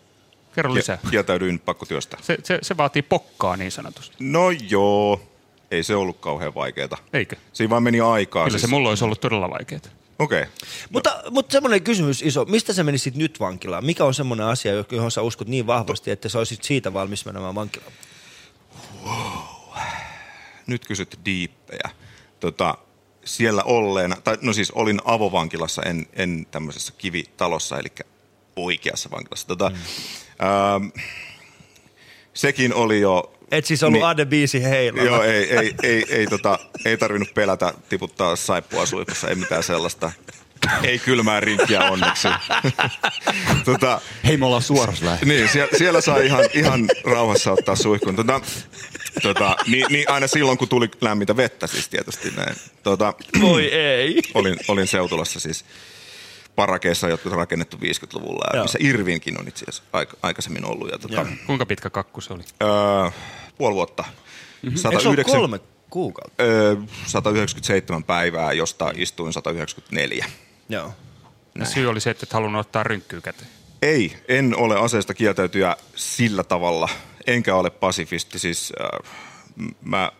[0.55, 0.97] Kerro lisää.
[0.97, 2.17] Ki- Kieltäydyin pakkotyöstä.
[2.21, 4.17] Se, se, se vaatii pokkaa niin sanotusti.
[4.21, 5.21] No joo,
[5.71, 6.97] ei se ollut kauhean vaikeeta.
[7.13, 7.37] Eikö?
[7.53, 8.45] Siinä vaan meni aikaa.
[8.47, 9.81] Kyllä se mulla olisi ollut todella vaikeaa.
[10.23, 10.43] Okei.
[10.43, 10.53] Okay.
[10.91, 13.87] Mutta, mutta semmoinen kysymys iso, mistä sä menisit nyt vankilaan?
[13.87, 17.55] Mikä on semmoinen asia, johon sä uskot niin vahvasti, että sä olisit siitä valmis menemään
[17.55, 17.93] vankilaan?
[20.67, 21.91] Nyt kysyt diippejä.
[22.41, 22.79] Tota,
[23.25, 27.89] siellä olleena, tai no siis olin avovankilassa, en, en tämmöisessä kivitalossa, eli
[28.57, 29.49] oikeassa vankilassa.
[29.49, 29.77] Tota, mm.
[30.47, 30.89] Ähm,
[32.35, 33.35] sekin oli jo...
[33.53, 35.03] Et siis ollut Ade biisi heillä.
[35.03, 40.13] Joo, ei, ei, ei, ei, tota, ei tarvinnut pelätä tiputtaa saippua suihkussa, ei mitään sellaista.
[40.82, 42.29] Ei kylmää rinkkiä onneksi.
[43.64, 45.24] tota, Hei, me ollaan suorassa lähe.
[45.24, 48.16] niin, siellä, siellä sai ihan, ihan rauhassa ottaa suihkun.
[48.16, 48.40] Tota,
[49.22, 52.56] tota, niin, niin, aina silloin, kun tuli lämmintä vettä siis tietysti näin.
[52.82, 54.22] Tota, Voi ei.
[54.35, 55.64] Olin, olin Seutulassa siis
[56.56, 58.64] parakeissa, jotka on rakennettu 50-luvulla, ja Joo.
[58.64, 60.90] missä Irvinkin on itse asiassa aik- aikaisemmin ollut.
[60.90, 62.43] Ja, tota, Kuinka pitkä kakku se oli?
[62.63, 63.11] öö,
[63.63, 64.05] puoli vuotta.
[64.63, 64.77] Mhm.
[64.91, 65.61] Eikö se ole kolme
[65.91, 66.43] kuukautta?
[66.43, 66.77] Öö,
[67.07, 70.27] 197 päivää, josta istuin 194.
[70.69, 70.93] Joo.
[71.59, 73.49] Ja syy oli se, että et halunnut ottaa rynkkyä käteen.
[73.82, 76.89] Ei, en ole aseesta kieltäytyjä sillä tavalla,
[77.27, 78.39] enkä ole pasifisti.
[78.39, 79.13] Siis, äh,
[79.85, 80.13] mä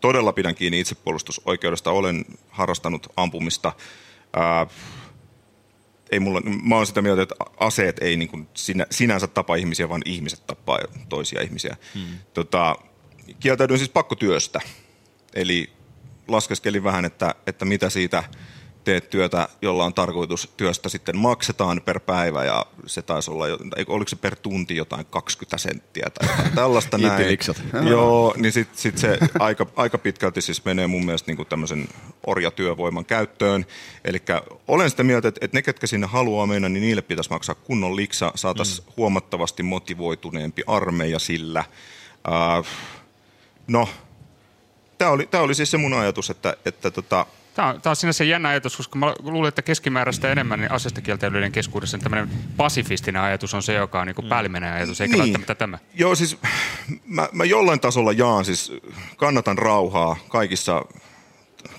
[0.00, 3.72] todella pidän kiinni itsepuolustusoikeudesta, olen harrastanut ampumista.
[4.36, 4.68] Äh,
[6.12, 9.88] ei mulla, mä oon sitä mieltä, että aseet ei niin kuin sinä, sinänsä tapa ihmisiä,
[9.88, 11.76] vaan ihmiset tappaa toisia ihmisiä.
[11.94, 12.18] Hmm.
[12.34, 12.76] Tota,
[13.40, 14.60] kieltäydyin siis pakkotyöstä.
[15.34, 15.70] Eli
[16.28, 18.24] laskeskelin vähän, että, että mitä siitä
[18.90, 23.44] teet työtä, jolla on tarkoitus työstä sitten maksetaan per päivä ja se taisi olla,
[23.86, 27.38] oliko se per tunti jotain 20 senttiä tai jotain tällaista näin.
[27.88, 31.88] Joo, niin sitten sit se aika, aika pitkälti siis menee mun mielestä niin tämmöisen
[32.26, 33.66] orjatyövoiman käyttöön.
[34.04, 34.22] Eli
[34.68, 37.96] olen sitä mieltä, että, että ne, ketkä sinne haluaa mennä, niin niille pitäisi maksaa kunnon
[37.96, 38.92] liksa, saataisiin mm.
[38.96, 41.60] huomattavasti motivoituneempi armeija sillä.
[41.60, 42.66] Äh,
[43.66, 43.88] no,
[44.98, 47.26] tämä oli, tää oli siis se mun ajatus, että, että tota,
[47.60, 51.00] Tämä on, tämä on sinänsä jännä ajatus, koska mä luulen, että keskimääräistä enemmän niin asesta
[51.00, 55.22] kieltäytyneiden keskuudessa niin tämmöinen pasifistinen ajatus on se, joka on niin päällimmäinen ajatus, eikä Niin.
[55.22, 55.78] välttämättä tämä.
[55.94, 56.38] Joo, siis
[57.04, 58.72] mä, mä jollain tasolla jaan, siis
[59.16, 60.84] kannatan rauhaa kaikissa,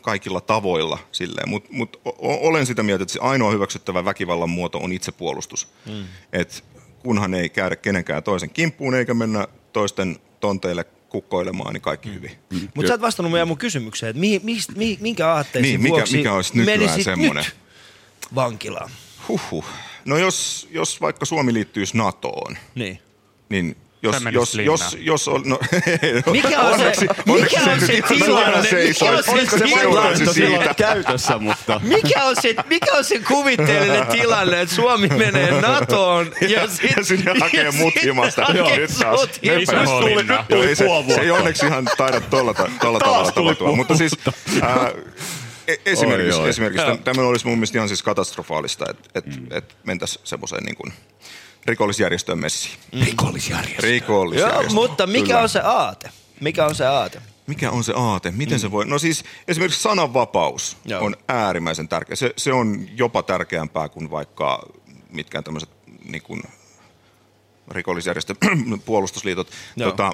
[0.01, 4.91] kaikilla tavoilla silleen, mutta mut, olen sitä mieltä, että se ainoa hyväksyttävä väkivallan muoto on
[4.91, 5.67] itsepuolustus.
[5.85, 6.03] Mm.
[6.33, 6.63] Et
[6.99, 12.31] kunhan ei käydä kenenkään toisen kimppuun eikä mennä toisten tonteille kukkoilemaan, niin kaikki hyvin.
[12.75, 15.95] Mutta sä et vastannut meidän mun kysymykseen, että mihin, mistä, mi, minkä aatteisiin Niin, mikä-
[15.95, 17.43] vuoksi mikä olisi nykyään menisit semmoinen?
[17.43, 17.55] nyt
[18.35, 18.89] vankilaan?
[19.27, 19.65] Huhhuh.
[20.05, 22.99] No jos, jos vaikka Suomi liittyisi NATOon, Niin.
[23.49, 25.59] niin jos, jos, jos, jos on, no,
[26.31, 28.69] Mikä on se- onneksi, mikä onneksi on se ihan tilanne?
[28.69, 30.33] hyvänä Mikä on se Olisiko se tilanne?
[30.33, 30.73] siitä?
[30.73, 31.81] käytössä, mutta...
[31.83, 37.03] Mikä on, se, mikä on se kuvitteellinen tilanne, että Suomi menee NATOon ja, sit, ja
[37.03, 38.53] sinne hakee mut himasta.
[38.53, 39.19] nyt taas.
[39.21, 43.75] Nyt tuli, nyt tuli ei se, se ei onneksi ihan taida tuolla, tuolla tavalla tapahtua.
[43.75, 44.11] Mutta siis
[45.67, 46.49] e- esimerkiksi, Oi, oi.
[46.49, 46.95] esimerkiksi Joo.
[46.95, 49.47] täm- tämmöinen olisi mun mielestä ihan siis katastrofaalista, että et, mm.
[49.51, 50.93] et mentäisiin semmoiseen niin kuin
[51.65, 52.75] rikollisjärjestöön messiin.
[53.05, 53.81] Rikollisjärjestö.
[53.81, 54.63] Rikollisjärjestö.
[54.63, 55.39] Joo, mutta mikä Kyllä.
[55.39, 56.09] on se aate?
[56.41, 57.21] Mikä on se aate?
[57.47, 58.31] Mikä on se aate?
[58.31, 58.61] Miten Mm.
[58.61, 58.85] se voi?
[58.85, 61.05] No siis esimerkiksi sananvapaus Joo.
[61.05, 62.15] on äärimmäisen tärkeä.
[62.15, 64.63] Se, se on jopa tärkeämpää kuin vaikka
[65.09, 65.69] mitkään tämmöiset
[66.05, 66.43] niin kuin
[67.71, 68.35] rikollisjärjestö
[68.85, 69.47] puolustusliitot.
[69.75, 69.89] Joo.
[69.91, 70.13] Tota,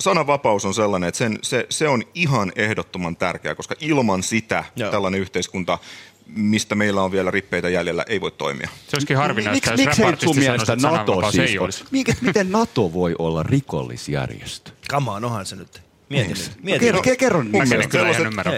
[0.00, 4.90] sananvapaus on sellainen, että sen, se, se on ihan ehdottoman tärkeää, koska ilman sitä Joo.
[4.90, 5.78] tällainen yhteiskunta,
[6.26, 8.68] mistä meillä on vielä rippeitä jäljellä, ei voi toimia.
[8.88, 11.58] Se olisikin harvinaista, Miksi, jos miksi ei raportisti sun sanoisi, mielestä että NATO siis ei
[11.58, 11.84] olisi.
[11.90, 14.70] Mikä, miten NATO voi olla rikollisjärjestö?
[14.92, 15.82] On, onhan se nyt.
[16.08, 16.46] Mieti Niin.
[16.62, 17.18] Mieti Kerro- nyt.
[17.18, 17.42] kerro
[17.90, 18.52] Sellaiset- ymmärrä.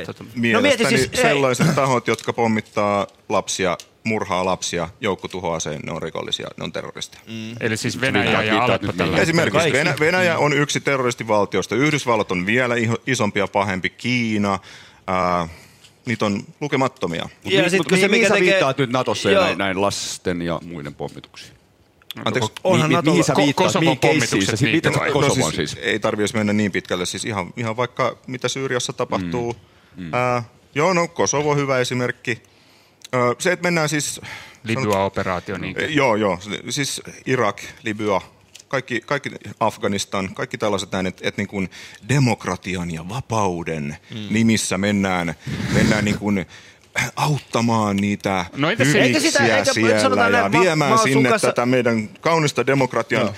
[0.53, 1.23] No mieti siis, ei.
[1.23, 7.23] sellaiset tahot, jotka pommittaa lapsia, murhaa lapsia, joukkotuhoaseen, ne on rikollisia, ne on terroristeja.
[7.27, 7.57] Mm.
[7.61, 9.73] Eli siis Venäjä ja Aleppo tällä Esimerkiksi.
[9.73, 12.75] Venä- Venäjä on yksi terroristivaltioista, Yhdysvallat on vielä
[13.07, 14.59] isompi ja pahempi, Kiina,
[15.07, 15.49] ää,
[16.09, 17.29] niitä on lukemattomia.
[17.45, 19.81] Ja sit Mut kun se, mihin mikä sä tekee- viittaat nyt Natossa ja näin, näin
[19.81, 21.53] lasten ja muiden pommituksiin?
[22.25, 23.67] Anteeksi, Onhan Mi- mi- Natolla- mihin sä Ko- viittaat?
[23.67, 25.13] Kosovon Mihin keissiin sä sit viittaat?
[25.13, 25.77] Kosovon no siis.
[25.81, 29.57] Ei tarvitse mennä niin pitkälle, siis ihan, ihan vaikka mitä Syyriassa tapahtuu.
[29.97, 30.15] Mm.
[30.15, 30.43] Ää,
[30.75, 32.43] joo, no Kosovo on hyvä esimerkki.
[33.15, 34.21] Ö, se, että mennään siis...
[34.65, 35.59] Libya-operaatio.
[35.59, 35.77] Niin.
[35.89, 36.39] Joo, joo.
[36.71, 38.21] Siis Irak, Libya,
[38.69, 39.31] kaikki, kaikki
[39.61, 41.71] Afganistan, kaikki tällaiset näin, että, että niin kuin
[42.09, 44.27] demokratian ja vapauden mm.
[44.31, 45.35] nimissä mennään,
[45.75, 46.47] mennään niin kuin
[47.17, 51.67] auttamaan niitä No sitä- hyviksiä eikä- siellä sanotaan ja mä- viemään mä sinne kanssa- tätä
[51.67, 53.35] meidän kaunista demokratian Joo.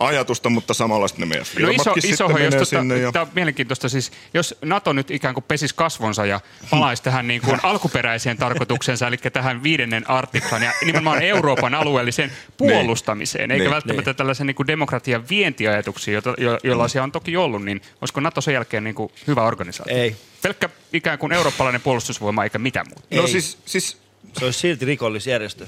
[0.00, 2.94] Ajatusta, mutta samalla sitten ne meidän No iso, iso sitten menee jos sinne.
[2.94, 3.12] tota, Ja...
[3.12, 3.88] Tämä on mielenkiintoista.
[3.88, 6.40] Siis, jos NATO nyt ikään kuin pesisi kasvonsa ja
[6.70, 13.50] palaisi tähän niin kuin alkuperäiseen tarkoituksensa, eli tähän viidennen artiklan ja nimenomaan Euroopan alueelliseen puolustamiseen,
[13.50, 13.70] eikä Niin.
[13.70, 18.40] välttämättä tällaisen niin kuin demokratian vientiajatuksiin, jota, jo, jollaisia on toki ollut, niin olisiko NATO
[18.40, 19.96] sen jälkeen niin kuin hyvä organisaatio?
[19.96, 20.16] Ei.
[20.42, 23.06] Pelkkä ikään kuin eurooppalainen puolustusvoima eikä mitään muuta.
[23.16, 23.28] No Ei.
[23.28, 24.03] siis, siis
[24.38, 25.66] Se olisi silti rikollisjärjestö.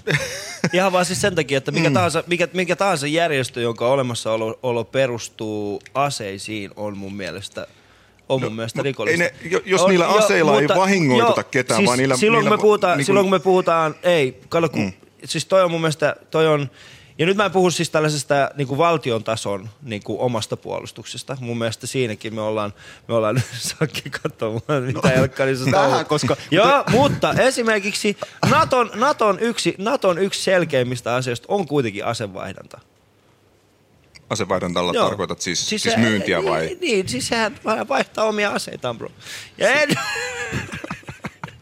[0.72, 1.94] Ihan vaan siis sen takia, että mikä, Mm.
[1.94, 7.66] tahansa, mikä, mikä tahansa järjestö, jonka olemassaolo olo perustuu aseisiin, on mun mielestä
[8.28, 9.24] on mun mielestä rikollista.
[9.24, 12.38] No, ne- jo- jos On- niillä jo, aseilla ei vahingoiteta ketään, siis vaan niillä- silloin,
[12.44, 14.92] niillä kun me puhutaan, niin kuin- silloin kun me puhutaan, ei, kato, kun, Mm.
[15.24, 16.70] siis toi on mun mielestä, toi on
[17.18, 21.36] Ja nyt mä en puhu siis tällaisesta niin kuin valtion tason niin kuin omasta puolustuksesta.
[21.40, 22.74] Mun mielestä siinäkin me ollaan,
[23.08, 28.16] me ollaan sakki katsomaan, mitä no, Elkkarissa vähän, koska- Joo, mutta esimerkiksi
[28.50, 32.80] Naton, Naton, yksi, Naton yksi selkeimmistä asioista on kuitenkin asevaihdanta.
[34.30, 35.08] Asevaihdantalla Joo.
[35.08, 36.66] tarkoitat siis, siis, siis myyntiä vai?
[36.66, 39.08] Niin, niin, siis sehän vaihtaa omia aseitaan, bro.
[39.58, 39.88] Ja en...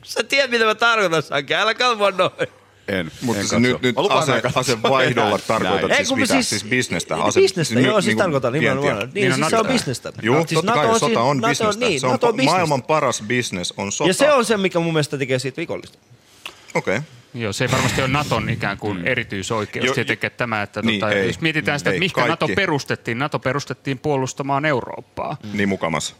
[0.03, 1.55] Sä tiedät, mitä mä tarkoitan, Sanke.
[1.55, 2.49] Älä kalvoa noin.
[2.89, 3.11] En.
[3.21, 5.43] Mutta en siis nyt, nyt ase, asevaihdolla Näin.
[5.47, 6.35] tarkoitat Ei, siis mitä?
[6.35, 7.15] siis- Siis bisnestä?
[7.15, 8.97] Niin, bisnestä, joo, siis tarkoitan nimenomaan.
[8.99, 9.23] vientiä.
[9.23, 10.13] Niin, siis se on bisnestä.
[10.23, 11.85] Joo, Siis totta Nato kai on sota siinä- on Nato- bisnestä.
[11.85, 14.11] niin, se on Nato on maailman paras bisnes on sota.
[14.11, 15.99] Ja se on se, mikä mun mielestä tekee siitä rikollista.
[16.75, 16.97] Okei.
[16.97, 17.09] Okay.
[17.35, 21.13] Joo, se ei varmasti ole Naton ikään kuin erityisoikeus Jo- tietenkin tämä, että Niin, tota,
[21.13, 21.27] ei.
[21.27, 22.27] jos mietitään sitä, Ei, että mihinkä.
[22.27, 23.19] Nato perustettiin.
[23.19, 25.37] Nato perustettiin puolustamaan Eurooppaa.
[25.53, 26.17] Niin mukamas.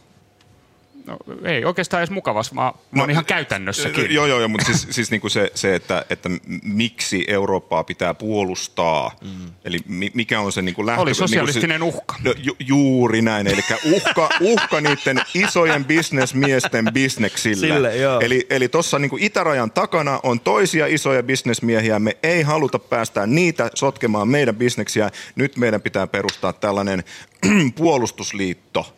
[1.07, 4.13] No, ei oikeastaan edes mukavas, vaan, No, vaan ihan käytännössäkin.
[4.13, 6.29] Joo, joo, joo mutta siis, siis niinku se, se että, että
[6.63, 9.53] miksi Eurooppaa pitää puolustaa, mm.
[9.65, 11.01] eli mi, mikä on se niinku lähtö...
[11.01, 12.15] Oli sosialistinen niinku uhka.
[12.23, 13.61] No, ju, juuri näin, eli
[13.93, 17.67] uhka, uhka niiden isojen bisnesmiesten bisneksille.
[17.67, 18.19] Sille, joo.
[18.19, 23.71] Eli, eli tuossa niinku itärajan takana on toisia isoja bisnesmiehiä, me ei haluta päästää niitä
[23.73, 25.11] sotkemaan meidän bisneksiä.
[25.35, 27.03] Nyt meidän pitää perustaa tällainen
[27.75, 28.95] puolustusliitto,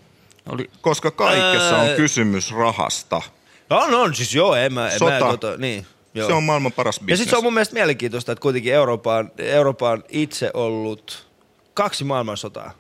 [0.49, 0.69] Oli...
[0.81, 3.21] koska kaikessa on kysymys rahasta.
[3.69, 4.87] On, on, siis joo, en mä...
[4.89, 5.19] En mä Sota.
[5.37, 6.27] tota, niin, joo.
[6.27, 7.19] Se on maailman paras Ja bisnes.
[7.19, 11.27] sitten se on mun mielestä mielenkiintoista, että kuitenkin Eurooppa on, Eurooppa on itse ollut
[11.73, 12.71] kaksi maailmansotaa,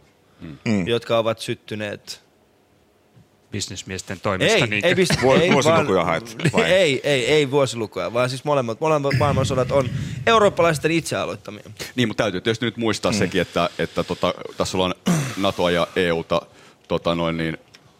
[0.65, 0.87] Mm.
[0.87, 2.21] jotka ovat syttyneet
[3.51, 4.57] Bisnesmiesten toimesta.
[4.57, 4.87] Ei, niinkö?
[4.87, 6.63] ei, Vuos- ei, vuosilukuja vaan- haet, vai?
[6.81, 9.89] ei, ei, ei vuosilukuja, vaan siis molemmat, molemmat maailmansodat on
[10.27, 11.63] eurooppalaisten itse aloittamia.
[11.95, 13.17] Niin, mutta täytyy tietysti nyt muistaa mm.
[13.17, 14.95] sekin, että, että tota, tässä ollaan
[15.37, 16.41] NATOa ja EUta
[16.87, 17.57] tota noin niin,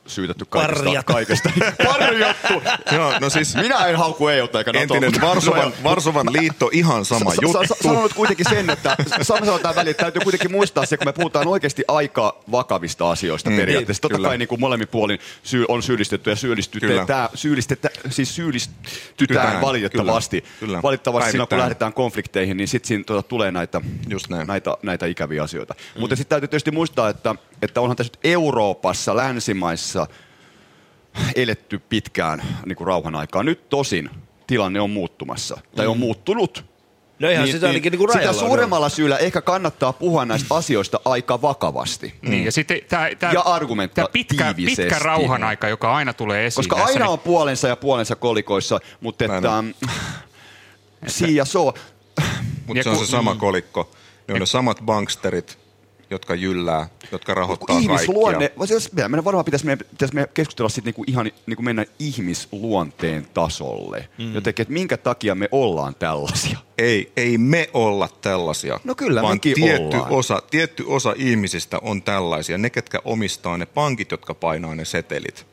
[0.08, 0.84] syytetty kaikesta.
[0.84, 1.14] Parjattu.
[1.14, 1.50] kaikesta.
[1.92, 2.54] Parjattu!
[2.96, 4.82] Joo, no siis Minä en hauku EUta eikä NATOa.
[4.82, 7.68] entinen mutta- Varsovan, Varsovan liitto, ihan sama Sa- sa- juttu.
[7.68, 11.08] sa- Sanon nyt kuitenkin sen, että sanon tämän väliin, että täytyy kuitenkin muistaa se, kun
[11.08, 14.02] me puhutaan oikeasti aika vakavista asioista Mm, periaatteessa.
[14.02, 14.28] Totta kyllä.
[14.28, 20.42] kai niin kuin molemmin puolin syy, on syyllistetty ja syyllistytetään, syyllistetään, siis syyllistytään Tytään, valitettavasti.
[20.42, 20.82] kyllä, kyllä.
[20.84, 24.48] Valitettavasti silloin, kun lähdetään konflikteihin, niin sitten siinä tuota, tulee näitä, Just näin.
[24.48, 25.74] näitä, näitä ikäviä asioita.
[25.96, 26.00] Mm.
[26.00, 30.08] Mutta sitten täytyy tietysti muistaa, että, että onhan tässä nyt Euroopassa, länsimaissa
[31.36, 33.44] eletty pitkään niin kuin rauhan aikaa.
[33.44, 34.10] Nyt tosin
[34.48, 36.66] tilanne on muuttumassa, tai on muuttunut.
[37.20, 38.48] No ihan sitä ainakin niinku sitä rajalla on.
[38.48, 42.16] suuremmalla syyllä ehkä kannattaa puhua näistä asioista aika vakavasti.
[42.22, 46.46] Niin, ja sitten tämä, tämä, Ja argumentta tämä pitkä, pitkä rauhan aika, joka aina tulee
[46.46, 46.56] esiin.
[46.56, 49.64] Koska tässä, aina niin- on puolensa ja puolensa kolikoissa, mutta että,
[51.08, 51.74] si ja so.
[52.66, 53.92] Mutta se on se sama kolikko.
[54.28, 55.58] Ne on ne samat banksterit,
[56.10, 59.10] jotka jyllää, jotka rahoittaa ihmisluonne, kaikkia.
[59.10, 64.10] meidän varmaan pitäisi, meidän, pitäisi meidän keskustella sitten niinku ihan niinku mennä ihmisluonteen tasolle.
[64.18, 64.34] Mm.
[64.34, 66.58] Jotenkin, että minkä takia me ollaan tällaisia.
[66.78, 68.80] Ei, ei me olla tällaisia.
[68.84, 70.12] No kyllä vaan mekin tietty ollaan.
[70.12, 72.58] osa, tietty osa ihmisistä on tällaisia.
[72.58, 75.48] Ne, ketkä omistaa ne pankit, jotka painaa ne setelit.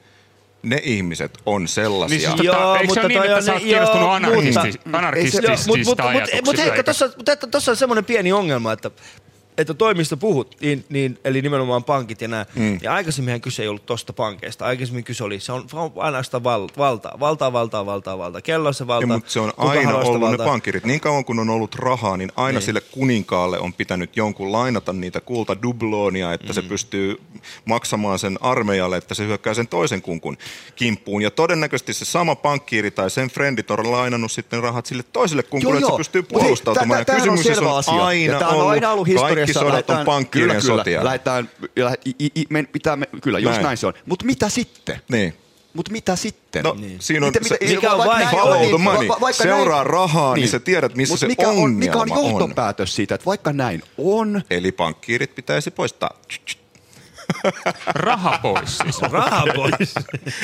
[0.62, 2.18] Ne ihmiset on sellaisia.
[2.18, 6.00] Niin siis tota, eikö se ole niin, että sä oot kiinnostunut anarkisti- anarkistisista Mutta mut,
[6.00, 6.83] ajatuksista, mut, eikö?
[6.83, 8.91] tuossa, mutta tuossa on semmoinen pieni ongelma, että
[9.58, 12.47] että toimista puhut, niin, niin, eli nimenomaan pankit ja nämä.
[12.55, 12.78] Mm.
[12.83, 14.65] Ja aikaisemminhan kyse ei ollut tosta pankeista.
[14.65, 18.41] Aikaisemmin kyse oli, se on, on ainoastaan val, valtaa, valtaa, valtaa, valtaa, valtaa.
[18.41, 19.02] Kello on se valta.
[19.02, 20.44] Ja, mutta se on aina ollut valtaa.
[20.44, 20.84] ne pankkirit.
[20.84, 22.55] Niin kauan kun on ollut rahaa, niin aina Niin.
[22.55, 22.66] niin.
[22.66, 26.55] sille kuninkaalle on pitänyt jonkun lainata niitä kultadubloonia, että mm.
[26.55, 27.20] se pystyy
[27.65, 30.39] maksamaan sen armeijalle, että se hyökkää sen toisen kunkun
[30.76, 31.23] kimppuun.
[31.23, 35.78] Ja todennäköisesti se sama pankkiiri tai sen frendit on lainannut sitten rahat sille toiselle kunkulle,
[35.78, 37.05] että se pystyy puolustautumaan.
[37.42, 38.05] Selvä on asia.
[38.05, 39.08] aina tämähän on aina ollut
[39.47, 41.05] kaikki sodat on lähdetään- pankkiirien kyllä, kyllä, sotia.
[41.05, 41.50] Lähdetään,
[42.06, 43.62] i, i, men, pitää, me, kyllä, just Näin.
[43.64, 43.94] näin se on.
[44.06, 45.00] Mutta mitä sitten?
[45.08, 45.34] Niin.
[45.74, 46.64] Mutta mitä sitten?
[46.64, 46.97] No, niin.
[47.00, 49.08] siinä on Mitä- se, mitä- mikä on vaikka vai, näin follow on, the niin, money.
[49.08, 51.92] va- vaikka Seuraa näin- rahaa, niin, niin sä tiedät, missä Mut se mikä on, mikä
[51.94, 52.31] on ongelma on.
[52.31, 54.42] johtopäätös siitä, että vaikka näin on...
[54.50, 56.10] Eli pankkiirit pitäisi poistaa.
[57.86, 59.03] Raha pois siis.
[59.12, 59.94] Raha pois.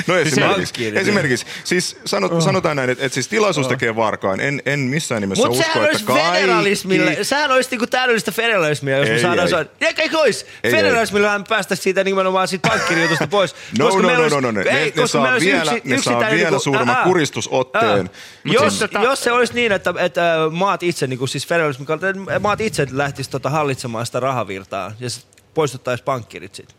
[0.06, 0.56] No Siis esimerkiksi.
[0.64, 4.40] pankkiirit, esimerkiksi siis sanot, sanotaan näin, että, että siis tilaisuus tekee varkaan.
[4.40, 6.32] En, en missään nimessä Mutta usko, sehän olisi että kaikki...
[6.40, 9.50] federalismille, sehän olisi niinku täydellistä federalismia, jos me Ei, saadaan ei.
[9.50, 10.46] sanoa, eikö, eikö olisi?
[10.64, 13.54] Ei, Federalismilla me päästä siitä nimenomaan siitä pankkirjoitusta pois.
[13.78, 15.88] No, koska no, no, olisi- no, no, ne- ei, ne koska saa meillä vielä- yksi-
[15.88, 18.10] ne saa yksittäinen vielä niinku- suuremman aa, kuristusotteen.
[18.44, 21.86] Mut Jos, siis- jos se olisi niin, että, että maat itse, niin kuin siis federalismin
[21.86, 22.06] kautta,
[22.40, 25.08] maat itse lähtisivät tota hallitsemaan sitä rahavirtaa ja
[25.50, 26.74] sit poistuttaisiin pankkirit siitä.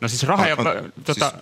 [0.00, 0.56] No siis raha ja...
[1.04, 1.32] Tota,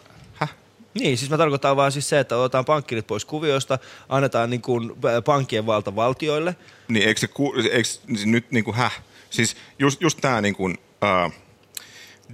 [0.95, 3.79] Niin, siis mä tarkoitan vaan siis se, että otetaan pankkirit pois kuvioista,
[4.09, 4.93] annetaan niin kuin
[5.25, 6.57] pankkien valta valtioille.
[6.89, 9.03] Niin eikö se, ku, eikö se nyt niin kuin, häh?
[9.31, 11.33] Siis just, just tämä niin kuin, uh,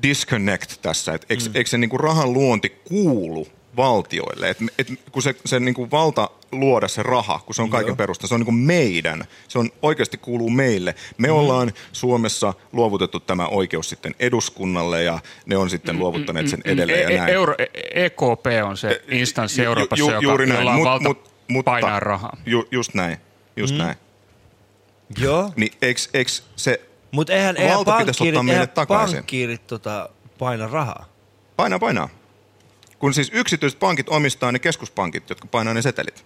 [0.03, 1.51] disconnect tässä, että eikö, mm.
[1.55, 4.51] eikö se niin kuin rahan luonti kuulu valtioille.
[4.51, 7.97] Et, et, kun se, se niin kuin valta luoda se raha, kun se on kaiken
[7.97, 9.25] perusta, se on niin kuin meidän.
[9.49, 10.95] Se on oikeasti kuuluu meille.
[11.19, 11.35] Me Mm.
[11.35, 17.15] ollaan Suomessa luovutettu tämä oikeus sitten eduskunnalle ja ne on sitten luovuttaneet sen edelleen E-
[17.15, 17.35] ja näin.
[17.35, 17.55] Euro,
[17.95, 20.59] EKP on se instanssi Ju- Euroopassa, ju- joka, juuri näin.
[20.59, 22.37] jolla on Mut- valta mut- mutta- painaa rahaa.
[22.47, 23.17] Ju, just näin,
[23.57, 23.79] just Mm.
[23.79, 23.97] näin.
[25.19, 25.53] Joo.
[25.57, 26.81] Niin eiks, eiks se
[27.13, 29.17] Mutta eihän, eihän valta pitäisi pankkiirit, ottaa meille eihän takaisin?
[29.17, 30.09] pankkiirit tota,
[30.39, 31.05] paina rahaa.
[31.57, 32.09] Painaa, painaa.
[33.01, 36.25] Kun siis yksityiset pankit omistaa ne keskuspankit, jotka painaa ne setelit.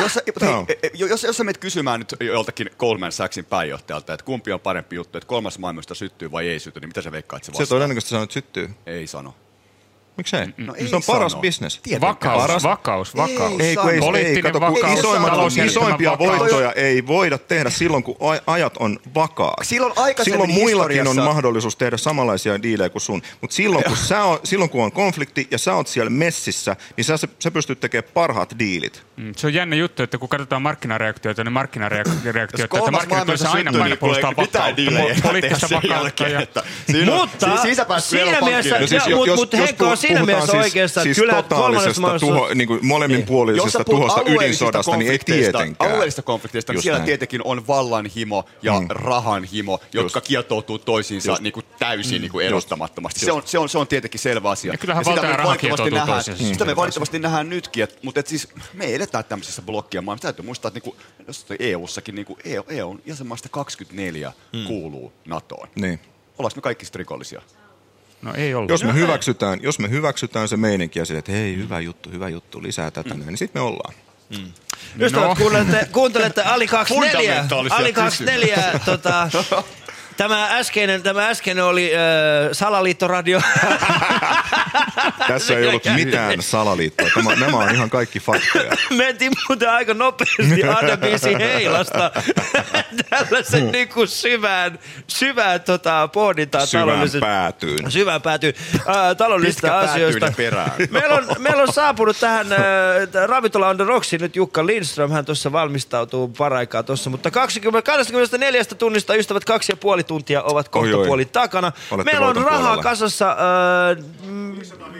[0.00, 0.64] Jos, sä- Joo.
[0.68, 4.52] hei, e- e- jos, jos sä menet kysymään nyt joltakin Goldman Sachsin pääjohtajalta, että kumpi
[4.52, 7.46] on parempi juttu, että kolmas maailmasta syttyy vai ei syty, niin mitä sä veikkaat, että
[7.52, 7.76] se Se vastaa?
[7.76, 8.70] todennäköisesti sanoo, että syttyy.
[8.86, 9.34] Ei sano.
[10.20, 10.46] Miksei?
[10.56, 11.80] No se on paras bisnes.
[12.00, 13.60] Vakaus, Paras- vakaus, vakaus.
[13.60, 15.32] Ei, kun ei, ei, Poliittinen kato, kun vakaus, isoimmat,
[15.66, 16.38] isoimpia vakaus.
[16.40, 19.54] voittoja ei voida tehdä silloin, kun aj- ajat on vakaat.
[19.62, 23.22] Silloin aikaisemmin silloin muillakin historiassa- on mahdollisuus tehdä samanlaisia diilejä kuin sun.
[23.40, 27.04] Mutta silloin, kun sä oot, silloin kun on konflikti ja sä oot siellä messissä, niin
[27.04, 29.02] sä, sä pystyt tekemään parhaat diilit.
[29.20, 33.70] Mm, Se on jännä juttu, että kun katsotaan markkinareaktioita, niin markkinareaktioita, että markkinat maailmassa aina
[33.70, 36.28] aina niin puolustaa mitään vakautta, poliittista vakautta.
[36.28, 36.40] Ja...
[36.40, 39.96] että siinä on- Mutta si- siitä päästä siinä mielessä, no siis, mutta mut Henkka on
[39.96, 42.26] siinä mielessä oikeassa, siis että kyllä kolmannessa maailmassa...
[42.26, 45.90] tuho, niin kuin molemminpuolisesta sä puhut tuhosta ydinsodasta, niin ei tietenkään.
[45.90, 48.86] Alueellisista konflikteista, niin siellä tietenkin on vallanhimo ja mm.
[48.90, 51.42] rahanhimo, jotka kietoutuu toisiinsa Just.
[51.42, 52.20] niin kuin täysin Mm.
[52.22, 53.20] niin kuin erottamattomasti.
[53.20, 54.72] Se on, se, on, se on tietenkin selvä asia.
[54.72, 56.52] Ja kyllähän sitä valta ja me raha valitettavasti kietoutuu nähdään, toisiinsa.
[56.52, 56.76] Sitä me Mm.
[56.76, 60.22] valitettavasti nähdään nytkin, mutta siis me eletään tämmöisessä blokkia maailmassa.
[60.28, 64.64] Täytyy muistaa, että niin kuin, jos EU-sakin niin kuin EU, EUn jäsenmaista 24 Mm.
[64.66, 65.68] kuuluu NATOon.
[65.74, 66.00] Niin.
[66.38, 67.42] Ollaanko me kaikki rikollisia?
[68.22, 68.70] No ei ollut.
[68.70, 72.28] Jos me, hyväksytään, jos me hyväksytään se meininki ja se, että hei, hyvä juttu, hyvä
[72.28, 73.26] juttu, lisää tätä, mm.
[73.26, 73.94] niin sitten me ollaan.
[74.38, 74.52] Mm.
[75.00, 75.34] Ystävät, No.
[75.34, 77.20] kuuntelette, kuuntelette Ali 24.
[77.30, 79.30] Fundamentaalisia Ali 24, tota,
[80.20, 82.00] tämä äskeinen, tämä äskeinen oli äh,
[82.52, 83.40] Salaliittoradio.
[85.28, 87.08] Tässä ei ollut mitään salaliittoa.
[87.14, 88.72] Tämä, nämä on ihan kaikki faktoja.
[88.96, 92.10] Mentiin muuten aika nopeasti Adabisi heilasta
[93.10, 97.90] tällaisen niin kuin syvään, syvään tota, pohdintaan Syvään taloudellisesta- päätyyn.
[97.90, 100.32] Syvään päätyyn äh, taloudellisista asioista.
[100.36, 100.70] perään.
[100.90, 102.58] Meillä on, meillä on saapunut tähän äh,
[103.26, 103.86] Ravintola on the
[104.20, 105.10] nyt Jukka Lindström.
[105.10, 110.68] Hän tuossa valmistautuu paraikaa tuossa, mutta 20, 24 tunnista ystävät kaksi ja puoli tuntia ovat
[110.68, 111.72] kohta Oi, puoli takana.
[111.90, 112.82] Olette Meillä on rahaa puolella.
[112.82, 114.56] kasassa äh, mm,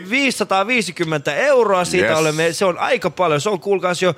[0.09, 1.85] 550 euroa.
[1.85, 2.17] Siitä Yes.
[2.19, 3.41] olemme, se on aika paljon.
[3.41, 4.15] Se on kuulkaas jo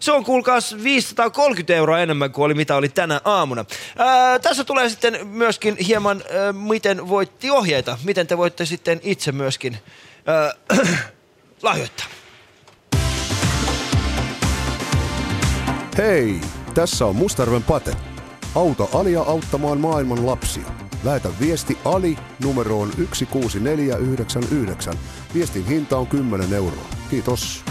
[0.00, 3.64] se on kuulkaas 530 euroa enemmän kuin oli mitä oli tänä aamuna.
[3.98, 7.98] Ää, tässä tulee sitten myöskin hieman, ää, miten voitti ohjeita.
[8.04, 9.78] Miten te voitte sitten itse myöskin
[10.26, 10.54] ää,
[11.62, 12.06] lahjoittaa.
[15.98, 16.40] Hei,
[16.74, 18.13] tässä on Mustarven Pate.
[18.54, 20.62] Auta Alia auttamaan maailman lapsia.
[21.04, 24.94] Lähetä viesti Ali numeroon 16499.
[25.34, 26.84] Viestin hinta on 10 euroa.
[27.10, 27.64] Kiitos.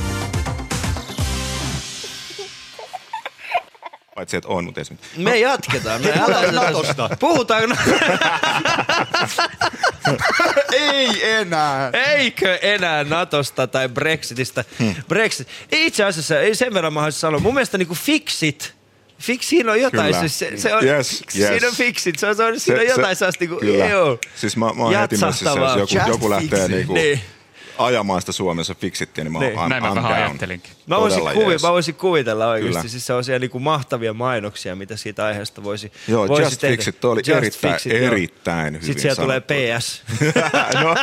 [4.16, 4.86] Paitsi, että on, mutta ei.
[5.18, 6.02] Me jatketaan.
[6.02, 7.10] Me älä, Natosta.
[7.20, 7.64] Puhutaan.
[10.72, 11.90] Ei enää.
[11.94, 14.64] Eikö enää Natosta tai Brexitistä?
[14.80, 14.96] Hmm.
[15.08, 15.48] Brexit.
[15.72, 17.40] Itse asiassa, ei sen verran mä haluaisin sanoa.
[17.40, 18.76] Mun mielestä niinku fixit,
[19.22, 20.20] Fix, siinä on jotain, Kyllä.
[20.20, 21.64] siis se, se on, Yes, siinä yes.
[21.64, 23.86] on fixit, se on, se on, siinä on jotain sellaista niinku, kyllä.
[23.86, 24.18] joo.
[24.36, 25.78] Siis mä, mä oon heti messissä, jos Jatsahtavaa.
[25.78, 26.72] joku, Just joku lähtee it.
[26.72, 27.22] niinku Niin.
[27.78, 29.60] ajamaan sitä Suomessa fixittiä, niin mä oon Niin.
[29.60, 30.16] I'm, Näin mä vähän down.
[30.24, 30.72] ajattelinkin.
[30.86, 31.62] Mä voisin, Todella kuvi, jees.
[31.64, 32.78] mä voisin kuvitella oikeasti.
[32.78, 32.90] Kyllä.
[32.90, 36.76] Siis se on siellä niinku mahtavia mainoksia, mitä siitä aiheesta voisi Joo, voisi Just tehdä.
[36.78, 38.08] Fix It, toi oli Just erittäin- Fix It, joo.
[38.12, 40.04] erittäin hyvin Sitten siellä tulee PS.
[40.84, 40.96] no,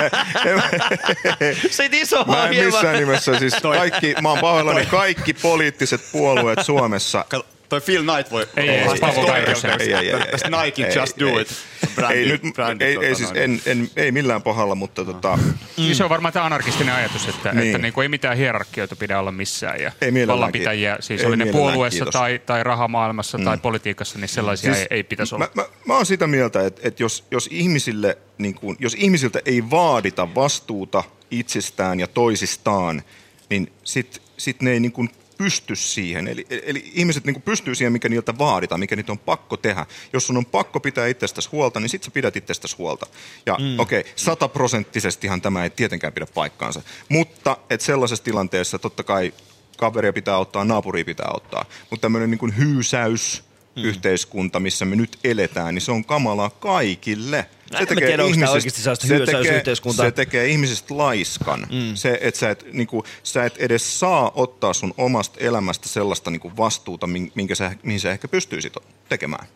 [1.71, 7.25] Sitten iso Mä en missään nimessä, siis kaikki, mä oon pahoillani, kaikki poliittiset puolueet Suomessa.
[7.71, 10.65] Toi Phil Knight voi Ei, ei, Ei, ei, ei, tästä ei.
[10.65, 11.27] Nike Ei, Just ei.
[11.33, 11.49] Do It.
[11.95, 15.39] Brändi, ei, nyt, brändi, ei, tota ei, siis en, en, ei millään pahalla, mutta tota,
[15.77, 17.67] Niin se on varmaan tämä anarkistinen ajatus, että, Niin.
[17.67, 19.81] että niin kuin ei mitään hierarkioita pidä olla missään.
[19.81, 22.13] Ja Ei mielellään vallanpitäjiä, siis ei oli ne puolueessa kiitos.
[22.21, 23.45] tai, tai rahamaailmassa Mm.
[23.45, 25.49] tai politiikassa, niin sellaisia Siis ei, ei pitäisi olla.
[25.55, 29.41] Mä, mä, mä oon sitä mieltä, että, että jos, jos, ihmisille, niin kuin, jos ihmisiltä
[29.45, 33.03] ei vaadita vastuuta itsestään ja toisistaan,
[33.51, 35.11] niin sit, sit ne ei niin kuin
[35.41, 36.29] pysty siihen.
[36.29, 39.87] Eli, eli ihmiset niin kuin pystyy siihen, mikä niiltä vaaditaan, mikä niitä on pakko tehdä.
[40.13, 43.07] Jos sun on pakko pitää itsestäsi huolta, niin sit sä pidät itsestäsi huolta.
[43.47, 43.79] Ja Mm.
[43.79, 46.83] okei, okay, sataprosenttisestihan tämä ei tietenkään pidä paikkaansa.
[47.09, 49.33] Mutta et sellaisessa tilanteessa totta kai
[49.79, 51.65] kaveria pitää auttaa, naapuria pitää auttaa.
[51.91, 53.43] Mutta tämmöinen niin kuin hyysäys,
[53.77, 53.85] Mm.
[53.85, 57.47] yhteiskunta, missä me nyt eletään, niin se on kamalaa kaikille.
[57.73, 60.07] Mä en tiedä, oikeasti sellaista se hyysäysyhteiskuntaa.
[60.07, 61.61] Se tekee ihmisestä laiskan.
[61.61, 61.95] Mm.
[61.95, 66.53] Se, että sä et, niinku, sä et edes saa ottaa sun omasta elämästä sellaista niinku
[66.57, 68.75] vastuuta, min- minkä sä, mihin sä ehkä pystyisit
[69.09, 69.47] tekemään.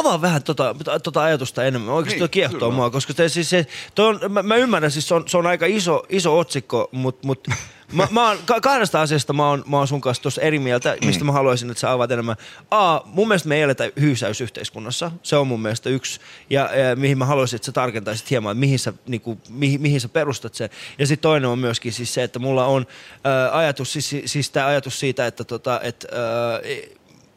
[0.00, 1.94] Avaa vähän tota, tota ajatusta enemmän.
[1.94, 2.72] Oikeasti Niin, niin, kiehtoo kyllä.
[2.72, 5.46] mua, koska te, siis se, toi on, mä, mä, ymmärrän, siis se on, se on
[5.46, 7.48] aika iso, iso otsikko, mutta mut,
[7.92, 10.96] mä, mä oon, ka- kahdesta asiasta mä oon, mä oon sun kanssa tuossa eri mieltä,
[11.04, 12.36] mistä mä haluaisin, että sä avaat enemmän.
[12.70, 15.10] A, mun mielestä me ei eletä hyysäysyhteiskunnassa.
[15.22, 16.20] Se on mun mielestä yksi.
[16.50, 20.00] Ja, ja mihin mä haluaisin, että sä tarkentaisit hieman, että mihin sä, niinku, mihin, mihin
[20.00, 20.70] sä perustat sen.
[20.98, 24.66] Ja sitten toinen on myöskin siis se, että mulla on äh, ajatus, siis, siis tämä
[24.66, 26.92] ajatus siitä, että tota, et, äh,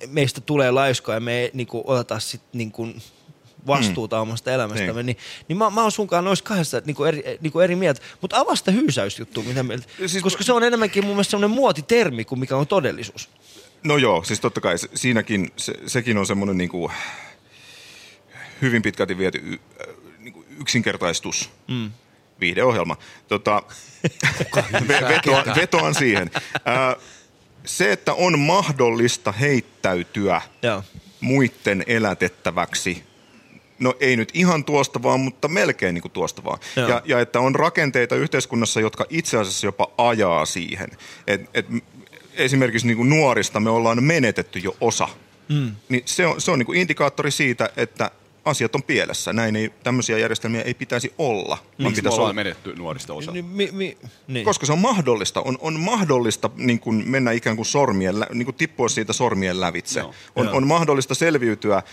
[0.08, 2.88] meistä tulee laiskoja ja me ei niinku, oteta sit niinku,
[3.68, 4.22] vastuuta mm.
[4.22, 5.06] omasta elämästämme, Niin.
[5.06, 8.02] niin, niin mä, mä oon sunkaan noissa kahdessa niinku eri, niinku eri mieltä.
[8.22, 9.86] Mutta avaa sitä hyysäysjuttua, mitä mieltä.
[10.08, 13.30] Siis koska se on enemmänkin mun mielestä semmoinen muotitermi kuin mikä on todellisuus.
[13.84, 16.92] No joo, siis totta kai se- siinäkin, se, sekin on semmoinen niin kuin
[18.62, 21.50] hyvin pitkälti viety y, äh, niin kuin yksinkertaistus.
[21.68, 21.92] Mm.
[22.40, 22.98] Viihdeohjelma.
[23.28, 23.64] Tota,
[24.88, 26.32] ve- vetoan, vetoan siihen.
[26.66, 26.96] Ää,
[27.66, 30.84] se, että on mahdollista heittäytyä Joo.
[31.22, 33.04] muiden elätettäväksi,
[33.80, 36.60] no ei nyt ihan tuosta vaan, mutta melkein niin kuin tuosta vaan.
[36.76, 36.90] Joo.
[36.90, 40.90] Ja, ja että on rakenteita yhteiskunnassa, jotka itse asiassa jopa ajaa siihen.
[41.28, 41.66] Et, et,
[42.34, 45.08] esimerkiksi niin kuin nuorista me ollaan menetetty jo osa.
[45.50, 45.72] Mm.
[45.90, 48.12] Niin se on, se on niin kuin indikaattori siitä, että
[48.46, 49.34] asiat on pielessä.
[49.34, 51.58] Näin ei, tämmöisiä järjestelmiä ei pitäisi olla.
[51.78, 53.32] Miksi me pitäisi ollaan olla- menetty nuorista osa?
[53.32, 54.46] Niin, mi, mi, niin.
[54.46, 55.42] koska se on mahdollista.
[55.42, 59.62] On, on mahdollista niin kuin mennä ikään kuin sormien, lä- niin kuin tippua siitä sormien
[59.62, 60.00] lävitse.
[60.00, 60.14] Joo.
[60.36, 60.56] On, Joo.
[60.56, 61.84] on mahdollista selviytyä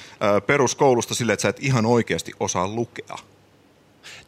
[0.47, 3.17] peruskoulusta sille, että sä et ihan oikeasti osaa lukea.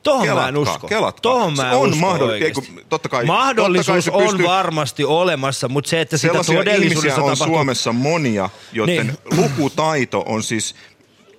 [0.02, 0.86] Tohon mä en usko.
[0.88, 1.20] kelatkaa.
[1.32, 2.32] Tohon Se mä en on usko mahdollista.
[2.32, 2.60] oikeesti.
[2.70, 6.44] Ei, kun totta kai, Mahdollisuus totta kai pystyy- on varmasti olemassa, mutta se, että sitä
[6.46, 7.46] todellisuudessa on tapahtuu...
[7.54, 9.18] Suomessa monia, joiden niin.
[9.42, 10.74] lukutaito on siis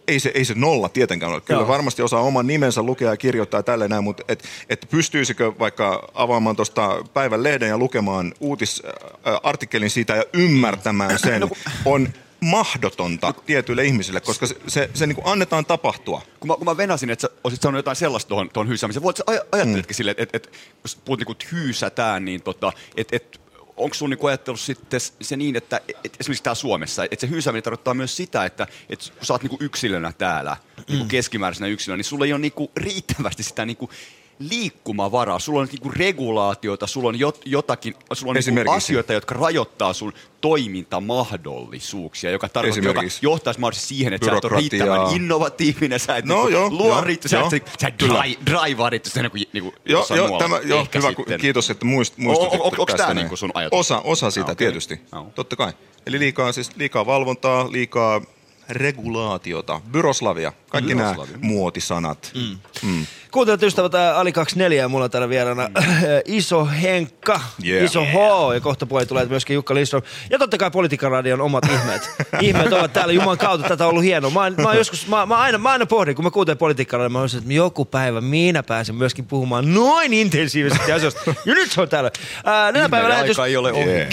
[0.08, 1.42] ei se, ei se nolla tietenkään ole.
[1.42, 1.68] Kyllä Joo.
[1.68, 6.56] varmasti osaa oman nimensä lukea ja kirjoittaa tälle näin, mutta et, et pystyisikö vaikka avaamaan
[6.56, 11.50] tuosta päivän lehden ja lukemaan uutisartikkelin siitä ja ymmärtämään sen, No
[11.86, 12.10] on
[12.40, 16.22] mahdotonta tietyille ihmisille, koska se, se, se niin kuin annetaan tapahtua.
[16.40, 19.18] Kun mä, kun mä venasin, että sä olisit sanonut jotain sellaista tuohon, tuohon hyysäämiseen, voit
[19.18, 19.98] sä aj- ajatteletkin mm.
[19.98, 23.40] silleen, että, että, että jos puhut niin kuin, että hyysätään, niin tota, että, että
[23.78, 27.64] onko sun niin ajatellut sitten se niin, että, että esimerkiksi täällä Suomessa, että se hyysääminen
[27.64, 31.68] tarkoittaa myös sitä, että, että kun sä oot niin kuin yksilönä täällä, niin kuin keskimääräisenä
[31.68, 33.92] yksilönä, niin sulla ei ole niin kuin riittävästi sitä niin kuin
[34.40, 39.94] liikkumavaraa, sulla on niinku regulaatiota, sulla on jot, jotakin, sulla on niinku asioita, jotka rajoittaa
[39.94, 46.18] sun toimintamahdollisuuksia, joka, tarkoittaa, joka johtaisi mahdollisesti siihen, että sä et ole riittävän innovatiivinen, sä
[46.18, 48.10] et No niinku joo, luo joo, riittävästi, sä et, sä, et dri,
[48.46, 50.44] riittävästi niin kuin, niinku Joo, jossain joo, muualla.
[50.48, 51.40] tämä, joo Ehkä hyvä, sitten.
[51.40, 53.16] kiitos, että muist, muistutit O- o- onko näin.
[53.16, 53.80] niinku sun ajatus?
[53.80, 54.56] Osa, osa sitä okei.
[54.56, 55.02] tietysti,
[55.36, 55.74] totta kai.
[56.06, 58.22] Eli liikaa, siis liikaa valvontaa, liikaa
[58.70, 61.38] regulaatiota, byroslavia, kaikki nämä Byroslavia.
[61.42, 62.32] muotisanat.
[62.36, 62.58] Mm.
[62.90, 63.06] Mm.
[63.36, 65.70] Kuuntelut ystävät, Ali 24 ja mulla on täällä vieraana
[66.26, 67.86] Iso Henkka, Yeah.
[67.86, 70.04] Iso H ja kohta puoli tulee myöskin Jukka Lindström.
[70.30, 72.10] Ja totta kai Politiikkaradion omat ihmeet.
[72.42, 74.32] ihmeet ovat täällä Juman kautta, tätä on ollut hienoa.
[74.32, 77.40] Mä, mä, joskus, mä, mä, aina, mä aina pohdin, kun mä kuuntelen Politiikkaradion, mä olisin,
[77.40, 81.22] että joku päivä minä pääsen myöskin puhumaan noin intensiivisesti asioista.
[81.46, 82.12] Ja nyt se on täällä.
[82.46, 83.90] Ää, Nenä päivä Ihmeiden lähetys ei ole ohi.
[83.96, 84.10] Yeah.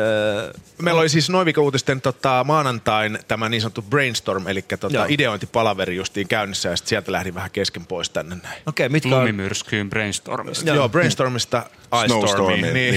[0.81, 5.05] Meillä oli siis noin viikon uutisten tota, maanantain tämä niin sanottu brainstorm, eli tota, Joo.
[5.09, 8.61] ideointipalaveri justiin käynnissä, ja sit sieltä lähdin vähän kesken pois tänne näin.
[8.65, 9.19] Okei, mitkä on...
[9.21, 10.69] Lumimyrskyyn brainstormista.
[10.69, 12.07] Joo, brainstormista Ice Stormiin.
[12.07, 12.93] Snowstormiin, Niin.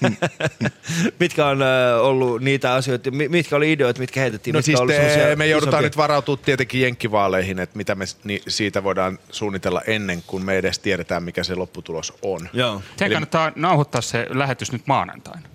[0.00, 0.18] niin
[1.20, 4.54] mitkä on ö, ollut niitä asioita, mi- mitkä oli ideoita, mitkä heitettiin?
[4.54, 5.86] No mitkä siis on ollut te, me joudutaan isompia?
[5.86, 10.78] nyt varautumaan tietenkin jenkkivaaleihin, että mitä me ni, siitä voidaan suunnitella ennen kuin me edes
[10.78, 12.48] tiedetään, mikä se lopputulos on.
[12.52, 12.82] Joo.
[12.96, 15.48] Teidän kannattaa nauhoittaa se lähetys nyt maanantaina.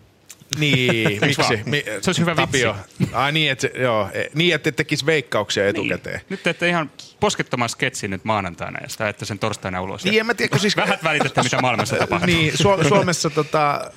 [0.58, 1.42] Niin, miksi?
[1.66, 2.76] Mi, Se olisi hyvä Tapio.
[3.00, 3.14] vitsi.
[3.16, 6.16] Ai niin, että, se- joo, e- niin, että tekisi veikkauksia etukäteen.
[6.20, 6.26] Niin.
[6.30, 10.04] Nyt teette ihan poskettoman sketsin nyt maanantaina ja sitä että sen torstaina ulos.
[10.04, 10.78] Niin, en mä tiedä, kun siis...
[10.78, 12.26] Vähät välitätte, mitä maailmassa tapahtuu.
[12.28, 13.92] Niin, Su- Suomessa tota,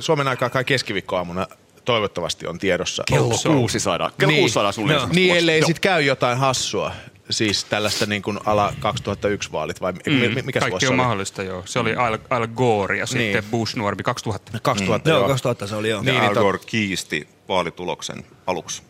[0.00, 1.46] Suomen aikaa kai keskiviikkoaamuna
[1.84, 3.02] toivottavasti on tiedossa.
[3.08, 4.10] Kello kuusi saadaan.
[4.18, 5.76] Kello kuusi saadaan suunnilleen Niin, ensimmäiset ellei tulokset.
[5.76, 6.92] sit käy jotain hassua.
[7.30, 9.98] Siis tällaista niin kuin ala 2001 vaalit vai mm.
[10.44, 10.96] mikä se Kaikki vuosi on oli?
[10.96, 11.62] mahdollista, joo.
[11.66, 13.32] Se oli Al, Al Gore ja Niin.
[13.32, 14.52] sitten Bush nuorempi 2000.
[14.62, 15.28] 2000, Joo, joo.
[15.28, 16.02] 2000 se oli, joo.
[16.02, 18.82] Niin, Al niin, Gore kiisti vaalituloksen aluksi,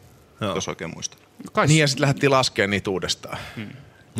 [0.54, 1.18] jos oikein muistan.
[1.66, 3.38] Niin ja sitten lähdettiin laskemaan niitä uudestaan.
[3.56, 3.68] Hmm.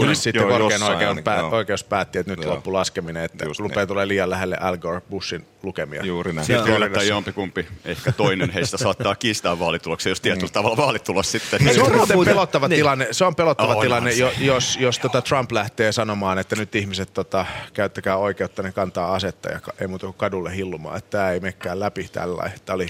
[0.06, 1.50] Joo, sitten joo, korkein oikeus, ainakin, pää, joo.
[1.50, 2.54] oikeus päätti, että nyt Joo.
[2.54, 3.88] loppuu laskeminen, että Just rupeaa niin.
[3.88, 6.04] tulee liian lähelle Al Gore Bushin lukemia.
[6.04, 6.46] Juuri näin.
[6.46, 6.76] Sitten Joo.
[6.76, 10.22] yllättäen jompikumpi, ehkä toinen heistä saattaa kiistää vaalituloksen, jos Mm.
[10.22, 11.74] tietyllä tavalla vaalitulos sitten.
[11.74, 12.76] Se on muuten pelottava Niin.
[12.78, 14.18] tilanne, se on pelottava Onhan tilanne se.
[14.20, 19.14] jo, jos, jos tota Trump lähtee sanomaan, että nyt ihmiset tota, käyttäkää oikeutta, ne kantaa
[19.14, 22.50] asetta ja ei muuta kuin kadulle hillumaan, että tämä ei menekään läpi tällä.
[22.64, 22.86] Tämä oli,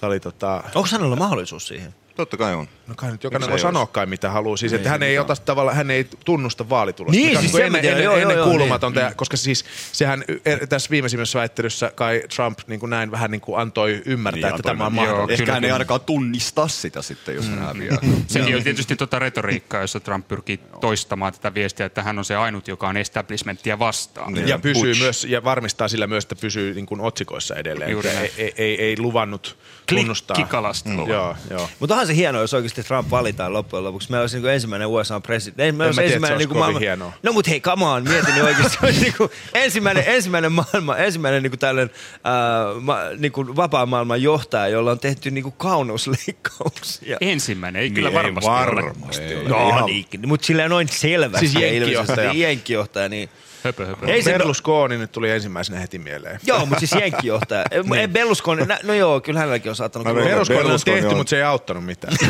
[0.00, 0.62] tää oli tota...
[0.74, 1.94] Onko hänellä mahdollisuus siihen?
[2.16, 2.68] Totta kai on.
[2.86, 4.56] No kai nyt jokainen voi sanoa kai mitä haluaa.
[4.56, 7.20] Siis, Ei että hän se ei, ota tavalla, hän ei tunnusta vaalitulosta.
[7.20, 9.16] Niin, siis niin ennen, ennen, joo, ennen joo, kuulumatonta, niin.
[9.16, 13.60] koska siis sehän y- tässä viimeisimmässä väittelyssä kai Trump niin kuin näin vähän niin kuin
[13.60, 15.42] antoi ymmärtää, että tämä on mahdollista.
[15.42, 17.98] Ehkä hän ei ainakaan tunnista sitä sitten, jos hän häviää.
[18.26, 22.36] Sekin on tietysti tuota retoriikkaa, jossa Trump pyrkii toistamaan tätä viestiä, että hän on se
[22.36, 24.32] ainut, joka on establishmenttia vastaan.
[24.32, 27.90] Niin, ja pysyy myös, ja varmistaa sillä myös, että pysyy niin kuin otsikoissa edelleen.
[28.36, 29.56] Ei, ei, ei luvannut
[29.94, 30.34] tunnustaa.
[30.34, 31.08] Klikkikalastelu.
[31.08, 31.68] Joo, joo.
[31.78, 34.10] Mutta onhan se hienoa, jos oikeasti Trump valitaan loppujen lopuksi.
[34.10, 35.72] Meillä olisi niin ensimmäinen USA-presidentti.
[35.72, 37.12] Meillä En olisi mä tiedä, ensimmäinen että se niin kovin hienoa.
[37.22, 38.78] No mutta hei, come on, mieti nyt oikeasti.
[39.00, 44.22] Niin kuin ensimmäinen, ensimmäinen maailma, ensimmäinen niin kuin tällainen äh, ma, niin kuin vapaa maailman
[44.22, 47.16] johtaja, jolla on tehty niin kuin kauneusleikkauksia.
[47.20, 49.54] Ensimmäinen, ei kyllä Niin, varmasti, varmasti ole.
[49.54, 49.80] ole.
[49.80, 51.48] No niin, mutta sillä noin selvästi.
[51.48, 52.16] Siis ja jenkkijohtaja.
[52.16, 53.28] ilmeisesti Jenkkijohtaja, niin...
[53.66, 54.06] Höpö, höpö.
[54.06, 56.40] Ei se- Berlusconi nyt tuli ensimmäisenä heti mieleen.
[56.46, 57.64] Joo, mutta siis jenkkijohtaja.
[57.94, 58.10] niin.
[58.10, 60.06] Berlusconi, no joo, kyllä hänelläkin on saattanut...
[60.06, 60.20] olla.
[60.22, 62.16] Berlusconi on Berlusconi tehty, on- mutta se ei auttanut mitään.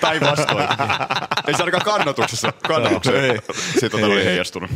[0.00, 0.68] Päinvastoin.
[1.46, 3.38] ei se ainakaan kannatuksessa, kannatuksessa ei.
[3.80, 4.70] se tota oli heijastunut.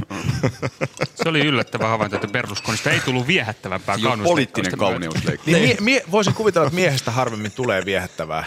[1.14, 4.32] Se oli yllättävä havainto, että Berlusconista ei tullut viehättävämpää Joo, kauneusleikkausta.
[4.32, 5.46] poliittinen kauneusleikkaus.
[5.46, 8.44] Niin, mie, mie, voisin kuvitella, että miehestä harvemmin tulee viehättävää.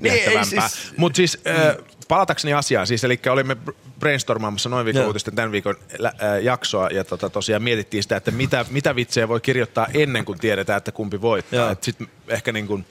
[0.00, 1.76] Niin, ei siis- Mutta siis, äh,
[2.08, 5.06] palatakseni asiaan, siis, eli olimme br- brainstormaamassa noin viikon Joo.
[5.06, 9.28] uutisten tämän viikon lä- äh, jaksoa, ja tota, tosiaan mietittiin sitä, että mitä, mitä vitsejä
[9.28, 11.76] voi kirjoittaa ennen kuin tiedetään, että kumpi voittaa.
[11.80, 12.84] Sitten ehkä niin kuin,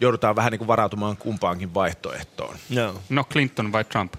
[0.00, 2.56] joudutaan vähän niin kuin varautumaan kumpaankin vaihtoehtoon.
[2.70, 2.94] Joo.
[3.08, 4.14] No Clinton vai Trump?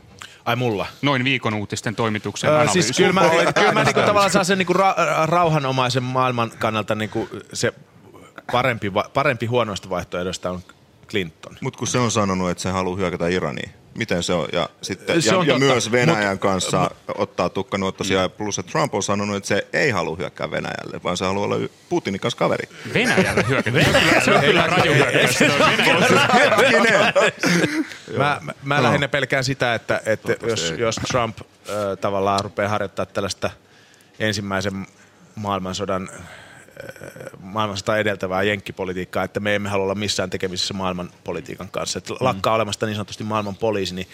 [0.45, 0.85] Ai mulla?
[1.01, 2.81] Noin viikon uutisten toimituksen Öö, analyysi.
[2.83, 7.29] siis kyllä mä, kyllä mä niinku tavallaan saan sen niinku ra- rauhanomaisen maailman kannalta niinku
[7.53, 7.73] se
[8.51, 10.61] parempi, va- parempi huonoista vaihtoehdoista on
[11.09, 11.57] Clinton.
[11.61, 14.47] Mutta kun se on sanonut, että se haluaa hyökätä Iraniin, miten se on?
[14.53, 15.65] Ja, sitten, Se ja, on ja totta.
[15.65, 18.21] myös Venäjän Mut- kanssa ottaa tukkanuottosia.
[18.21, 21.45] Ja plus, että Trump on sanonut, että se ei halua hyökkää Venäjälle, vaan se haluaa
[21.45, 22.69] olla Putinin kanssa kaveri.
[22.93, 23.79] Venäjällä hyökätä.
[24.25, 24.93] Se on kyllä, raju.
[28.17, 28.83] Mä, mä, mä No.
[28.83, 33.49] lähinnä pelkään sitä, että, että jos, jos Trump äh, tavallaan rupeaa harjoittaa tällaista
[34.19, 34.87] ensimmäisen
[35.35, 36.19] maailmansodan äh,
[37.39, 41.97] maailmansota edeltävää jenkkipolitiikkaa, että me emme halua olla missään tekemisissä maailmanpolitiikan kanssa.
[41.97, 44.07] Että lakkaa olemasta niin sanotusti maailman poliisi, niin,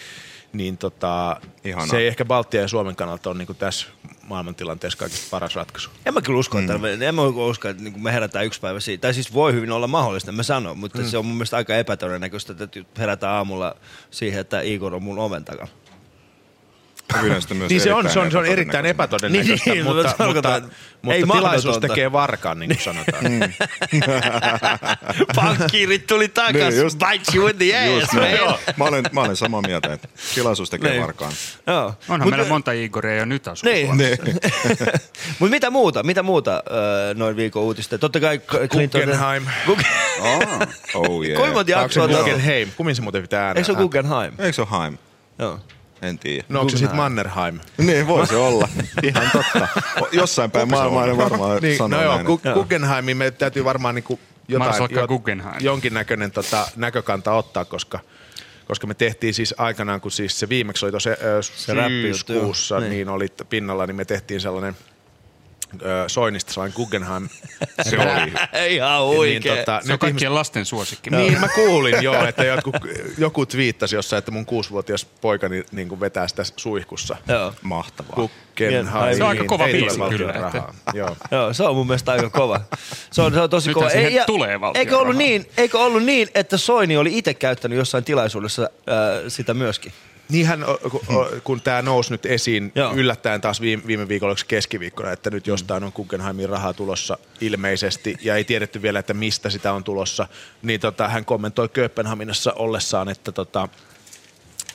[0.52, 1.86] niin tota, Ihanaa.
[1.86, 3.86] se ei ehkä Baltian ja Suomen kannalta ole niin tässä
[4.22, 5.90] maailmantilanteessa kaikista paras ratkaisu.
[6.06, 6.74] En mä kyllä usko, että,
[7.08, 9.02] en mä usko, että niin me herätään yksi päivä siitä.
[9.02, 11.04] Tai siis voi hyvin olla mahdollista, mä sanon, mutta Mm.
[11.04, 13.76] se on mun mielestä aika epätodennäköistä, että herätään aamulla
[14.10, 15.70] siihen, että Igor on mun oven takana.
[17.22, 20.24] Yleensä myös Niin se on, se on, se on erittäin epätodennäköistä, Niin, mutta, mutta mutta,
[20.24, 20.62] tarkoitan,
[21.02, 23.24] mutta, ei mutta tilaisuus tekee varkaan, niin kuin sanotaan.
[25.36, 28.38] Pankkiirit tuli takas, Niin, just- bite you in the Just ass, näin.
[28.44, 28.54] man.
[28.76, 31.02] mä, olen, mä olen samaa mieltä, että tilaisuus tekee Niin.
[31.02, 31.32] varkaan.
[31.66, 31.94] Joo.
[32.08, 33.86] Onhan Mut- meillä monta Igoria jo nyt asuu Niin.
[33.86, 34.84] Suomessa.
[35.38, 36.62] Mutta mitä muuta, mitä muuta
[37.14, 37.98] noin viikon uutista?
[37.98, 38.38] Totta kai
[38.72, 39.00] Clinton...
[39.00, 39.42] Guggenheim.
[40.22, 40.42] Oh,
[40.94, 41.36] oh yeah.
[41.36, 42.08] Kuinka monta jaksoa?
[42.08, 42.68] Guggenheim?
[42.76, 43.52] Kummin se muuten pitää äänää?
[43.58, 44.32] Eikö se ole Guggenheim?
[44.38, 44.98] Eikö se ole Haim?
[45.38, 45.60] Joo.
[46.02, 46.44] En tiedä.
[46.48, 47.58] No onko se sitten Mannerheim?
[47.78, 48.68] Niin, voisi olla.
[49.02, 49.68] Ihan totta.
[50.12, 52.26] Jossain päin maailmaa ne varmaan niin, sanoo no joo, näin.
[52.26, 54.74] Gu- Guggenheimiin me täytyy varmaan niinku jotain,
[55.08, 55.56] Guggenheim.
[55.60, 57.98] jonkinnäköinen tota, näkökanta ottaa, koska
[58.66, 61.10] koska me tehtiin siis aikanaan, kun siis se viimeksi oli tuossa
[61.74, 62.42] räppijuttu, joo.
[62.42, 62.90] syyskuussa, Niin.
[62.90, 63.08] niin.
[63.08, 64.76] oli pinnalla, niin me tehtiin sellainen
[66.06, 67.28] Soinista sain Guggenheim.
[67.90, 68.32] Se oli.
[68.68, 69.54] Ihan huikea.
[69.64, 71.10] Se on nyt kaikkien lasten suosikki.
[71.10, 72.72] Niin, mä kuulin joo, että joku,
[73.18, 77.16] joku twiittasi jossain, että mun kuusivuotias poikani niin kuin vetää sitä suihkussa.
[77.28, 77.54] Joo.
[77.62, 78.16] Mahtavaa.
[78.16, 79.22] Se on Guggenheim.
[79.22, 80.74] aika kova ei biisi kyllä, rahaa.
[80.94, 81.16] Joo.
[81.30, 82.60] Joo, se on mun mielestä aika kova.
[83.10, 83.90] Se on, se on tosi Nythän kova.
[83.90, 87.78] siihen ja- tulee valtion eikö ollut, niin, eikö ollut niin, että Soini oli itse käyttänyt
[87.78, 88.68] jossain tilaisuudessa äh,
[89.28, 89.92] sitä myöskin?
[90.30, 90.78] Niinhän, o-
[91.44, 92.94] kun tämä nousi nyt esiin Joo.
[92.94, 98.36] yllättäen taas viime, viime viikolla, keskiviikkona, että nyt jostain on Guggenheimin rahaa tulossa ilmeisesti, ja
[98.36, 100.26] ei tiedetty vielä, että mistä sitä on tulossa,
[100.62, 103.68] niin tota, hän kommentoi Kööpenhaminassa ollessaan, että tota,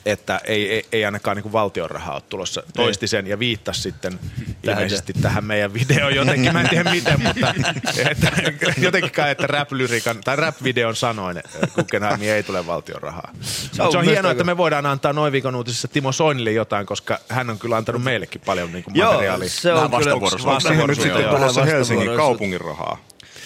[0.06, 2.64] että ei, ei, ei ainakaan niin valtion rahaa ole tulossa.
[2.74, 4.20] Toisti sen ja viittasi sitten
[4.64, 6.54] ilmeisesti tähän meidän videoon jotenkin.
[6.54, 7.54] Mä en tiedä miten, mutta
[8.12, 8.32] että,
[8.78, 11.44] jotenkin kai, että rap-lyrikan tai rap-videon sanoin,
[11.76, 13.32] Guggenheimiin ei tule valtion rahaa.
[13.42, 16.86] Se on, se on hienoa, että me voidaan antaa noin viikon uutisissa Timo Soinille jotain,
[16.86, 19.50] koska hän on kyllä antanut meillekin paljon niin kuin Joo, materiaalia.
[19.50, 20.70] se on vastavuoroisuutta.
[20.70, 22.98] Onko nyt sitten tulossa Helsingin kaupungin rahaa?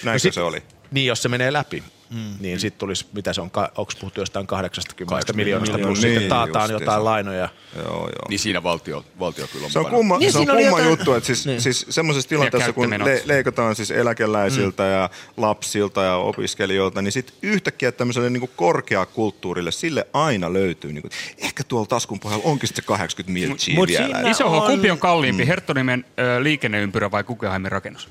[0.04, 0.64] Näinkö sit- se oli?
[0.92, 2.34] Niin, jos se menee läpi, mm.
[2.40, 6.02] niin sitten tulisi, mitä se on, onko puhuttu jostain 80 80 miljoonasta, plus miljoonaa.
[6.02, 7.50] sitten Niin, taataan jotain lainoja.
[7.76, 8.10] Joo, joo.
[8.30, 9.98] Niin siinä valtio, valtio kyllä on Se on mukana.
[9.98, 11.62] kumma, Niin, se on kumma jotain- juttu, että siis, niin.
[11.62, 14.90] siis semmoisessa tilanteessa, kun le- leikataan siis eläkeläisiltä mm.
[14.90, 21.12] ja lapsilta ja opiskelijoilta, niin sitten yhtäkkiä tämmöiselle niin korkeakulttuurille, sille aina löytyy, niin kuin,
[21.38, 24.06] ehkä tuolla taskun pohjalla onkin sitten se 80 miltsiä mut vielä.
[24.06, 28.10] siinä Iso on- kumpi on kalliimpi, Herttonimen ö, liikenneympyrä vai Guggenheimin rakennus?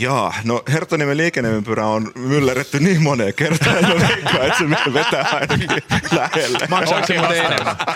[0.00, 5.68] Jaa, no Herttoniemen liikenneympyrä on myllerretty niin moneen kertaan jo leikkaa, että se vetää ainakin
[6.12, 6.58] lähelle.
[6.68, 7.76] Maksaa se muuten enemmän.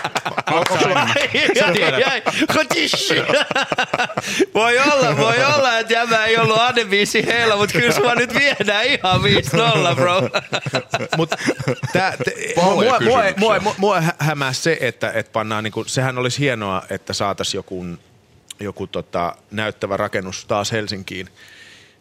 [4.53, 8.85] Voi olla, voi olla, että jäbä ei ollut Adebiisi heillä, mutta kyllä sua nyt viedään
[8.85, 9.21] ihan
[9.91, 10.21] 5-0, bro.
[11.17, 11.29] Mut
[11.93, 12.99] tää, te, mua, mua,
[13.37, 17.59] mua, mua, mua hä- hämää se, että et pannaan, niinku, sehän olisi hienoa, että saataisiin
[17.59, 17.85] joku,
[18.59, 21.27] joku tota, näyttävä rakennus taas Helsinkiin.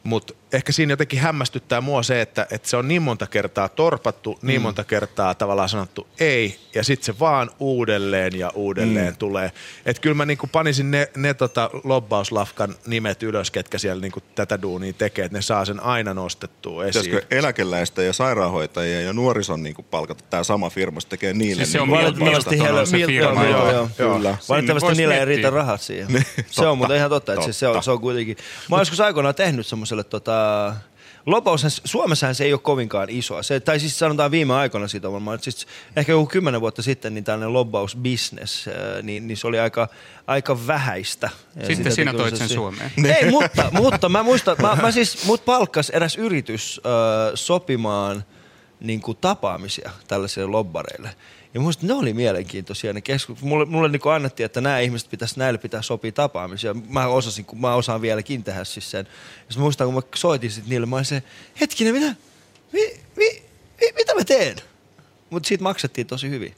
[0.05, 4.39] Mutta ehkä siinä jotenkin hämmästyttää mua se, että, että se on niin monta kertaa torpattu,
[4.43, 4.63] niin Mm.
[4.63, 9.17] monta kertaa tavallaan sanottu ei, ja sitten se vaan uudelleen ja uudelleen mm.
[9.17, 9.53] tulee.
[9.87, 14.63] Että kyllä mä niinku panisin ne, ne tota lobbauslafkan nimet ylös, ketkä siellä niinku tätä
[14.63, 17.05] duunia tekee, että ne saa sen aina nostettua esiin.
[17.05, 21.65] Pitäisikö eläkeläistä ja sairaanhoitajia ja nuorison niin palkata tämä sama firma, se tekee niille.
[21.65, 23.89] Siis se on niin Valitettavasti heillä, se firma, joo, joo.
[23.99, 24.13] joo.
[24.15, 24.37] Kyllä.
[24.49, 26.09] Valitettavasti niillä ei riitä rahat siihen.
[26.13, 28.37] Niin, se on muuten ihan totta, että se, se, on, se on kuitenkin.
[28.71, 30.42] Mä oon joskus aikoinaan tehnyt semmoiselle tota,
[31.27, 33.43] Lopaushan, Suomessahan se ei ole kovinkaan isoa.
[33.43, 37.15] Se, tai siis sanotaan viime aikoina siitä varmaan, että siis ehkä joku kymmenen vuotta sitten
[37.15, 39.89] niin tällainen lobbausbusiness, ää, niin, niin se oli aika,
[40.27, 41.31] aika vähäistä.
[41.57, 42.93] Ja Sitten sinä toit se- sen se- Suomeen.
[43.17, 46.93] Ei, mutta, mutta mä muistan, mä, mä siis, mut palkkas eräs yritys äh,
[47.35, 48.25] sopimaan
[48.81, 51.15] niin kuin tapaamisia tällaisille lobbareille.
[51.55, 53.49] Ja musta ne oli mielenkiintoisia ne keskustelut.
[53.49, 56.75] Mulle, mulle niin annettiin, että nämä ihmiset pitäisi, näille pitää sopia tapaamisia.
[56.75, 59.07] Mä osasin, kun mä osaan vieläkin tehdä siis sen.
[59.55, 61.23] Ja muistan, kun mä soitin sit niille, mä olin se,
[61.61, 62.15] hetkinen, mitä,
[62.73, 62.81] mi,
[63.17, 63.43] mi,
[63.81, 64.57] mi, mitä mä teen?
[65.33, 66.55] Mutta siitä maksettiin tosi hyvin.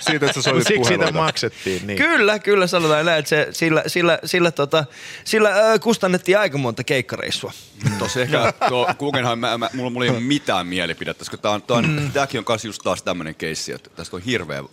[0.00, 1.86] Siitä, että sä Mut soitit Siksi siitä maksettiin.
[1.86, 1.98] Niin.
[1.98, 4.84] Kyllä, kyllä sanotaan näin, että se, sillä, sillä, sillä, tota,
[5.24, 7.52] sillä äh, kustannettiin aika monta keikkareissua.
[7.98, 11.62] Tossa ehkä tuo Guggenheim, mä, mä, mulla, mulla ei ole mitään mielipidettä, koska tää on,
[11.62, 12.38] tää on, mm.
[12.38, 14.64] on kanssa just taas tämmönen keissi, että tästä on hirveä,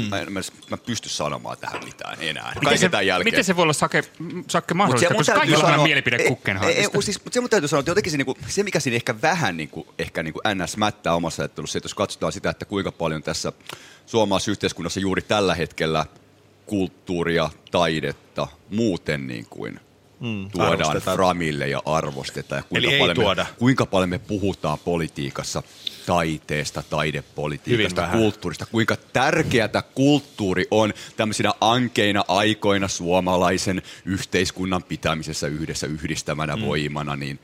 [0.00, 0.04] mm.
[0.10, 0.32] mä, en,
[0.70, 2.48] mä, pysty sanomaan tähän mitään enää.
[2.48, 3.24] Miten Kaiken se, tämän jälkeen.
[3.32, 4.02] miten se voi olla sake,
[4.48, 6.80] sake Mut mahdollista, mun koska kaikilla on mielipide ei- Guggenheimista.
[6.80, 8.96] ei- ei, siis, mutta se mun täytyy sanoa, että jotenkin se, niinku, se mikä siinä
[8.96, 12.92] ehkä vähän niinku, ehkä niinku NS mättää omassa ajattelussa, että jos katsotaan sitä, että kuinka
[12.92, 13.52] paljon tässä
[14.06, 16.06] suomalaisessa yhteiskunnassa juuri tällä hetkellä
[16.66, 19.80] kulttuuria, taidetta, muuten niin kuin
[20.20, 21.16] Mm, tuodaan arvostetaan.
[21.16, 22.58] framille ja arvostetaan.
[22.58, 23.42] Ja kuinka, Eli ei paljon tuoda.
[23.44, 25.62] Me, kuinka paljon me puhutaan politiikassa
[26.06, 36.56] taiteesta, taidepolitiikasta, kulttuurista, kuinka tärkeätä kulttuuri on tämmöisinä ankeina aikoina suomalaisen yhteiskunnan pitämisessä yhdessä yhdistävänä
[36.56, 36.62] mm.
[36.62, 37.38] voimana, niin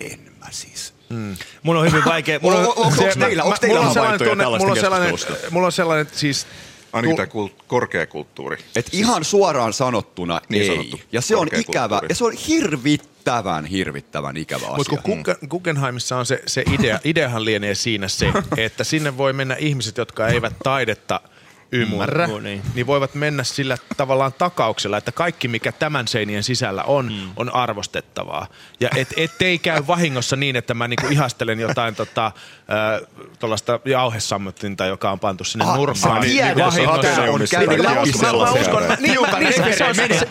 [0.00, 0.94] en mä siis.
[1.10, 1.36] Mm.
[1.62, 2.38] Mun on hyvin vaikea.
[2.42, 4.72] Mun on, O- o- onko se- teillä- onko mä- teillä mulla on sellainen tunne- mulla
[4.72, 5.14] on sellainen,
[5.50, 6.46] mulla on sellainen siis...
[6.96, 8.56] Ainakin tämä kult- korkeakulttuuri.
[8.76, 10.68] Et ihan suoraan sanottuna Niin ei.
[10.68, 11.00] sanottu.
[11.12, 14.76] Ja se on ikävä, ja se on hirvittävän, hirvittävän ikävä asia.
[14.76, 19.32] Mutta kun Guggen- Guggenheimissa on se, se idea, ideahan lienee siinä se, että sinne voi
[19.32, 21.20] mennä ihmiset, jotka eivät taidetta
[21.72, 22.62] ymmärrä, mu- niin.
[22.74, 27.30] niin voivat mennä sillä tavallaan takauksella, että kaikki mikä tämän seinien sisällä on, mm.
[27.36, 28.46] on arvostettavaa.
[28.80, 32.32] Ja et, ettei käy vahingossa niin, että mä niinku ihastelen jotain tota,
[33.38, 36.22] tuollaista jauhesammutinta, joka on pantu sinne Ah, nurkkaan.
[36.22, 38.96] sä tiedät, vahingossa on käynyt läpi sellaisia.
[39.00, 39.18] niin,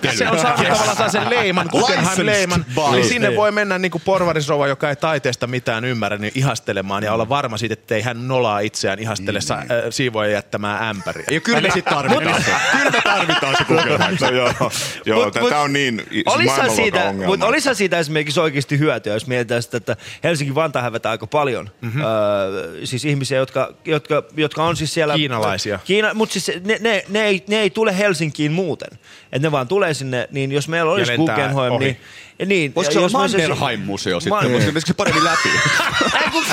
[0.01, 2.81] niin, se- on- saanut tavallaan sellaisen leiman, Licensed by.
[2.91, 3.38] niin sinne Niin.
[3.38, 7.73] voi mennä niinku porvarisrouva, joka ei taiteesta mitään ymmärrä, niin ihastelemaan ja olla varma siitä,
[7.73, 11.24] että ei hän nolaa itseään ihastele Niin, äh, siivoja jättämään ämpäriä.
[11.31, 12.51] Ja kyllä me sit tarvitaan se.
[12.71, 14.17] Kyllä me tarvitaan se Guggenheim.
[14.25, 14.71] No joo,
[15.05, 17.25] joo Mut- on niin maailmanluokan siitä, ongelma.
[17.25, 21.69] mutta olisihan siitä esimerkiksi oikeasti hyötyä, jos mietitään sitä, että Helsinki Vantaa hävetää aika paljon.
[21.81, 21.85] Mhm.
[21.85, 22.01] Mm-hmm.
[22.01, 25.13] Öö, siis ihmisiä, jotka, jotka, jotka on siis siellä...
[25.13, 25.79] Kiinalaisia.
[25.85, 28.89] Kiina, mutta siis ne, ne, ne, ei, ne ei tule Helsinkiin muuten.
[29.31, 31.99] Että ne vaan tulee sinne, niin jos meillä olisi Guggenheim, niin...
[32.45, 34.51] Niin, Voisiko se olla Mannerheim-museo sitten?
[34.51, 35.49] Ma- Voisiko se paremmin läpi?
[36.31, 36.43] Kun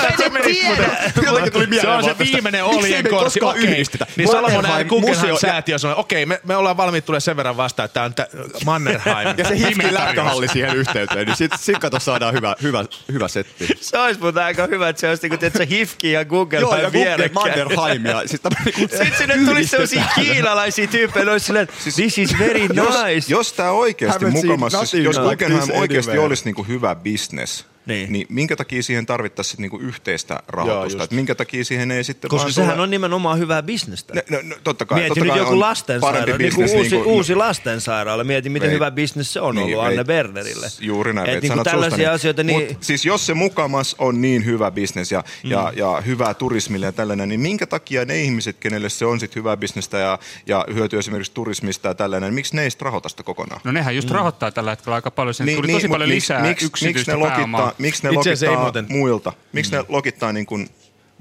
[0.44, 1.12] tiedä.
[1.26, 3.40] Jotenkin tuli Se on se viimeinen olien korsi.
[3.42, 3.62] Okei.
[3.62, 4.06] yhdistetä?
[4.16, 8.10] Niin Salomon Guggenheim säätiö sanoi, okei, me, me ollaan valmiit tulee sen verran vastaan, että
[8.14, 9.34] tämä on Mannerheim.
[9.38, 9.54] Ja se
[9.92, 10.52] lätkähalli tarjous.
[10.52, 13.68] siihen yhteyteen, niin sit, sit kato saadaan hyvä, hyvä, hyvä setti.
[13.80, 16.94] Se olisi muuten aika hyvä, että se olisi niinku, että se Hifki ja Joo, Guggenheim
[16.94, 17.28] ja.
[17.34, 22.38] Mannerheim ja tämmönen niinku Sitten sinne tulisi sellaisia kiinalaisia tyyppejä, ne olisi silleen, this is
[22.38, 23.32] very jos, nice.
[23.32, 28.12] jos tämä oikeasti Haven't seen mukamas, nothing jos Guggenheim oikeasti olisi niinku hyvä business, niin.
[28.12, 31.04] niin minkä takia siihen tarvittaisiin sit niinku yhteistä rahoitusta?
[31.04, 34.14] Et minkä takia siihen ei sitten Koska vaan sehän tule- on nimenomaan hyvää bisnestä.
[34.14, 37.04] No, no, no, totta kai, Mieti totta nyt kai joku lastensairaala, niin business, uusi, niin
[37.04, 38.24] kuin- uusi lastensairaala.
[38.24, 40.66] Mieti, miten Vei- hyvä bisnes se on Niin, ollut vei- Anne Bernerille.
[40.80, 42.14] Juuri näin, Et veit niinku sanat tällaisia suustani.
[42.14, 42.68] asioita, niin...
[42.68, 45.50] Mut siis jos se mukamas on niin hyvä bisnes ja, Mm.
[45.50, 49.36] ja, ja hyvää turismille ja tällainen, niin minkä takia ne ihmiset, kenelle se on sit
[49.36, 53.22] hyvää bisnestä ja, ja hyötyy esimerkiksi turismista ja tällainen, niin miksi ne ei rahoita sitä
[53.22, 53.60] kokonaan?
[53.64, 54.14] No nehän just Mm.
[54.14, 55.34] rahoittaa tällä hetkellä aika paljon.
[55.34, 58.30] Sinne tuli tosi mut paljon miksi- lisää miksi, miksi yksityistä ne lokittaa, miksi ne Itse
[58.30, 59.32] ei lokittaa muuten- muilta?
[59.52, 60.68] Miksi ne lokittaa niin kuin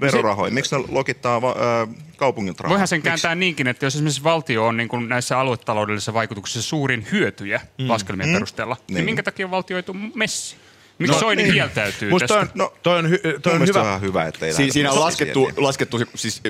[0.00, 0.52] verorahoja?
[0.52, 2.70] Miksi ne lokittaa va, ö, kaupungilta rahaa?
[2.70, 3.08] Voihan sen Miksi?
[3.08, 7.88] kääntää niinkin, että jos esimerkiksi valtio on niin kuin näissä aluetaloudellisissa vaikutuksissa suurin hyötyjä Mm.
[7.88, 8.32] laskelmien Mm.
[8.34, 8.94] perusteella, niin.
[8.94, 9.04] Niin.
[9.04, 10.56] minkä takia valtio ei tule messi?
[10.98, 11.52] Miksi No, Soini niin.
[11.54, 12.52] kieltäytyy Musta toi tästä?
[12.54, 13.94] on, no, toi on, hy, toi on hyvä.
[13.94, 16.40] on hyvä, että ei Si- siinä on laskettu, laskettu siis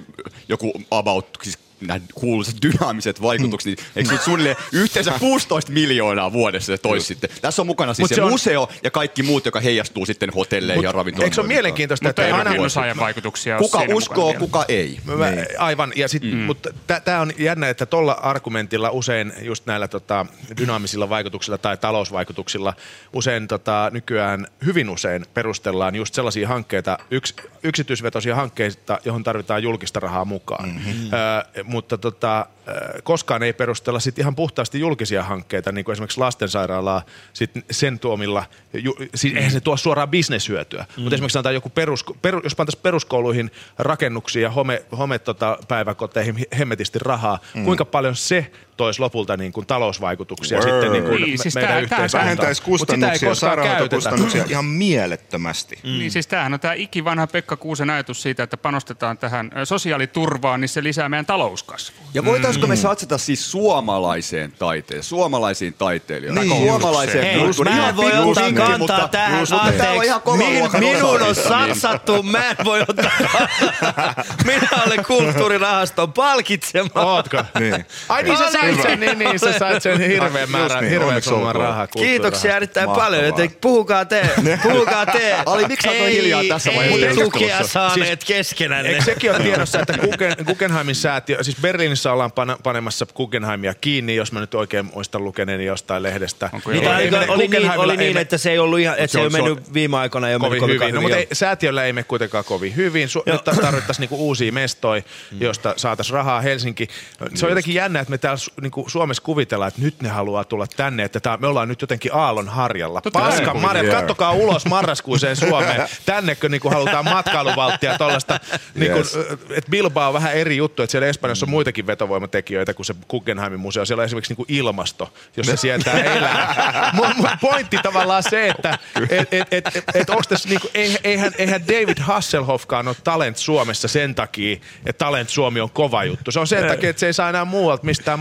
[0.49, 6.33] joku about, siis nämä kuuluisat dynaamiset vaikutukset, niin eikö se nyt suunnilleen yhteensä 16 miljoonaa
[6.33, 7.31] vuodessa se toisi sitten.
[7.43, 10.31] Tässä on mukana siis Mut se, se on- museo ja kaikki muut, joka heijastuu sitten
[10.31, 11.25] hotelleihin ja ravintolaan.
[11.25, 14.99] Eikö se ole mielenkiintoista, Mutta että aina rakennusajan vaikutuksia Kuka uskoo, kuka ei.
[15.05, 15.15] Mä,
[15.59, 16.39] aivan, ja sit, mm.
[16.39, 16.71] mutta
[17.05, 22.75] tämä on jännä, että tuolla argumentilla usein just näillä tota, dynaamisilla vaikutuksilla tai talousvaikutuksilla
[23.13, 30.01] usein tota, nykyään hyvin usein perustellaan just sellaisia hankkeita, yks, yksityisvetoisia hankkeita, johon tarvitaan julkista
[30.01, 30.69] rahaa mukaan.
[30.69, 31.11] Mm-hmm.
[31.13, 36.21] Ö, mutta tota, ö, koskaan ei perustella sit ihan puhtaasti julkisia hankkeita, niin kuin esimerkiksi
[36.21, 37.03] lastensairaalaa
[37.33, 41.03] sit sen tuomilla, ju, siis eihän se tuo suoraan bisneshyötyä, mm.
[41.03, 47.39] mutta esimerkiksi joku perus, per, jos pantaisiin peruskouluihin rakennuksia, home, home tota, päiväkoteihin hemmetisti rahaa,
[47.55, 47.65] mm.
[47.65, 50.71] kuinka paljon se toisi lopulta niin kuin talousvaikutuksia Word.
[50.71, 52.25] sitten niin kuin Niin, me- siis meidän tää- yhteiskuntaan.
[52.25, 55.79] Vähentäisi kustannuksia, sairaanhoitokustannuksia ihan mielettömästi.
[55.83, 55.91] Mm.
[55.91, 60.69] Niin siis tämähän on tämä ikivanha Pekka Kuusen ajatus siitä, että panostetaan tähän sosiaaliturvaan, niin
[60.69, 62.03] se lisää meidän talouskasvua.
[62.15, 67.77] Ja voitaisiko me satsata siis suomalaiseen taiteeseen, suomalaisiin taiteilijoihin, Niin, suomalaiseen Hei, kulttuuriin?
[67.77, 70.09] mä en voi ottaa kantaa mutta- tähän, Just, anteeksi.
[70.37, 74.25] Min, luokan minun on niin- satsattu, mä en voi ottaa kantaa.
[74.47, 76.91] Minä olen kulttuurirahaston palkitsema.
[76.95, 77.45] Ootko?
[77.59, 77.87] Niin.
[78.09, 78.62] Ai niin sä.
[78.63, 81.87] Sait sen, niin, niin sä sait sen hirveän määrän, niin, hirveän summan rahaa.
[81.87, 83.07] Kiitoksia erittäin Mahtavaa.
[83.07, 84.29] paljon, joten puhukaa te,
[84.63, 85.37] puhukaa te.
[85.47, 88.91] Ali, miksi sä hiljaa tässä vaiheessa Ei tukea saaneet keskenänne.
[88.91, 92.33] Eikö sekin ole tiedossa, että Guggen, Guggenheimin säätiö, siis Berliinissä ollaan
[92.63, 96.51] panemassa Guggenheimia kiinni, jos mä nyt oikein muistan lukeneeni jostain lehdestä.
[96.67, 96.89] Niin,
[97.29, 100.29] oli, niin, oli niin, että se ei ollut ihan, että se, ei mennyt viime aikoina
[100.29, 100.95] ei mennyt kovin hyvin.
[100.95, 103.09] No, mutta säätiöllä ei mene kuitenkaan kovin hyvin.
[103.27, 105.03] Nyt tarvittaisiin niinku uusia mestoja,
[105.41, 106.89] josta saataisiin rahaa Helsinki.
[107.35, 110.45] Se on jotenkin jännä, että me täällä Su- niinku Suomessa kuvitellaan, että nyt ne haluaa
[110.45, 113.01] tulla tänne, että tää, me ollaan nyt jotenkin aallon harjalla.
[113.01, 113.19] Totta.
[113.19, 115.89] Paskan marjat, kattokaa ulos marraskuiseen Suomeen.
[116.07, 118.41] Tännekö niinku halutaan matkailuvalttia tuollaista,
[118.75, 119.17] niinku, Yes.
[119.51, 123.61] että Bilbao on vähän eri juttu, että siellä Espanjassa on muitakin vetovoimatekijöitä kuin se Guggenheimin
[123.61, 123.85] museo.
[123.85, 126.91] Siellä on esimerkiksi niinku ilmasto, jos se sietää elää.
[126.95, 128.79] Mun, mun pointti tavallaan se, että
[129.11, 133.89] et, et, et, et, et tässä niinku, eihän, eihän, eihän David Hasselhoffkaan ole Talent Suomessa
[133.89, 134.57] sen takia,
[134.87, 136.33] että Talent Suomi on kova juttu.
[136.33, 138.19] Se on sen takia, että se ei saa enää muualta mistään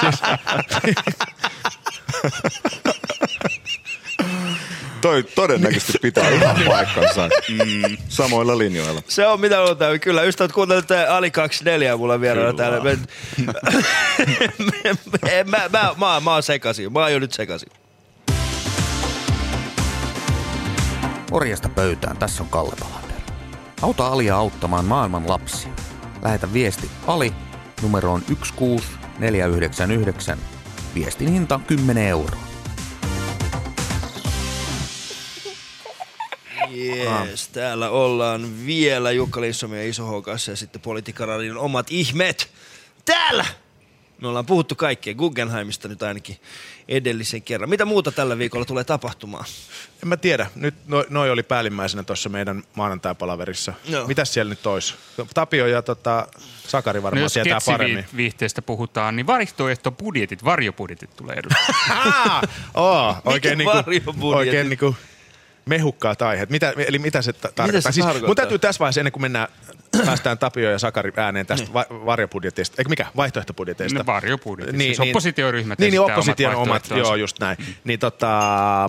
[0.00, 0.22] siis,
[5.00, 7.28] Toi todennäköisesti pitää ihan paikkansa.
[7.48, 9.02] Mm, samoilla linjoilla.
[9.08, 10.00] Se on mitä luultaan.
[10.00, 12.80] Kyllä, ystävät kuuntelette Ali 24 mulla vieraana täällä.
[12.84, 12.98] Me-
[15.44, 16.92] mä, mä, mä, mä oon sekaisin.
[16.92, 17.68] Mä oon jo nyt sekaisin.
[21.30, 23.18] Morjesta pöytään, tässä on Kalle Palander.
[23.82, 25.70] Auta Alia auttamaan maailman lapsia.
[26.22, 27.32] Lähetä viesti Ali
[27.84, 30.38] numeroon 16499.
[30.94, 32.40] Viestin hinta 10 euroa.
[36.70, 40.22] Jees, täällä ollaan vielä Jukka Lissomi ja Iso H.
[40.22, 42.50] kanssa ja sitten Politiikkaradin omat ihmeet.
[43.04, 43.44] Täällä!
[44.20, 46.36] Me ollaan puhuttu kaikkea Guggenheimista nyt ainakin
[46.88, 47.70] edellisen kerran.
[47.70, 49.44] Mitä muuta tällä viikolla tulee tapahtumaan?
[50.02, 50.46] En mä tiedä.
[50.54, 53.72] Nyt noi, noi oli päällimmäisenä tuossa meidän maanantai-palaverissa.
[53.84, 54.06] Joo.
[54.06, 54.94] Mitäs siellä nyt olisi?
[55.34, 56.28] Tapio ja tota,
[56.68, 57.98] Sakari No varmaan jos tietää paremmin.
[57.98, 62.48] sketsiviihteestä puhutaan, niin vaihtoehtobudjetit, varjobudjetit tulee eduskuntaan.
[62.74, 64.96] Oo, oikein, Mikä niinku, oikein niinku
[65.64, 66.50] mehukkaat aiheet.
[66.50, 67.92] Mitä, eli mitä se ta- tarkoittaa?
[67.92, 68.28] se siis, tarkoittaa?
[68.28, 69.48] mun täytyy tässä vaiheessa, ennen kuin mennään,
[70.06, 71.74] päästään Tapio ja Sakari ääneen tästä Niin.
[71.74, 73.98] va- varjobudjetista, eikö mikä, vaihtoehtobudjeteista.
[73.98, 74.76] No, varjobudjetit.
[74.80, 77.56] Siis oppositioryhmät Niin, niin esittää opposition omat omat, joo just näin.
[77.84, 78.88] Niin tota,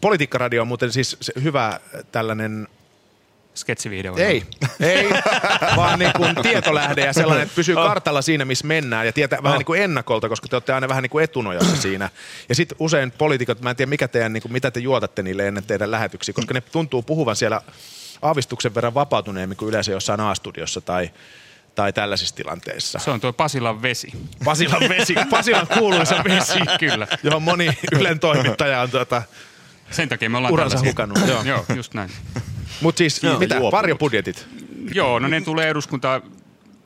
[0.00, 1.80] Politiikkaradio on muuten siis se hyvä
[2.12, 2.68] tällainen
[3.58, 4.16] Sketsivideo.
[4.16, 4.42] ei,
[4.80, 5.10] ei,
[5.76, 9.58] vaan niin kuin tietolähde ja sellainen, että pysyy kartalla siinä, missä mennään ja tietää vähän
[9.58, 12.10] niin kuin ennakolta, koska te olette aina vähän niin kuin etunojassa siinä.
[12.48, 15.48] Ja sitten usein poliitikot, mä en tiedä mikä teidän, niin kuin, mitä te juotatte niille
[15.48, 17.60] ennen teidän lähetyksiä, koska ne tuntuu puhuvan siellä
[18.22, 21.10] aavistuksen verran vapautuneemmin kuin yleensä jossain A-studiossa tai,
[21.74, 22.98] tai tällaisissa tilanteissa.
[22.98, 24.12] Se on tuo Pasilan vesi.
[24.44, 27.06] Pasilan vesi, Pasilan kuuluisa vesi, Kyllä.
[27.22, 29.22] johon moni Ylen toimittaja on tuota,
[29.90, 30.90] Sen takia me ollaan uransa tällaisia.
[30.90, 31.28] hukannut.
[31.28, 31.42] Joo.
[31.42, 32.10] Joo, just näin.
[32.82, 33.38] Mutta siis Joo.
[33.38, 33.72] mitä, Juopunut.
[33.72, 34.46] varjobudjetit?
[34.94, 36.22] Joo, no ne tulee eduskuntaan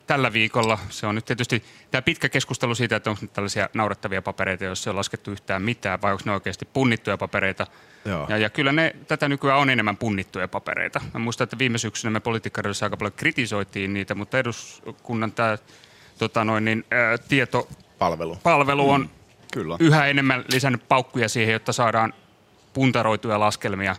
[0.07, 0.79] tällä viikolla.
[0.89, 4.87] Se on nyt tietysti tämä pitkä keskustelu siitä, että onko nyt tällaisia naurettavia papereita, jos
[4.87, 7.67] ei ole laskettu yhtään mitään, vai onko ne oikeasti punnittuja papereita.
[8.05, 8.25] Joo.
[8.29, 11.01] Ja, ja kyllä ne tätä nykyään on enemmän punnittuja papereita.
[11.13, 15.57] Mä muistan, että viime syksynä me politiikkaradiossa aika paljon kritisoitiin niitä, mutta eduskunnan tämä
[16.17, 18.89] tota noin, niin, ää, tietopalvelu Palvelu.
[18.89, 19.09] on
[19.53, 19.77] Kyllä.
[19.79, 22.13] yhä enemmän lisännyt paukkuja siihen, jotta saadaan
[22.73, 23.95] puntaroituja laskelmia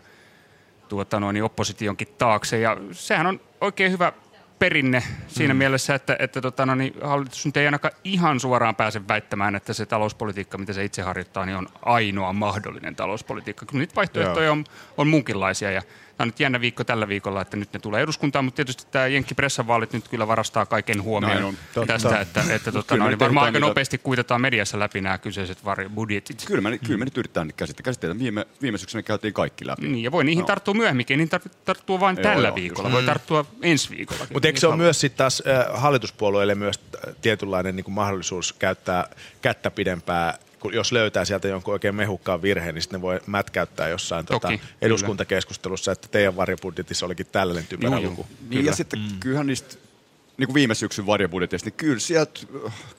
[0.89, 2.59] tuota noin, niin oppositionkin taakse.
[2.59, 4.13] Ja sehän on oikein hyvä
[4.59, 5.59] perinne siinä mm.
[5.59, 9.73] mielessä, että, että tota, no, niin hallitus nyt ei ainakaan ihan suoraan pääse väittämään, että
[9.73, 13.67] se talouspolitiikka, mitä se itse harjoittaa, niin on ainoa mahdollinen talouspolitiikka.
[13.67, 14.65] Kyllä niitä vaihtoehtoja on,
[14.97, 15.83] on munkinlaisia ja
[16.19, 19.67] on nyt jännä viikko tällä viikolla, että nyt ne tulee eduskuntaan, mutta tietysti tämä Jenkki-pressan
[19.67, 21.87] vaalit nyt kyllä varastaa kaiken huomioon on.
[21.87, 22.21] tästä, Totta.
[22.21, 26.45] että, että tota, no, niin varmaan aika niitä- nopeasti kuitataan mediassa läpi nämä kyseiset varjobudjetit.
[26.47, 27.85] Kyllä me, kyllä me nyt yritetään käsitellä.
[27.85, 28.19] käsitellä.
[28.19, 29.89] Viime, viime syksynä käytiin kaikki läpi.
[29.89, 30.47] Niin, ja voi niihin No.
[30.47, 33.07] tarttua myöhemminkin, niin tar- tarttua vain Joo, tällä joo, viikolla, just voi näin.
[33.07, 34.27] tarttua ensi viikolla.
[34.33, 36.81] Mutta eikö se ole myös sitten taas äh, hallituspuolueille myös
[37.23, 39.09] tietynlainen niin kuin mahdollisuus käyttää
[39.43, 43.89] kättä pidempää, kun jos löytää sieltä jonkun oikein mehukkaan virheen, niin sitten ne voi mätkäyttää
[43.89, 48.27] jossain tota, Toki, eduskuntakeskustelussa, että teidän varjobudjetissa olikin tällainen typerä luku.
[48.49, 49.21] Niin, ja sitten mm.
[49.21, 49.77] kyllähän niistä
[50.37, 52.41] niin kuin viime syksyn varjobudjetista, niin kyllä sieltä,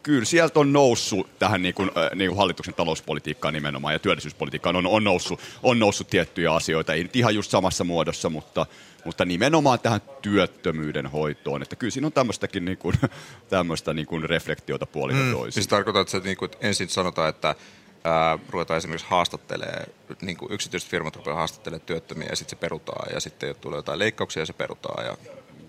[0.03, 4.75] kyllä sieltä on noussut tähän niin kuin, äh, niin kuin hallituksen talouspolitiikkaan nimenomaan ja työllisyyspolitiikkaan
[4.75, 8.65] on, on, noussut, on noussut tiettyjä asioita, ei nyt ihan just samassa muodossa, mutta,
[9.05, 12.95] mutta nimenomaan tähän työttömyyden hoitoon, että kyllä siinä on tämmöistäkin niin kuin,
[13.49, 15.31] tämmöistä niin kuin reflektiota puolin mm.
[15.31, 15.53] toisin.
[15.53, 17.55] Siis tarkoittaa, että, se, niin kuin, että ensin sanotaan, että
[18.03, 19.85] ää, ruvetaan esimerkiksi haastattelee,
[20.21, 23.99] niin kuin yksityiset firmat rupeaa haastattelemaan työttömiä ja sitten se perutaan ja sitten tulee jotain
[23.99, 25.05] leikkauksia ja se perutaan.
[25.05, 25.17] Ja...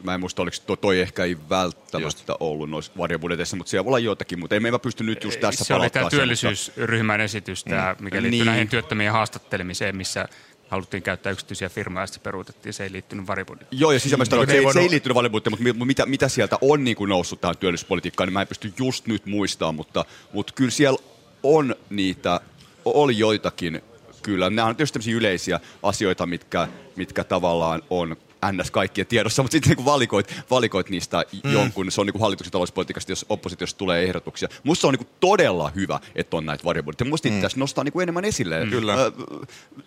[0.03, 2.31] Mä en muista, oliko toi, toi ehkä ei välttämättä just.
[2.41, 5.41] ollut noissa varjobudjeteissa, mutta siellä voi olla joitakin, mutta ei me mä pysty nyt just
[5.41, 8.05] tässä Se oli tämä työllisyysryhmän esitys, tämä, Mm.
[8.05, 8.47] mikä liittyy Niin.
[8.47, 10.29] näihin työttömien haastattelemiseen, missä
[10.69, 13.81] haluttiin käyttää yksityisiä firmoja ja sitten se peruutettiin, se ei liittynyt varibudjettiin.
[13.81, 16.29] Joo, ja sisämäistä Niin, se, ei- ei se ei liittynyt valiokuntiin, mutta mi- mitä, mitä
[16.29, 20.05] sieltä on niin kuin noussut tähän työllisyyspolitiikkaan, niin mä en pysty just nyt muistamaan, mutta,
[20.33, 20.99] mutta kyllä siellä
[21.43, 22.41] on niitä,
[22.85, 23.81] oli joitakin,
[24.23, 24.51] kyllä.
[24.51, 28.17] Nämä on tietysti tämmöisiä yleisiä asioita, mitkä, mitkä tavallaan on
[28.53, 28.71] ns.
[28.71, 31.41] kaikkien tiedossa, mutta sitten niin valikoit, valikoit niistä Mm.
[31.45, 31.53] mm.
[31.53, 34.49] jonkun, se on niin hallituksen talouspolitiikasta, jos oppositiosta tulee ehdotuksia.
[34.65, 37.11] Musta se on niin todella hyvä, että on näitä varjobudjetteja.
[37.11, 37.39] Musta niitä Mm.
[37.41, 38.65] pitäisi nostaa niin enemmän esille.
[38.65, 38.71] Mm.
[38.71, 38.95] Kyllä.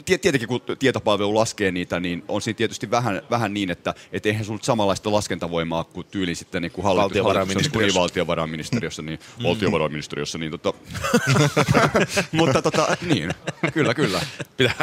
[0.05, 4.45] Tietenkin kun tietopalvelu laskee niitä, niin on siinä tietysti vähän, vähän niin, että et eihän
[4.45, 7.99] sulla samanlaista laskentavoimaa kuin tyyli sitten niin kuin hallitus, Valtiovarainministeriössä.
[7.99, 10.73] hallituksessa, niin valtiovarainministeriössä, niin valtiovarainministeriössä, niin tota,
[12.31, 13.31] mutta tota, niin,
[13.73, 14.21] kyllä, kyllä.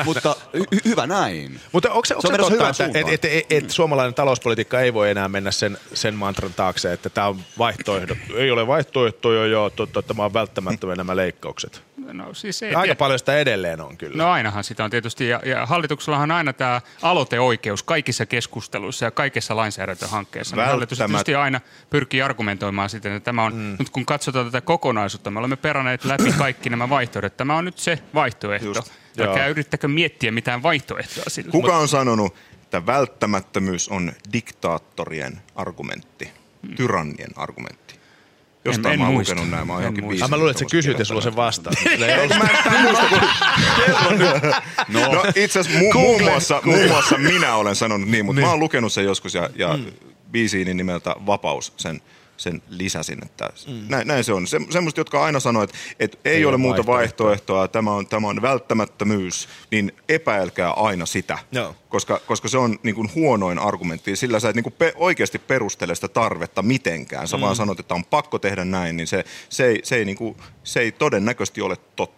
[0.04, 1.60] Mutta hy- hyvä näin.
[1.72, 3.14] Mutta onko se, onko se, menossa totta, että suuntaan.
[3.14, 7.10] et, et, et, et suomalainen talouspolitiikka ei voi enää mennä sen, sen mantran taakse, että
[7.10, 8.16] tämä on vaihtoehto.
[8.36, 11.82] Ei ole vaihtoehtoja, joo, totta, tämä on välttämättömiä nämä leikkaukset.
[12.12, 14.16] No, siis ei Aika tie- paljon sitä edelleen on kyllä.
[14.22, 19.10] No ainahan sitä on tietysti, ja, ja hallituksellahan on aina tämä aloiteoikeus kaikissa keskusteluissa ja
[19.10, 20.56] kaikissa lainsäädäntöhankkeissa.
[20.56, 23.76] Niin Hallitus tietysti aina pyrkii argumentoimaan siten, että tämä on, mm.
[23.78, 27.36] nyt kun katsotaan tätä kokonaisuutta, me olemme peranneet läpi kaikki nämä vaihtoehdot.
[27.36, 28.66] Tämä on nyt se vaihtoehto.
[28.66, 31.50] Just, Älkää yrittäkö miettiä mitään vaihtoehtoa sille.
[31.50, 32.34] Kuka on sanonut,
[32.66, 36.30] että välttämättömyys on diktaattorien argumentti,
[36.76, 37.94] tyrannien argumentti?
[38.64, 39.34] Jostain en mä oon muista.
[39.34, 40.12] lukenut näin, mä oon En johonkin muista.
[40.12, 41.36] biisiin Ah, mä luulen, että sä kysyt ja sulla se
[42.22, 44.20] en kun...
[44.88, 48.46] No, no itse asiassa mu- muun, muassa, muun muassa minä olen sanonut niin, mutta Niin.
[48.46, 49.84] mä oon lukenut sen joskus ja, ja mm.
[50.32, 52.00] biisiini nimeltä Vapaus, sen
[52.36, 53.18] sen lisäsin.
[53.24, 53.84] Että Mm.
[53.88, 54.46] näin, näin, se on.
[54.46, 57.68] Se, semmoista, jotka aina sanoo, että, että ei, Ei ole ole muuta vaihtoehtoa.
[57.68, 61.38] tämä on, tämä on välttämättömyys, niin epäilkää aina sitä.
[61.52, 61.74] Joo.
[61.88, 64.16] Koska, koska se on niin kuin huonoin argumentti.
[64.16, 67.28] Sillä sä et niin kuin pe- oikeasti perustele sitä tarvetta mitenkään.
[67.28, 67.40] Sä mm.
[67.40, 70.36] vaan sanot, että on pakko tehdä näin, niin se, se, ei, se, ei, niin kuin,
[70.64, 72.15] se ei todennäköisesti ole totta.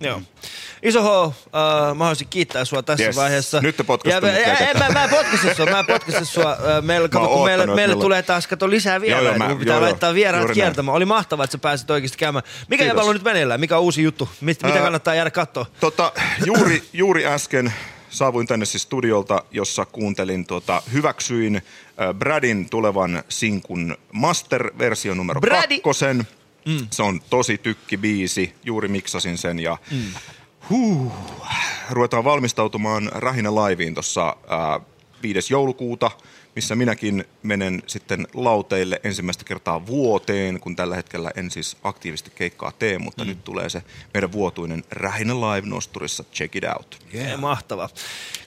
[0.00, 0.22] Joo.
[0.82, 1.32] Iso H, uh,
[1.94, 3.16] mä haluaisin kiittää sua tässä Yes.
[3.16, 3.60] vaiheessa.
[3.60, 5.78] Nyt te Ja mä, en, mä, mä en potkaise sua, mä
[6.24, 6.56] sua.
[6.78, 9.24] Ö, Meillä, kato, kun että tulee taas kato lisää vieraita.
[9.28, 10.96] Joo, joo, mä- Mun pitää joo, laittaa vieraat kiertämään.
[10.96, 12.42] Oli mahtavaa, että sä pääsit oikeasti käymään.
[12.68, 13.06] Mikä Kiitos.
[13.08, 13.60] on nyt meneillään?
[13.60, 14.28] Mikä on uusi juttu?
[14.40, 15.66] Mit, mitä Ää, kannattaa jäädä katsoa?
[15.80, 16.12] Tota,
[16.46, 17.72] juuri, juuri äsken
[18.10, 25.74] saavuin tänne siis studiolta, jossa kuuntelin, tota, hyväksyin äh, Bradin tulevan sinkun master-versio numero Brady!
[25.74, 26.26] kakkosen.
[26.70, 26.86] Mm.
[26.90, 30.02] Se on tosi tykkibiisi, juuri miksasin sen ja Mm.
[30.70, 31.12] huh,
[31.90, 34.86] ruvetaan valmistautumaan Rähinä laiviin tuossa äh,
[35.22, 35.52] 5.
[35.52, 36.10] joulukuuta,
[36.56, 42.72] missä minäkin menen sitten lauteille ensimmäistä kertaa vuoteen, kun tällä hetkellä en siis aktiivisesti keikkaa
[42.72, 43.28] tee, mutta mm.
[43.28, 43.82] nyt tulee se
[44.14, 46.24] meidän vuotuinen Rähinä Live-nosturissa.
[46.32, 46.98] Check it out.
[47.14, 47.40] Yeah.
[47.40, 47.88] Mahtavaa.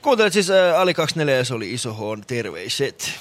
[0.01, 3.11] Kuuntelit siis äh, Ali 24 ja se oli Iso H, terveiset.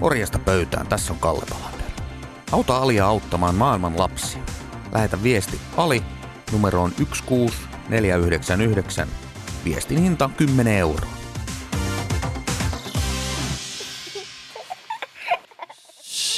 [0.00, 1.69] Orjasta pöytään, tässä on Kalle Palander.
[2.52, 4.40] Auta Alia auttamaan maailman lapsia.
[4.92, 6.02] Lähetä viesti Ali
[6.52, 9.08] numeroon 16499.
[9.64, 11.19] Viestin hinta on 10 euroa.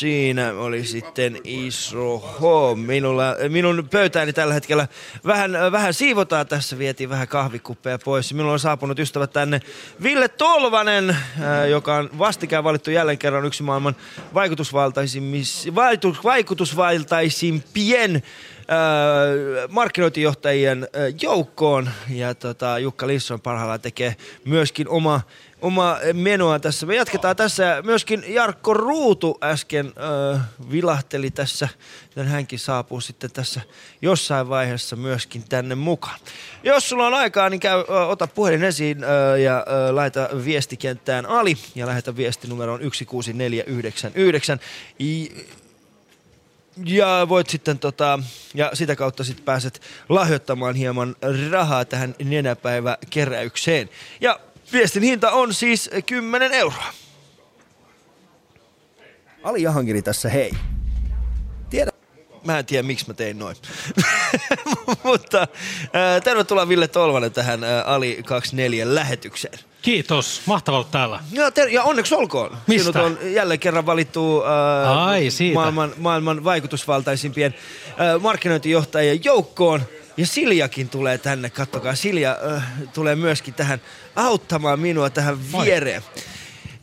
[0.02, 2.42] Siinä oli sitten iso H.
[2.76, 4.88] Minulla, minun pöytääni tällä hetkellä
[5.26, 8.34] vähän, vähän siivotaan tässä, vietiin vähän kahvikuppeja pois.
[8.34, 9.60] Minulla on saapunut ystävät tänne
[10.02, 13.96] Ville Tolvanen, ää, joka on vastikään valittu jälleen kerran yksi maailman
[16.24, 18.22] vaikutusvaltaisimpien
[19.68, 21.90] markkinointijohtajien ää, joukkoon.
[22.10, 25.20] Ja tota, Jukka Lisson parhaillaan tekee myöskin oma
[25.62, 26.86] oma menoa tässä.
[26.86, 27.82] Me jatketaan tässä.
[27.84, 30.38] Myöskin Jarkko Ruutu äsken ö,
[30.70, 31.68] vilahteli tässä,
[32.16, 33.60] joten hänkin saapuu sitten tässä
[34.02, 36.20] jossain vaiheessa myöskin tänne mukaan.
[36.62, 41.26] Jos sulla on aikaa, niin käy, ö, ota puhelin esiin ö, ja ö, laita viestikenttään
[41.26, 44.60] Ali ja lähetä viesti numeroon 16499.
[44.98, 45.46] I-
[46.84, 48.18] ja voit sitten tota,
[48.54, 51.16] ja sitä kautta sitten pääset lahjoittamaan hieman
[51.50, 53.88] rahaa tähän nenäpäiväkeräykseen.
[54.20, 54.40] Ja
[54.72, 56.92] viestin hinta on siis 10 euroa.
[59.42, 60.52] Ali Jahangiri tässä, hei.
[61.70, 61.90] Tiedä.
[62.44, 63.56] Mä en tiedä, miksi mä tein noin.
[65.04, 69.58] Mutta äh, tervetuloa Ville Tolvanen tähän äh, Ali 24 lähetykseen.
[69.82, 71.20] Kiitos, mahtavaa olla täällä.
[71.32, 72.56] Ja, ter- ja onneksi olkoon.
[72.66, 72.92] Mistä?
[72.92, 75.54] Sinut on jälleen kerran valittu äh, Ai, siitä.
[75.54, 77.54] maailman, maailman vaikutusvaltaisimpien
[77.88, 79.82] äh, markkinointijohtajien joukkoon.
[80.16, 81.94] Ja Siljakin tulee tänne, kattokaa.
[81.94, 83.80] Silja äh, tulee myöskin tähän
[84.16, 85.66] auttamaan minua tähän Moi.
[85.66, 86.02] viereen.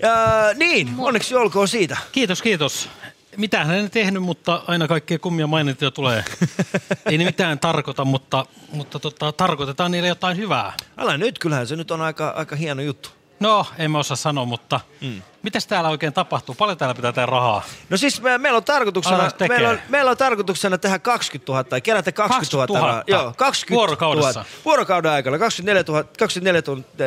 [0.01, 0.13] Ja,
[0.55, 1.97] niin, onneksi olkoon siitä.
[2.11, 2.89] Kiitos, kiitos.
[3.37, 6.23] Mitään hän ei tehnyt, mutta aina kaikkea kummia mainintoja tulee.
[7.05, 10.73] ei ne mitään tarkoita, mutta, mutta tota, tarkoitetaan niille jotain hyvää.
[10.97, 13.09] Älä nyt, kyllähän se nyt on aika, aika hieno juttu.
[13.39, 15.21] No, en mä osaa sanoa, mutta mm.
[15.43, 16.55] mitäs täällä oikein tapahtuu?
[16.55, 17.63] Paljon täällä pitää tehdä rahaa?
[17.89, 21.81] No siis me, meillä on tarkoituksena, meillä on, meillä on tarkoituksena tehdä 20 000 tai
[21.81, 22.73] kerätä 20 000.
[22.73, 22.87] 20 000.
[22.87, 23.03] rahaa.
[23.07, 24.39] Joo, 20 Vuorokaudessa.
[24.39, 24.51] 000.
[24.65, 27.05] Vuorokauden aikana, 24, 000, 24 tuntia,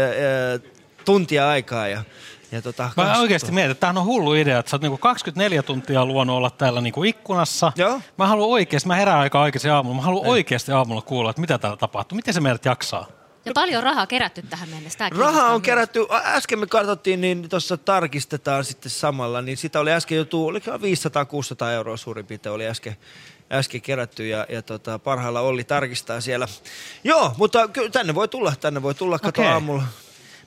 [1.04, 1.88] tuntia aikaa.
[1.88, 2.04] Ja,
[2.52, 4.98] ja tota, Mä 20 oikeasti mietin, että tämähän on hullu idea, että sä oot niinku
[4.98, 7.72] 24 tuntia luonut olla täällä niinku ikkunassa.
[7.76, 8.00] Joo.
[8.18, 11.58] Mä haluan oikeasti, mä herään aika aikaisin aamulla, mä haluan oikeasti aamulla kuulla, että mitä
[11.58, 12.16] täällä tapahtuu.
[12.16, 13.06] Miten se meidät jaksaa?
[13.44, 15.08] Ja paljon rahaa kerätty tähän mennessä.
[15.08, 15.62] Rahaa on myös.
[15.62, 20.46] kerätty, äsken me katsottiin, niin tuossa tarkistetaan sitten samalla, niin sitä oli äsken jo, tuu-
[20.46, 22.96] oliko 500-600 euroa suurin piirtein oli äsken,
[23.52, 26.48] äsken kerätty ja, ja tota, parhailla Olli tarkistaa siellä.
[27.04, 29.52] Joo, mutta ky- tänne voi tulla, tänne voi tulla, kato Okei.
[29.52, 29.82] aamulla.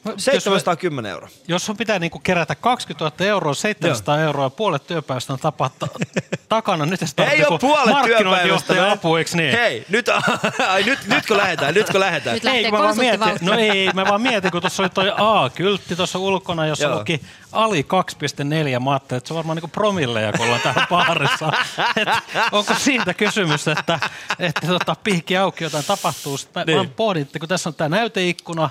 [0.06, 1.30] Jos 710 euroa.
[1.48, 5.70] Jos on pitää niinku kerätä 20 000 euroa, 700 euroa ja puolet työpäivästä on tapa,
[5.80, 5.88] ta,
[6.50, 8.92] takana, nyt se Ei ole puolet työpäivästä.
[8.92, 9.52] apu, eikö niin?
[9.52, 10.10] Hei, nyt,
[10.68, 12.34] ai, nyt, nytkö lähdetään, nytkö lähdetään?
[12.34, 15.14] Nyt Ei, kun mä vaan mietin, no ei, mä vaan mietin, kun tuossa oli toi
[15.18, 17.00] A-kyltti tuossa ulkona, jossa Joo.
[17.00, 18.80] luki Ali 2.4.
[18.84, 21.52] Mä ajattelin, että se on varmaan niinku promilleja, kun ollaan täällä baarissa.
[22.02, 22.10] Et
[22.52, 24.00] onko siitä kysymys, että,
[24.40, 26.38] että tota, piikki auki jotain tapahtuu?
[26.38, 26.88] Sitten mä, niin.
[26.88, 28.70] mä pohdin, että kun tässä on tämä näyteikkuna,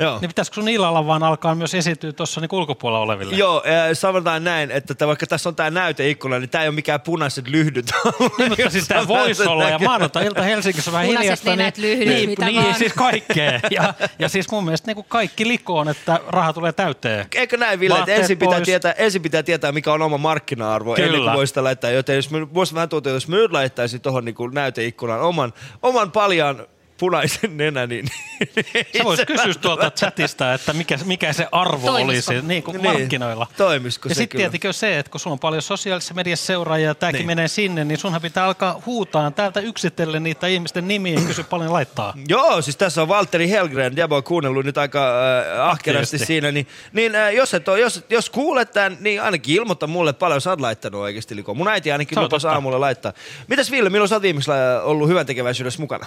[0.00, 0.18] Joo.
[0.20, 3.36] niin pitäisikö sun illalla vaan alkaa myös esiintyä tuossa niin ulkopuolella oleville?
[3.36, 6.74] Joo, äh, sanotaan näin, että t- vaikka tässä on tämä näyteikkuna, niin tämä ei ole
[6.74, 7.90] mikään punaiset lyhdyt.
[8.38, 11.50] Niin, mutta siis tämä voisi olla, ja maanantai-ilta Helsingissä vähän Punaiset hiljasta.
[11.56, 12.74] nenät, niin, lyhdyt, niin, mitä niin vaan.
[12.74, 13.60] siis kaikkea.
[13.70, 17.26] Ja, ja siis mun mielestä niin kuin kaikki likoon, että raha tulee täyteen.
[17.34, 18.66] Eikö näin, Ville, että ensin pitää, pois.
[18.66, 21.06] tietää, ensin pitää tietää, mikä on oma markkina-arvo Kyllä.
[21.06, 21.90] ennen kuin voi sitä laittaa.
[21.90, 26.12] Joten jos me, voisi vähän tuntua, jos me nyt laittaisin tuohon niin näyteikkunaan oman, oman
[26.12, 26.66] paljaan
[27.00, 28.06] punaisen nenä, niin...
[28.98, 32.32] Sä vois se kysyä tuolta chatista, että mikä, mikä se arvo Toimisiko?
[32.32, 32.92] olisi niin kuin Niin.
[32.92, 33.46] markkinoilla.
[33.56, 34.42] Toimisiko ja se sitten kyllä?
[34.42, 37.26] tietenkin on se, että kun sulla on paljon sosiaalisessa mediassa seuraajia ja tämäkin Niin.
[37.26, 41.72] menee sinne, niin sunhan pitää alkaa huutaa täältä yksitellen niitä ihmisten nimiä ja kysyä paljon
[41.72, 42.14] laittaa.
[42.28, 45.12] Joo, siis tässä on Valtteri Helgren, Jabo on kuunnellut nyt aika
[45.58, 49.56] äh, ahkerasti siinä, niin, niin äh, jos, et ole, jos, jos kuulet tämän, niin ainakin
[49.56, 51.56] ilmoita mulle paljon sä oot laittanut oikeasti likoon.
[51.56, 53.12] Mun äiti ainakin on lupasi aamulla laittaa.
[53.48, 54.50] Mitäs Ville, milloin sä oot viimeksi
[54.82, 56.06] ollut hyvän tekeväisyydessä mukana?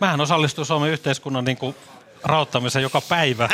[0.00, 1.76] Mähän osallistun Suomen yhteiskunnan niin kuin
[2.24, 3.48] rauttamiseen joka päivä.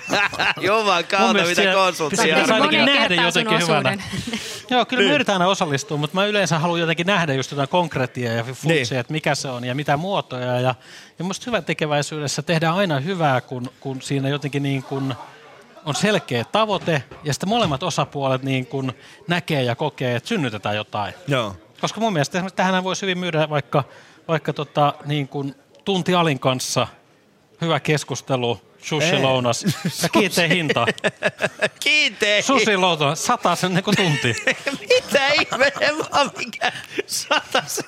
[0.60, 2.24] Juman kautta, mitä siellä konsulttia.
[2.24, 3.90] pitäisi ainakin nähdä jotenkin hyvänä.
[4.70, 5.10] Joo, kyllä Niin.
[5.10, 8.68] me yritetään aina osallistua, mutta mä yleensä haluan jotenkin nähdä just jotain konkreettia ja funtsia,
[8.90, 9.00] Niin.
[9.00, 10.60] että mikä se on ja mitä muotoja.
[10.60, 10.74] Ja,
[11.18, 15.14] ja musta hyvän tekeväisyydessä tehdään aina hyvää, kun, kun siinä jotenkin niin kuin
[15.84, 18.92] on selkeä tavoite ja sitten molemmat osapuolet niin kuin
[19.28, 21.14] näkee ja kokee, että synnytetään jotain.
[21.26, 21.56] Joo.
[21.80, 23.84] Koska mun mielestä esimerkiksi tähän voisi hyvin myydä vaikka,
[24.28, 25.54] vaikka tota, niin kuin
[25.84, 26.86] tunti Alin kanssa,
[27.60, 29.64] hyvä keskustelu, sushi lounas
[30.02, 30.86] ja kiinteä hinta.
[31.80, 34.34] Kiinteä Sushi lounas, sata sen niin kuin tunti.
[34.94, 36.72] Mitä ihmeen vaan mikä
[37.06, 37.86] sataset.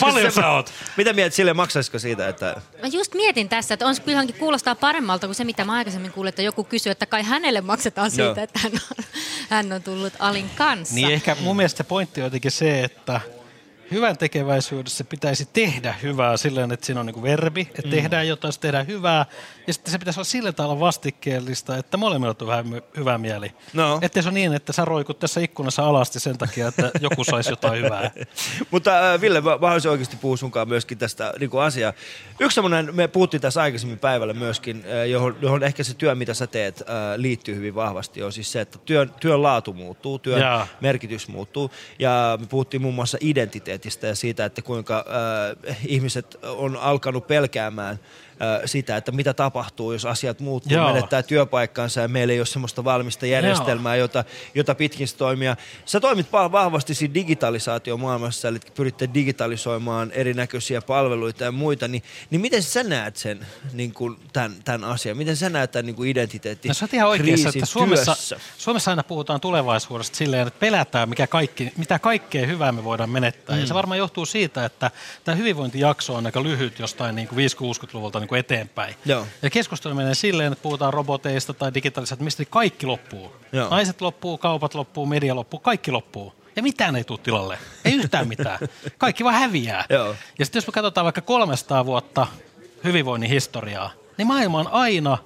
[0.00, 0.72] paljon sä oot?
[0.96, 2.60] Mitä mieltä sille maksaisiko siitä, että...
[2.82, 6.12] Mä just mietin tässä, että on se kylläkin kuulostaa paremmalta kuin se, mitä mä aikaisemmin
[6.12, 8.34] kuulin, että joku kysyy, että kai hänelle maksetaan siitä, Joo.
[8.44, 9.04] että hän on,
[9.50, 10.94] hän on tullut Alin kanssa.
[10.94, 13.20] Niin ehkä mun mielestä se pointti on jotenkin se, että
[13.90, 17.90] hyvän tekeväisyydessä pitäisi tehdä hyvää silleen, että siinä on niin verbi, että Mm.
[17.90, 19.26] tehdään jotain, se tehdään hyvää,
[19.66, 23.52] ja sitten se pitäisi olla sillä tavalla vastikkeellista, että molemmilla on vähän my- hyvä mieli.
[23.72, 23.98] No.
[24.02, 27.50] Ettei se ole niin, että sä roikut tässä ikkunassa alasti sen takia, että joku saisi
[27.50, 28.10] jotain hyvää.
[28.70, 31.92] Mutta äh, Ville, mä, mä haluaisin oikeasti puhua sunkaan myöskin tästä niin kuin asiaa.
[32.40, 36.34] Yksi semmoinen, me puhuttiin tässä aikaisemmin päivällä myöskin, äh, johon, johon ehkä se työ, mitä
[36.34, 36.86] sä teet, äh,
[37.16, 40.66] liittyy hyvin vahvasti, on siis se, että työn, työn laatu muuttuu, työn Jaa.
[40.80, 41.70] merkitys muuttuu.
[41.98, 43.18] Ja me puhuttiin muun muassa
[43.80, 45.04] identiteetistä ja siitä, että kuinka
[45.66, 47.98] äh, ihmiset on alkanut pelkäämään
[48.64, 50.92] sitä, että mitä tapahtuu, jos asiat muuttuu, Joo.
[50.92, 55.56] menettää työpaikkansa ja meillä ei ole semmoista valmista järjestelmää, jota, jota pitkin se toimia.
[55.84, 62.40] Sä toimit va- vahvasti siinä digitalisaatiomaailmassa, eli pyritte digitalisoimaan erinäköisiä palveluita ja muita, niin, niin
[62.40, 65.16] miten sä näet sen, niin kuin tämän, tämän asian?
[65.16, 68.40] Miten sä näet tämän niin kuin identiteetti No sä oot ihan oikeassa, että Suomessa, työssä?
[68.58, 73.56] Suomessa aina puhutaan tulevaisuudesta silleen, että pelätään, mikä kaikki, mitä kaikkea hyvää me voidaan menettää.
[73.56, 73.60] Mm.
[73.60, 74.90] Ja se varmaan johtuu siitä, että
[75.24, 78.94] tämä hyvinvointijakso on aika lyhyt jostain niin kuin 5-60-luvulta niin kuin eteenpäin.
[79.04, 79.26] Joo.
[79.42, 83.32] Ja keskustelu menee silleen, että puhutaan roboteista tai digitalisaatiosta, mistä kaikki loppuu.
[83.52, 83.70] Joo.
[83.70, 86.34] Naiset loppuu, kaupat loppuu, media loppuu, kaikki loppuu.
[86.56, 87.58] Ja mitään ei tule tilalle.
[87.84, 88.58] Ei yhtään mitään.
[88.98, 89.84] Kaikki vaan häviää.
[89.90, 90.16] Joo.
[90.38, 92.26] Ja sitten jos me katsotaan vaikka 300 vuotta
[92.84, 95.18] hyvinvoinnin historiaa, niin maailma on aina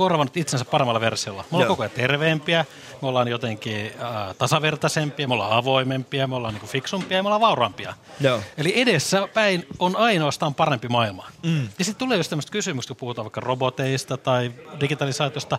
[0.00, 1.42] korvannut itsensä paremmalla versiolla.
[1.42, 1.72] Me ollaan Joo.
[1.72, 2.64] koko ajan terveempiä,
[3.02, 7.40] me ollaan jotenkin äh, tasavertaisempia, me ollaan avoimempia, me ollaan niinku fiksumpia ja me ollaan
[7.40, 7.94] vauraampia.
[8.20, 8.40] Joo.
[8.58, 11.26] Eli edessä päin on ainoastaan parempi maailma.
[11.42, 11.68] Mm.
[11.78, 15.58] Ja sitten tulee just tämmöistä kysymystä, kun puhutaan vaikka roboteista tai digitalisaatiosta,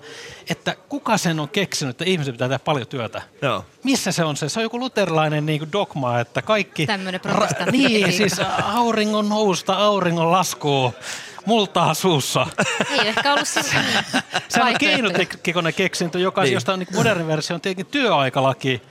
[0.49, 3.21] että kuka sen on keksinyt, että ihmisen pitää tehdä paljon työtä?
[3.41, 3.65] Joo.
[3.83, 4.49] Missä se on se?
[4.49, 6.85] Se on joku luterilainen niin kuin dogma, että kaikki...
[6.85, 10.93] Tämmöinen Ra- protestantti niin, siis auringon nousta, auringon laskuu,
[11.45, 12.47] multaa suussa.
[12.91, 13.61] Ei ehkä ollut se
[14.49, 16.47] Se on keinotekoinen keksintö, joka, Niin.
[16.47, 16.53] niin.
[16.53, 18.81] josta on niin moderni versio, on tietenkin työaikalaki,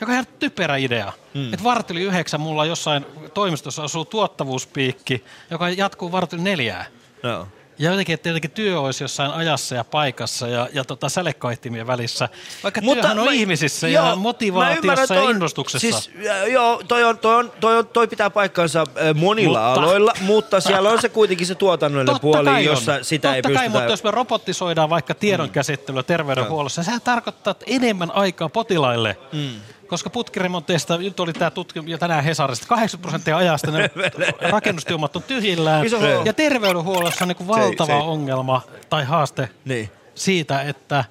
[0.00, 1.12] joka on ihan typerä idea.
[1.34, 1.52] Mm.
[1.52, 6.86] Että vartti yli yhdeksän mulla jossain toimistossa asuu tuottavuuspiikki, joka jatkuu vartti yli neljää.
[7.22, 7.48] Joo.
[7.80, 12.28] Ja jotenkin, että jotenkin työ olisi jossain ajassa ja paikassa ja, ja tota sälekkaihtimien välissä.
[12.62, 16.00] Vaikka Mutta työhän on mä- ihmisissä joo, ja motivaatiossa ja innostuksessa.
[16.00, 18.84] Siis, äh, joo, toi, on, toi, on, toi, on, toi pitää paikkansa
[19.14, 22.64] monilla Mutta- aloilla, mutta siellä on se kuitenkin se tuotannollinen Totta puoli, kai on.
[22.64, 23.70] jossa sitä Totta ei kai, pystytä...
[23.70, 29.16] mutta jos me robotisoidaan vaikka tiedonkäsittelyä terveydenhuollossa, sehän tarkoittaa että enemmän aikaa potilaille.
[29.32, 29.50] Mm.
[29.90, 33.90] Koska putkiremonteista, nyt oli tämä tutkimus, ja tänään Hesarista, 80 prosenttia ajasta ne
[34.50, 35.86] rakennustyömaat on tyhjillään.
[36.24, 39.90] Ja terveydenhuollossa on niin Se ei- valtava se ei- ongelma tai haaste Niin.
[40.14, 41.04] siitä, että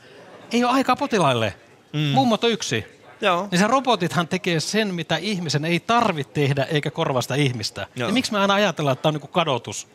[0.52, 1.54] ei ole aikaa potilaille.
[1.94, 2.00] Mm.
[2.00, 2.86] Mummot on yksi.
[3.22, 3.48] Joo.
[3.52, 7.88] Niin se robotithan tekee sen, mitä ihmisen ei tarvitse tehdä, eikä korvasta ihmistä.
[7.96, 8.10] Joo.
[8.10, 9.88] Ja miksi me aina ajatellaan, että tämä on niin kuin kadotus?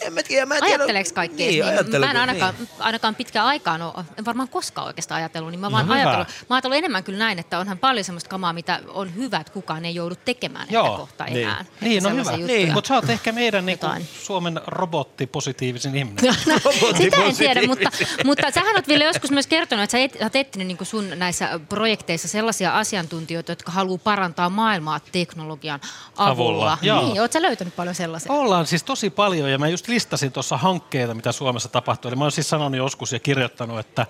[0.00, 0.74] En mä tiedä, mä en tiedä.
[0.76, 1.46] Ajatteleeko kaikkea?
[1.46, 2.68] Niin, Niin, mä en ainakaan, niin.
[2.78, 5.94] ainakaan pitkään aikaan ole, en varmaan koskaan oikeastaan ajatellut, niin mä No vaan hyvä.
[5.94, 9.52] ajatellut, mä ajatellut enemmän kyllä näin, että onhan paljon semmoista kamaa, mitä on hyvä, että
[9.52, 11.38] kukaan ei joudu tekemään ehkä kohta niin.
[11.48, 11.60] enää.
[11.60, 12.20] Että Niin, no hyvä.
[12.32, 12.46] juttuja.
[12.46, 12.72] Niin.
[12.72, 16.34] Mutta sä oot ehkä meidän niin kuin, Suomen robottipositiivisin ihminen.
[16.96, 17.90] Sitä en tiedä, mutta,
[18.24, 21.60] mutta sähän oot vielä joskus myös kertonut, että sä et, oot etsinyt niin sun näissä
[21.68, 25.80] projekteissa sellaisia asiantuntijoita, jotka haluaa parantaa maailmaa teknologian
[26.16, 26.30] avulla.
[26.30, 27.02] Avulla, joo.
[27.08, 28.32] Niin, oot sä löytänyt paljon sellaisia?
[28.32, 32.08] Ollaan siis tosi paljon ja mä just listasin tuossa hankkeita, mitä Suomessa tapahtuu.
[32.08, 34.06] Eli mä oon siis sanonut joskus ja kirjoittanut, että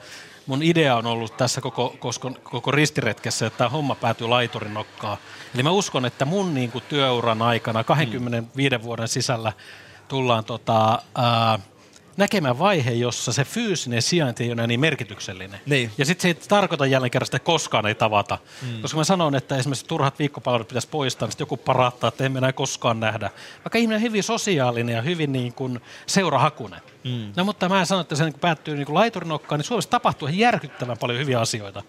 [0.46, 5.18] mun idea on ollut tässä koko, koko, koko ristiretkessä, että tämä homma päätyy laiturin nokkaan.
[5.54, 9.52] Eli mä uskon, että mun niin kuin työuran aikana 25 vuoden sisällä
[10.08, 11.58] tullaan tota, ää,
[12.16, 15.60] näkemään vaihe, jossa se fyysinen sijainti ei ole niin merkityksellinen.
[15.66, 15.90] Niin.
[15.98, 18.38] Ja sitten se ei tarkoita jälleen kerran, että koskaan ei tavata.
[18.62, 18.82] Mm.
[18.82, 22.52] Koska mä sanon, että esimerkiksi turhat viikkopalvelut pitäisi poistaa, niin joku parattaa, että emme enää
[22.52, 23.30] koskaan nähdä.
[23.64, 26.80] Vaikka ihminen on hyvin sosiaalinen ja hyvin niin kuin seurahakunen.
[27.04, 27.32] Mm.
[27.36, 30.28] No mutta mä sanon, että se niin kun päättyy niin kuin laiturinokkaan, niin Suomessa tapahtuu
[30.28, 31.82] ihan järkyttävän paljon hyviä asioita.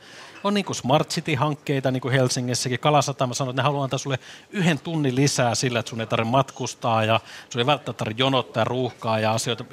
[0.44, 2.80] On niin kuin Smart City-hankkeita, niin kuin Helsingissäkin.
[2.80, 6.32] Kalasatama sanoo, että ne haluaa antaa sulle yhden tunnin lisää sillä, että sun ei tarvitse
[6.32, 9.66] matkustaa ja sun ei välttämättä tarvitse jonottaa ruuhkaa ja asioita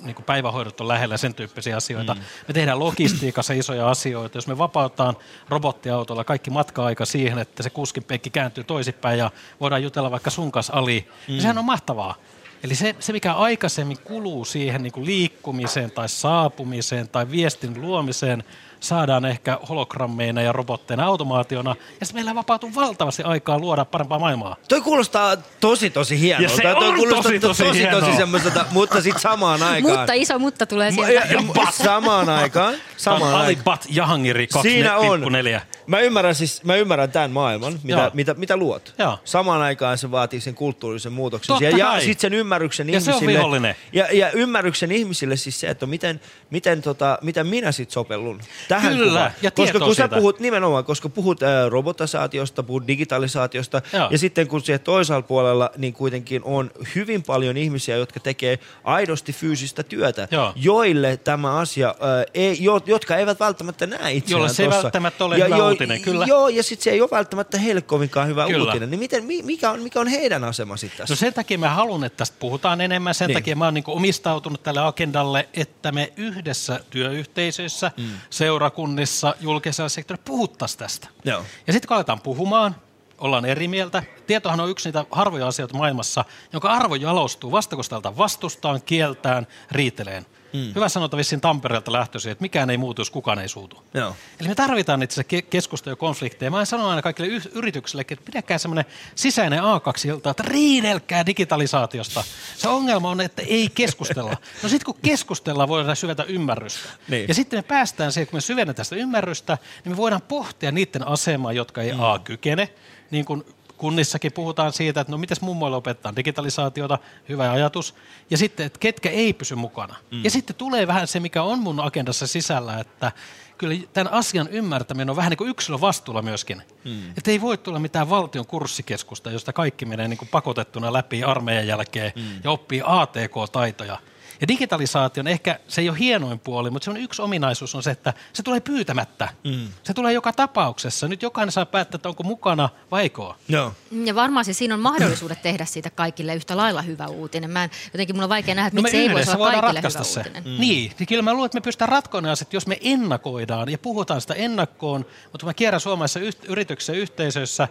[0.00, 2.14] niin kuin päivähoidot on lähellä sen tyyppisiä asioita.
[2.14, 2.20] Mm.
[2.48, 4.38] Me tehdään logistiikassa isoja asioita.
[4.38, 5.16] Jos me vapautetaan
[5.48, 9.30] robottiautolla kaikki matka-aika siihen, että se kuskin penkki kääntyy toisinpäin ja
[9.60, 11.32] voidaan jutella vaikka sun kanssa ali, mm.
[11.32, 12.14] niin sehän on mahtavaa.
[12.62, 18.44] Eli se, se, mikä aikaisemmin kuluu siihen niin kuin liikkumiseen tai saapumiseen tai viestin luomiseen,
[18.80, 24.56] saadaan ehkä hologrammeina ja robotteina automaationa, ja sitten meillä vapautuu valtavasti aikaa luoda parempaa maailmaa.
[24.68, 26.42] Toi kuulostaa tosi tosi hienolta.
[26.52, 28.00] Ja se toi on kuulostaa tosi, tosi tosi, hienoa.
[28.00, 29.98] tosi semmoiselta, mutta sitten samaan aikaan.
[29.98, 31.12] Mutta iso mutta tulee sieltä.
[31.12, 32.74] ja- ja- Samaan aikaan.
[32.96, 33.64] Samaan Ali aikaan.
[33.64, 35.20] Bat Jahangiri Siinä on.
[35.22, 35.60] 2,4.
[35.88, 38.10] Mä ymmärrän, siis, mä ymmärrän tämän maailman, mitä, Joo.
[38.14, 38.94] mitä, mitä luot.
[38.98, 39.18] Joo.
[39.24, 41.48] Samaan aikaan se vaatii sen kulttuurisen muutoksen.
[41.54, 43.38] Totta ja ja sitten sen ymmärryksen Ja se on ihmisille.
[43.38, 43.74] vihollinen.
[43.92, 48.92] Ja, ja ymmärryksen ihmisille siis se, että miten, miten, tota, miten minä sitten sopellun tähän
[48.92, 49.30] Kyllä, kuvaan.
[49.42, 50.16] ja koska kun sä siitä.
[50.16, 54.08] puhut nimenomaan, koska puhut äh, robotisaatiosta, puhut digitalisaatiosta, Joo.
[54.10, 59.32] ja sitten kun siellä toisella puolella niin kuitenkin on hyvin paljon ihmisiä, jotka tekee aidosti
[59.32, 60.52] fyysistä työtä, Joo.
[60.56, 61.94] joille tämä asia, äh,
[62.34, 66.24] ei, jo, jotka eivät välttämättä näe itseään Jolle se ei välttämättä ole hyvä uutinen, kyllä.
[66.26, 68.64] Joo, ja sitten se ei ole välttämättä heille kovinkaan hyvä Kyllä.
[68.64, 68.90] uutinen.
[68.90, 71.12] Niin miten, mi- mikä, on, mikä on heidän asema sitten tässä?
[71.12, 73.14] No sen takia mä haluan, että tästä puhutaan enemmän.
[73.14, 73.34] Sen Niin.
[73.34, 78.04] takia mä oon niin omistautunut tälle agendalle, että me yhdessä työyhteisöissä, Mm.
[78.30, 81.08] seurakunnissa, julkisella sektorilla puhuttaisiin tästä.
[81.24, 81.44] Joo.
[81.66, 82.76] Ja sitten kun aletaan puhumaan,
[83.18, 84.02] ollaan eri mieltä.
[84.26, 89.46] Tietohan on yksi niitä harvoja asioita maailmassa, jonka arvo jalostuu vasta kun sitä vastustaan, kieltään,
[89.70, 90.26] riiteleen.
[90.52, 90.74] Mm.
[90.74, 93.84] Hyvä sanota vissiin Tampereelta lähtöisin, että mikään ei muutu, jos kukaan ei suutu.
[93.94, 94.16] Joo.
[94.40, 96.50] Eli me tarvitaan itse asiassa ke- keskustelua ja konflikteja.
[96.50, 102.24] Mä sanon aina kaikille y- yrityksille, että pidäkää semmoinen sisäinen A2-ilta, että riidelkää digitalisaatiosta.
[102.56, 104.36] Se ongelma on, että ei keskustella.
[104.62, 106.88] No sitten kun keskustellaan, voidaan syvetä ymmärrystä.
[107.08, 107.28] Niin.
[107.28, 111.08] Ja sitten me päästään siihen, kun me syvennetään sitä ymmärrystä, niin me voidaan pohtia niiden
[111.08, 112.68] asemaa, jotka ei A kykene,
[113.10, 113.44] niin kuin
[113.78, 116.98] kunnissakin puhutaan siitä, että no mitäs mummoille opetetaan digitalisaatiota,
[117.28, 117.94] hyvä ajatus.
[118.30, 119.96] Ja sitten, että ketkä ei pysy mukana.
[120.10, 120.24] Mm.
[120.24, 123.12] Ja sitten tulee vähän se, mikä on mun agendassa sisällä, että
[123.58, 126.62] kyllä tämän asian ymmärtäminen on vähän niin kuin yksilön vastuulla myöskin.
[126.84, 127.10] Mm.
[127.16, 131.66] Että ei voi tulla mitään valtion kurssikeskusta, josta kaikki menee niin kuin pakotettuna läpi armeijan
[131.66, 132.22] jälkeen mm.
[132.44, 133.98] ja oppii ATK-taitoja.
[134.40, 137.90] Ja digitalisaation ehkä se ei ole hienoin puoli, mutta se on yksi ominaisuus on se,
[137.90, 139.28] että se tulee pyytämättä.
[139.44, 139.68] Mm.
[139.82, 141.08] Se tulee joka tapauksessa.
[141.08, 143.22] Nyt jokainen saa päättää, että onko mukana vai eikö.
[143.48, 143.72] Joo.
[144.04, 147.50] Ja varmaan se siinä on mahdollisuudet tehdä siitä kaikille yhtä lailla hyvä uutinen.
[147.50, 149.80] Mä en, jotenkin mulla on vaikea nähdä, että No miksi se ei voisi olla kaikille
[149.94, 150.18] hyvä se.
[150.20, 150.42] uutinen.
[150.44, 150.60] Mm.
[150.60, 154.20] Niin, niin kyllä mä luulen, että me pystytään ratkomaan asiat, jos me ennakoidaan ja puhutaan
[154.20, 157.68] sitä ennakkoon, mutta kun mä kierrän suomalaisissa yht- yrityksissä yhteisöissä,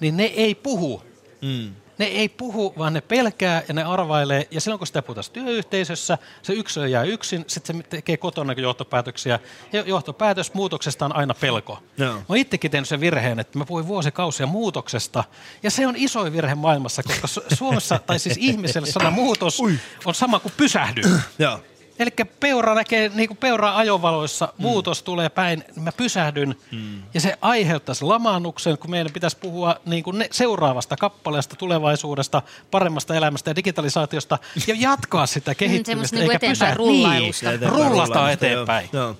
[0.00, 1.02] niin ne ei puhu.
[1.42, 1.74] Mm.
[1.98, 4.48] Ne ei puhu, vaan ne pelkää ja ne arvailee.
[4.50, 9.38] Ja silloin kun sitä puhutaan työyhteisössä, se yksilö jää yksin, sitten se tekee kotona johtopäätöksiä.
[9.72, 11.78] Ja johtopäätös muutoksesta on aina pelko.
[11.98, 12.14] Joo.
[12.28, 15.24] Mä itsekin tehnyt sen virheen, että mä puhuin vuosikausia muutoksesta.
[15.62, 19.62] Ja se on isoin virhe maailmassa, koska Su- Suomessa, tai siis ihmiselle sana muutos
[20.04, 21.02] on sama kuin pysähdy.
[21.38, 21.60] Joo.
[21.98, 22.10] Eli
[22.40, 26.56] peura näkee, niin kuin peura ajovaloissa, muutos tulee päin, mä pysähdyn.
[26.72, 27.02] Mm.
[27.14, 33.14] Ja se aiheuttaisi lamaannuksen, kun meidän pitäisi puhua niin kuin ne seuraavasta kappaleesta, tulevaisuudesta, paremmasta
[33.14, 35.90] elämästä ja digitalisaatiosta ja jatkaa sitä kehittymistä.
[35.90, 36.78] semmoista niinku eikä eteenpäin pysähtyä.
[36.78, 37.50] rullailusta.
[37.50, 38.88] Niin, rullailusta, eteenpäin.
[38.92, 39.04] Joo.
[39.04, 39.16] joo.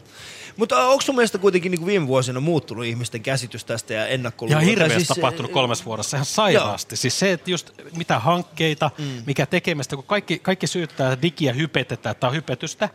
[0.57, 4.07] Mutta onko sun mielestä kuitenkin niin kuin viime vuosina muuttunut ihmisten käsitys tästä ja Ja
[4.07, 4.61] ennakkoluulo?
[4.61, 6.97] hirveästi Tai tapahtunut kolmessa vuodessa, ihan sairaasti.
[6.97, 9.23] Siis se, että just mitä hankkeita, mm.
[9.27, 12.89] mikä tekemistä, kun kaikki, kaikki syyttää digiä hypetetään, on hypetystä,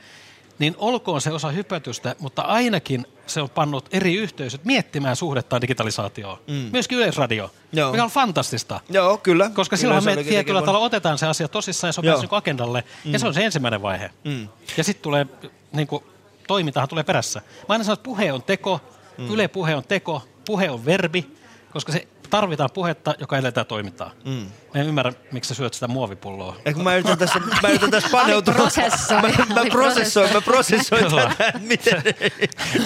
[0.59, 6.38] niin olkoon se osa hypetystä, mutta ainakin se on pannut eri yhteisöt miettimään suhdettaan digitalisaatioon.
[6.48, 6.69] Mm.
[6.72, 7.91] Myöskin Yleisradio, Joo.
[7.91, 8.80] mikä on fantastista.
[8.90, 9.51] Joo, kyllä.
[9.53, 12.14] Koska Kyllä silloin me tietyllä tavalla otetaan se asia tosissaan ja se on Joo.
[12.14, 12.83] päässyt niin agendalle.
[13.06, 13.14] Mm.
[13.14, 14.09] Ja se on se ensimmäinen vaihe.
[14.23, 14.48] Mm.
[14.77, 15.25] Ja sitten tulee,
[15.73, 16.03] niin kuin,
[16.48, 17.40] toimintahan tulee perässä.
[17.40, 18.80] Mä aina sanon, että puhe on teko,
[19.18, 19.34] Mm.
[19.34, 21.28] Yle puhe on teko, puhe on verbi,
[21.72, 24.11] koska se tarvitaan puhetta, joka eletään toimintaa.
[24.26, 24.45] Mm.
[24.74, 26.56] Mä en ymmärrä, miksi sä syöt sitä muovipulloa.
[26.74, 28.53] Kun mä yritän tässä, mä yritän tässä paneutua.
[28.53, 29.22] prosessoi.
[29.22, 31.53] Mä, mä prosessoin, mä prosessoin tätä.
[31.59, 32.03] Miten,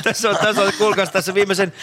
[0.04, 1.74] tässä on, tässä on kuulkaas tässä viimeisen,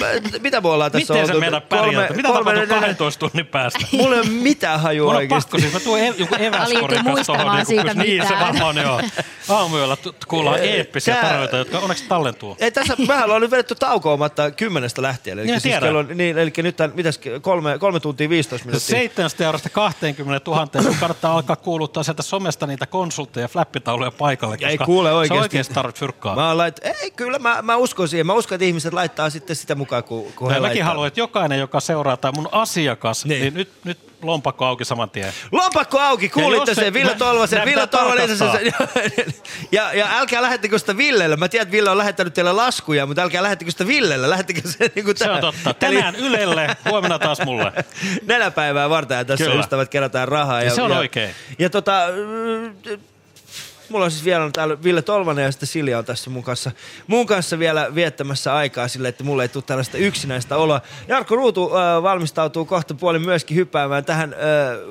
[0.00, 1.40] mä- mitä me ollaan tässä Miten sä oltu?
[1.40, 2.14] meidät pärjätä?
[2.14, 3.78] Mitä tapahtuu neljä- 12 tunnin päästä?
[3.92, 7.46] Mulla ei ole mitään hajua Mulla on pakko, siis mä tuon e- joku kanssa muistamaan
[7.46, 9.00] tohon, siitä niin, niin se varmaan joo.
[9.48, 9.96] Aamuyöllä
[10.28, 12.56] kuullaan eeppisiä Tää- tarjoita, jotka onneksi tallentuu.
[12.60, 15.38] Ei, tässä, mehän ollaan nyt vedetty taukoamatta kymmenestä lähtien.
[15.38, 18.96] Eli, Niin, siis kello, niin, eli nyt nyt tämän, mitäs, kolme, kolme tuntia 15 minuuttia.
[19.16, 24.56] 700 eurosta 20 000, kun kannattaa alkaa kuuluttaa sieltä somesta niitä konsultteja ja flappitauluja paikalle,
[24.56, 25.38] koska Ei kuule oikeasti.
[25.38, 26.34] sä oikeasti tarvitset fyrkkaa.
[26.36, 26.80] Mä lait...
[26.82, 28.26] Ei, kyllä mä, mä uskon siihen.
[28.26, 30.88] Mä uskon, että ihmiset laittaa sitten sitä mukaan, kun, kun he Ja mäkin laittaa.
[30.88, 35.10] haluan, että jokainen, joka seuraa tai mun asiakas, niin, niin nyt, nyt lompakko auki saman
[35.10, 35.32] tien.
[35.52, 38.28] Lompakko auki, kuulitte sen, Ville Tolvasen, Ville Tolvanen.
[39.72, 41.36] ja, ja älkää lähettekö sitä Villelle.
[41.36, 44.30] Mä tiedän, että Ville on lähettänyt teille laskuja, mutta älkää lähettekö sitä Villelle.
[44.30, 45.74] Lähettekö se niin kuin Se on totta.
[45.74, 47.72] Tänään Ylelle, huomenna taas mulle.
[48.26, 49.60] Nenäpäivää varten ja tässä Kyllä.
[49.60, 50.62] ystävät kerätään rahaa.
[50.62, 51.30] Ja se on oikein.
[51.58, 52.98] Ja tota, äh,
[53.88, 56.70] mulla on siis vielä täällä Ville Tolvanen ja sitten Silja on tässä mun kanssa,
[57.06, 60.80] mun kanssa vielä viettämässä aikaa sille, että mulle ei tule tällaista yksinäistä oloa.
[61.08, 64.38] Jarkko Ruutu äh, valmistautuu kohta puolin myöskin hyppäämään tähän äh,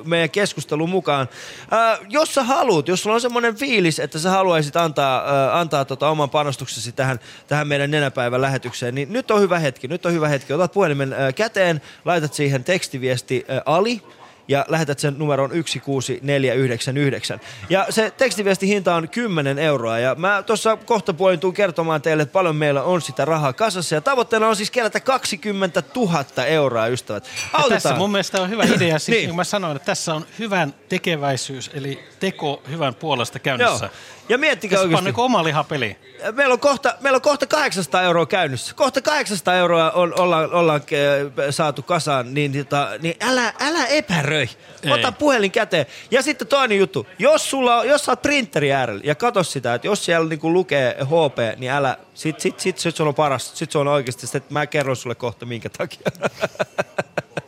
[0.05, 1.29] meidän keskusteluun mukaan.
[1.73, 5.85] Äh, jos sä haluat, jos sulla on semmoinen fiilis, että sä haluaisit antaa, äh, antaa
[5.85, 10.13] tota oman panostuksesi tähän, tähän meidän nenäpäivän lähetykseen, niin nyt on hyvä hetki, nyt on
[10.13, 10.53] hyvä hetki.
[10.53, 14.01] Otat puhelimen äh, käteen, laitat siihen tekstiviesti äh, Ali,
[14.47, 17.39] ja lähetät sen numeroon 16499.
[17.69, 22.23] Ja se tekstiviesti hinta on 10 euroa ja mä tuossa kohta puolin tuun kertomaan teille,
[22.23, 26.87] että paljon meillä on sitä rahaa kasassa ja tavoitteena on siis kerätä 20 000 euroa,
[26.87, 27.23] ystävät.
[27.23, 27.81] Ja Autetaan.
[27.81, 29.17] tässä mun mielestä on hyvä idea, siis, Niin.
[29.17, 29.29] niin.
[29.29, 33.85] kuin mä sanoin, että tässä on hyvän tekeväisyys, eli teko hyvän puolesta käynnissä.
[33.85, 33.91] Joo.
[34.29, 35.05] Ja miettikää Tässä on oikeasti.
[35.11, 35.97] niin oma lihapeli.
[36.31, 38.73] Meillä on, kohta, meillä on kohta 800 euroa käynnissä.
[38.75, 44.49] Kohta 800 euroa on, ollaan, ollaan äh, saatu kasaan, niin, tota, niin älä, älä epäröi.
[44.91, 45.11] Ota Ei.
[45.19, 45.85] puhelin käteen.
[46.11, 47.07] Ja sitten toinen juttu.
[47.19, 50.53] Jos, sulla, on- jos sä oot printeri äärellä ja katso sitä, että jos siellä niinku
[50.53, 53.51] lukee HP, niin älä, sit, sit, sit, sit se on paras.
[53.57, 56.01] Sit se on oikeasti, sit, mä kerron sulle kohta minkä takia.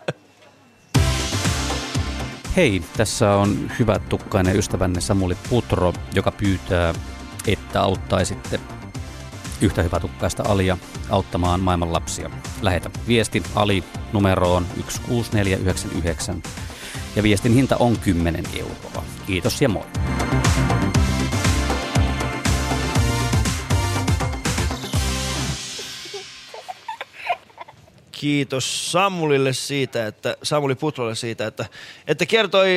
[2.58, 6.94] Hei, tässä on hyvä tukkainen ystävänne Samuli Putro, joka pyytää,
[7.48, 8.60] että auttaisitte
[9.62, 10.78] yhtä hyvä tukkaista Alia
[11.10, 12.30] auttamaan maailman lapsia.
[12.62, 16.44] Lähetä viesti Ali numeroon 16499
[17.16, 19.04] ja viestin hinta on 10 euroa.
[19.28, 19.86] Kiitos ja moi.
[28.20, 31.66] Kiitos Samulille siitä, että, Samuli Putrolle siitä, että,
[32.08, 32.70] että kertoi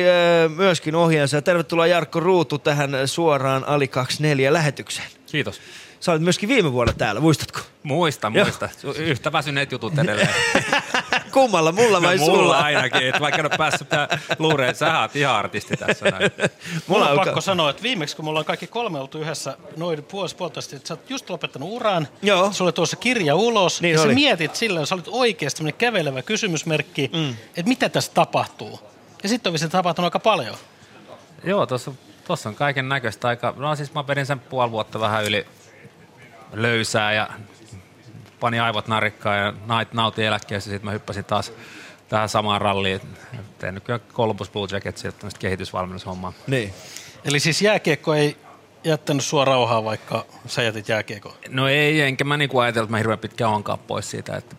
[0.55, 1.37] myöskin ohjeensa.
[1.37, 5.07] Ja tervetuloa Jarkko Ruutu tähän suoraan Ali 24 lähetykseen.
[5.31, 5.61] Kiitos.
[5.99, 7.59] Sä olit myöskin viime vuonna täällä, muistatko?
[7.83, 8.45] Muista, Joo.
[8.45, 8.69] muista.
[8.97, 10.29] Yhtä väsyneet jutut edelleen.
[11.31, 12.37] Kummalla, mulla vai no, sulla?
[12.41, 13.87] Mulla ainakin, että vaikka en ole päässyt
[14.39, 16.31] luureen, sä oot ihan artisti tässä näin.
[16.87, 20.03] Mulla on on pakko sanoa, että viimeksi kun mulla on kaikki kolme oltu yhdessä noin
[20.03, 22.53] puolesta puolitoista, että sä oot just lopettanut uran, Joo.
[22.53, 24.13] sulle tuossa kirja ulos, Niin ja sä oli.
[24.13, 27.29] mietit silloin, sä olit oikeasti kävelevä kysymysmerkki, mm.
[27.29, 28.79] että mitä tässä tapahtuu.
[29.23, 30.55] Ja sitten on vissiin tapahtunut aika paljon.
[31.43, 31.91] Joo, tuossa,
[32.27, 33.53] tuossa on kaiken näköistä aika.
[33.57, 35.45] No siis mä vedin sen puoli vuotta vähän yli
[36.53, 37.29] löysää ja
[38.41, 40.69] pani aivot narikkaan ja nait- nautin eläkkeessä.
[40.69, 41.53] Sitten mä hyppäsin taas
[42.09, 43.01] tähän samaan ralliin.
[43.59, 46.33] Tein nyt kyllä Columbus Blue Jacketsia tämmöistä kehitysvalmennushommaa.
[46.47, 46.73] Niin.
[47.25, 48.37] Eli siis jääkiekko ei
[48.83, 51.37] jättänyt sua rauhaa, vaikka sä jätit jääkiekko.
[51.49, 54.37] No ei, enkä mä niinku ajatellut, että mä hirveän pitkään onkaan pois siitä.
[54.37, 54.55] Että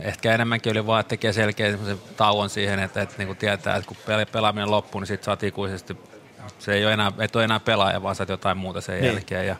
[0.00, 3.88] ehkä enemmänkin oli vaan, että tekee selkeä semmoisen tauon siihen, että, että niinku tietää, että
[3.88, 5.96] kun pel- pelaaminen loppuu, niin sit sä oot ikuisesti,
[6.58, 9.06] se ei ole enää, et ole enää pelaaja, vaan sä oot jotain muuta sen niin.
[9.06, 9.46] jälkeen.
[9.46, 9.56] Ja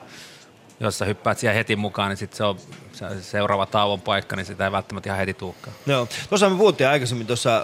[0.81, 2.59] jos sä hyppäät siihen heti mukaan, niin sit se on
[2.93, 5.77] se seuraava tauon paikka, niin sitä ei välttämättä ihan heti tuukkaan.
[5.87, 6.09] Joo.
[6.29, 7.63] Tuossa me puhuttiin aikaisemmin tuossa äh,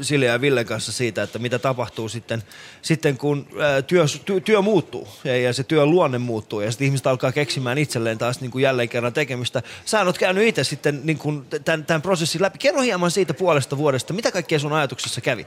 [0.00, 2.42] Silja ja Villen kanssa siitä, että mitä tapahtuu sitten,
[2.82, 6.86] sitten kun äh, työ, työ, työ muuttuu ja, ja se työn luonne muuttuu ja sitten
[6.86, 9.62] ihmiset alkaa keksimään itselleen taas niin kuin jälleen kerran tekemistä.
[9.84, 12.58] Sä oot käynyt itse sitten niin kuin tämän, tämän prosessin läpi.
[12.58, 14.12] Kerro hieman siitä puolesta vuodesta.
[14.12, 15.46] Mitä kaikkea sun ajatuksessa kävi?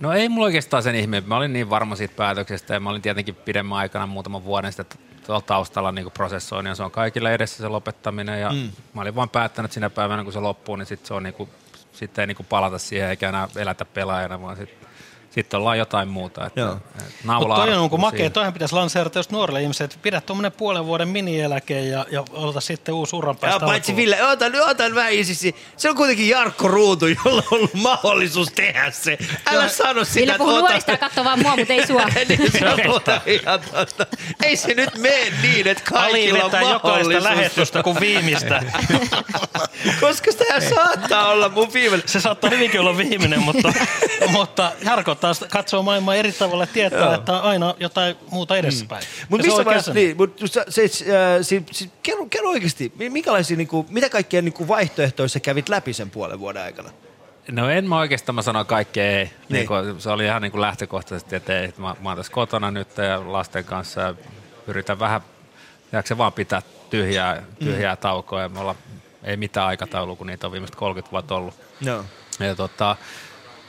[0.00, 1.22] No ei mulla oikeastaan sen ihme.
[1.26, 4.84] Mä olin niin varma siitä päätöksestä ja mä olin tietenkin pidemmän aikana muutaman vuoden sitä
[5.26, 8.56] tuolla taustalla niin prosessoin ja se on kaikille edessä se lopettaminen ja Mm.
[8.58, 8.70] mm.
[8.94, 11.50] mä olin vaan päättänyt sinä päivänä kun se loppuu, niin sitten se on niin kuin,
[11.92, 14.85] sit ei niin kuin palata siihen eikä enää elätä pelaajana, vaan sitten
[15.36, 16.46] sit ollaan jotain muuta.
[16.46, 16.72] Että, Joo.
[16.72, 20.20] että Mutta naula toi on niin makea, toihan pitäisi lanseerata just nuorille ihmisille, että pidä
[20.20, 24.04] tuommoinen puolen vuoden minieläke ja, ja ota sitten uusi uran Ja päästä paitsi alkuun.
[24.04, 25.56] Ville, otan, otan vähän isisi.
[25.76, 29.18] Se on kuitenkin Jarkko Ruutu, jolla on ollut mahdollisuus tehdä se.
[29.46, 29.68] Älä Joo.
[29.68, 32.02] sano sitä, Ville että puhuu ota- nuorista ja katsoo vaan mua, mutta ei sua.
[32.28, 32.78] Niin se on
[33.26, 34.06] ihan totta.
[34.42, 37.24] Ei se nyt mene niin, että kaikilla on vetää jokaista mahdollisuus.
[37.24, 38.62] lähetystä kuin viimeistä.
[40.00, 42.08] Koska tämä saattaa olla mun viimeinen.
[42.08, 43.72] Se saattaa hyvinkin olla viimeinen, mutta,
[44.32, 47.14] mutta Jarko taas katsoo maailmaa eri tavalla tietää, Joo.
[47.14, 49.04] että on aina jotain muuta edessäpäin.
[49.28, 51.04] Mutta se on missä vaiheessa, niin, mutta se, se, se,
[51.42, 55.68] se, se, kerro, kerro oikeasti, minkälaisia, niin kuin, mitä kaikkia niin kuin vaihtoehtoja sä kävit
[55.68, 56.90] läpi sen puolen vuoden aikana?
[57.50, 59.24] No en mä oikeastaan, mä sanoin kaikkea ei.
[59.24, 59.32] Niin.
[59.48, 59.86] Niin.
[59.86, 62.70] Niin se oli ihan niin kuin lähtökohtaisesti, että ei, että mä, mä oon tässä kotona
[62.70, 64.14] nyt ja lasten kanssa ja
[64.66, 65.20] yritän vähän,
[65.92, 68.00] jääkö se vaan pitää tyhjää, tyhjää mm.
[68.00, 68.76] taukoa ja me ollaan
[69.26, 71.54] ei mitään aikataulua, kun niitä on viimeiset 30 vuotta ollut.
[71.80, 72.04] Joo.
[72.40, 72.96] Ja tota,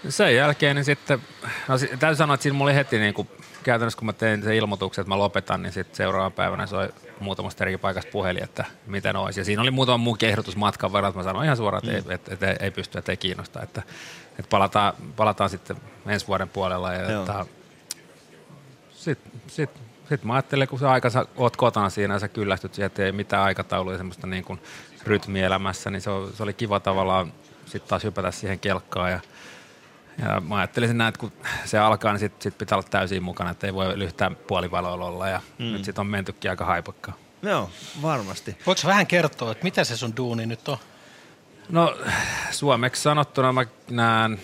[0.10, 1.22] sen jälkeen niin sitten,
[1.68, 3.28] no täytyy sanoa, että siinä mulla oli heti niin kuin,
[3.64, 7.64] käytännössä kun mä tein sen ilmoituksen, että mä lopetan, niin sitten seuraavan päivänä soi muutamasta
[7.64, 9.40] eri paikasta puhelin, että miten olisi.
[9.40, 12.10] Ja siinä oli muutama muukin ehdotus matkan verran, että mä sanoin ihan suoraan, että, mm.
[12.10, 13.62] ei, että, että, ei pysty, että ei kiinnosta.
[13.62, 13.84] Että,
[14.30, 15.78] että palataan, palataan sitten
[16.08, 16.94] ensi vuoden puolella.
[16.94, 17.46] Ja että,
[18.92, 19.70] sitten sit,
[20.10, 23.04] sit mä ajattelin, kun sä aika sä oot kotona siinä ja sä kyllästyt siihen, että
[23.04, 24.62] ei mitään aikataulua ja semmoista niin kuin
[25.06, 27.34] rytmielämässä, niin se, on, se oli kiva tavallaan
[27.66, 29.20] sitten taas hypätä siihen kelkkaan ja
[30.18, 31.32] ja mä ajattelin näin, että kun
[31.66, 35.28] se alkaa, niin sitten sit pitää olla täysin mukana, että ei voi yhtään puolivaloilla olla.
[35.30, 35.66] Ja Mm.
[35.66, 37.18] nyt sitten on mentykin aika haipakkaan.
[37.42, 37.70] Joo,
[38.02, 38.58] varmasti.
[38.66, 40.78] Voitko vähän kertoa, että mitä se sun duuni nyt on?
[41.70, 41.98] No
[42.52, 44.40] suomeksi sanottuna mä näen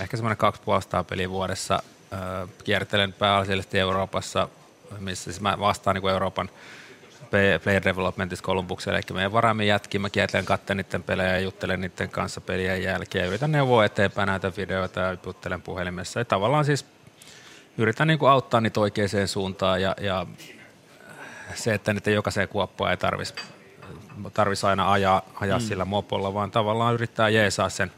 [0.00, 1.82] ehkä semmoinen 2500 peliä vuodessa.
[2.12, 4.48] Öö, kiertelen pääasiallisesti Euroopassa,
[4.98, 6.50] missä siis mä vastaan niin kuin Euroopan
[7.30, 12.10] Player Developmentissa Columbuksella, eli meidän varaamme jätkin, mä kiertelen katten niiden pelejä ja juttelen niiden
[12.10, 13.28] kanssa pelien jälkeen.
[13.28, 16.20] Yritän neuvoa eteenpäin näitä videoita ja juttelen puhelimessa.
[16.20, 16.86] Ja tavallaan siis
[17.78, 20.26] yritän niin kuin auttaa niitä oikeaan suuntaan ja, ja
[21.54, 23.34] se, että niitä jokaiseen kuoppaan ei tarvitsisi
[24.34, 25.64] tarvitsisi aina ajaa, ajaa mm.
[25.64, 27.92] sillä mopolla, vaan tavallaan yrittää jeesaa sen,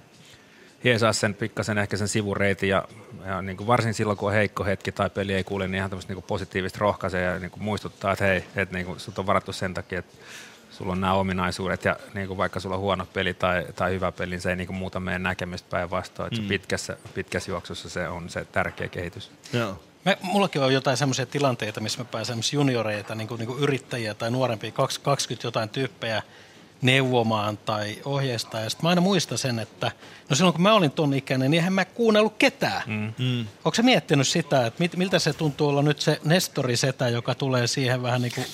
[0.84, 2.84] jeesaa sen pikkasen ehkä sen sivureitin ja,
[3.26, 5.90] ja niin kuin varsin silloin, kun on heikko hetki tai peli ei kuule, niin ihan
[5.90, 9.26] tämmöistä niin positiivista rohkaisee ja niin kuin muistuttaa, että hei, että niin kuin sut on
[9.26, 10.16] varattu sen takia, että
[10.70, 14.12] sulla on nämä ominaisuudet ja niin kuin vaikka sulla on huono peli tai, tai hyvä
[14.12, 16.48] peli, niin se ei niin kuin muuta meidän näkemystä päinvastoin, että Mm.
[16.48, 19.30] pitkässä, pitkässä juoksussa se on se tärkeä kehitys.
[19.52, 19.80] Joo.
[20.04, 24.14] Me, mullakin on jotain semmoisia tilanteita, missä mä pääsen junioreita, niin kuin, niin kuin yrittäjiä
[24.14, 26.22] tai nuorempia, 20 jotain tyyppejä
[26.82, 28.60] neuvomaan tai ohjeistaa.
[28.60, 29.90] Ja sitten mä aina muistan sen, että
[30.30, 32.82] no silloin kun mä olin ton ikäinen, niin eihän mä kuunnellut ketään.
[32.86, 33.12] Mm.
[33.18, 33.40] Mm.
[33.64, 37.66] Onko sä miettinyt sitä, että mit, miltä se tuntuu olla nyt se Nestori-setä, joka tulee
[37.66, 38.46] siihen vähän niin kuin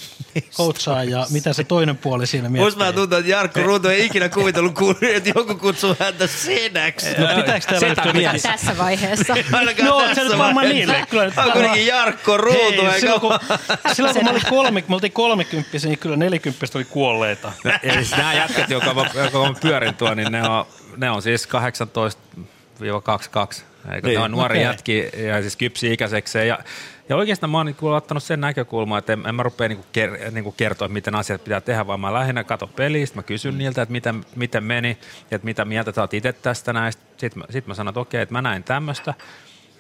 [0.56, 2.64] coachaa ja mitä se toinen puoli siinä miettii?
[2.66, 4.78] Musta vähän tuntuu, että Jarkko Ruutu ei ikinä kuvitellut,
[5.12, 7.06] että joku kutsuu häntä senäksi.
[7.18, 9.32] No pitääkö täällä nyt jotenkin- Tässä vaiheessa.
[9.52, 11.06] Ainakaan Joo, tässä se nyt varmaan niille.
[11.10, 12.82] Kyllä nyt On kuitenkin varmaan- Jarkko Ruutu.
[12.90, 13.38] Hei, silloin, kun,
[13.92, 17.52] silloin kun mä olin kolme, me oltiin kolmekymppisiä, niin kyllä nelikymppistä oli kuolleita.
[17.92, 20.66] Siis nämä jätkät, joka mä, joka mä pyörin tuo, niin ne on,
[20.96, 21.50] ne on siis 18-22.
[23.94, 24.18] Eikö Niin.
[24.18, 24.62] ne on nuori Okei.
[24.62, 26.48] jätki ja siis kypsi ikäisekseen.
[26.48, 26.58] Ja,
[27.08, 30.18] ja oikeastaan mä oon niinku ottanut sen näkökulman, että en, en mä rupea niinku ker,
[30.30, 33.58] niinku kertoa, miten asiat pitää tehdä, vaan mä lähinnä katon pelistä, mä kysyn Mm.
[33.58, 34.98] niiltä, että miten, miten meni,
[35.30, 37.02] ja että mitä mieltä sä oot itse tästä näistä.
[37.16, 39.14] Sitten mä, sit mä sanon, että okei, että mä näin tämmöistä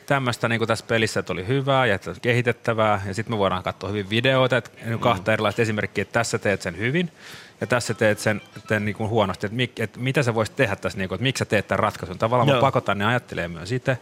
[0.06, 3.02] tämmöistä niin tässä pelissä että oli hyvää ja että kehitettävää.
[3.06, 4.98] Ja sitten me voidaan katsoa hyvin videoita, että mm.
[4.98, 7.10] kahta erilaista esimerkkiä, että tässä teet sen hyvin
[7.60, 9.46] ja tässä teet sen, sen niin kuin huonosti.
[9.46, 11.78] Että, mik, että mitä sä voisit tehdä tässä, niin kuin, että miksi sä teet tämän
[11.78, 12.18] ratkaisun.
[12.18, 12.56] Tavallaan Joo.
[12.56, 13.98] mä pakotan ne ajattelemaan myös itse.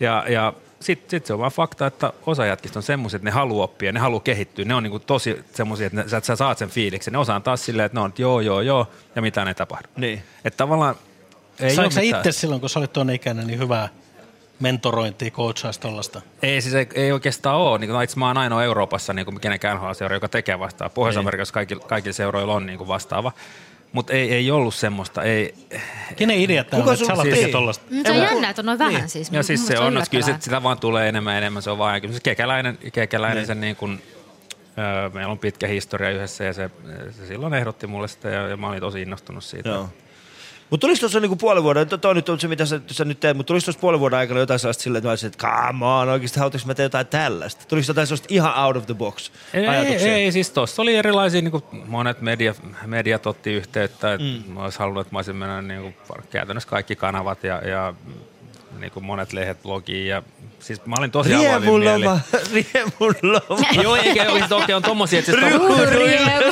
[0.00, 3.30] Ja, ja sitten sit se on vaan fakta, että osa jätkistä on semmoisia, että ne
[3.30, 4.64] haluaa oppia, ne haluaa kehittyä.
[4.64, 7.12] Ne on niinku tosi semmoisia, että, ne, sä, sä saat sen fiiliksen.
[7.12, 8.86] Ne osaa taas silleen, että ne on, että joo, joo, joo,
[9.16, 9.88] ja mitään ei tapahdu.
[9.96, 10.22] Niin.
[10.44, 10.94] Että tavallaan
[11.60, 13.88] ei Saiko ole sä itse silloin, kun sä olit tuon ikäinen, niin hyvää
[14.60, 16.20] mentorointia, coachaista tollasta?
[16.42, 17.78] Ei, siis ei, ei oikeastaan ole.
[17.78, 20.94] Niin, no, itse mä oon ainoa Euroopassa niin kenenkään NHL-seura, joka tekee vastaavaa.
[20.94, 23.32] Pohjois-Amerikassa kaikilla, kaikilla seuroilla on niin kuin vastaava.
[23.92, 25.22] Mutta ei, ei ollut semmoista.
[25.22, 25.54] Ei,
[26.16, 27.84] Kenen idea tämä on, että sun- sä alat siis- tekee tollasta?
[27.90, 29.32] Mm, Se on jännä, että on noin vähän siis.
[29.32, 31.62] Ja siis se on, no, kyllä sit, sitä vaan tulee enemmän ja enemmän.
[31.62, 33.46] Se on vaan, kyllä se kekäläinen, kekäläinen Niin.
[33.46, 34.02] sen niin kuin,
[34.78, 36.70] öö, meillä on pitkä historia yhdessä ja se,
[37.10, 39.68] se silloin ehdotti mulle sitä ja, ja mä olin tosi innostunut siitä.
[39.68, 39.88] Joo.
[40.70, 43.36] Mutta tuliko tuossa niinku puolen vuoden, to, nyt on se mitä sä, sä nyt teet,
[43.36, 46.08] mutta tuliko tuossa puolen vuoden aikana jotain sellaista silleen, että mä olisin, että come on,
[46.08, 47.64] oikeasti haluatko mä teen jotain tällaista?
[47.68, 50.14] Tuliko jotain sellaista ihan out of the box Ei, ajatuksia?
[50.14, 52.54] ei, siis tuossa oli erilaisia, niin kuin monet media,
[52.86, 54.52] mediat otti yhteyttä, että mm.
[54.52, 55.94] mä olisin halunnut, että mä olisin mennä niin kuin,
[56.30, 57.94] käytännössä kaikki kanavat ja, ja
[58.80, 60.08] niin kuin monet lehdet blogiin.
[60.08, 60.22] Ja,
[60.58, 61.30] siis mä olin tosi.
[61.30, 62.20] Riemuloma,
[62.54, 63.82] riemuloma.
[63.82, 65.74] Joo, eikä ole toki on tommosia, että siis Ruudu,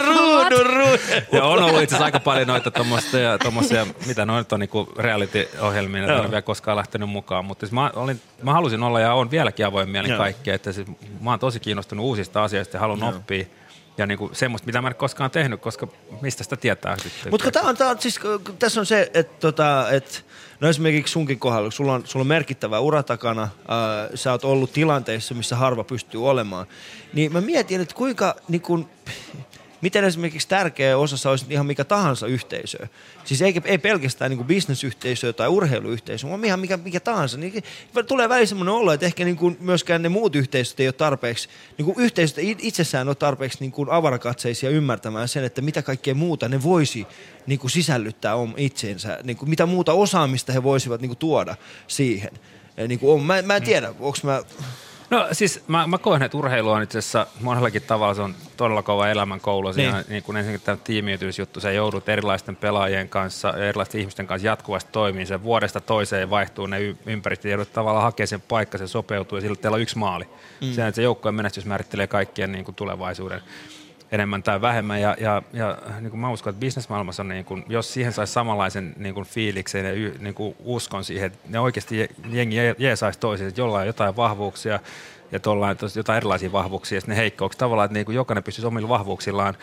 [0.05, 0.98] ruudu, ruudu.
[1.32, 4.92] ja on ollut itse asiassa aika paljon noita tommosia, tommosia mitä noin nyt on niinku
[4.98, 9.14] reality-ohjelmia, että en vielä koskaan lähtenyt mukaan, mutta siis mä, olin, mä halusin olla ja
[9.14, 10.18] on vieläkin avoin mielin Joo.
[10.18, 10.86] kaikkea, että siis
[11.20, 13.08] mä oon tosi kiinnostunut uusista asioista ja haluan Joo.
[13.08, 13.44] oppia.
[13.98, 15.88] Ja niinku semmoista, mitä mä en koskaan tehnyt, koska
[16.20, 17.30] mistä sitä tietää sitten.
[17.32, 18.20] Mutta tää on, tää on, siis,
[18.58, 20.26] tässä on se, että tota, et,
[20.60, 24.72] no esimerkiksi sunkin kohdalla, sulla on, sulla on merkittävä ura takana, ää, sä oot ollut
[24.72, 26.66] tilanteissa, missä harva pystyy olemaan,
[27.12, 28.88] niin mä mietin, että kuinka, niin kun,
[29.80, 32.78] miten esimerkiksi tärkeä osa olisi ihan mikä tahansa yhteisö.
[33.24, 37.38] Siis ei, ei pelkästään niin bisnesyhteisöä tai urheiluyhteisöä, vaan ihan mikä, mikä tahansa.
[37.38, 37.64] Niin
[38.06, 41.48] tulee välillä semmoinen olo, että ehkä niin kuin myöskään ne muut yhteisöt ei ole tarpeeksi,
[41.78, 46.14] niin kuin yhteisöt ei itsessään ole tarpeeksi niin kuin avarakatseisia ymmärtämään sen, että mitä kaikkea
[46.14, 47.06] muuta ne voisi
[47.46, 51.56] niin kuin sisällyttää om itseensä, niin kuin mitä muuta osaamista he voisivat niin kuin tuoda
[51.86, 52.30] siihen.
[52.88, 53.22] Niin kuin on.
[53.22, 54.42] Mä, mä en tiedä, onko mä...
[55.10, 58.82] No siis mä, mä koen, että urheilu on itse asiassa monellakin tavalla se on todella
[58.82, 59.72] kova elämänkoulu.
[59.72, 60.04] Siinä niin.
[60.08, 65.26] niin kuin ensinnäkin tämä tiimiytymisjuttu, sä joudut erilaisten pelaajien kanssa, erilaisten ihmisten kanssa jatkuvasti toimimaan.
[65.26, 69.38] Se vuodesta toiseen vaihtuu ne y- ympäristöt, ja joudut tavallaan hakemaan sen paikka, se sopeutuu
[69.38, 70.24] ja silloin teillä on yksi maali.
[70.24, 70.66] Mm.
[70.66, 70.72] Mm.
[70.72, 73.40] Se, se joukkojen menestys määrittelee kaikkien niin kuin tulevaisuuden
[74.12, 75.00] enemmän tai vähemmän.
[75.00, 78.32] Ja, ja, ja niin kuin mä uskon, että bisnesmaailmassa on, niin kuin, jos siihen saisi
[78.32, 82.56] samanlaisen niin kuin fiiliksen ja y, niin kuin uskon siihen, että ne oikeasti je- jengi
[82.56, 84.80] je- jeesaisi toisiaan, että jollain on jotain vahvuuksia
[85.32, 87.58] ja tuollain jotain erilaisia vahvuuksia ja sitten ne heikkouksia.
[87.58, 89.54] Tavallaan, että niin kuin jokainen pystyisi omilla vahvuuksillaan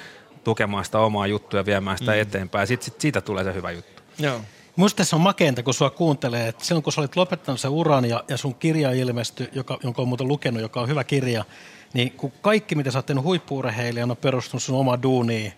[0.43, 2.21] tukemaan sitä omaa juttua ja viemään sitä Mm.
[2.21, 2.61] eteenpäin.
[2.63, 4.03] Ja sitten sit siitä tulee se hyvä juttu.
[4.19, 4.41] Joo.
[4.75, 8.05] Musta tässä on makeinta, kun sua kuuntelee, että silloin kun sä olit lopettanut sen uran
[8.05, 11.45] ja, ja sun kirja ilmestyi, joka, jonka on muuten lukenut, joka on hyvä kirja,
[11.93, 15.53] niin kun kaikki, mitä sä oot tehnyt huippuurheilijana, on perustunut sun omaan duuniin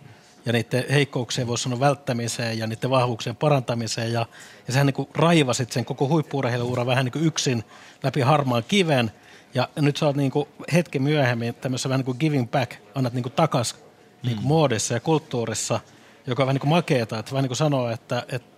[0.46, 4.14] ja niiden heikkouksien voisi sanoa välttämiseen ja niiden vahvuuksien parantamiseen.
[4.14, 4.26] Ja,
[4.68, 7.64] ja sähän niin kuin raivasit sen koko huippuurheiluura vähän niin kuin yksin
[8.04, 9.12] läpi harmaan kiven.
[9.54, 13.14] Ja nyt sä oot niin kuin hetki myöhemmin tämmöisessä vähän niin kuin giving back, annat
[13.14, 13.76] niin kuin takas
[14.24, 15.80] niin kuin muodissa ja kulttuurissa,
[16.28, 18.55] joka on vähän niin kuin makeeta, että vähän niin kuin sanoo, että, että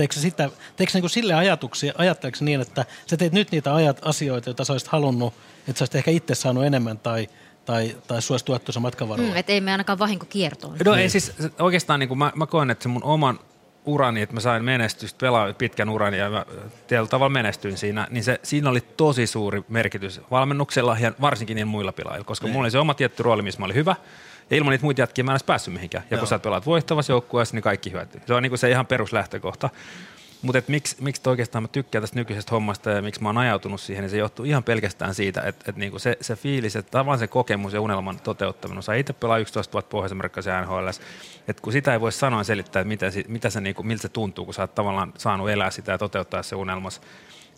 [0.00, 3.98] teekö sitä, teekö niin kuin sille ajatuksia, ajatteleeko niin, että sä teet nyt niitä ajat,
[4.02, 5.34] asioita, joita sä olisit halunnut,
[5.68, 7.28] että sä olisit ehkä itse saanut enemmän tai,
[7.64, 9.32] tai, tai sulla olisi tuettu se matkavaroilla?
[9.32, 10.76] Mm, että ei me ainakaan vahinko kiertoon.
[10.84, 13.38] No ei siis se- oikeastaan niin kuin mä, mä koen, että se mun oman
[13.84, 16.46] urani, että mä sain menestystä, pelaa pitkän uran ja mä
[16.86, 21.68] tietyllä tavalla menestyin siinä, niin se, siinä oli tosi suuri merkitys valmennuksella ja varsinkin niin
[21.68, 22.52] muilla pelaajilla, koska Niin.
[22.52, 23.96] mulla oli se oma tietty rooli, missä mä olin hyvä.
[24.50, 26.04] Ja ilman niitä muita jätkiä mä en edes päässyt mihinkään.
[26.10, 26.18] Ja Joo.
[26.18, 28.20] kun sä pelaat voittavassa joukkueessa, niin kaikki hyötyy.
[28.26, 29.70] Se on niin kuin se ihan peruslähtökohta.
[30.42, 34.02] Mutta miksi, miksi oikeastaan mä tykkään tästä nykyisestä hommasta ja miksi mä oon ajautunut siihen,
[34.02, 37.26] niin se johtuu ihan pelkästään siitä, että, että niinku se, se fiilis, että tavallaan se
[37.26, 38.82] kokemus ja unelman toteuttaminen.
[38.82, 40.88] Sä itse pelaa 11 vuotta Pohjois-Amerikassa NHL,
[41.48, 44.44] että kun sitä ei voi sanoa selittää, että mitä, mitä se, niinku, miltä se tuntuu,
[44.44, 47.00] kun sä oot tavallaan saanut elää sitä ja toteuttaa se unelmas.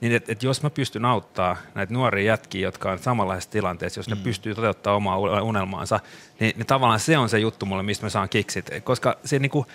[0.02, 4.08] Niin että et jos mä pystyn auttaa näitä nuoria jätkiä, jotka on samanlaisessa tilanteessa, jos
[4.08, 4.22] ne Mm.
[4.22, 6.00] pystyy toteuttamaan omaa unelmaansa,
[6.40, 8.70] niin, niin tavallaan se on se juttu mulle, mistä mä saan kiksit.
[8.84, 9.66] Koska se niinku,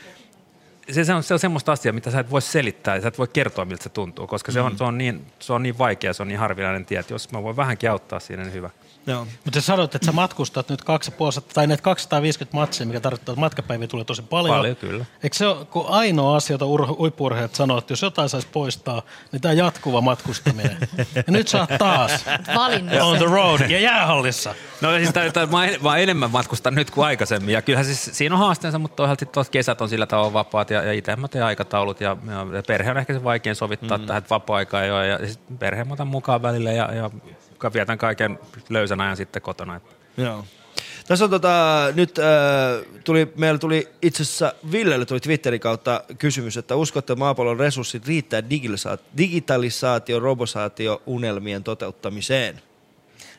[0.92, 3.18] se, se, on, se on semmoista asiaa, mitä sä et voi selittää ja sä et
[3.18, 4.78] voi kertoa, miltä se tuntuu, koska se, on, Mm.
[4.78, 7.44] se, on niin, se on niin vaikea, se on niin harvinainen tie, että jos mä
[7.44, 8.70] voin vähänkin auttaa siinä, niin hyvä.
[9.08, 9.28] Joo.
[9.46, 13.40] Mutta sä sanoit, että sä matkustat nyt 250, tai näitä 250 matsia, mikä tarkoittaa, että
[13.40, 14.56] matkapäiviä tulee tosi paljon.
[14.56, 15.06] Paljon, kyllä.
[15.24, 19.02] Eikö se ole kun ainoa asia, jota ur- huippu-urheilijat sanoo, että jos jotain saisi poistaa,
[19.32, 20.78] niin tämä jatkuva matkustaminen.
[21.16, 24.56] ja nyt sä oot taas Valinnut on the road ja jäähallissa.
[24.82, 28.10] No siis tää, tää, mä, en- mä enemmän matkustan nyt kuin aikaisemmin ja kyllähän siis
[28.14, 31.28] siinä on haasteensa, mutta toisaalta tuossa kesät on sillä tavalla vapaat ja, ja itse mä
[31.28, 34.06] teen aikataulut ja, ja, ja perhe on ehkä se vaikein sovittaa mm.
[34.06, 37.10] tähän, että vapaa-aikaa ei ole ja sit perhe mä otan mukaan välillä ja, ja
[37.74, 39.82] vietän kaiken löysän ajan sitten kotona.
[40.18, 40.46] Joo.
[41.08, 42.26] Tässä on tota, nyt äh,
[43.04, 48.08] tuli, meillä tuli itse asiassa Villelle tuli Twitterin kautta kysymys, että uskotte että maapallon resurssit
[48.08, 52.62] riittää digitalisaatio, digitalisaatio robosaatio unelmien toteuttamiseen?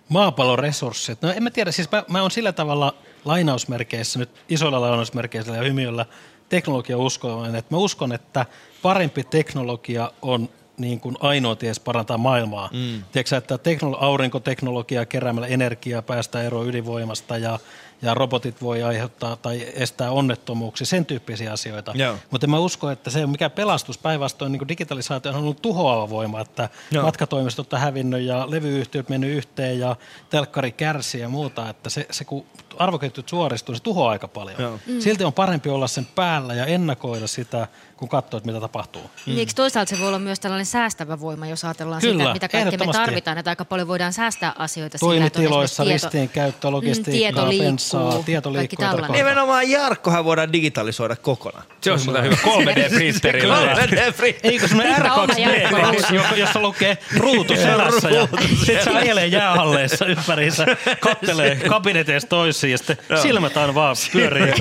[0.09, 1.23] Maapallon resurssit.
[1.23, 5.63] No en mä tiedä, siis mä, mä oon sillä tavalla lainausmerkeissä, nyt isoilla lainausmerkeissä ja
[5.63, 6.07] hymiöllä
[6.49, 8.47] teknologia uskovainen, että mä uskon, että
[8.83, 10.49] parempi teknologia on
[10.79, 12.69] niin kuin ainoa ties parantaa maailmaa.
[12.73, 13.03] Mm.
[13.13, 17.59] Tiedätkö että teknolo- aurinkoteknologiaa keräämällä energiaa päästään eroon ydinvoimasta ja,
[18.03, 21.93] ja robotit voi aiheuttaa tai estää onnettomuuksia, sen tyyppisiä asioita.
[21.95, 22.17] Joo.
[22.31, 23.99] Mutta mä uskon, että se ole mikään pelastus.
[23.99, 27.05] Päinvastoin niin digitalisaatio on ollut tuhoava voima, että Joo.
[27.05, 29.97] matkatoimistot on hävinnyt ja levyyhtiöt mennyt yhteen ja
[30.31, 31.69] telkkari kärsii ja muuta.
[31.69, 32.47] Että se, se kun
[32.79, 34.61] arvoketjut suoristuu, se tuhoaa aika paljon.
[34.63, 34.79] Joo.
[34.87, 35.01] Mm.
[35.01, 39.11] Silti on parempi olla sen päällä ja ennakoida sitä, kun katsoo, että mitä tapahtuu.
[39.27, 39.39] Mm.
[39.39, 42.87] Eikö toisaalta se voi olla myös tällainen säästävä voima, jos ajatellaan Kyllä, sitä, mitä kaikkea
[42.87, 47.33] me tarvitaan, että aika paljon voidaan säästää asioita on Toimitiloissa esimerkiksi ristiin käyttö, Mm, logistiikkaa,
[47.33, 48.87] tieto liikkuu, bensaa, tieto liikkuu.
[49.13, 51.65] Nimenomaan Jarkkohan voidaan digitalisoida kokonaan.
[51.81, 53.75] Se olisi muuten hyvä 3D-printerillä.
[53.77, 54.41] 3D-printeri.
[54.43, 56.15] Eikö semmoinen Hyvä oma R2D, Jarkko.
[56.15, 58.29] joka- jossa lukee ruutu selässä ja
[58.67, 60.67] sitten se ajelee jäähalleissa ympäriinsä,
[61.01, 63.23] kattelee kabineteista toisiin ja sitten Joo.
[63.23, 64.53] silmät aina vaan pyörii.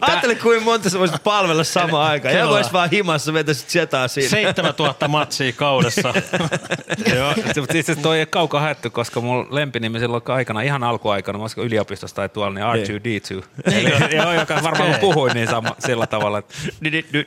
[0.00, 2.34] Ajattele, kuinka monta sä voisit palvella samaan aikaan.
[2.34, 4.28] Ja vois vaan himassa vetäisit setaa siinä.
[4.28, 6.14] 7000 matsia kaudessa.
[7.16, 10.82] Joo, mutta itse asiassa toi ei ole kaukaa haettu, koska mun lempinimi silloin aikana, ihan
[10.82, 13.44] alkuaikana, mä olisiko yliopistossa tai tuolla, niin R2D2.
[13.72, 15.00] Eli, joo, joka varmaan Okei.
[15.00, 16.54] puhuin niin sama, sillä tavalla, että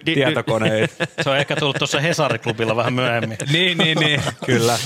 [0.05, 0.89] tietokone.
[1.21, 3.37] Se on ehkä tullut tuossa Hesari-klubilla vähän myöhemmin.
[3.53, 4.77] niin, niin, niin, kyllä.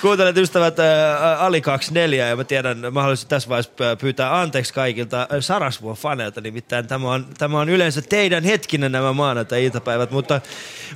[0.00, 5.26] Kuuntelet ystävät ää, Ali 24 ja mä tiedän, mä haluaisin tässä vaiheessa pyytää anteeksi kaikilta
[5.30, 10.40] ää, Sarasvuon faneilta, nimittäin tämä on, tämä on yleensä teidän hetkinen nämä maanantai-iltapäivät, mutta,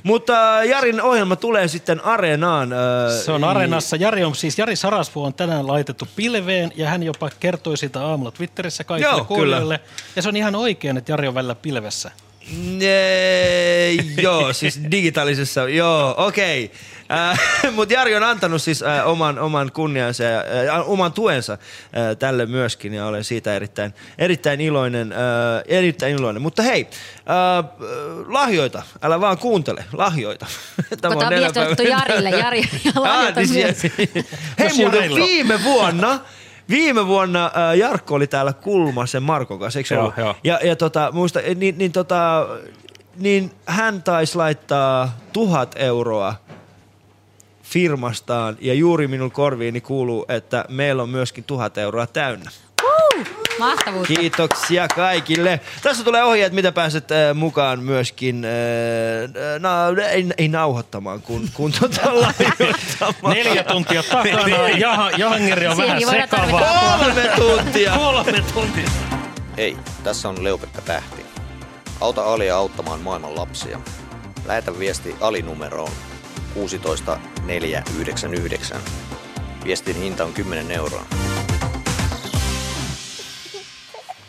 [0.03, 0.33] mutta
[0.63, 2.69] Jarin ohjelma tulee sitten Areenaan.
[3.25, 3.95] Se on Areenassa.
[3.95, 8.31] Jari, on, siis Jari Sarasvu on tänään laitettu pilveen ja hän jopa kertoi sitä aamulla
[8.31, 9.79] Twitterissä kaikille Joo, kuulijoille.
[10.15, 12.11] Ja se on ihan oikein, että Jari on välillä pilvessä.
[12.77, 16.71] Nee, joo, siis digitaalisessa, joo, okei.
[17.75, 21.59] Mutta Jari on antanut siis äh, oman, oman kunniansa ja äh, oman tuensa äh,
[22.19, 25.17] tälle myöskin ja olen siitä erittäin, erittäin, iloinen, äh,
[25.67, 26.41] erittäin iloinen.
[26.41, 27.65] Mutta hei, äh,
[28.27, 30.45] lahjoita, älä vaan kuuntele, lahjoita.
[31.01, 33.75] Tämä on viesti Jarille, Jari, ja lahjoita Ah, niin
[34.59, 36.19] Hei muuten viime vuonna,
[36.69, 40.17] viime vuonna äh, Jarkko oli täällä Kulmasen Markon kanssa, eikö se Joo, ollut?
[40.17, 40.35] joo.
[40.43, 42.47] Ja, ja tota, muista, niin, niin, tota,
[43.15, 46.35] niin hän taisi laittaa tuhat euroa
[47.65, 52.51] firmastaan ja juuri minun korviini kuuluu, että meillä on myöskin tuhat euroa täynnä.
[53.59, 54.13] Mahtavuutta.
[54.13, 55.59] Kiitoksia kaikille.
[55.81, 61.71] Tässä tulee ohjeet, mitä pääset äh, mukaan myöskin, äh, na, ei, ei nauhoittamaan, kun, kun
[61.71, 62.01] tota.
[63.35, 66.65] Neljä tuntia takana, ja Jahangeri on vähän Siihenkin voidaan sekava.
[66.99, 67.93] Kolme tuntia.
[67.97, 68.89] Kolme tuntia.
[69.57, 71.25] Hei, tässä on Leupekka Tähti.
[72.01, 73.79] Auta Alia auttamaan maailman lapsia.
[74.45, 75.91] Lähetä viesti Ali-numeroon
[76.55, 78.81] 16499.
[79.65, 81.05] Viestin hinta on 10 euroa.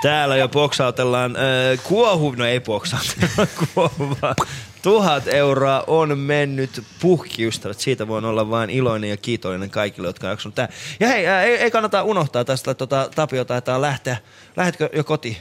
[0.03, 1.43] Täällä jo boksautellaan, äh,
[1.83, 4.35] kuohu, no ei boksautella, kuohu vaan.
[4.83, 7.81] Tuhat euroa on mennyt puhkiystävät.
[7.81, 10.69] Siitä voin olla vain iloinen ja kiitollinen kaikille, jotka on tää.
[11.01, 14.17] Ja hei, ää, ei, ei kannata unohtaa tästä tota, Tapiota, että lähteä.
[14.57, 15.37] Lähetkö jo kotiin?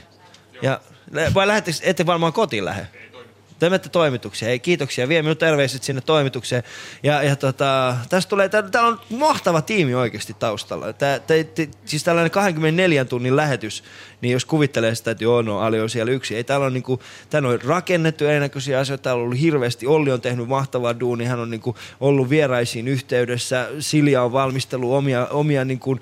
[0.62, 0.80] Ja,
[1.34, 2.86] vai lähettekö, ette varmaan kotiin lähde?
[3.58, 4.48] Te menette toimitukseen.
[4.48, 5.08] Hei, kiitoksia.
[5.08, 6.62] Vie minun terveiset sinne toimitukseen.
[7.02, 10.92] Ja, ja tota, tästä tulee, tää, täällä on mahtava tiimi oikeasti taustalla.
[10.92, 13.84] Tää, tää, tää, siis tällainen 24 tunnin lähetys,
[14.20, 16.36] niin jos kuvittelee sitä, että joo, no Ali on siellä yksi.
[16.36, 19.02] Ei, täällä on, niinku, täällä on rakennettu erinäköisiä asioita.
[19.02, 19.86] Täällä on ollut hirveästi.
[19.86, 21.24] Olli on tehnyt mahtavaa duuni.
[21.24, 23.68] Hän on niinku ollut vieraisiin yhteydessä.
[23.80, 25.98] Silja on valmistellut omia, omia niinku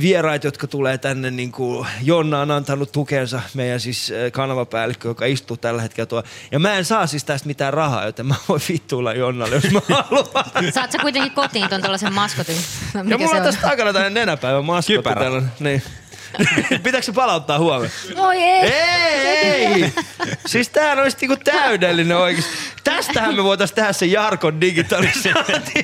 [0.00, 1.30] vieraita, jotka tulee tänne.
[1.30, 6.28] Niinku, Jonna on antanut tukensa, meidän siis äh, kanavapäällikkö, joka istuu tällä hetkellä tuolla.
[6.52, 9.80] Ja mä en saa siis tästä mitään rahaa, joten mä voin vittuilla Jonnalle, jos mä
[10.10, 10.72] haluan.
[10.74, 12.56] Saat sä kuitenkin kotiin ton tuollaisen maskotin?
[12.94, 13.46] Ja Mikä mulla se on on?
[13.46, 14.96] tässä takana tämmöinen nenäpäivän maskotti.
[14.96, 15.42] Kypärä.
[15.60, 15.82] Niin.
[16.82, 17.94] Pitääkö se palauttaa huomenna?
[18.16, 18.72] Oi ei!
[18.72, 19.92] Ei, ei!
[20.46, 22.52] Siis tää olisi niinku täydellinen oikeesti.
[22.84, 25.82] Tästähän me voitais tehdä se Jarkon digitalisaatio.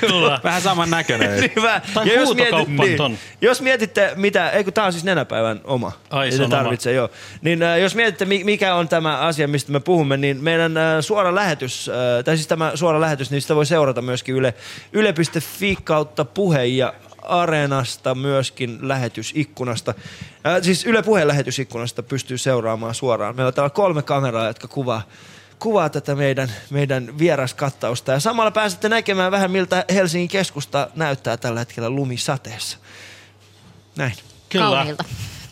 [0.00, 0.40] Kyllä.
[0.44, 1.40] Vähän saman näköinen.
[1.40, 2.76] niin mä, Tai ja jos, ton.
[2.76, 5.92] niin, jos mietitte, mitä, ei kun tää on siis nenäpäivän oma.
[6.10, 7.10] Ai, se on tarvitse, joo.
[7.42, 10.96] Niin äh, jos mietitte, mi- mikä on tämä asia, mistä me puhumme, niin meidän äh,
[11.00, 14.54] suora lähetys, äh, tai siis tämä suora lähetys, niin sitä voi seurata myöskin yle,
[14.92, 16.92] yle.fi kautta puhe ja
[17.28, 19.94] Areenasta myöskin lähetysikkunasta.
[20.46, 23.36] Äh, siis Yle Puheen lähetysikkunasta pystyy seuraamaan suoraan.
[23.36, 25.02] Meillä on täällä kolme kameraa, jotka kuvaa
[25.58, 28.12] kuvaa tätä meidän, meidän vieraskattausta.
[28.12, 32.78] Ja samalla pääsette näkemään vähän, miltä Helsingin keskusta näyttää tällä hetkellä lumisateessa.
[33.96, 34.12] Näin.
[34.48, 34.64] Kyllä.
[34.64, 35.04] Kauniilta.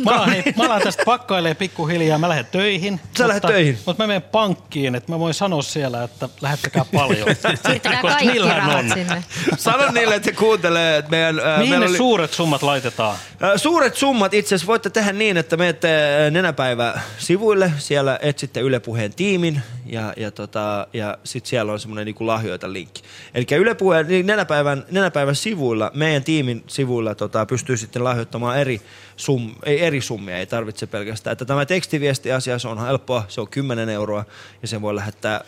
[0.04, 3.00] Mä alan, hei, mä alan tästä pakkailee pikkuhiljaa, mä lähden töihin.
[3.18, 3.78] Sä lähdet töihin?
[3.86, 7.28] Mutta mä menen pankkiin, että mä voin sanoa siellä, että lähettäkää paljon.
[7.66, 8.90] Siirtäkää kaikki rahat on.
[8.94, 9.24] sinne.
[9.58, 11.38] Sano niille, että kuuntelee, että meidän...
[11.38, 13.16] Ää, Mihin meillä ne oli- suuret summat laitetaan?
[13.40, 15.88] Ää, Suuret summat itse asiassa voitte tehdä niin, että menette
[16.22, 22.04] ää, nenäpäivä-sivuille, siellä etsitte Yle Puheen tiimin ja, ja, tota, ja sitten siellä on semmoinen
[22.04, 23.02] niin lahjoita linkki.
[23.34, 28.80] Eli Yle Puheen niin nenäpäivän, nenäpäivän sivuilla, meidän tiimin sivuilla tota, pystyy sitten lahjoittamaan eri,
[29.16, 31.32] sum, ei, eri summia, ei tarvitse pelkästään.
[31.32, 34.24] Että tämä tekstiviestiasia, se on helppoa, se on 10 euroa
[34.62, 35.42] ja sen voi lähettää ää,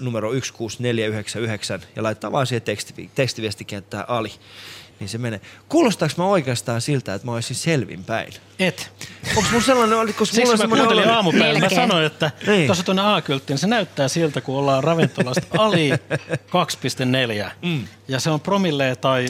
[0.00, 4.32] numero 16499 ja laittaa vaan siihen teksti, tekstiviestikenttään Ali.
[5.02, 5.40] Niin se menee.
[5.68, 8.32] Kuulostaako mä oikeastaan siltä, että mä olisin selvinpäin?
[8.58, 8.90] Et.
[9.36, 11.60] Onko mun sellainen, oli, koska mulla Siksi on mä semmoinen kuuntelin olo- aamupäivällä.
[11.60, 12.66] Mä sanoin, että Niin.
[12.66, 15.90] tuossa tuonne A-kylttiin, se näyttää siltä, kun ollaan ravintolasta ali
[17.46, 17.50] 2,4.
[17.62, 17.86] Mm.
[18.08, 19.26] Ja se on promille tai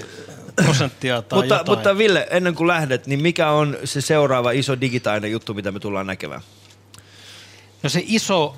[0.64, 1.78] prosenttia tai Mutta, jotain.
[1.78, 5.80] mutta Ville, ennen kuin lähdet, niin mikä on se seuraava iso digitaalinen juttu, mitä me
[5.80, 6.40] tullaan näkemään?
[7.82, 8.56] No se iso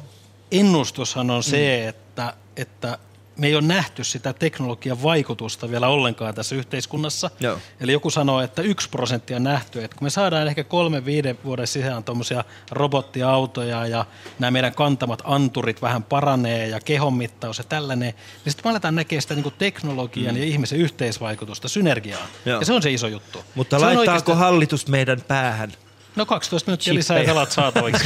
[0.53, 2.99] ennustushan on se, että, että
[3.37, 7.31] me ei ole nähty sitä teknologian vaikutusta vielä ollenkaan tässä yhteiskunnassa.
[7.41, 7.59] Joo.
[7.81, 9.85] Eli joku sanoo, että yksi prosentti on nähty.
[9.85, 14.07] Että kun me saadaan ehkä kolme viiden vuoden sisään tuommoisia robottiautoja ja
[14.39, 18.15] nämä meidän kantamat anturit vähän paranee ja kehonmittaus ja tällainen,
[18.45, 20.41] niin sitten me aletaan näkemään sitä niin teknologian Mm.
[20.41, 22.27] ja ihmisen yhteisvaikutusta, synergiaa.
[22.47, 22.61] Joo.
[22.61, 23.45] Ja se on se iso juttu.
[23.55, 25.73] Mutta se laittaako oikeastaan- hallitus meidän päähän?
[26.17, 28.05] No 12 minuuttia lisää ja velat saataviksi.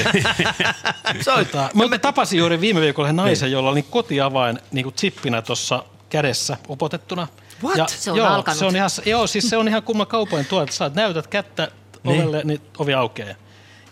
[1.24, 1.50] Soit.
[1.50, 3.52] tota, mä tapasin juuri viime viikolla yhden naisen, Niin.
[3.52, 7.28] jolla oli kotiavain niin kuin chippinä tuossa kädessä upotettuna.
[7.64, 7.88] What?
[7.88, 8.58] Se on joo, alkanut.
[8.58, 11.68] Se on ihan, joo, siis se on ihan kumma kaupojen tuo, että saat näytät kättä
[12.02, 12.20] Niin.
[12.22, 13.34] ovelle, niin ovi aukeaa.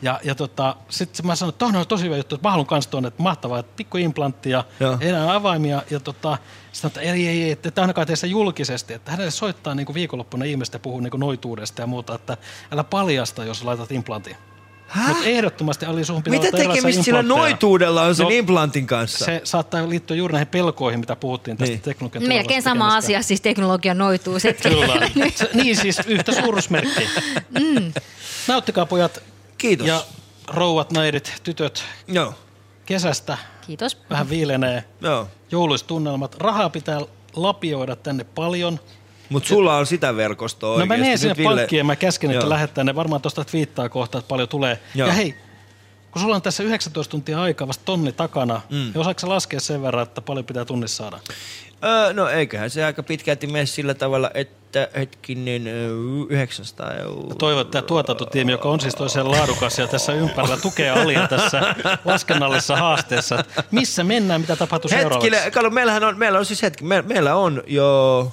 [0.03, 2.91] Ja, ja tota, sitten mä sanoin, että on tosi hyvä juttu, että mä haluan kanssa
[2.91, 4.65] tuonne, että mahtavaa, että pikku implantti ja
[5.01, 5.83] enää avaimia.
[5.91, 6.39] Ja tota,
[6.73, 9.95] sitten että ei, ei, ei, että ette ainakaan tee julkisesti, että hänelle soittaa niin kuin
[9.95, 12.37] viikonloppuna ihmistä ja puhuu niin kuin noituudesta ja muuta, että
[12.73, 14.37] älä paljasta, jos laitat implantin.
[14.95, 19.25] Mutta ehdottomasti Ali suhun pitää Mitä tekemistä sillä noituudella on sen No, implantin kanssa?
[19.25, 21.83] Se saattaa liittyä juuri näihin pelkoihin, mitä puhuttiin tästä niin.
[21.83, 22.99] teknologian Melkein sama tekemästä.
[22.99, 24.39] asia, siis teknologia noituu.
[24.47, 25.11] Se, Kyllä.
[25.55, 27.09] Niin siis yhtä suuruusmerkkiä.
[27.51, 27.93] mm.
[28.49, 29.23] Nauttikaa pojat.
[29.59, 29.87] Kiitos.
[29.87, 30.03] Ja
[30.49, 31.85] rouvat, naidit, tytöt.
[32.09, 32.35] Joo.
[32.87, 33.39] Kesästä.
[33.67, 33.99] Kiitos.
[34.11, 34.85] Vähän viilenee.
[35.01, 35.29] Joo.
[35.51, 36.35] Jouluiset tunnelmat.
[36.35, 37.01] Rahaa pitää
[37.37, 38.81] lapioida tänne paljon.
[39.29, 42.43] Mutta sulla on sitä verkostoa No mä menen sinne Ville- pankkiin ja mä käsken, että
[42.45, 42.51] Joo.
[42.51, 42.95] lähettää ne.
[42.95, 44.79] Varmaan tuosta twiittaa kohta, että paljon tulee.
[44.95, 45.09] Joo.
[45.09, 45.35] Ja hei,
[46.11, 48.77] kun sulla on tässä 19 tuntia aikaa vasta tonni takana, mm.
[48.77, 51.19] niin osaatko sä laskea sen verran, että paljon pitää tunnissa saada?
[51.85, 55.91] Öö, no eiköhän se aika pitkälti mene sillä tavalla, että hetkinen öö,
[56.29, 57.35] 900 euroa.
[57.39, 61.75] Toivon, että tämä tuotantotiimi, joka on siis toiseen laadukas ja tässä ympärillä tukee Alia tässä
[62.05, 63.45] laskennallisessa haasteessa.
[63.71, 65.31] Missä mennään, mitä tapahtuu seuraavaksi?
[65.31, 68.33] Hetkinen, kato, meillähän on, meillä on siis hetki, me, meillä on jo...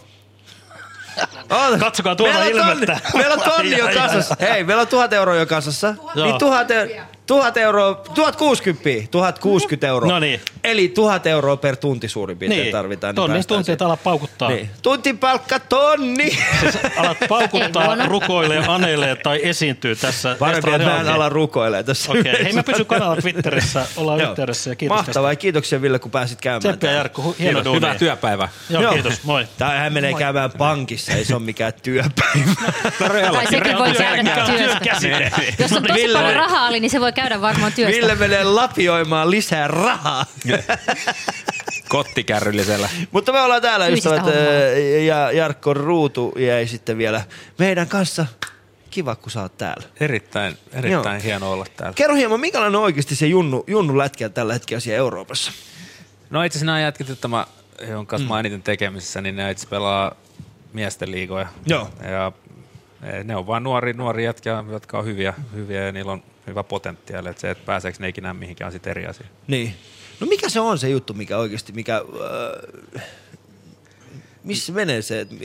[1.50, 1.80] On.
[1.80, 3.00] Katsokaa tuolla meillä on ilmettä.
[3.12, 4.36] Tonni, meillä on tonni jo kasassa.
[4.42, 5.96] Hei, meillä on tuhat euroa jo kasassa.
[6.16, 6.26] Joo.
[6.26, 10.12] Niin tuhat, eu- tuhat euroa, tuhat kuusikymmentä, tuhat kuusikymmentä euroa.
[10.12, 10.42] No niin.
[10.64, 13.16] Eli tuhat euroa per tunti suurin piirtein Niin, tarvitaan.
[13.16, 14.50] tonnin päästään tuntia, että ala paukuttaa.
[14.50, 14.70] Niin.
[14.82, 16.38] Tuntipalkka tonni!
[16.60, 20.36] Siis alat paukuttaa, rukoilee, anelee tai esiintyy tässä.
[20.40, 22.12] Parempi, että mä en ala rukoilee tässä.
[22.12, 22.44] Okei, okay.
[22.44, 24.30] hei mä pysyn kanavalla Twitterissä, ollaan Joo.
[24.30, 26.60] yhteydessä ja kiitos Mahtavaa ja kiitoksia Ville, kun pääsit käymään.
[26.60, 26.98] Tsemppiä täällä.
[26.98, 27.78] Jarkko, hieno duuni.
[27.80, 28.50] Hyvää työpäivää.
[28.70, 29.48] Joo, kiitos, moi.
[29.58, 32.56] Tää hän menee käymään pankissa, ei se ole mikään työpäivä.
[33.32, 35.42] Tai sekin voi käydä työstä.
[35.60, 37.98] Jos on tosi Ville- paljon rahaa, Ali, niin se voi käydä varmaan työstä.
[38.02, 40.26] Ville menee lapioimaan lisää rahaa.
[41.90, 42.90] Kottikärryllisellä.
[43.12, 44.54] Mutta me ollaan täällä Fyysistä ystävät hommaa.
[44.54, 44.70] ää,
[45.06, 47.22] ja Jarkko Ruutu jäi sitten vielä
[47.58, 48.26] meidän kanssa.
[48.90, 49.84] Kiva, kun sä oot täällä.
[50.00, 51.94] Erittäin, erittäin hieno olla täällä.
[51.96, 55.52] Kerro hieman, minkälainen on oikeasti se junnu, junnu lätkä tällä hetkellä siellä Euroopassa?
[56.30, 57.46] No itse asiassa nämä jätkät, jotka mä,
[57.90, 60.16] jonka kanssa mä eniten tekemisissä, niin ne itse pelaa
[60.74, 61.48] miesten liigoja.
[61.66, 61.90] Joo.
[62.12, 62.32] Ja
[63.04, 66.64] eh, ne on vaan nuori, nuori jätkiä, jotka on hyviä, hyviä ja niillä on hyvä
[66.64, 67.30] potentiaali.
[67.30, 69.28] Että se, että pääseekö ne ikinä mihinkään, on sitten eri asia.
[69.48, 69.74] Niin.
[70.20, 71.96] No mikä se on se juttu, mikä oikeasti, mikä...
[72.96, 73.04] Äh,
[74.44, 75.36] missä menee se, että...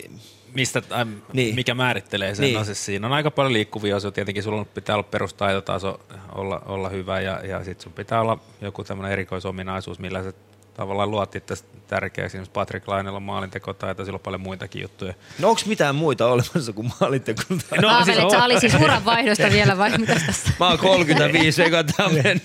[0.55, 1.55] Mistä, äh, Niin.
[1.55, 2.43] mikä määrittelee sen?
[2.43, 2.53] Niin.
[2.53, 2.59] Niin.
[2.59, 4.15] No siis siinä on aika paljon liikkuvia osioita.
[4.15, 6.01] Tietenkin sulla pitää olla perustaitotaso
[6.35, 10.33] olla, olla hyvä ja, ja sitten sun pitää olla joku tämmöinen erikoisominaisuus, millä sä
[10.75, 11.55] tavallaan luot itse
[11.89, 12.27] tärkeäksi.
[12.27, 15.15] Esimerkiksi Patrick Lainella on maalintekotaito, sillä on paljon muitakin juttuja.
[15.39, 17.43] No onko mitään muita olemassa kuin maalinteko?
[17.83, 20.51] No, siis sä oli siis uran vaihdosta vielä vai mitä tässä?
[20.61, 22.43] Mä oon 35, eikä tää on mennyt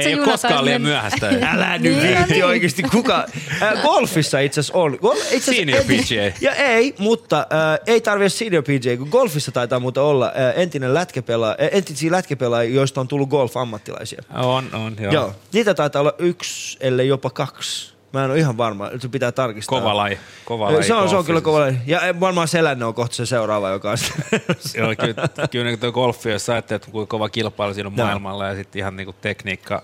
[0.00, 1.28] Ei ole koskaan liian myöhäistä.
[1.52, 2.82] Älä nyt Niin, viitti oikeasti.
[2.82, 3.26] Kuka?
[3.62, 4.98] Äh, golfissa itse asiassa on.
[5.00, 6.36] Gol, itse Senior PGA.
[6.40, 10.94] Ja ei, mutta äh, ei tarvitse senior PGA, kun golfissa taitaa muuten olla äh, entinen
[10.94, 14.22] lätkäpelaaja, äh, entisiä lätkäpelaajia, joista on tullut golf-ammattilaisia.
[14.34, 15.12] On, on, joo.
[15.12, 15.34] Joo.
[15.52, 17.95] Niitä taitaa olla yksi, ellei jopa kaksi.
[18.12, 19.80] Mä en ole ihan varma, se pitää tarkistaa.
[19.80, 20.18] Kova laji.
[20.44, 21.76] Kova laji se on, se on kyllä kova laji.
[21.86, 23.96] Ja varmaan Selänne on kohta se seuraava, joka on
[24.78, 28.06] Joo, kyllä, kyllä niin tuo golfi, jos ajattelet, että kuinka kova kilpailu siinä on Joo.
[28.06, 29.82] maailmalla ja sitten ihan niin kuin tekniikka,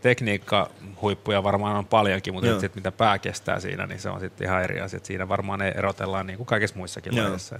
[0.00, 0.70] tekniikka
[1.02, 4.62] huippuja varmaan on paljonkin, mutta sitten mitä pää kestää siinä, niin se on sitten ihan
[4.62, 5.00] eri asia.
[5.02, 7.24] Siinä varmaan ne erotellaan niin kuin kaikissa muissakin Joo.
[7.26, 7.58] lajeissa.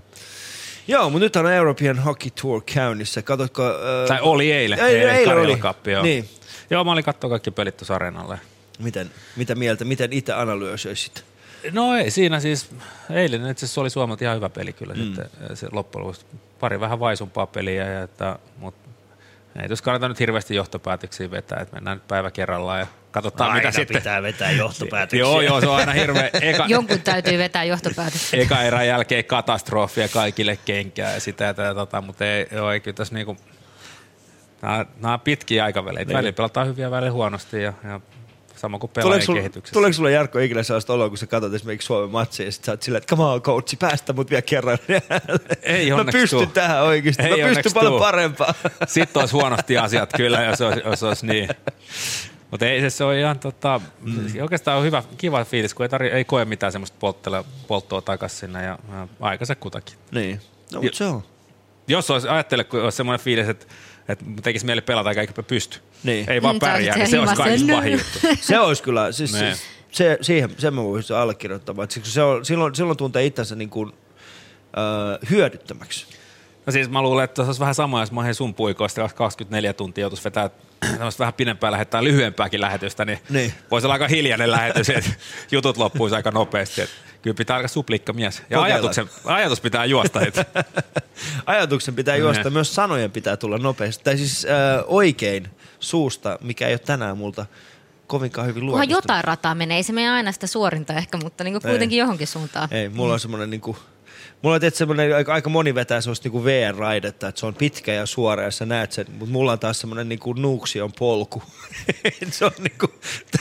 [0.88, 3.22] Joo, mutta nyt on European Hockey Tour käynnissä.
[3.22, 3.66] Katotko...
[3.66, 5.56] Äh, Tai oli eilen, Ei, eilen, eilen Karjala oli.
[5.56, 6.02] Cup, joo.
[6.02, 6.28] Niin.
[6.70, 8.38] Joo, mä olin katsoa kaikki pelit tuossa areenalla.
[8.78, 11.24] Miten, mitä mieltä, miten itse analysoisit?
[11.72, 12.70] No ei, siinä siis
[13.10, 15.00] eilen itse asiassa oli Suomelta ihan hyvä peli kyllä Mm.
[15.04, 15.26] sitten
[15.56, 16.26] se loppujen lopuksi.
[16.60, 18.88] Pari vähän vaisumpaa peliä, ja että, mutta
[19.62, 23.60] ei tuossa kannata nyt hirveästi johtopäätöksiä vetää, että mennään nyt päivä kerrallaan ja katsotaan Aina
[23.68, 23.96] mitä sitten.
[23.96, 25.18] pitää vetää johtopäätöksiä.
[25.20, 26.30] Joo, joo, se on aina hirveä.
[26.40, 28.34] Eka, Jonkun täytyy vetää johtopäätös.
[28.34, 32.80] eka erän jälkeen katastrofia kaikille kenkää ja sitä ja tätä, tota, mutta ei, joo, ei
[32.80, 33.36] kyllä tässä niinku,
[34.62, 36.04] nämä, nämä on pitkiä aikavälejä.
[36.04, 36.14] Niin.
[36.16, 38.00] Välillä pelataan hyviä, välillä huonosti ja, ja
[38.58, 39.72] sama kuin Tuleeko pelaajien sulla, kehityksessä.
[39.72, 42.72] tuleeko sulla Jarkko ikinä sellaista oloa, kun sä katsot esimerkiksi Suomen matsia ja sit sä
[42.72, 44.78] oot silleen, että come on coachi, päästä mut vielä kerran.
[45.62, 46.46] Ei Mä pystyn tuu.
[46.46, 47.22] tähän oikeasti.
[47.22, 48.00] Ei Mä pystyn onneksi paljon tuu.
[48.00, 48.54] parempaa.
[48.86, 51.48] Sitten olisi huonosti asiat kyllä, jos olisi, jos olisi niin.
[52.50, 54.24] Mutta ei se, se on ihan tota, mm.
[54.42, 58.38] oikeastaan on hyvä, kiva fiilis, kun ei, tarvi, ei koe mitään semmoista polttele, polttoa takaisin
[58.38, 59.94] sinne ja, ja aikansa kutakin.
[60.10, 60.40] Niin,
[60.72, 61.22] no mutta se on.
[61.88, 63.66] Jos olisi, ajattele, kun olisi semmoinen fiilis, että,
[64.08, 65.78] että tekisi mieli pelata eikä pysty.
[66.02, 66.30] Niin.
[66.30, 68.18] Ei vaan sä pärjää, niin se olisi kaikista pahin juttu.
[68.40, 69.56] Se olisi kyllä, siis Niin.
[69.92, 71.84] se, siihen, sen mä voisin allekirjoittamaan.
[71.84, 73.92] että siksi Se on, silloin, silloin tuntee itsensä niin kuin,
[74.78, 76.06] äh, hyödyttömäksi.
[76.66, 80.02] No siis mä luulen, että se olisi vähän sama, jos mä sun puikoista 24 tuntia
[80.02, 80.50] joutuisi vetää
[80.80, 83.54] tämmöistä vähän pidempää lähettää lyhyempääkin lähetystä, niin, Niin.
[83.70, 85.10] voisi olla aika hiljainen lähetys, että
[85.50, 86.80] jutut loppuisi aika nopeasti.
[86.80, 88.38] Että kyllä pitää aika suplikka mies.
[88.38, 88.72] Ja Kokeillaan.
[88.72, 90.20] ajatuksen, ajatus pitää juosta.
[90.20, 90.44] Että
[91.46, 92.52] Ajatuksen pitää juosta, Niin.
[92.52, 94.04] myös sanojen pitää tulla nopeasti.
[94.04, 95.48] Tai siis äh, oikein
[95.80, 97.46] suusta, mikä ei ole tänään multa
[98.06, 99.04] kovinkaan hyvin Kunhan luonnistunut.
[99.04, 101.60] jotain rataa menee, ei se mene aina sitä suorinta ehkä, mutta niin Ei.
[101.60, 102.68] kuitenkin johonkin suuntaan.
[102.70, 103.76] Ei, mulla on semmoinen niinku
[104.42, 107.92] mulla on tietysti semmoinen, aika, aika moni vetää semmoista niinku VR-raidetta, että se on pitkä
[107.94, 111.42] ja suora ja sä näet sen, mutta mulla on taas semmoinen niinku nuuksion polku.
[112.30, 112.86] se on niinku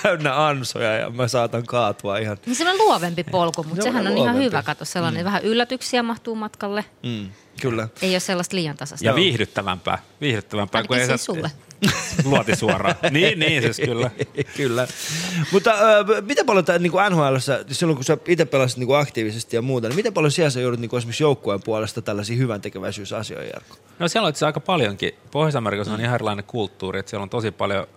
[0.04, 2.38] täynnä ansoja ja mä saatan kaatua ihan.
[2.46, 4.64] Niin se on luovempi polku, mutta Se on sehän on ihan hyvä.
[4.64, 5.26] Kato, sellainen Mm.
[5.26, 6.86] vähän yllätyksiä mahtuu matkalle.
[7.04, 7.30] Mm,
[7.62, 7.88] kyllä.
[8.02, 9.06] Ei ole sellaista liian tasasta.
[9.06, 10.00] Ja viihdyttävämpää.
[10.22, 11.52] Viihdyttävämpää Ainakin siis sulle.
[12.26, 12.96] luoti suoraan.
[13.12, 14.12] niin, niin siis kyllä.
[14.58, 14.88] kyllä.
[15.52, 17.36] Mutta äh, miten paljon tämä niin NHL,
[17.72, 20.80] silloin kun sä itse pelasit niin aktiivisesti ja muuta, niin miten paljon siellä sä joudut
[20.80, 23.78] niin esimerkiksi joukkueen puolesta tällaisia hyvän tekeväisyysasioita, Jarkko?
[24.00, 25.12] No siellä on itse aika paljonkin.
[25.32, 27.88] Pohjois-Amerikassa on ihan erilainen kulttuuri, että siellä on tosi paljon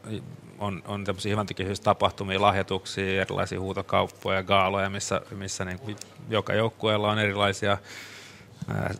[0.60, 1.46] on, on tämmöisiä hyvän
[1.84, 5.96] tapahtumia, lahjoituksia, erilaisia huutokauppoja, gaaloja, missä, missä niin kuin
[6.28, 7.78] joka joukkueella on erilaisia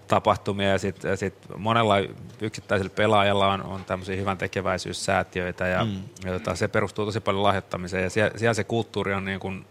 [0.08, 1.94] tapahtumia ja sitten sit monella
[2.40, 5.90] yksittäisellä pelaajalla on, on tämmöisiä hyvän tekeväisyyssäätiöitä ja, Mm.
[5.90, 6.02] mm.
[6.24, 9.66] ja tota, se perustuu tosi paljon lahjoittamiseen ja siellä, siellä se kulttuuri on niin kuin,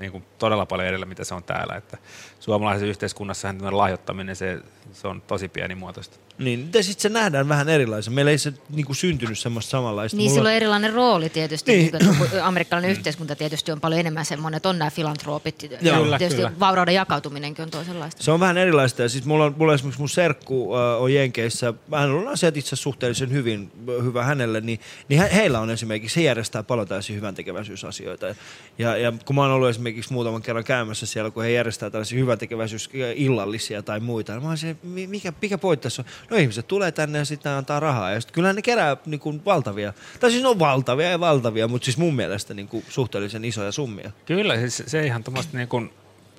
[0.00, 1.74] niin kuin todella paljon edellä, mitä se on täällä.
[1.74, 1.98] Että
[2.40, 6.18] suomalaisessa yhteiskunnassa lahjoittaminen se, se on tosi pienimuotoista.
[6.40, 8.12] Niin, miten sitten se nähdään vähän erilaisen?
[8.12, 10.16] Meillä ei se niin kuin syntynyt semmoista samanlaista.
[10.16, 11.72] Niin Mulla- sillä on erilainen rooli tietysti.
[11.72, 11.92] Niin.
[11.92, 12.16] Niin.
[12.30, 15.62] Kun amerikkalainen yhteiskunta tietysti on paljon enemmän semmoinen, että on nämä filantroopit.
[15.62, 16.52] Joo, ja kyllä, tietysti kyllä.
[16.60, 18.22] vaurauden jakautuminenkin on toisenlaista.
[18.22, 19.02] Se on vähän erilaista.
[19.02, 21.74] Ja siis mulla on, mulla on esimerkiksi mun serkku äh, on Jenkeissä.
[21.94, 24.60] Hän on asiat itse suhteellisen hyvin, hyvä hänelle.
[24.60, 28.26] Niin, niin he, heillä on esimerkiksi, he järjestää paljon tällaisia hyvän tekeväisyysasioita.
[28.78, 32.18] Ja, ja kun mä oon ollut esimerkiksi muutaman kerran käymässä siellä, kun he järjestää tällaisia
[32.18, 34.32] hyvän tekeväisyysillallisia tai muita.
[34.32, 36.29] Niin mä oon se, mi- mikä, mikä pointti tässä on?
[36.30, 38.10] No ihmiset tulee tänne ja sitten antaa rahaa.
[38.10, 41.68] Ja sitten kyllähän ne kerää niin kuin valtavia, tai siis ne on valtavia ja valtavia,
[41.68, 44.10] mutta siis mun mielestä niin kuin suhteellisen isoja summia.
[44.26, 45.92] Kyllä, siis se ihan tuommoista niin kuin,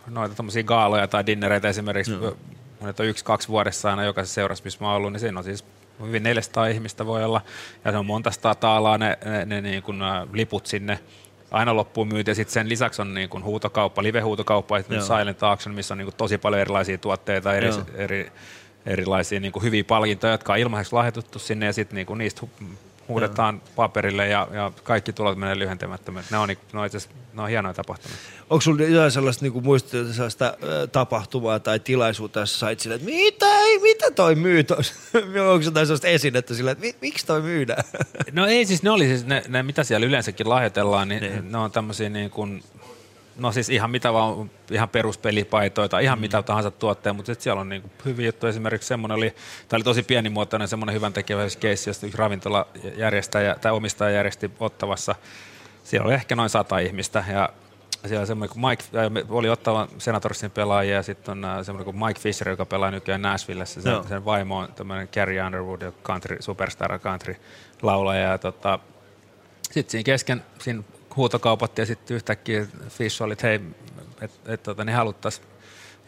[0.08, 2.38] noita tommosia gaaloja tai dinnereitä esimerkiksi, no.
[2.82, 5.66] on yksi-kaksi vuodessa aina jokaisessa seurassa, missä mä oon ollut, niin siinä on siis
[6.02, 7.42] hyvin 400 ihmistä voi olla,
[7.86, 10.00] ja se on monta taalaa ne, ne, ne niin kuin,
[10.34, 11.00] liput sinne
[11.52, 15.02] aina loppuun myyty, ja sitten sen lisäksi on niin kuin huutokauppa, live-huutokauppa, Joo.
[15.02, 17.86] Silent Auction, missä on niin kuin tosi paljon erilaisia tuotteita, eri, Joo.
[17.96, 18.32] eri,
[18.86, 22.42] erilaisia niin kuin hyviä palkintoja, jotka on ilmaiseksi lahjoitettu sinne, ja sitten niin kuin niistä
[22.46, 22.66] hu-
[23.08, 26.26] huudetaan paperille, ja, ja kaikki tulot menee lyhentämättömät.
[26.32, 28.18] Ne on, niin, ne on itse asiassa ne on hienoja tapahtumia.
[28.50, 30.54] Onko sulla jotain sellaista niin sellaista äh,
[30.92, 34.66] tapahtumaa tai tilaisuutta, jossa sait silleen, että mitä, ei, mitä toi myy?
[35.52, 37.84] Onko jotain sellaista esinettä silleen, että mi, miksi toi myydään?
[38.32, 41.52] No ei siis, ne oli siis ne, ne mitä siellä yleensäkin lahjoitellaan, niin, niin.
[41.52, 42.64] ne on tämmöisiä niin kuin,
[43.42, 46.22] no siis ihan mitä vaan, ihan peruspelipaitoja tai ihan mm.
[46.22, 48.50] mitä tahansa tuotteja, mutta sitten siellä on niin hyviä juttuja.
[48.50, 49.30] Esimerkiksi semmoinen oli,
[49.70, 55.16] tämä oli tosi pienimuotoinen semmoinen hyvän tekeväisyyskeissi, josta yksi ravintola järjestäjä tai omistaja järjesti Ottavassa.
[55.84, 57.50] Siellä oli ehkä noin sata ihmistä ja
[58.08, 58.84] siellä semmoinen kuin Mike,
[59.30, 63.22] oli Ottavan Senatorsin pelaajia ja sitten on äh, semmoinen kuin Mike Fisher, joka pelaa nykyään
[63.22, 63.82] Nashvillessä.
[63.82, 64.04] Sen, Joo.
[64.04, 67.36] sen vaimo on tämmöinen Carrie Underwood, country, superstar country
[67.82, 68.32] laulaja.
[68.32, 68.80] Ja tota,
[69.72, 70.84] sitten siinä kesken siinä
[71.16, 73.60] huutokaupattiin ja sitten yhtäkkiä Fish oli, että hei,
[74.22, 75.48] että et, tota, niin haluttaisiin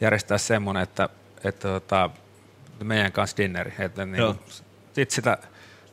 [0.02, 1.10] järjestää semmoinen, että
[1.44, 2.10] et, tota,
[2.84, 3.74] meidän kanssa dinneri.
[3.80, 4.40] Että, niin
[4.94, 5.38] sitten sitä,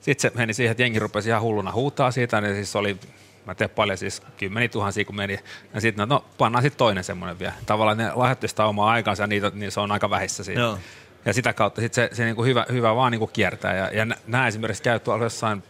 [0.01, 2.99] sit se meni siihen, että jengi rupesi ihan hulluna huutaa siitä, niin siis oli
[3.47, 5.39] mä tein paljon siis kymmeni tuhansia, kun meni.
[5.75, 7.53] Ja sitten no, no pannaan sitten toinen semmoinen vielä.
[7.67, 10.61] Tavallaan ne lahjoitti sitä omaa aikaansa ja niitä, niin se on aika vähissä siinä.
[10.61, 10.79] Joo.
[11.25, 13.77] Ja sitä kautta sit se, se niinku hyvä, hyvä vaan niinku kiertää.
[13.77, 15.63] Ja, ja nämä esimerkiksi käy tuolla jossain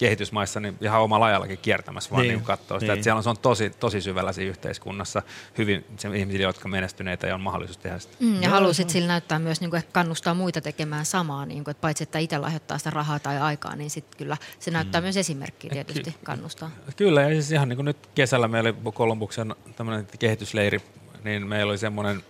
[0.00, 2.92] kehitysmaissa niin ihan omalla ajallakin kiertämässä, vaan Niin, niin, katsoo sitä.
[2.92, 2.98] niin.
[2.98, 5.22] Että siellä on, se on tosi, tosi syvällä siinä yhteiskunnassa
[5.58, 8.16] hyvin se ihmisille, jotka menestyneitä ja on mahdollisuus tehdä sitä.
[8.20, 11.70] Mm, ja halusit sillä näyttää myös, niin kuin, ehkä kannustaa muita tekemään samaa, niin kuin,
[11.70, 15.02] että paitsi että itse lahjoittaa sitä rahaa tai aikaa, niin sitten kyllä se näyttää mm.
[15.02, 16.70] myös esimerkkiä tietysti kannustaa.
[16.96, 20.80] Kyllä, ja siis ihan niin kuin nyt kesällä meillä oli Kolumbuksen tämmöinen kehitysleiri,
[21.24, 22.24] niin meillä oli semmoinen,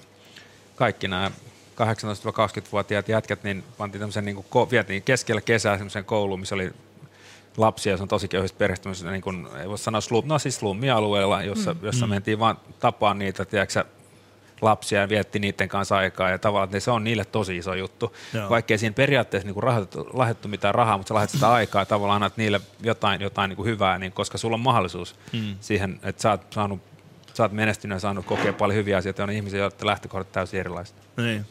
[0.77, 1.31] kaikki nämä
[1.81, 6.73] 18-20-vuotiaat jätkät, niin pantiin tämmöisen, niin kuin, vietiin keskellä kesää semmoisen kouluun, missä oli
[7.61, 11.43] lapsia, se on tosi köyhistä perheistä, niin kuin, ei voi sanoa slum, no siis slummialueella,
[11.43, 12.11] jossa, Mm, jossa mm.
[12.11, 13.85] mentiin vaan tapaan niitä, tiedätkö,
[14.63, 18.17] lapsia ja vietti niiden kanssa aikaa ja tavallaan että se on niille tosi iso juttu.
[18.35, 18.51] Joo.
[18.51, 19.57] Vaikkei siinä periaatteessa niin
[20.13, 23.57] lahjoittu mitään rahaa, mutta sä lahjoitat sitä aikaa ja tavallaan annat niille jotain, jotain niin
[23.57, 25.57] kuin hyvää, niin koska sulla on mahdollisuus Mm.
[25.61, 26.81] siihen, että sä oot, saanut,
[27.35, 30.61] sä oot menestynyt ja saanut kokea paljon hyviä asioita ja on ihmisiä, joiden lähtökohdat täysin
[30.61, 30.97] erilaiset.
[31.17, 31.47] Niin.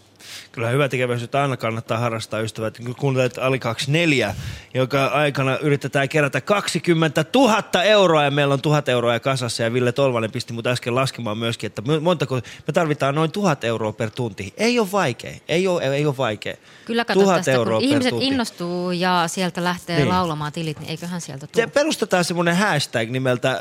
[0.51, 2.77] Kyllä hyvä tekeväisyyttä aina kannattaa harrastaa ystävät.
[2.85, 4.35] Kun kuuntelet Ali 24,
[4.73, 9.91] joka aikana yritetään kerätä 20 000 euroa ja meillä on 1000 euroa kasassa ja Ville
[9.91, 14.09] Tolvanen pisti mut äsken laskemaan myöskin, että mo- montako, me tarvitaan noin 1000 euroa per
[14.11, 14.53] tunti.
[14.57, 16.55] Ei ole vaikea, ei ole, ei ole vaikea.
[16.85, 18.25] Kyllä kato 1000 tästä, euroa kun ihmiset tunti.
[18.27, 20.09] innostuu ja sieltä lähtee Niin.
[20.09, 21.67] laulamaan tilit, niin eiköhän sieltä Se tule.
[21.67, 23.57] perustetaan semmoinen hashtag nimeltä, äh,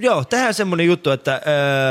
[0.00, 1.34] joo, tehdään semmoinen juttu, että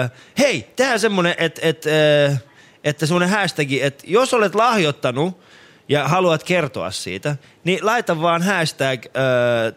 [0.04, 1.90] äh, hei, tehdään semmoinen, että, että,
[2.32, 2.42] äh,
[2.84, 5.42] että semmoinen hashtag, että jos olet lahjoittanut
[5.90, 9.12] ja haluat kertoa siitä, niin laita vaan hashtag äh,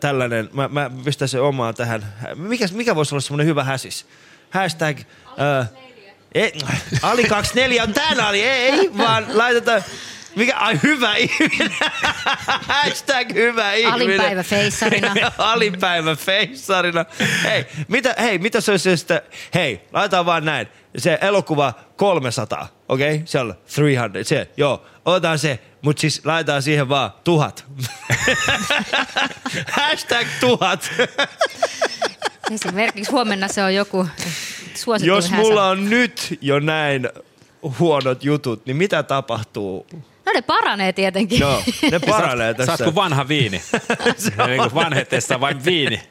[0.01, 4.07] tällainen, mä, mä pistän sen omaa tähän, mikä, mikä voisi olla semmoinen hyvä häsis?
[4.51, 4.99] Hashtag,
[5.61, 5.69] äh,
[6.35, 6.53] Ei,
[7.03, 9.85] Ali 24 on tän Ali, ei, ei vaan laitetaan...
[10.37, 11.71] Mikä, ai hyvä ihminen.
[12.69, 14.21] Hashtag hyvä ihminen.
[14.21, 15.15] Alinpäivä feissarina.
[15.39, 17.05] Alinpäivä feissarina.
[17.45, 19.21] Hei, mitä, hei, mitä se olisi sitten,
[19.55, 20.69] hei, laitetaan vaan näin.
[20.97, 23.15] Se elokuva 300, okei?
[23.15, 23.27] Okay?
[23.27, 24.85] Se on 300, se, joo.
[25.05, 27.65] Otetaan se, mutta siis laitetaan siihen vaan tuhat.
[29.71, 30.91] Hashtag tuhat.
[32.51, 34.07] Esimerkiksi huomenna se on joku
[34.75, 37.09] suosituin Jos mulla on nyt jo näin
[37.79, 39.87] huonot jutut, niin mitä tapahtuu?
[40.27, 41.41] No ne paranee tietenkin.
[41.41, 42.85] No, ne paranee Sä tässä.
[42.85, 43.63] kuin vanha viini.
[44.47, 46.03] niin kuin vanhetessa vain viini.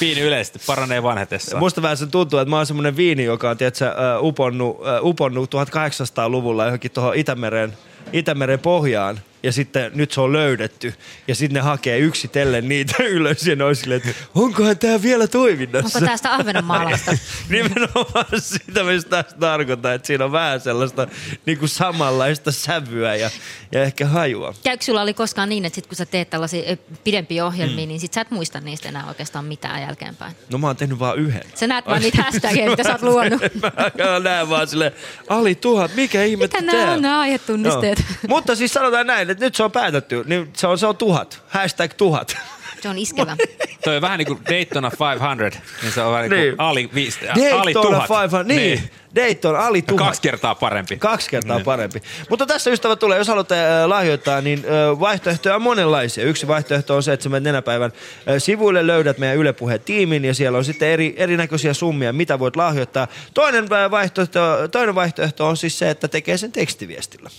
[0.00, 1.58] Viini yleisesti paranee vanhetessa.
[1.58, 6.64] Musta vähän se tuntuu, että mä oon semmonen viini, joka on tiedätkö, uponnut, uponnut 1800-luvulla
[6.64, 7.72] johonkin tuohon Itämeren,
[8.12, 9.20] Itämeren pohjaan.
[9.42, 10.94] Ja sitten nyt se on löydetty.
[11.28, 15.26] Ja sitten ne hakee yksitellen niitä ylös ja ne on silleen, että onkohan tää vielä
[15.26, 15.98] toiminnassa?
[15.98, 17.12] Onko tästä Ahvenanmaalasta?
[17.48, 21.06] Nimenomaan sitä, mistä tästä tarkoitan, että siinä on vähän sellaista
[21.46, 23.30] niin kuin samanlaista sävyä ja,
[23.72, 24.54] ja ehkä hajua.
[24.64, 27.88] Käykö sulla oli koskaan niin, että sit kun sä teet tällaisia pidempiä ohjelmia, Mm.
[27.88, 30.36] niin sit sä et muista niistä enää oikeastaan mitään jälkeenpäin?
[30.52, 31.42] No mä oon tehnyt vaan yhden.
[31.54, 33.40] Sä näet vaan niitä hashtageja, mitä sä oot luonut.
[33.62, 34.92] Mä näen vaan sille
[35.28, 37.98] Ali tuhat, mikä ihme Mitä nämä on nämä aihetunnisteet?
[37.98, 38.06] Joo.
[38.28, 41.42] Mutta siis sanotaan näin, että nyt se on päätetty, niin se on, se on tuhat,
[41.48, 42.36] hashtag tuhat.
[42.82, 43.36] Se on iskevä.
[43.84, 45.34] Toi on vähän niin kuin Daytona 500,
[45.82, 46.54] niin se on vähän niin kuin Niin.
[46.58, 48.10] Ali, viisi, Ali Daytona 1000.
[48.10, 48.56] 500, niin.
[48.60, 48.90] niin.
[49.14, 50.06] Dayton Ali tuhat.
[50.06, 50.96] Kaksi kertaa parempi.
[50.96, 51.64] Kaksi kertaa Niin.
[51.64, 52.02] parempi.
[52.30, 56.24] Mutta tässä ystävät tulee, jos haluatte äh, lahjoittaa, niin äh, vaihtoehtoja on monenlaisia.
[56.24, 57.92] Yksi vaihtoehto on se, että menet nenäpäivän
[58.28, 62.56] äh, sivuille, löydät meidän Yle tiimin ja siellä on sitten eri, erinäköisiä summia, mitä voit
[62.56, 63.08] lahjoittaa.
[63.34, 67.30] Toinen vaihtoehto, toinen vaihtoehto on siis se, että tekee sen tekstiviestillä.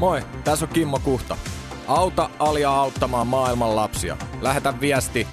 [0.00, 1.36] Moi, tässä on Kimmo Kuhta.
[1.86, 4.16] Auta Alia auttamaan maailman lapsia.
[4.40, 5.26] Lähetä viesti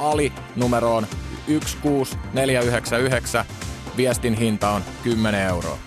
[0.00, 1.06] Ali numeroon
[1.46, 3.44] 16499.
[3.96, 5.78] Viestin hinta on 10 euroa.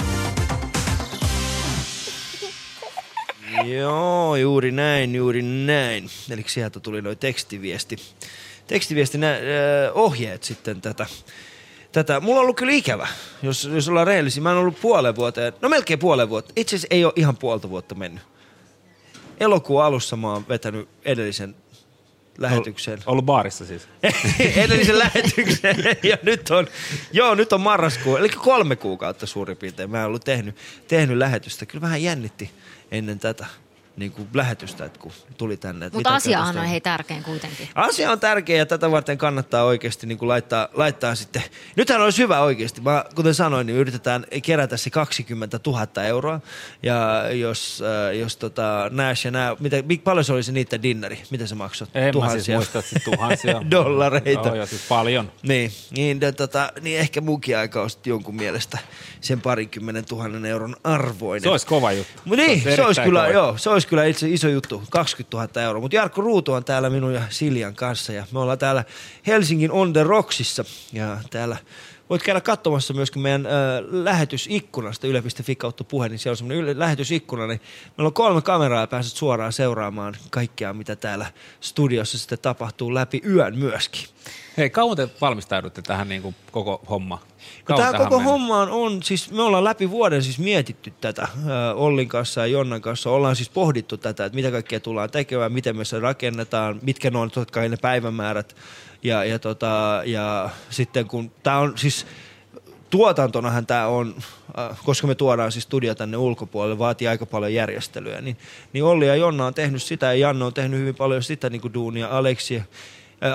[3.66, 6.10] Joo, juuri näin, juuri näin.
[6.30, 7.96] Eli sieltä tuli noin tekstiviesti.
[8.68, 9.18] Tekstiviesti,
[9.94, 11.06] ohjeet sitten tätä.
[11.96, 12.20] Tätä.
[12.20, 13.08] Mulla on ollut kyllä ikävä,
[13.44, 14.44] jos, jos ollaan rehellisiä.
[14.44, 16.54] Mä en ollut puolen vuoteen, no melkein puolen vuotta.
[16.56, 18.24] Itse asiassa ei ole ihan puolta vuotta mennyt.
[19.40, 21.56] Elokuun alussa mä oon vetänyt edellisen
[22.38, 23.00] lähetyksen.
[23.06, 23.88] Ollut baarissa siis.
[24.64, 25.76] edellisen lähetyksen.
[26.04, 26.68] Ja nyt on,
[27.12, 29.92] joo, nyt on marraskuu, eli kolme kuukautta suurin piirtein.
[29.92, 30.56] Mä en ollut tehnyt,
[30.88, 31.66] tehnyt lähetystä.
[31.66, 32.52] Kyllä vähän jännitti
[32.92, 33.46] ennen tätä
[33.98, 35.86] niin kuin lähetystä, että kun tuli tänne.
[35.86, 37.70] Mutta mitä asiahan tästä on hei tärkein kuitenkin.
[37.76, 41.44] Asia on tärkeä ja tätä varten kannattaa oikeasti niin kuin laittaa, laittaa sitten.
[41.76, 42.82] Nythän olisi hyvä oikeasti.
[42.82, 46.40] Mä, kuten sanoin, niin yritetään kerätä se 20 000 euroa.
[46.84, 50.84] Ja jos, äh, jos tota, Nash ja nää, mitä, mi- paljon se oli se niiden
[50.84, 51.22] dinnari?
[51.32, 51.88] Mitä se maksoi?
[51.94, 53.62] En mä siis muista, että siis tuhansia.
[53.72, 54.56] dollareita.
[54.56, 55.32] Joo, siis paljon.
[55.44, 58.78] Niin, niin, de, tota, niin ehkä munkin aika on sitten jonkun mielestä
[59.22, 61.44] sen parinkymmenen tuhannen euron arvoinen.
[61.44, 62.22] Se olisi kova juttu.
[62.26, 64.84] Mut niin, Se olisi se olisi kyllä, kova joo, se olisi kyllä itse iso juttu,
[64.90, 65.82] 20 000 euroa.
[65.82, 68.84] Mutta Jarkko Ruutu on täällä minun ja Siljan kanssa ja me ollaan täällä
[69.28, 71.58] Helsingin On The Rocksissa ja täällä
[72.10, 73.52] Voit käydä katsomassa myöskin meidän äh,
[73.92, 77.62] lähetysikkunasta yle.fi kautta puhe, niin siellä on semmoinen yle- lähetysikkuna, niin
[77.98, 81.26] meillä on kolme kameraa ja pääset suoraan seuraamaan kaikkea, mitä täällä
[81.62, 84.10] studiossa sitten tapahtuu läpi yön myöskin.
[84.58, 87.22] Hei, kauan te valmistaudutte tähän niin kuin koko homma?
[87.70, 88.30] No tämä koko meni?
[88.30, 91.32] hommaan on, siis me ollaan läpi vuoden siis mietitty tätä äh,
[91.76, 93.10] Ollin kanssa ja Jonnan kanssa.
[93.10, 97.18] Ollaan siis pohdittu tätä, että mitä kaikkea tullaan tekemään, miten me se rakennetaan, mitkä ne
[97.18, 98.56] on totta kai ne päivämäärät.
[99.06, 102.06] Ja, ja, tota, ja sitten kun tämä on siis,
[102.90, 104.16] tuotantonahan tämä on,
[104.60, 108.38] äh, koska me tuodaan siis studio tänne ulkopuolelle, vaatii aika paljon järjestelyä, niin,
[108.74, 111.62] niin Olli ja Jonna on tehnyt sitä ja Janne on tehnyt hyvin paljon sitä niin
[111.62, 112.64] kuin duunia, Aleksi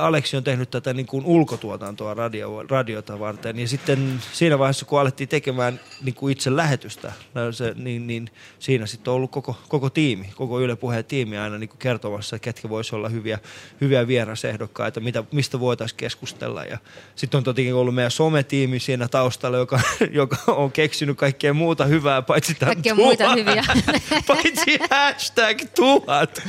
[0.00, 3.58] Aleksi on tehnyt tätä niin kuin ulkotuotantoa radio, radiota varten.
[3.58, 7.12] Ja sitten siinä vaiheessa, kun alettiin tekemään niin kuin itse lähetystä,
[7.50, 11.58] se, niin, niin siinä sitten on ollut koko, koko tiimi, koko Yle Puheen tiimi aina
[11.58, 13.38] niin kuin kertomassa, että ketkä voisi olla hyviä,
[13.80, 16.64] hyviä vierasehdokkaita, mitä, mistä voitaisiin keskustella.
[16.64, 16.78] Ja
[17.16, 22.22] sitten on totikin ollut meidän sometiimi siinä taustalla, joka, joka on keksinyt kaikkea muuta hyvää,
[22.22, 23.38] paitsi tämän Kaikkia muita tuhat.
[23.38, 23.64] hyviä.
[24.26, 26.42] paitsi hashtag tuhat.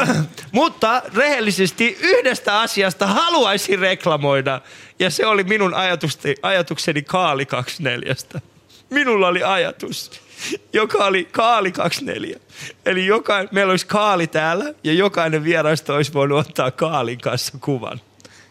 [0.52, 4.60] Mutta rehellisesti yhdestä asiasta haluaisin reklamoida,
[4.98, 8.14] ja se oli minun ajatusti, ajatukseni Kaali 24.
[8.90, 10.10] Minulla oli ajatus,
[10.72, 12.38] joka oli Kaali 24.
[12.86, 18.00] Eli joka, meillä olisi Kaali täällä, ja jokainen vieraista olisi voinut ottaa Kaalin kanssa kuvan.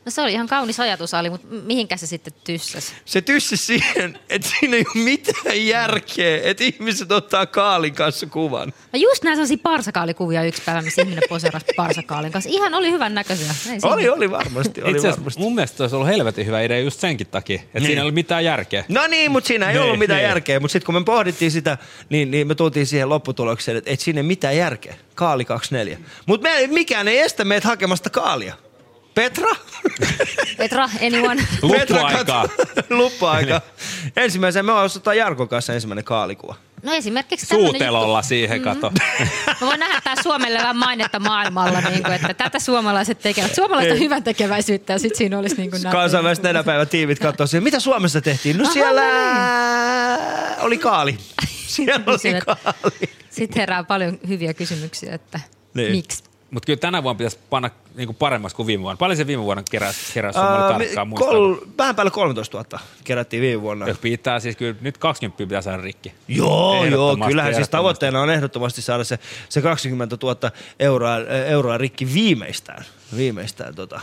[0.06, 2.94] No se oli ihan kaunis ajatus, Ali, mutta mihinkä se sitten tyssäs?
[3.06, 8.74] Se tyssi siihen, että siinä ei ole mitään järkeä, että ihmiset ottaa kaalin kanssa kuvan.
[8.94, 12.50] Mä just näin sellaisia parsakaalikuvia yksi päivä, missä ihminen poseerasi parsakaalin kanssa.
[12.54, 13.54] Ihan oli hyvän näköisiä.
[13.72, 13.80] Ei.
[13.84, 14.82] Oli, oli varmasti.
[14.84, 15.40] Oli Itse asiassa varmasti.
[15.42, 17.86] mun mielestä se olisi ollut helvetin hyvä idea just senkin takia, että Niin.
[17.88, 18.86] siinä ei ole mitään järkeä.
[18.90, 20.28] No niin, mutta siinä ei Niin, ollut mitään niin.
[20.28, 20.60] järkeä.
[20.60, 21.78] Mutta sitten kun me pohdittiin sitä,
[22.10, 24.96] niin, niin me tultiin siihen lopputulokseen, että et siinä ei mitään järkeä.
[25.16, 25.98] Kaali 24.
[26.26, 28.54] Mutta mikään ei estä meitä hakemasta kaalia.
[29.14, 29.50] Petra?
[30.58, 31.44] Petra, anyone?
[31.78, 33.62] Petra kat- Luppuaika.
[34.18, 36.56] Ensimmäisen me ostetaan Jarkon kanssa ensimmäinen kaalikuva.
[36.84, 38.28] No esimerkiksi Suutelolla juttu.
[38.28, 38.92] siihen, kato.
[39.48, 43.56] Mä voin nähdä tää Suomelle vähän mainetta maailmalla, niin kuin, että tätä suomalaiset tekevät.
[43.56, 44.04] Suomalaista Niin.
[44.04, 48.22] hyvän tekeväisyyttä ja sitten siinä olisi niin kuin Kansainväliset nenäpäivän tiivit katsoo siihen, mitä Suomessa
[48.22, 48.58] tehtiin?
[48.58, 51.18] No Aha, siellä no oli kaali.
[51.68, 53.10] Siellä oli kaali.
[53.30, 55.40] Sitten herää paljon hyviä kysymyksiä, että
[55.74, 55.92] Niin.
[55.92, 56.24] miksi?
[56.52, 58.98] Mutta kyllä tänä vuonna pitäisi panna niinku paremmaksi kuin viime vuonna.
[58.98, 63.42] Paljon se viime vuonna keräsi, keräsi uh, Ää, tarkkaan kol, vähän päälle 13 000 kerättiin
[63.42, 63.88] viime vuonna.
[63.88, 66.14] Jos pitää, siis kyllä nyt 20 pitää saada rikki.
[66.28, 72.14] Joo, joo, kyllähän siis tavoitteena on ehdottomasti saada se, se 20 000 euroa, euroa rikki
[72.14, 72.86] viimeistään.
[73.18, 74.02] Viimeistään tota.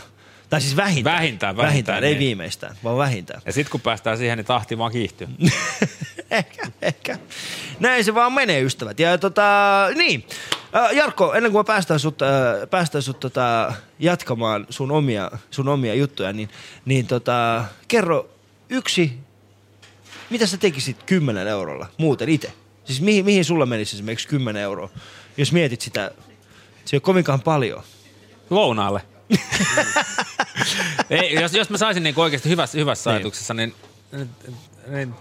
[0.49, 1.15] Tai siis vähintään.
[1.15, 2.19] Vähintään, vähintään vähintään, ei niin.
[2.19, 3.41] viimeistään, vaan vähintään.
[3.45, 5.27] Ja sitten kun päästään siihen, niin tahti vaan kiihtyy.
[6.31, 7.17] ehkä, ehkä.
[7.79, 8.99] Näin se vaan menee, ystävät.
[8.99, 9.43] Ja tota,
[9.95, 10.25] niin.
[10.93, 12.29] Jarkko, ennen kuin mä päästään sut, äh,
[12.69, 16.49] päästään sut tota, jatkamaan sun omia, sun omia juttuja, niin,
[16.85, 18.29] niin tota, kerro
[18.69, 19.19] yksi,
[20.29, 22.53] mitä sä tekisit 10 eurolla muuten itse?
[22.85, 24.89] Siis mihin, mihin sulla menisi esimerkiksi 10 euroa,
[25.37, 26.11] jos mietit sitä,
[26.85, 27.83] se ei ole kovinkaan paljon.
[28.49, 29.01] Lounaalle.
[31.09, 33.15] Ei, jos, jos mä saisin niin oikeasti hyvässä, hyvässä Niin.
[33.15, 33.75] ajatuksessa, niin,
[34.11, 34.29] niin,
[34.87, 35.13] niin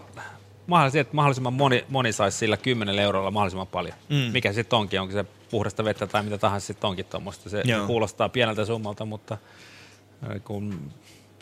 [0.66, 3.94] mahdollisimman, että mahdollisimman moni, moni saisi sillä 10 eurolla mahdollisimman paljon.
[4.08, 4.16] Mm.
[4.16, 7.50] Mikä sitten onkin, onko se puhdasta vettä tai mitä tahansa sitten onkin tuommoista.
[7.50, 7.86] Se Joo.
[7.86, 9.38] kuulostaa pieneltä summalta, mutta
[10.30, 10.90] äh, kun,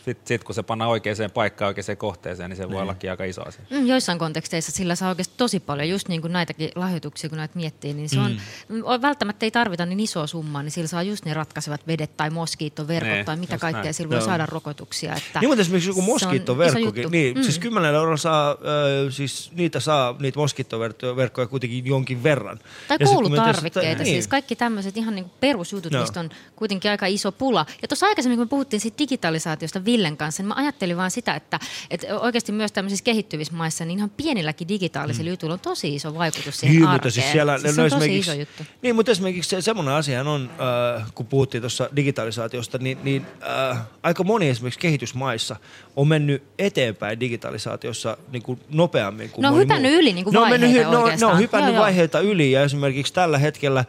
[0.07, 2.83] sitten sit, kun se pannaan oikeaan paikkaan, oikeaan kohteeseen, niin se voi Niin.
[2.83, 3.65] ollakin aika iso asia.
[3.71, 7.57] Mm, Joissain konteksteissa sillä saa oikeasti tosi paljon, just niin kuin näitäkin lahjoituksia, kun näitä
[7.57, 8.37] miettii, niin se on,
[8.69, 8.83] mm.
[9.03, 13.13] välttämättä ei tarvita niin isoa summaa, niin sillä saa just ne ratkaisevat vedet tai moskiittoverkot
[13.13, 13.95] Ne, tai mitä kaikkea näin.
[13.95, 14.27] sillä voi Joo.
[14.27, 15.15] saada rokotuksia.
[15.15, 17.43] Että Niin, mutta esimerkiksi joku moskiittoverkkokin, niin, Mm.
[17.43, 18.57] siis 10 eurolla saa, äh,
[19.11, 22.59] siis niitä saa, niitä moskiittoverkkoja kuitenkin jonkin verran.
[22.89, 26.01] Tai Ja sit koulutarvikkeita, tietysti- siis kaikki tämmöiset ihan niin perusjutut, Joo.
[26.03, 27.67] mistä on kuitenkin aika iso pula.
[27.83, 31.35] Ja tuossa aikaisemmin, kun me puhuttiin siitä digitalisaatiosta Villen kanssa, niin mä ajattelin vaan sitä,
[31.35, 31.61] että,
[31.91, 36.61] että oikeasti myös tämmöisissä kehittyvissä maissa, niin ihan pienilläkin digitaalisilla jutuilla on tosi iso vaikutus
[36.61, 36.97] siihen Niin, arkeen.
[36.97, 38.63] mutta siis siellä, siis se no on tosi iso juttu.
[38.83, 40.51] Niin, mutta esimerkiksi se, semmoinen asia on,
[40.97, 43.27] äh, kun puhuttiin tuossa digitalisaatiosta, niin, niin
[43.71, 45.57] äh, aika moni esimerkiksi kehitysmaissa
[45.97, 50.01] on mennyt eteenpäin digitalisaatiossa niin kuin nopeammin kuin Ne on moni hypännyt muu.
[50.01, 51.33] yli niin kuin ne on, mennyt, vaiheita hy- ne on, ne oikeastaan.
[51.33, 51.83] on hypännyt Joo, joo.
[51.83, 53.87] vaiheita yli ja esimerkiksi tällä hetkellä äh,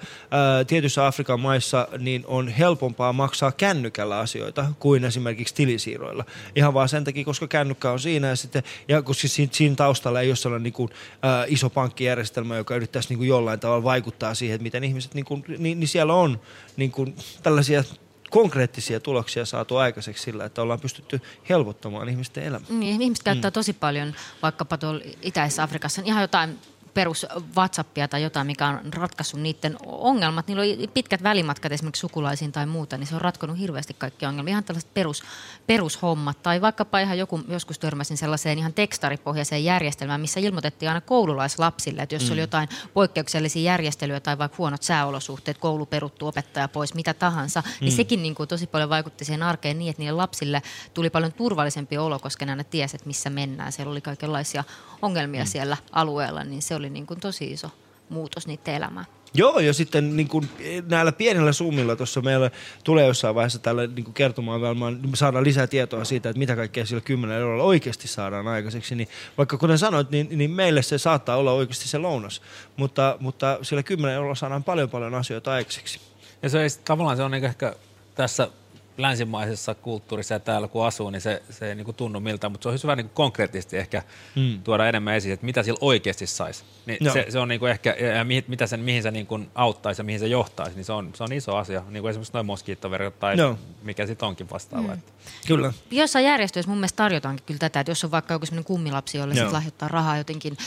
[0.67, 6.25] tietyissä Afrikan maissa niin on helpompaa maksaa kännykällä asioita kuin esimerkiksi tilisiirroilla.
[6.55, 10.21] Ihan vaan sen takia, koska kännykkä on siinä ja, sitten, ja koska siinä, siinä taustalla
[10.21, 14.33] ei ole sellainen niin kuin, äh, iso pankkijärjestelmä, joka yrittäisi niin kuin jollain tavalla vaikuttaa
[14.33, 16.39] siihen, että miten ihmiset, niin, kuin, niin, niin siellä on
[16.77, 17.83] niin kuin, tällaisia
[18.29, 22.67] konkreettisia tuloksia saatu aikaiseksi sillä, että ollaan pystytty helpottamaan ihmisten elämää.
[22.69, 23.53] Niin, ihmiset käyttää Mm.
[23.53, 26.59] tosi paljon vaikkapa tuolla Itäisessä Afrikassa ihan jotain
[26.97, 27.25] perus
[27.57, 30.47] WhatsAppia tai jotain, mikä on ratkaissut niiden ongelmat.
[30.47, 34.51] Niillä on pitkät välimatkat esimerkiksi sukulaisiin tai muuta, niin se on ratkonut hirveästi kaikki ongelmia.
[34.51, 35.23] Ihan tällaiset perus,
[35.67, 36.43] perushommat.
[36.43, 42.15] Tai vaikkapa ihan joku, joskus törmäsin sellaiseen ihan tekstaripohjaiseen järjestelmään, missä ilmoitettiin aina koululaislapsille, että
[42.15, 42.31] jos Mm.
[42.31, 47.93] oli jotain poikkeuksellisia järjestelyjä tai vaikka huonot sääolosuhteet, koulu peruttu, opettaja pois, mitä tahansa, niin
[47.93, 47.95] Mm.
[47.97, 50.61] sekin niin kuin tosi paljon vaikutti siihen arkeen niin, että niille lapsille
[50.93, 53.71] tuli paljon turvallisempi olo, koska ne aina tiesi, että missä mennään.
[53.71, 54.63] Siellä oli kaikenlaisia
[55.01, 55.47] ongelmia mm.
[55.47, 57.69] siellä alueella, niin se oli niin kuin tosi iso
[58.09, 59.05] muutos niiden elämään.
[59.33, 60.49] Joo, ja sitten niin kuin,
[60.89, 62.51] näillä pienillä summilla tuossa meillä
[62.83, 66.55] tulee jossain vaiheessa tällä niin kuin kertomaan varmaan, me saadaan lisää tietoa siitä, että mitä
[66.55, 68.95] kaikkea sillä 10 eurolla oikeasti saadaan aikaiseksi.
[68.95, 72.41] Niin vaikka kuten sanoit, niin, niin meille se saattaa olla oikeasti se lounas,
[72.77, 75.99] mutta, mutta sillä 10 eurolla saadaan paljon paljon asioita aikaiseksi.
[76.41, 77.75] Ja se ei, tavallaan se on niinku ehkä
[78.15, 78.49] tässä
[78.97, 82.69] länsimaisessa kulttuurissa ja täällä kun asuu, niin se, se ei niinku tunnu miltä, mutta se
[82.69, 84.03] on hyvä niinku konkreettisesti ehkä
[84.35, 84.41] Mm.
[84.41, 84.63] mm.
[84.63, 86.63] tuoda enemmän esiin, että mitä sillä oikeasti saisi.
[86.85, 90.03] Niin se, se, on niinku ehkä, ja mihin, mitä sen, mihin se niinku auttaisi ja
[90.03, 91.83] mihin se johtaisi, niin se on, se on iso asia.
[91.89, 93.57] Niin kuin esimerkiksi noin moskiittoverkot tai Joo.
[93.83, 94.87] mikä sitten onkin vastaava.
[94.87, 94.93] Mm.
[94.93, 95.01] Mm.
[95.47, 95.73] Kyllä.
[95.91, 99.33] Jossain järjestöissä mun mielestä tarjotaankin kyllä tätä, että jos on vaikka joku sellainen kummilapsi, jolle
[99.33, 99.45] Joo.
[99.45, 100.57] sit lahjoittaa rahaa jotenkin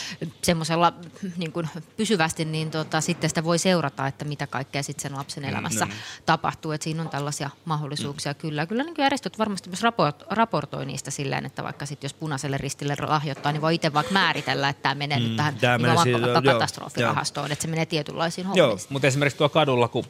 [0.43, 0.93] semmoisella
[1.37, 5.43] niin kuin pysyvästi, niin tota, sitten sitä voi seurata, että mitä kaikkea sitten sen lapsen
[5.43, 5.93] Mm, elämässä mm.
[6.27, 6.73] tapahtuu.
[6.73, 8.67] Että siinä on tällaisia mahdollisuuksia kyllä.
[8.67, 12.97] Kyllä niin järjestöt varmasti myös raport, raportoi niistä silleen, että vaikka sitten jos punaiselle ristille
[13.07, 16.05] lahjoittaa, niin voi itse vaikka määritellä, että tämä menee Mm, nyt tähän tää menee nimenomaan
[16.05, 18.59] siihen, vaikka joo, katastrofirahastoon, että se menee tietynlaisiin hommiin.
[18.59, 20.05] Joo, mutta esimerkiksi tuo kadulla, kun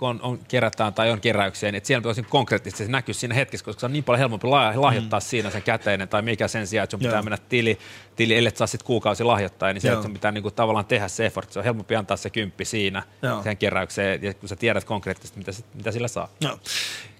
[0.00, 3.64] on, on, kerätään tai on keräyksiä, niin että siellä pitäisi konkreettisesti se näkyy siinä hetkessä,
[3.64, 5.24] koska se on niin paljon helpompi la- lahjoittaa mm.
[5.24, 7.22] siinä sen käteinen tai mikä sen sijaan, että sun pitää Joo.
[7.22, 7.78] mennä tili,
[8.16, 11.26] tili ellei saa sitten kuukausi lahjoittaa, niin se, että sun pitää niinku tavallaan tehdä se
[11.26, 13.42] effort, se on helpompi antaa se kymppi siinä Joo.
[13.42, 16.28] sen keräykseen, ja kun sä tiedät konkreettisesti, mitä, mitä sillä saa.
[16.40, 16.58] Joo.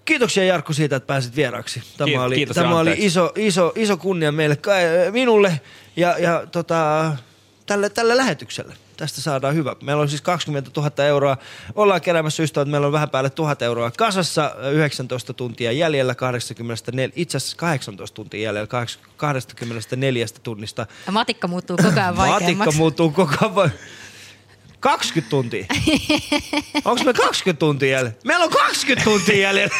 [0.09, 1.83] Kiitoksia Jarkko siitä, että pääsit vieraaksi.
[1.97, 4.57] Tämä Kiitos- oli, kiitos tämä oli iso, iso, iso kunnia meille,
[5.11, 5.61] minulle
[5.95, 7.11] ja, ja tota,
[7.65, 8.73] tälle, tälle lähetykselle.
[8.97, 9.75] Tästä saadaan hyvä.
[9.83, 11.37] Meillä on siis 20 000 euroa.
[11.75, 12.67] Ollaan keräämässä ystävät.
[12.67, 14.55] Meillä on vähän päälle 1000 euroa kasassa.
[14.71, 18.67] 19 tuntia jäljellä 84, itse asiassa 18 tuntia jäljellä
[19.17, 20.85] 24 tunnista.
[21.05, 22.77] Ja matikka muuttuu koko ajan Matikka vaikeammaksi.
[22.77, 23.71] muuttuu koko ajan.
[24.85, 25.65] Vai- 20 tuntia.
[26.85, 28.11] Onko me 20 tuntia jäljellä?
[28.23, 29.75] Meillä on 20 tuntia jäljellä.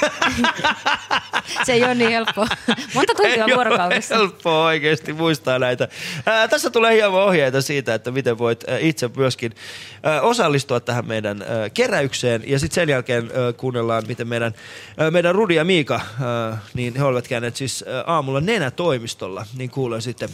[1.63, 2.47] Se ei ole niin helppoa.
[2.93, 4.15] Monta tuntia Ei ole vuorokaudessa.
[4.15, 5.87] helppoa oikeasti muistaa näitä.
[6.25, 9.55] Ää, tässä tulee hieman ohjeita siitä, että miten voit itse myöskin
[10.03, 12.43] ää, osallistua tähän meidän ää, keräykseen.
[12.47, 14.53] Ja sitten sen jälkeen ää, kuunnellaan, miten meidän,
[14.97, 19.45] ää, meidän Rudi ja Miika, ää, niin he olivat käyneet siis ää, aamulla nenätoimistolla.
[19.57, 20.29] Niin kuulen sitten,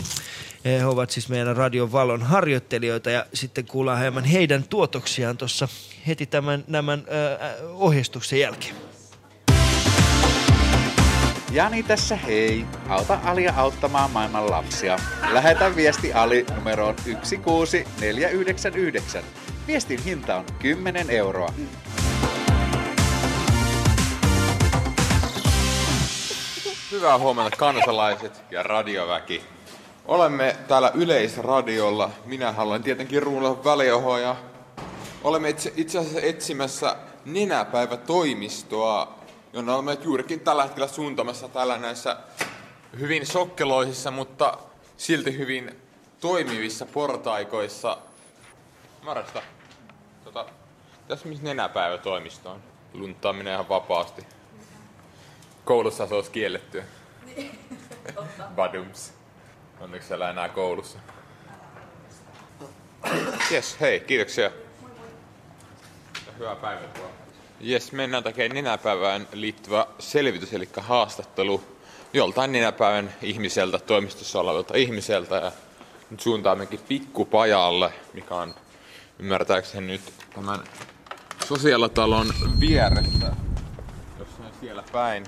[0.65, 5.67] he ovat siis meidän radion valon harjoittelijoita ja sitten kuullaan hieman heidän tuotoksiaan tuossa
[6.07, 8.75] heti tämän, tämän ää, ohjeistuksen jälkeen.
[11.51, 12.65] Jani tässä hei.
[12.89, 14.99] Auta Alia auttamaan maailman lapsia.
[15.31, 19.23] Lähetä viesti Ali numeroon 16499.
[19.67, 21.53] Viestin hinta on 10 euroa.
[26.91, 29.54] Hyvää huomenta kansalaiset ja radioväki.
[30.07, 32.09] Olemme täällä Yleisradiolla.
[32.25, 34.35] Minä haluan tietenkin ruunnella väliohoa ja
[35.23, 39.19] olemme itse, itse asiassa etsimässä nenäpäivätoimistoa,
[39.53, 42.17] jonne olemme juurikin tällä hetkellä suuntamassa täällä näissä
[42.99, 44.57] hyvin sokkeloisissa, mutta
[44.97, 45.81] silti hyvin
[46.19, 47.97] toimivissa portaikoissa.
[49.03, 49.41] Marasta,
[50.23, 50.45] tota,
[51.07, 52.59] tässä missä nenäpäivätoimisto on.
[52.93, 54.25] Luntaaminen ihan vapaasti.
[55.65, 56.83] Koulussa se olisi kiellettyä.
[58.55, 59.24] Badums.
[59.79, 60.99] Onneksi siellä enää koulussa.
[63.51, 64.51] Jes, hei, kiitoksia.
[66.39, 66.89] Hyvää päivää.
[67.59, 71.63] Jes, mennään tekemään nenäpäivään liittyvä selvitys, eli haastattelu
[72.13, 75.35] joltain nenäpäivän ihmiseltä, toimistossa olevalta ihmiseltä.
[75.35, 75.51] Ja
[76.09, 78.55] nyt suuntaammekin pikkupajalle, mikä on
[79.19, 80.01] ymmärtääkseni nyt
[80.35, 80.59] tämän
[81.45, 83.33] sosiaalitalon vieressä.
[84.19, 85.25] Jossain siellä päin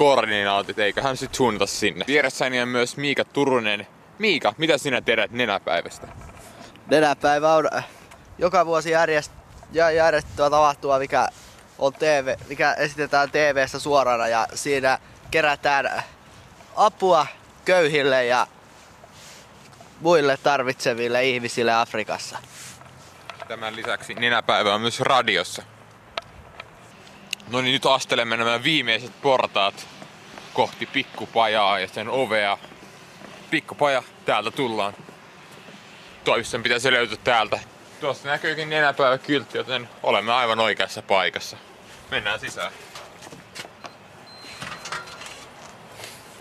[0.00, 2.04] koordinaatit, eiköhän sit suunnata sinne.
[2.06, 3.86] Vieressäni on myös Miika Turunen.
[4.18, 6.08] Miika, mitä sinä tiedät nenäpäivästä?
[6.86, 7.86] Nenäpäivä on äh,
[8.38, 9.32] joka vuosi järjest,
[9.72, 11.28] jä- järjestettyä tapahtuma, mikä,
[11.78, 14.98] on TV, mikä esitetään TV-stä suorana ja siinä
[15.30, 16.06] kerätään äh,
[16.76, 17.26] apua
[17.64, 18.46] köyhille ja
[20.00, 22.38] muille tarvitseville ihmisille Afrikassa.
[23.48, 25.62] Tämän lisäksi nenäpäivä on myös radiossa.
[27.50, 29.86] No niin, nyt astelemme nämä viimeiset portaat
[30.54, 32.58] kohti pikkupajaa ja sen ovea.
[33.50, 34.94] Pikkupaja, täältä tullaan.
[36.24, 37.60] Toimiston pitäisi löytyä täältä.
[38.00, 41.56] Tuosta näkyykin nenäpäivä kyltti, joten olemme aivan oikeassa paikassa.
[42.10, 42.72] Mennään sisään.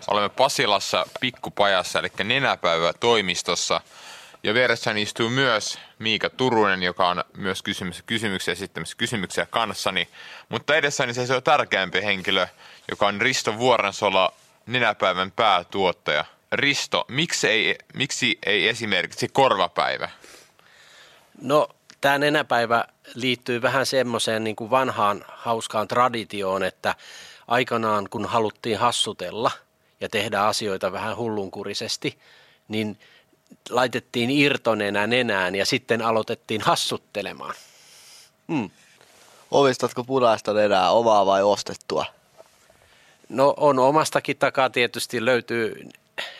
[0.07, 3.81] Olemme Pasilassa pikkupajassa, eli nenäpäivä toimistossa.
[4.43, 10.07] Ja vieressäni istuu myös Miika Turunen, joka on myös kysymys, kysymyksiä esittämässä kysymyksiä kanssani.
[10.49, 12.47] Mutta edessäni se on tärkeämpi henkilö,
[12.91, 14.33] joka on Risto Vuorensola,
[14.65, 16.25] nenäpäivän päätuottaja.
[16.51, 20.09] Risto, miksi ei, miksi ei esimerkiksi korvapäivä?
[21.41, 21.69] No,
[22.01, 26.95] tämä nenäpäivä liittyy vähän semmoiseen niin kuin vanhaan hauskaan traditioon, että
[27.47, 29.51] aikanaan kun haluttiin hassutella
[30.01, 32.19] ja tehdä asioita vähän hullunkurisesti,
[32.67, 32.99] niin
[33.69, 37.55] laitettiin irtonenä nenään ja sitten aloitettiin hassuttelemaan.
[38.47, 38.69] Hmm.
[39.51, 42.05] Omistatko punaista nenää, omaa vai ostettua?
[43.29, 45.89] No on omastakin takaa tietysti löytyy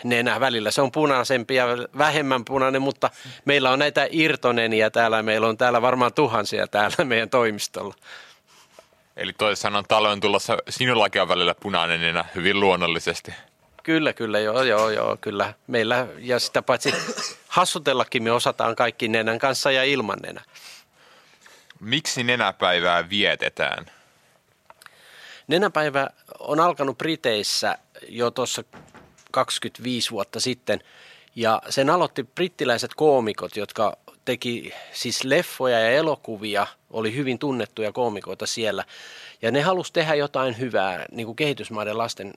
[0.04, 0.72] nenä välillä.
[0.72, 3.10] Se on punaisempi ja vähemmän punainen, mutta
[3.46, 5.24] meillä on näitä irtoneniä täällä.
[5.24, 7.94] Meillä on täällä varmaan tuhansia täällä meidän toimistolla.
[9.18, 13.34] Eli toisin sanoen talven tulossa sinullakin on välillä punainen nenä hyvin luonnollisesti.
[13.90, 15.54] Kyllä, kyllä, joo, joo, joo, kyllä.
[15.68, 16.94] Meillä, ja sitä paitsi
[17.48, 20.42] hassutellakin me osataan kaikki nenän kanssa ja ilman nenä.
[21.80, 23.86] Miksi nenäpäivää vietetään?
[25.48, 26.10] Nenäpäivä
[26.40, 27.78] on alkanut Briteissä
[28.10, 28.64] jo tuossa
[29.32, 30.80] 25 vuotta sitten,
[31.36, 38.46] ja sen aloitti brittiläiset koomikot, jotka teki siis leffoja ja elokuvia, oli hyvin tunnettuja koomikoita
[38.46, 38.84] siellä,
[39.42, 42.34] ja ne halusi tehdä jotain hyvää niin kuin kehitysmaiden lasten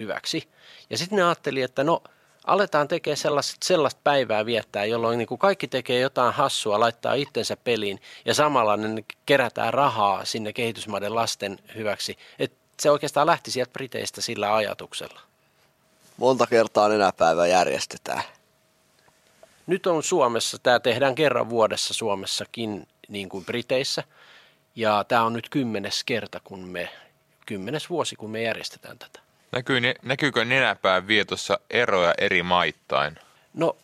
[0.00, 0.48] hyväksi.
[0.90, 2.02] Ja sitten ne ajatteli, että no
[2.46, 7.56] aletaan tekemään sellaista, sellaista päivää viettää, jolloin niin kuin kaikki tekee jotain hassua, laittaa itsensä
[7.56, 12.18] peliin ja samalla ne kerätään rahaa sinne kehitysmaiden lasten hyväksi.
[12.38, 15.20] Et se oikeastaan lähti sieltä Briteistä sillä ajatuksella.
[16.16, 18.22] Monta kertaa nenäpäivä järjestetään.
[19.66, 24.02] Nyt on Suomessa, tämä tehdään kerran vuodessa Suomessakin niin kuin Briteissä.
[24.76, 26.88] Ja tämä on nyt kymmenes kerta, kun me,
[27.46, 29.23] kymmenes vuosi, kun me järjestetään tätä.
[29.54, 33.18] Näkyy, näkyykö nenäpään vietossa eroja eri maittain?
[33.54, 33.76] No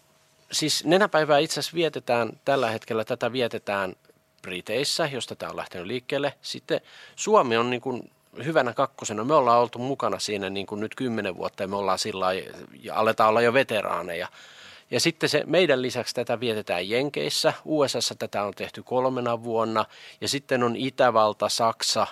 [0.53, 3.95] siis nenäpäivää itse asiassa vietetään, tällä hetkellä tätä vietetään
[4.43, 6.35] Briteissä, josta tämä on lähtenyt liikkeelle.
[6.43, 6.81] Sitten
[7.17, 8.11] Suomi on niin kuin
[8.45, 9.25] hyvänä kakkosena.
[9.25, 12.27] Me ollaan oltu mukana siinä niin kuin nyt kymmenen vuotta ja me ollaan sillä
[12.83, 14.29] ja aletaan olla jo veteraaneja.
[14.91, 17.53] Ja sitten se, meidän lisäksi tätä vietetään Jenkeissä.
[17.65, 19.85] USAssa tätä on tehty kolmena vuonna.
[20.21, 22.07] Ja sitten on Itävalta, Saksa,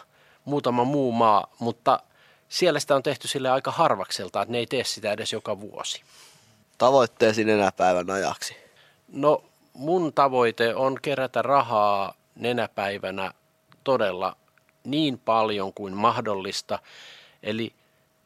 [0.45, 1.47] muutama muu maa.
[1.59, 2.01] Mutta
[2.49, 6.02] siellä sitä on tehty sille aika harvakselta, että ne ei tee sitä edes joka vuosi.
[6.78, 8.57] Tavoitteesi nenäpäivän ajaksi?
[9.12, 13.33] No mun tavoite on kerätä rahaa nenäpäivänä
[13.85, 14.36] todella
[14.85, 16.78] niin paljon kuin mahdollista.
[17.43, 17.73] Eli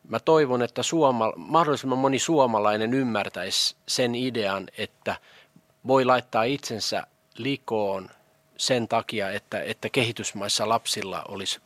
[0.08, 5.16] mä toivon, että suoma, mahdollisimman moni suomalainen ymmärtäisi sen idean, että
[5.86, 7.06] voi laittaa itsensä
[7.38, 8.10] likoon
[8.56, 11.60] sen takia, että, että kehitysmaissa lapsilla olisi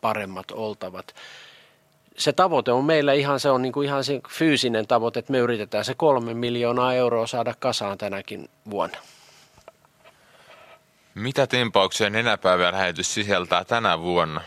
[0.00, 1.14] paremmat oltavat.
[2.18, 5.38] Se tavoite on meillä ihan se on niin kuin ihan se fyysinen tavoite, että me
[5.38, 8.98] yritetään se kolme miljoonaa euroa saada kasaan tänäkin vuonna.
[11.14, 14.40] Mitä tempauksia nenäpäivän lähetys sisältää tänä vuonna?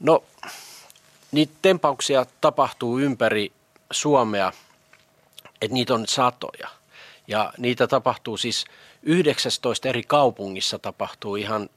[0.00, 0.24] No,
[1.32, 3.52] niitä tempauksia tapahtuu ympäri
[3.90, 4.52] Suomea,
[5.62, 6.68] että niitä on satoja.
[7.26, 8.64] Ja niitä tapahtuu siis
[9.02, 11.68] 19 eri kaupungissa tapahtuu ihan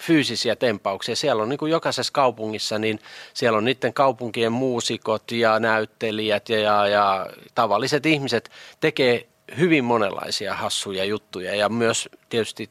[0.00, 1.16] fyysisiä tempauksia.
[1.16, 2.98] Siellä on niin kuin jokaisessa kaupungissa, niin
[3.34, 8.50] siellä on niiden kaupunkien muusikot ja näyttelijät ja, ja, ja tavalliset ihmiset
[8.80, 12.70] tekee hyvin monenlaisia hassuja juttuja ja myös tietysti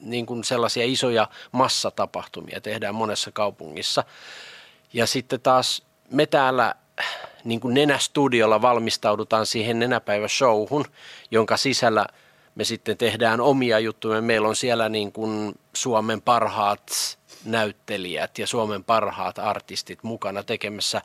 [0.00, 4.04] niin kuin sellaisia isoja massatapahtumia tehdään monessa kaupungissa.
[4.92, 6.74] Ja sitten taas me täällä
[7.44, 10.84] niin kuin Nenästudiolla valmistaudutaan siihen Nenäpäivä-showhun,
[11.30, 12.06] jonka sisällä
[12.58, 14.22] me sitten tehdään omia juttuja.
[14.22, 21.02] Meillä on siellä niin kuin Suomen parhaat näyttelijät ja Suomen parhaat artistit mukana tekemässä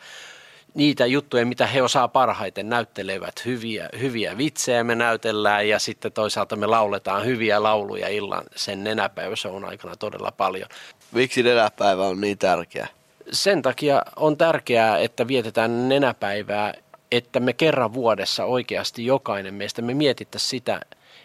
[0.74, 6.56] niitä juttuja, mitä he osaa parhaiten, näyttelevät hyviä, hyviä vitsejä me näytellään ja sitten toisaalta
[6.56, 10.70] me lauletaan hyviä lauluja illan sen nenäpäiväshown aikana todella paljon.
[11.12, 12.88] Miksi nenäpäivä on niin tärkeä?
[13.32, 16.74] Sen takia on tärkeää, että vietetään nenäpäivää,
[17.12, 20.82] että me kerran vuodessa oikeasti jokainen meistä me mietittäisiin sitä,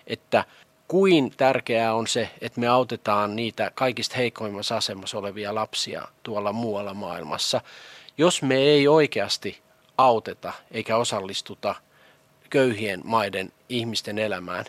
[0.08, 0.44] että
[0.88, 6.94] kuin tärkeää on se, että me autetaan niitä kaikista heikoimmassa asemassa olevia lapsia tuolla muualla
[6.94, 7.60] maailmassa–
[8.18, 9.58] jos me ei oikeasti
[9.98, 11.74] auteta eikä osallistuta
[12.50, 14.64] köyhien maiden ihmisten elämään,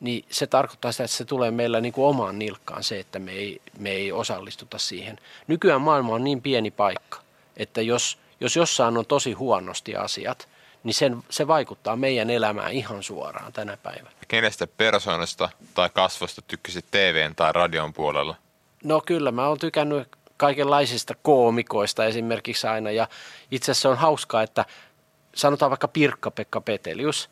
[0.00, 3.32] niin se tarkoittaa sitä, että se tulee meillä niin kuin omaan nilkkaan se, että me
[3.32, 5.18] ei, me ei osallistuta siihen.
[5.46, 7.20] Nykyään maailma on niin pieni paikka,
[7.56, 10.48] että jos, jos jossain on tosi huonosti asiat,
[10.84, 14.10] niin sen, se vaikuttaa meidän elämään ihan suoraan tänä päivänä.
[14.28, 18.36] Kenestä persoonasta tai kasvosta tykkäsit TVn tai radion puolella?
[18.84, 22.90] No kyllä, mä oon tykännyt kaikenlaisista koomikoista esimerkiksi aina.
[22.90, 23.08] Ja
[23.50, 24.64] itse asiassa on hauskaa, että
[25.34, 27.30] sanotaan vaikka Pirkka-Pekka Petelius,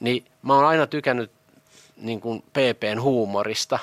[0.00, 1.30] niin mä oon aina tykännyt
[1.96, 3.78] niin kuin PPn huumorista,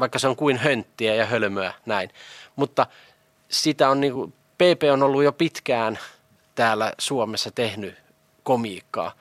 [0.00, 2.10] vaikka se on kuin hönttiä ja hölmöä näin.
[2.56, 2.86] Mutta
[3.48, 5.98] sitä on niin kuin, PP on ollut jo pitkään
[6.62, 7.94] täällä Suomessa tehnyt
[8.42, 9.12] komiikkaa.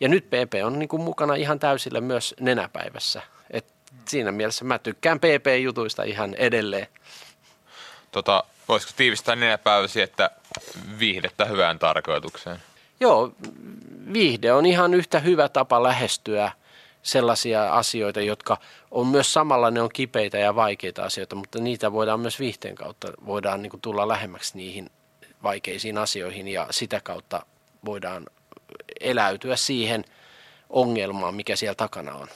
[0.00, 3.22] Ja nyt PP on niin kuin mukana ihan täysillä myös nenäpäivässä.
[3.50, 3.64] Et
[4.08, 6.86] siinä mielessä mä tykkään PP-jutuista ihan edelleen
[8.10, 10.30] tota, voisiko tiivistää nenäpäiväsi, että
[10.98, 12.58] viihdettä hyvään tarkoitukseen?
[13.00, 13.32] Joo,
[14.12, 16.52] viihde on ihan yhtä hyvä tapa lähestyä
[17.02, 18.56] sellaisia asioita, jotka
[18.90, 23.08] on myös samalla, ne on kipeitä ja vaikeita asioita, mutta niitä voidaan myös viihteen kautta,
[23.26, 24.90] voidaan niin kuin tulla lähemmäksi niihin
[25.42, 27.46] vaikeisiin asioihin ja sitä kautta
[27.84, 28.26] voidaan
[29.00, 30.04] eläytyä siihen
[30.70, 32.28] ongelmaan, mikä siellä takana on.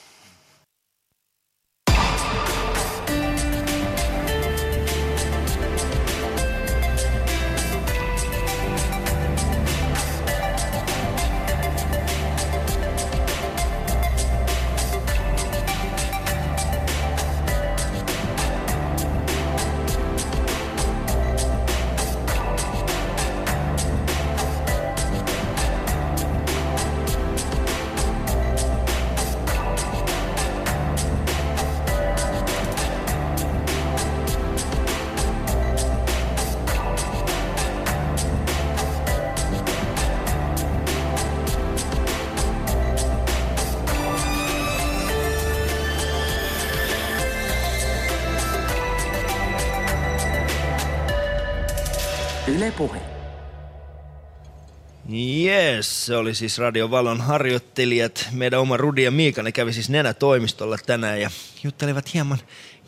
[55.17, 58.29] Yes, se oli siis Radio Valon harjoittelijat.
[58.33, 61.31] Meidän oma Rudi ja Miika, ne kävi siis Nenä-toimistolla tänään ja
[61.65, 62.39] juttelivat hieman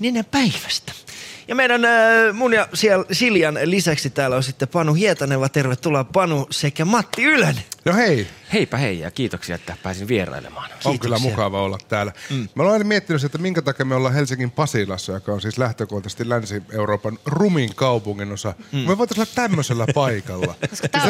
[0.01, 0.93] Nenäpäivästä.
[1.49, 1.91] Ja meidän äh,
[2.33, 5.49] mun ja siellä Siljan lisäksi täällä on sitten Panu Hietaneva.
[5.49, 7.65] Tervetuloa Panu sekä Matti Ylönen.
[7.85, 8.27] No hei.
[8.53, 10.71] Heipä hei ja kiitoksia, että pääsin vierailemaan.
[10.85, 12.13] On kyllä mukava olla täällä.
[12.31, 12.49] Mm.
[12.55, 16.29] Mä olen aina miettinyt, että minkä takia me ollaan Helsingin Pasilassa, joka on siis lähtökohtaisesti
[16.29, 18.55] Länsi-Euroopan rumin kaupungin osa.
[18.73, 18.79] Mm.
[18.79, 20.55] Me voitaisiin olla tämmöisellä paikalla.
[20.91, 21.07] Tää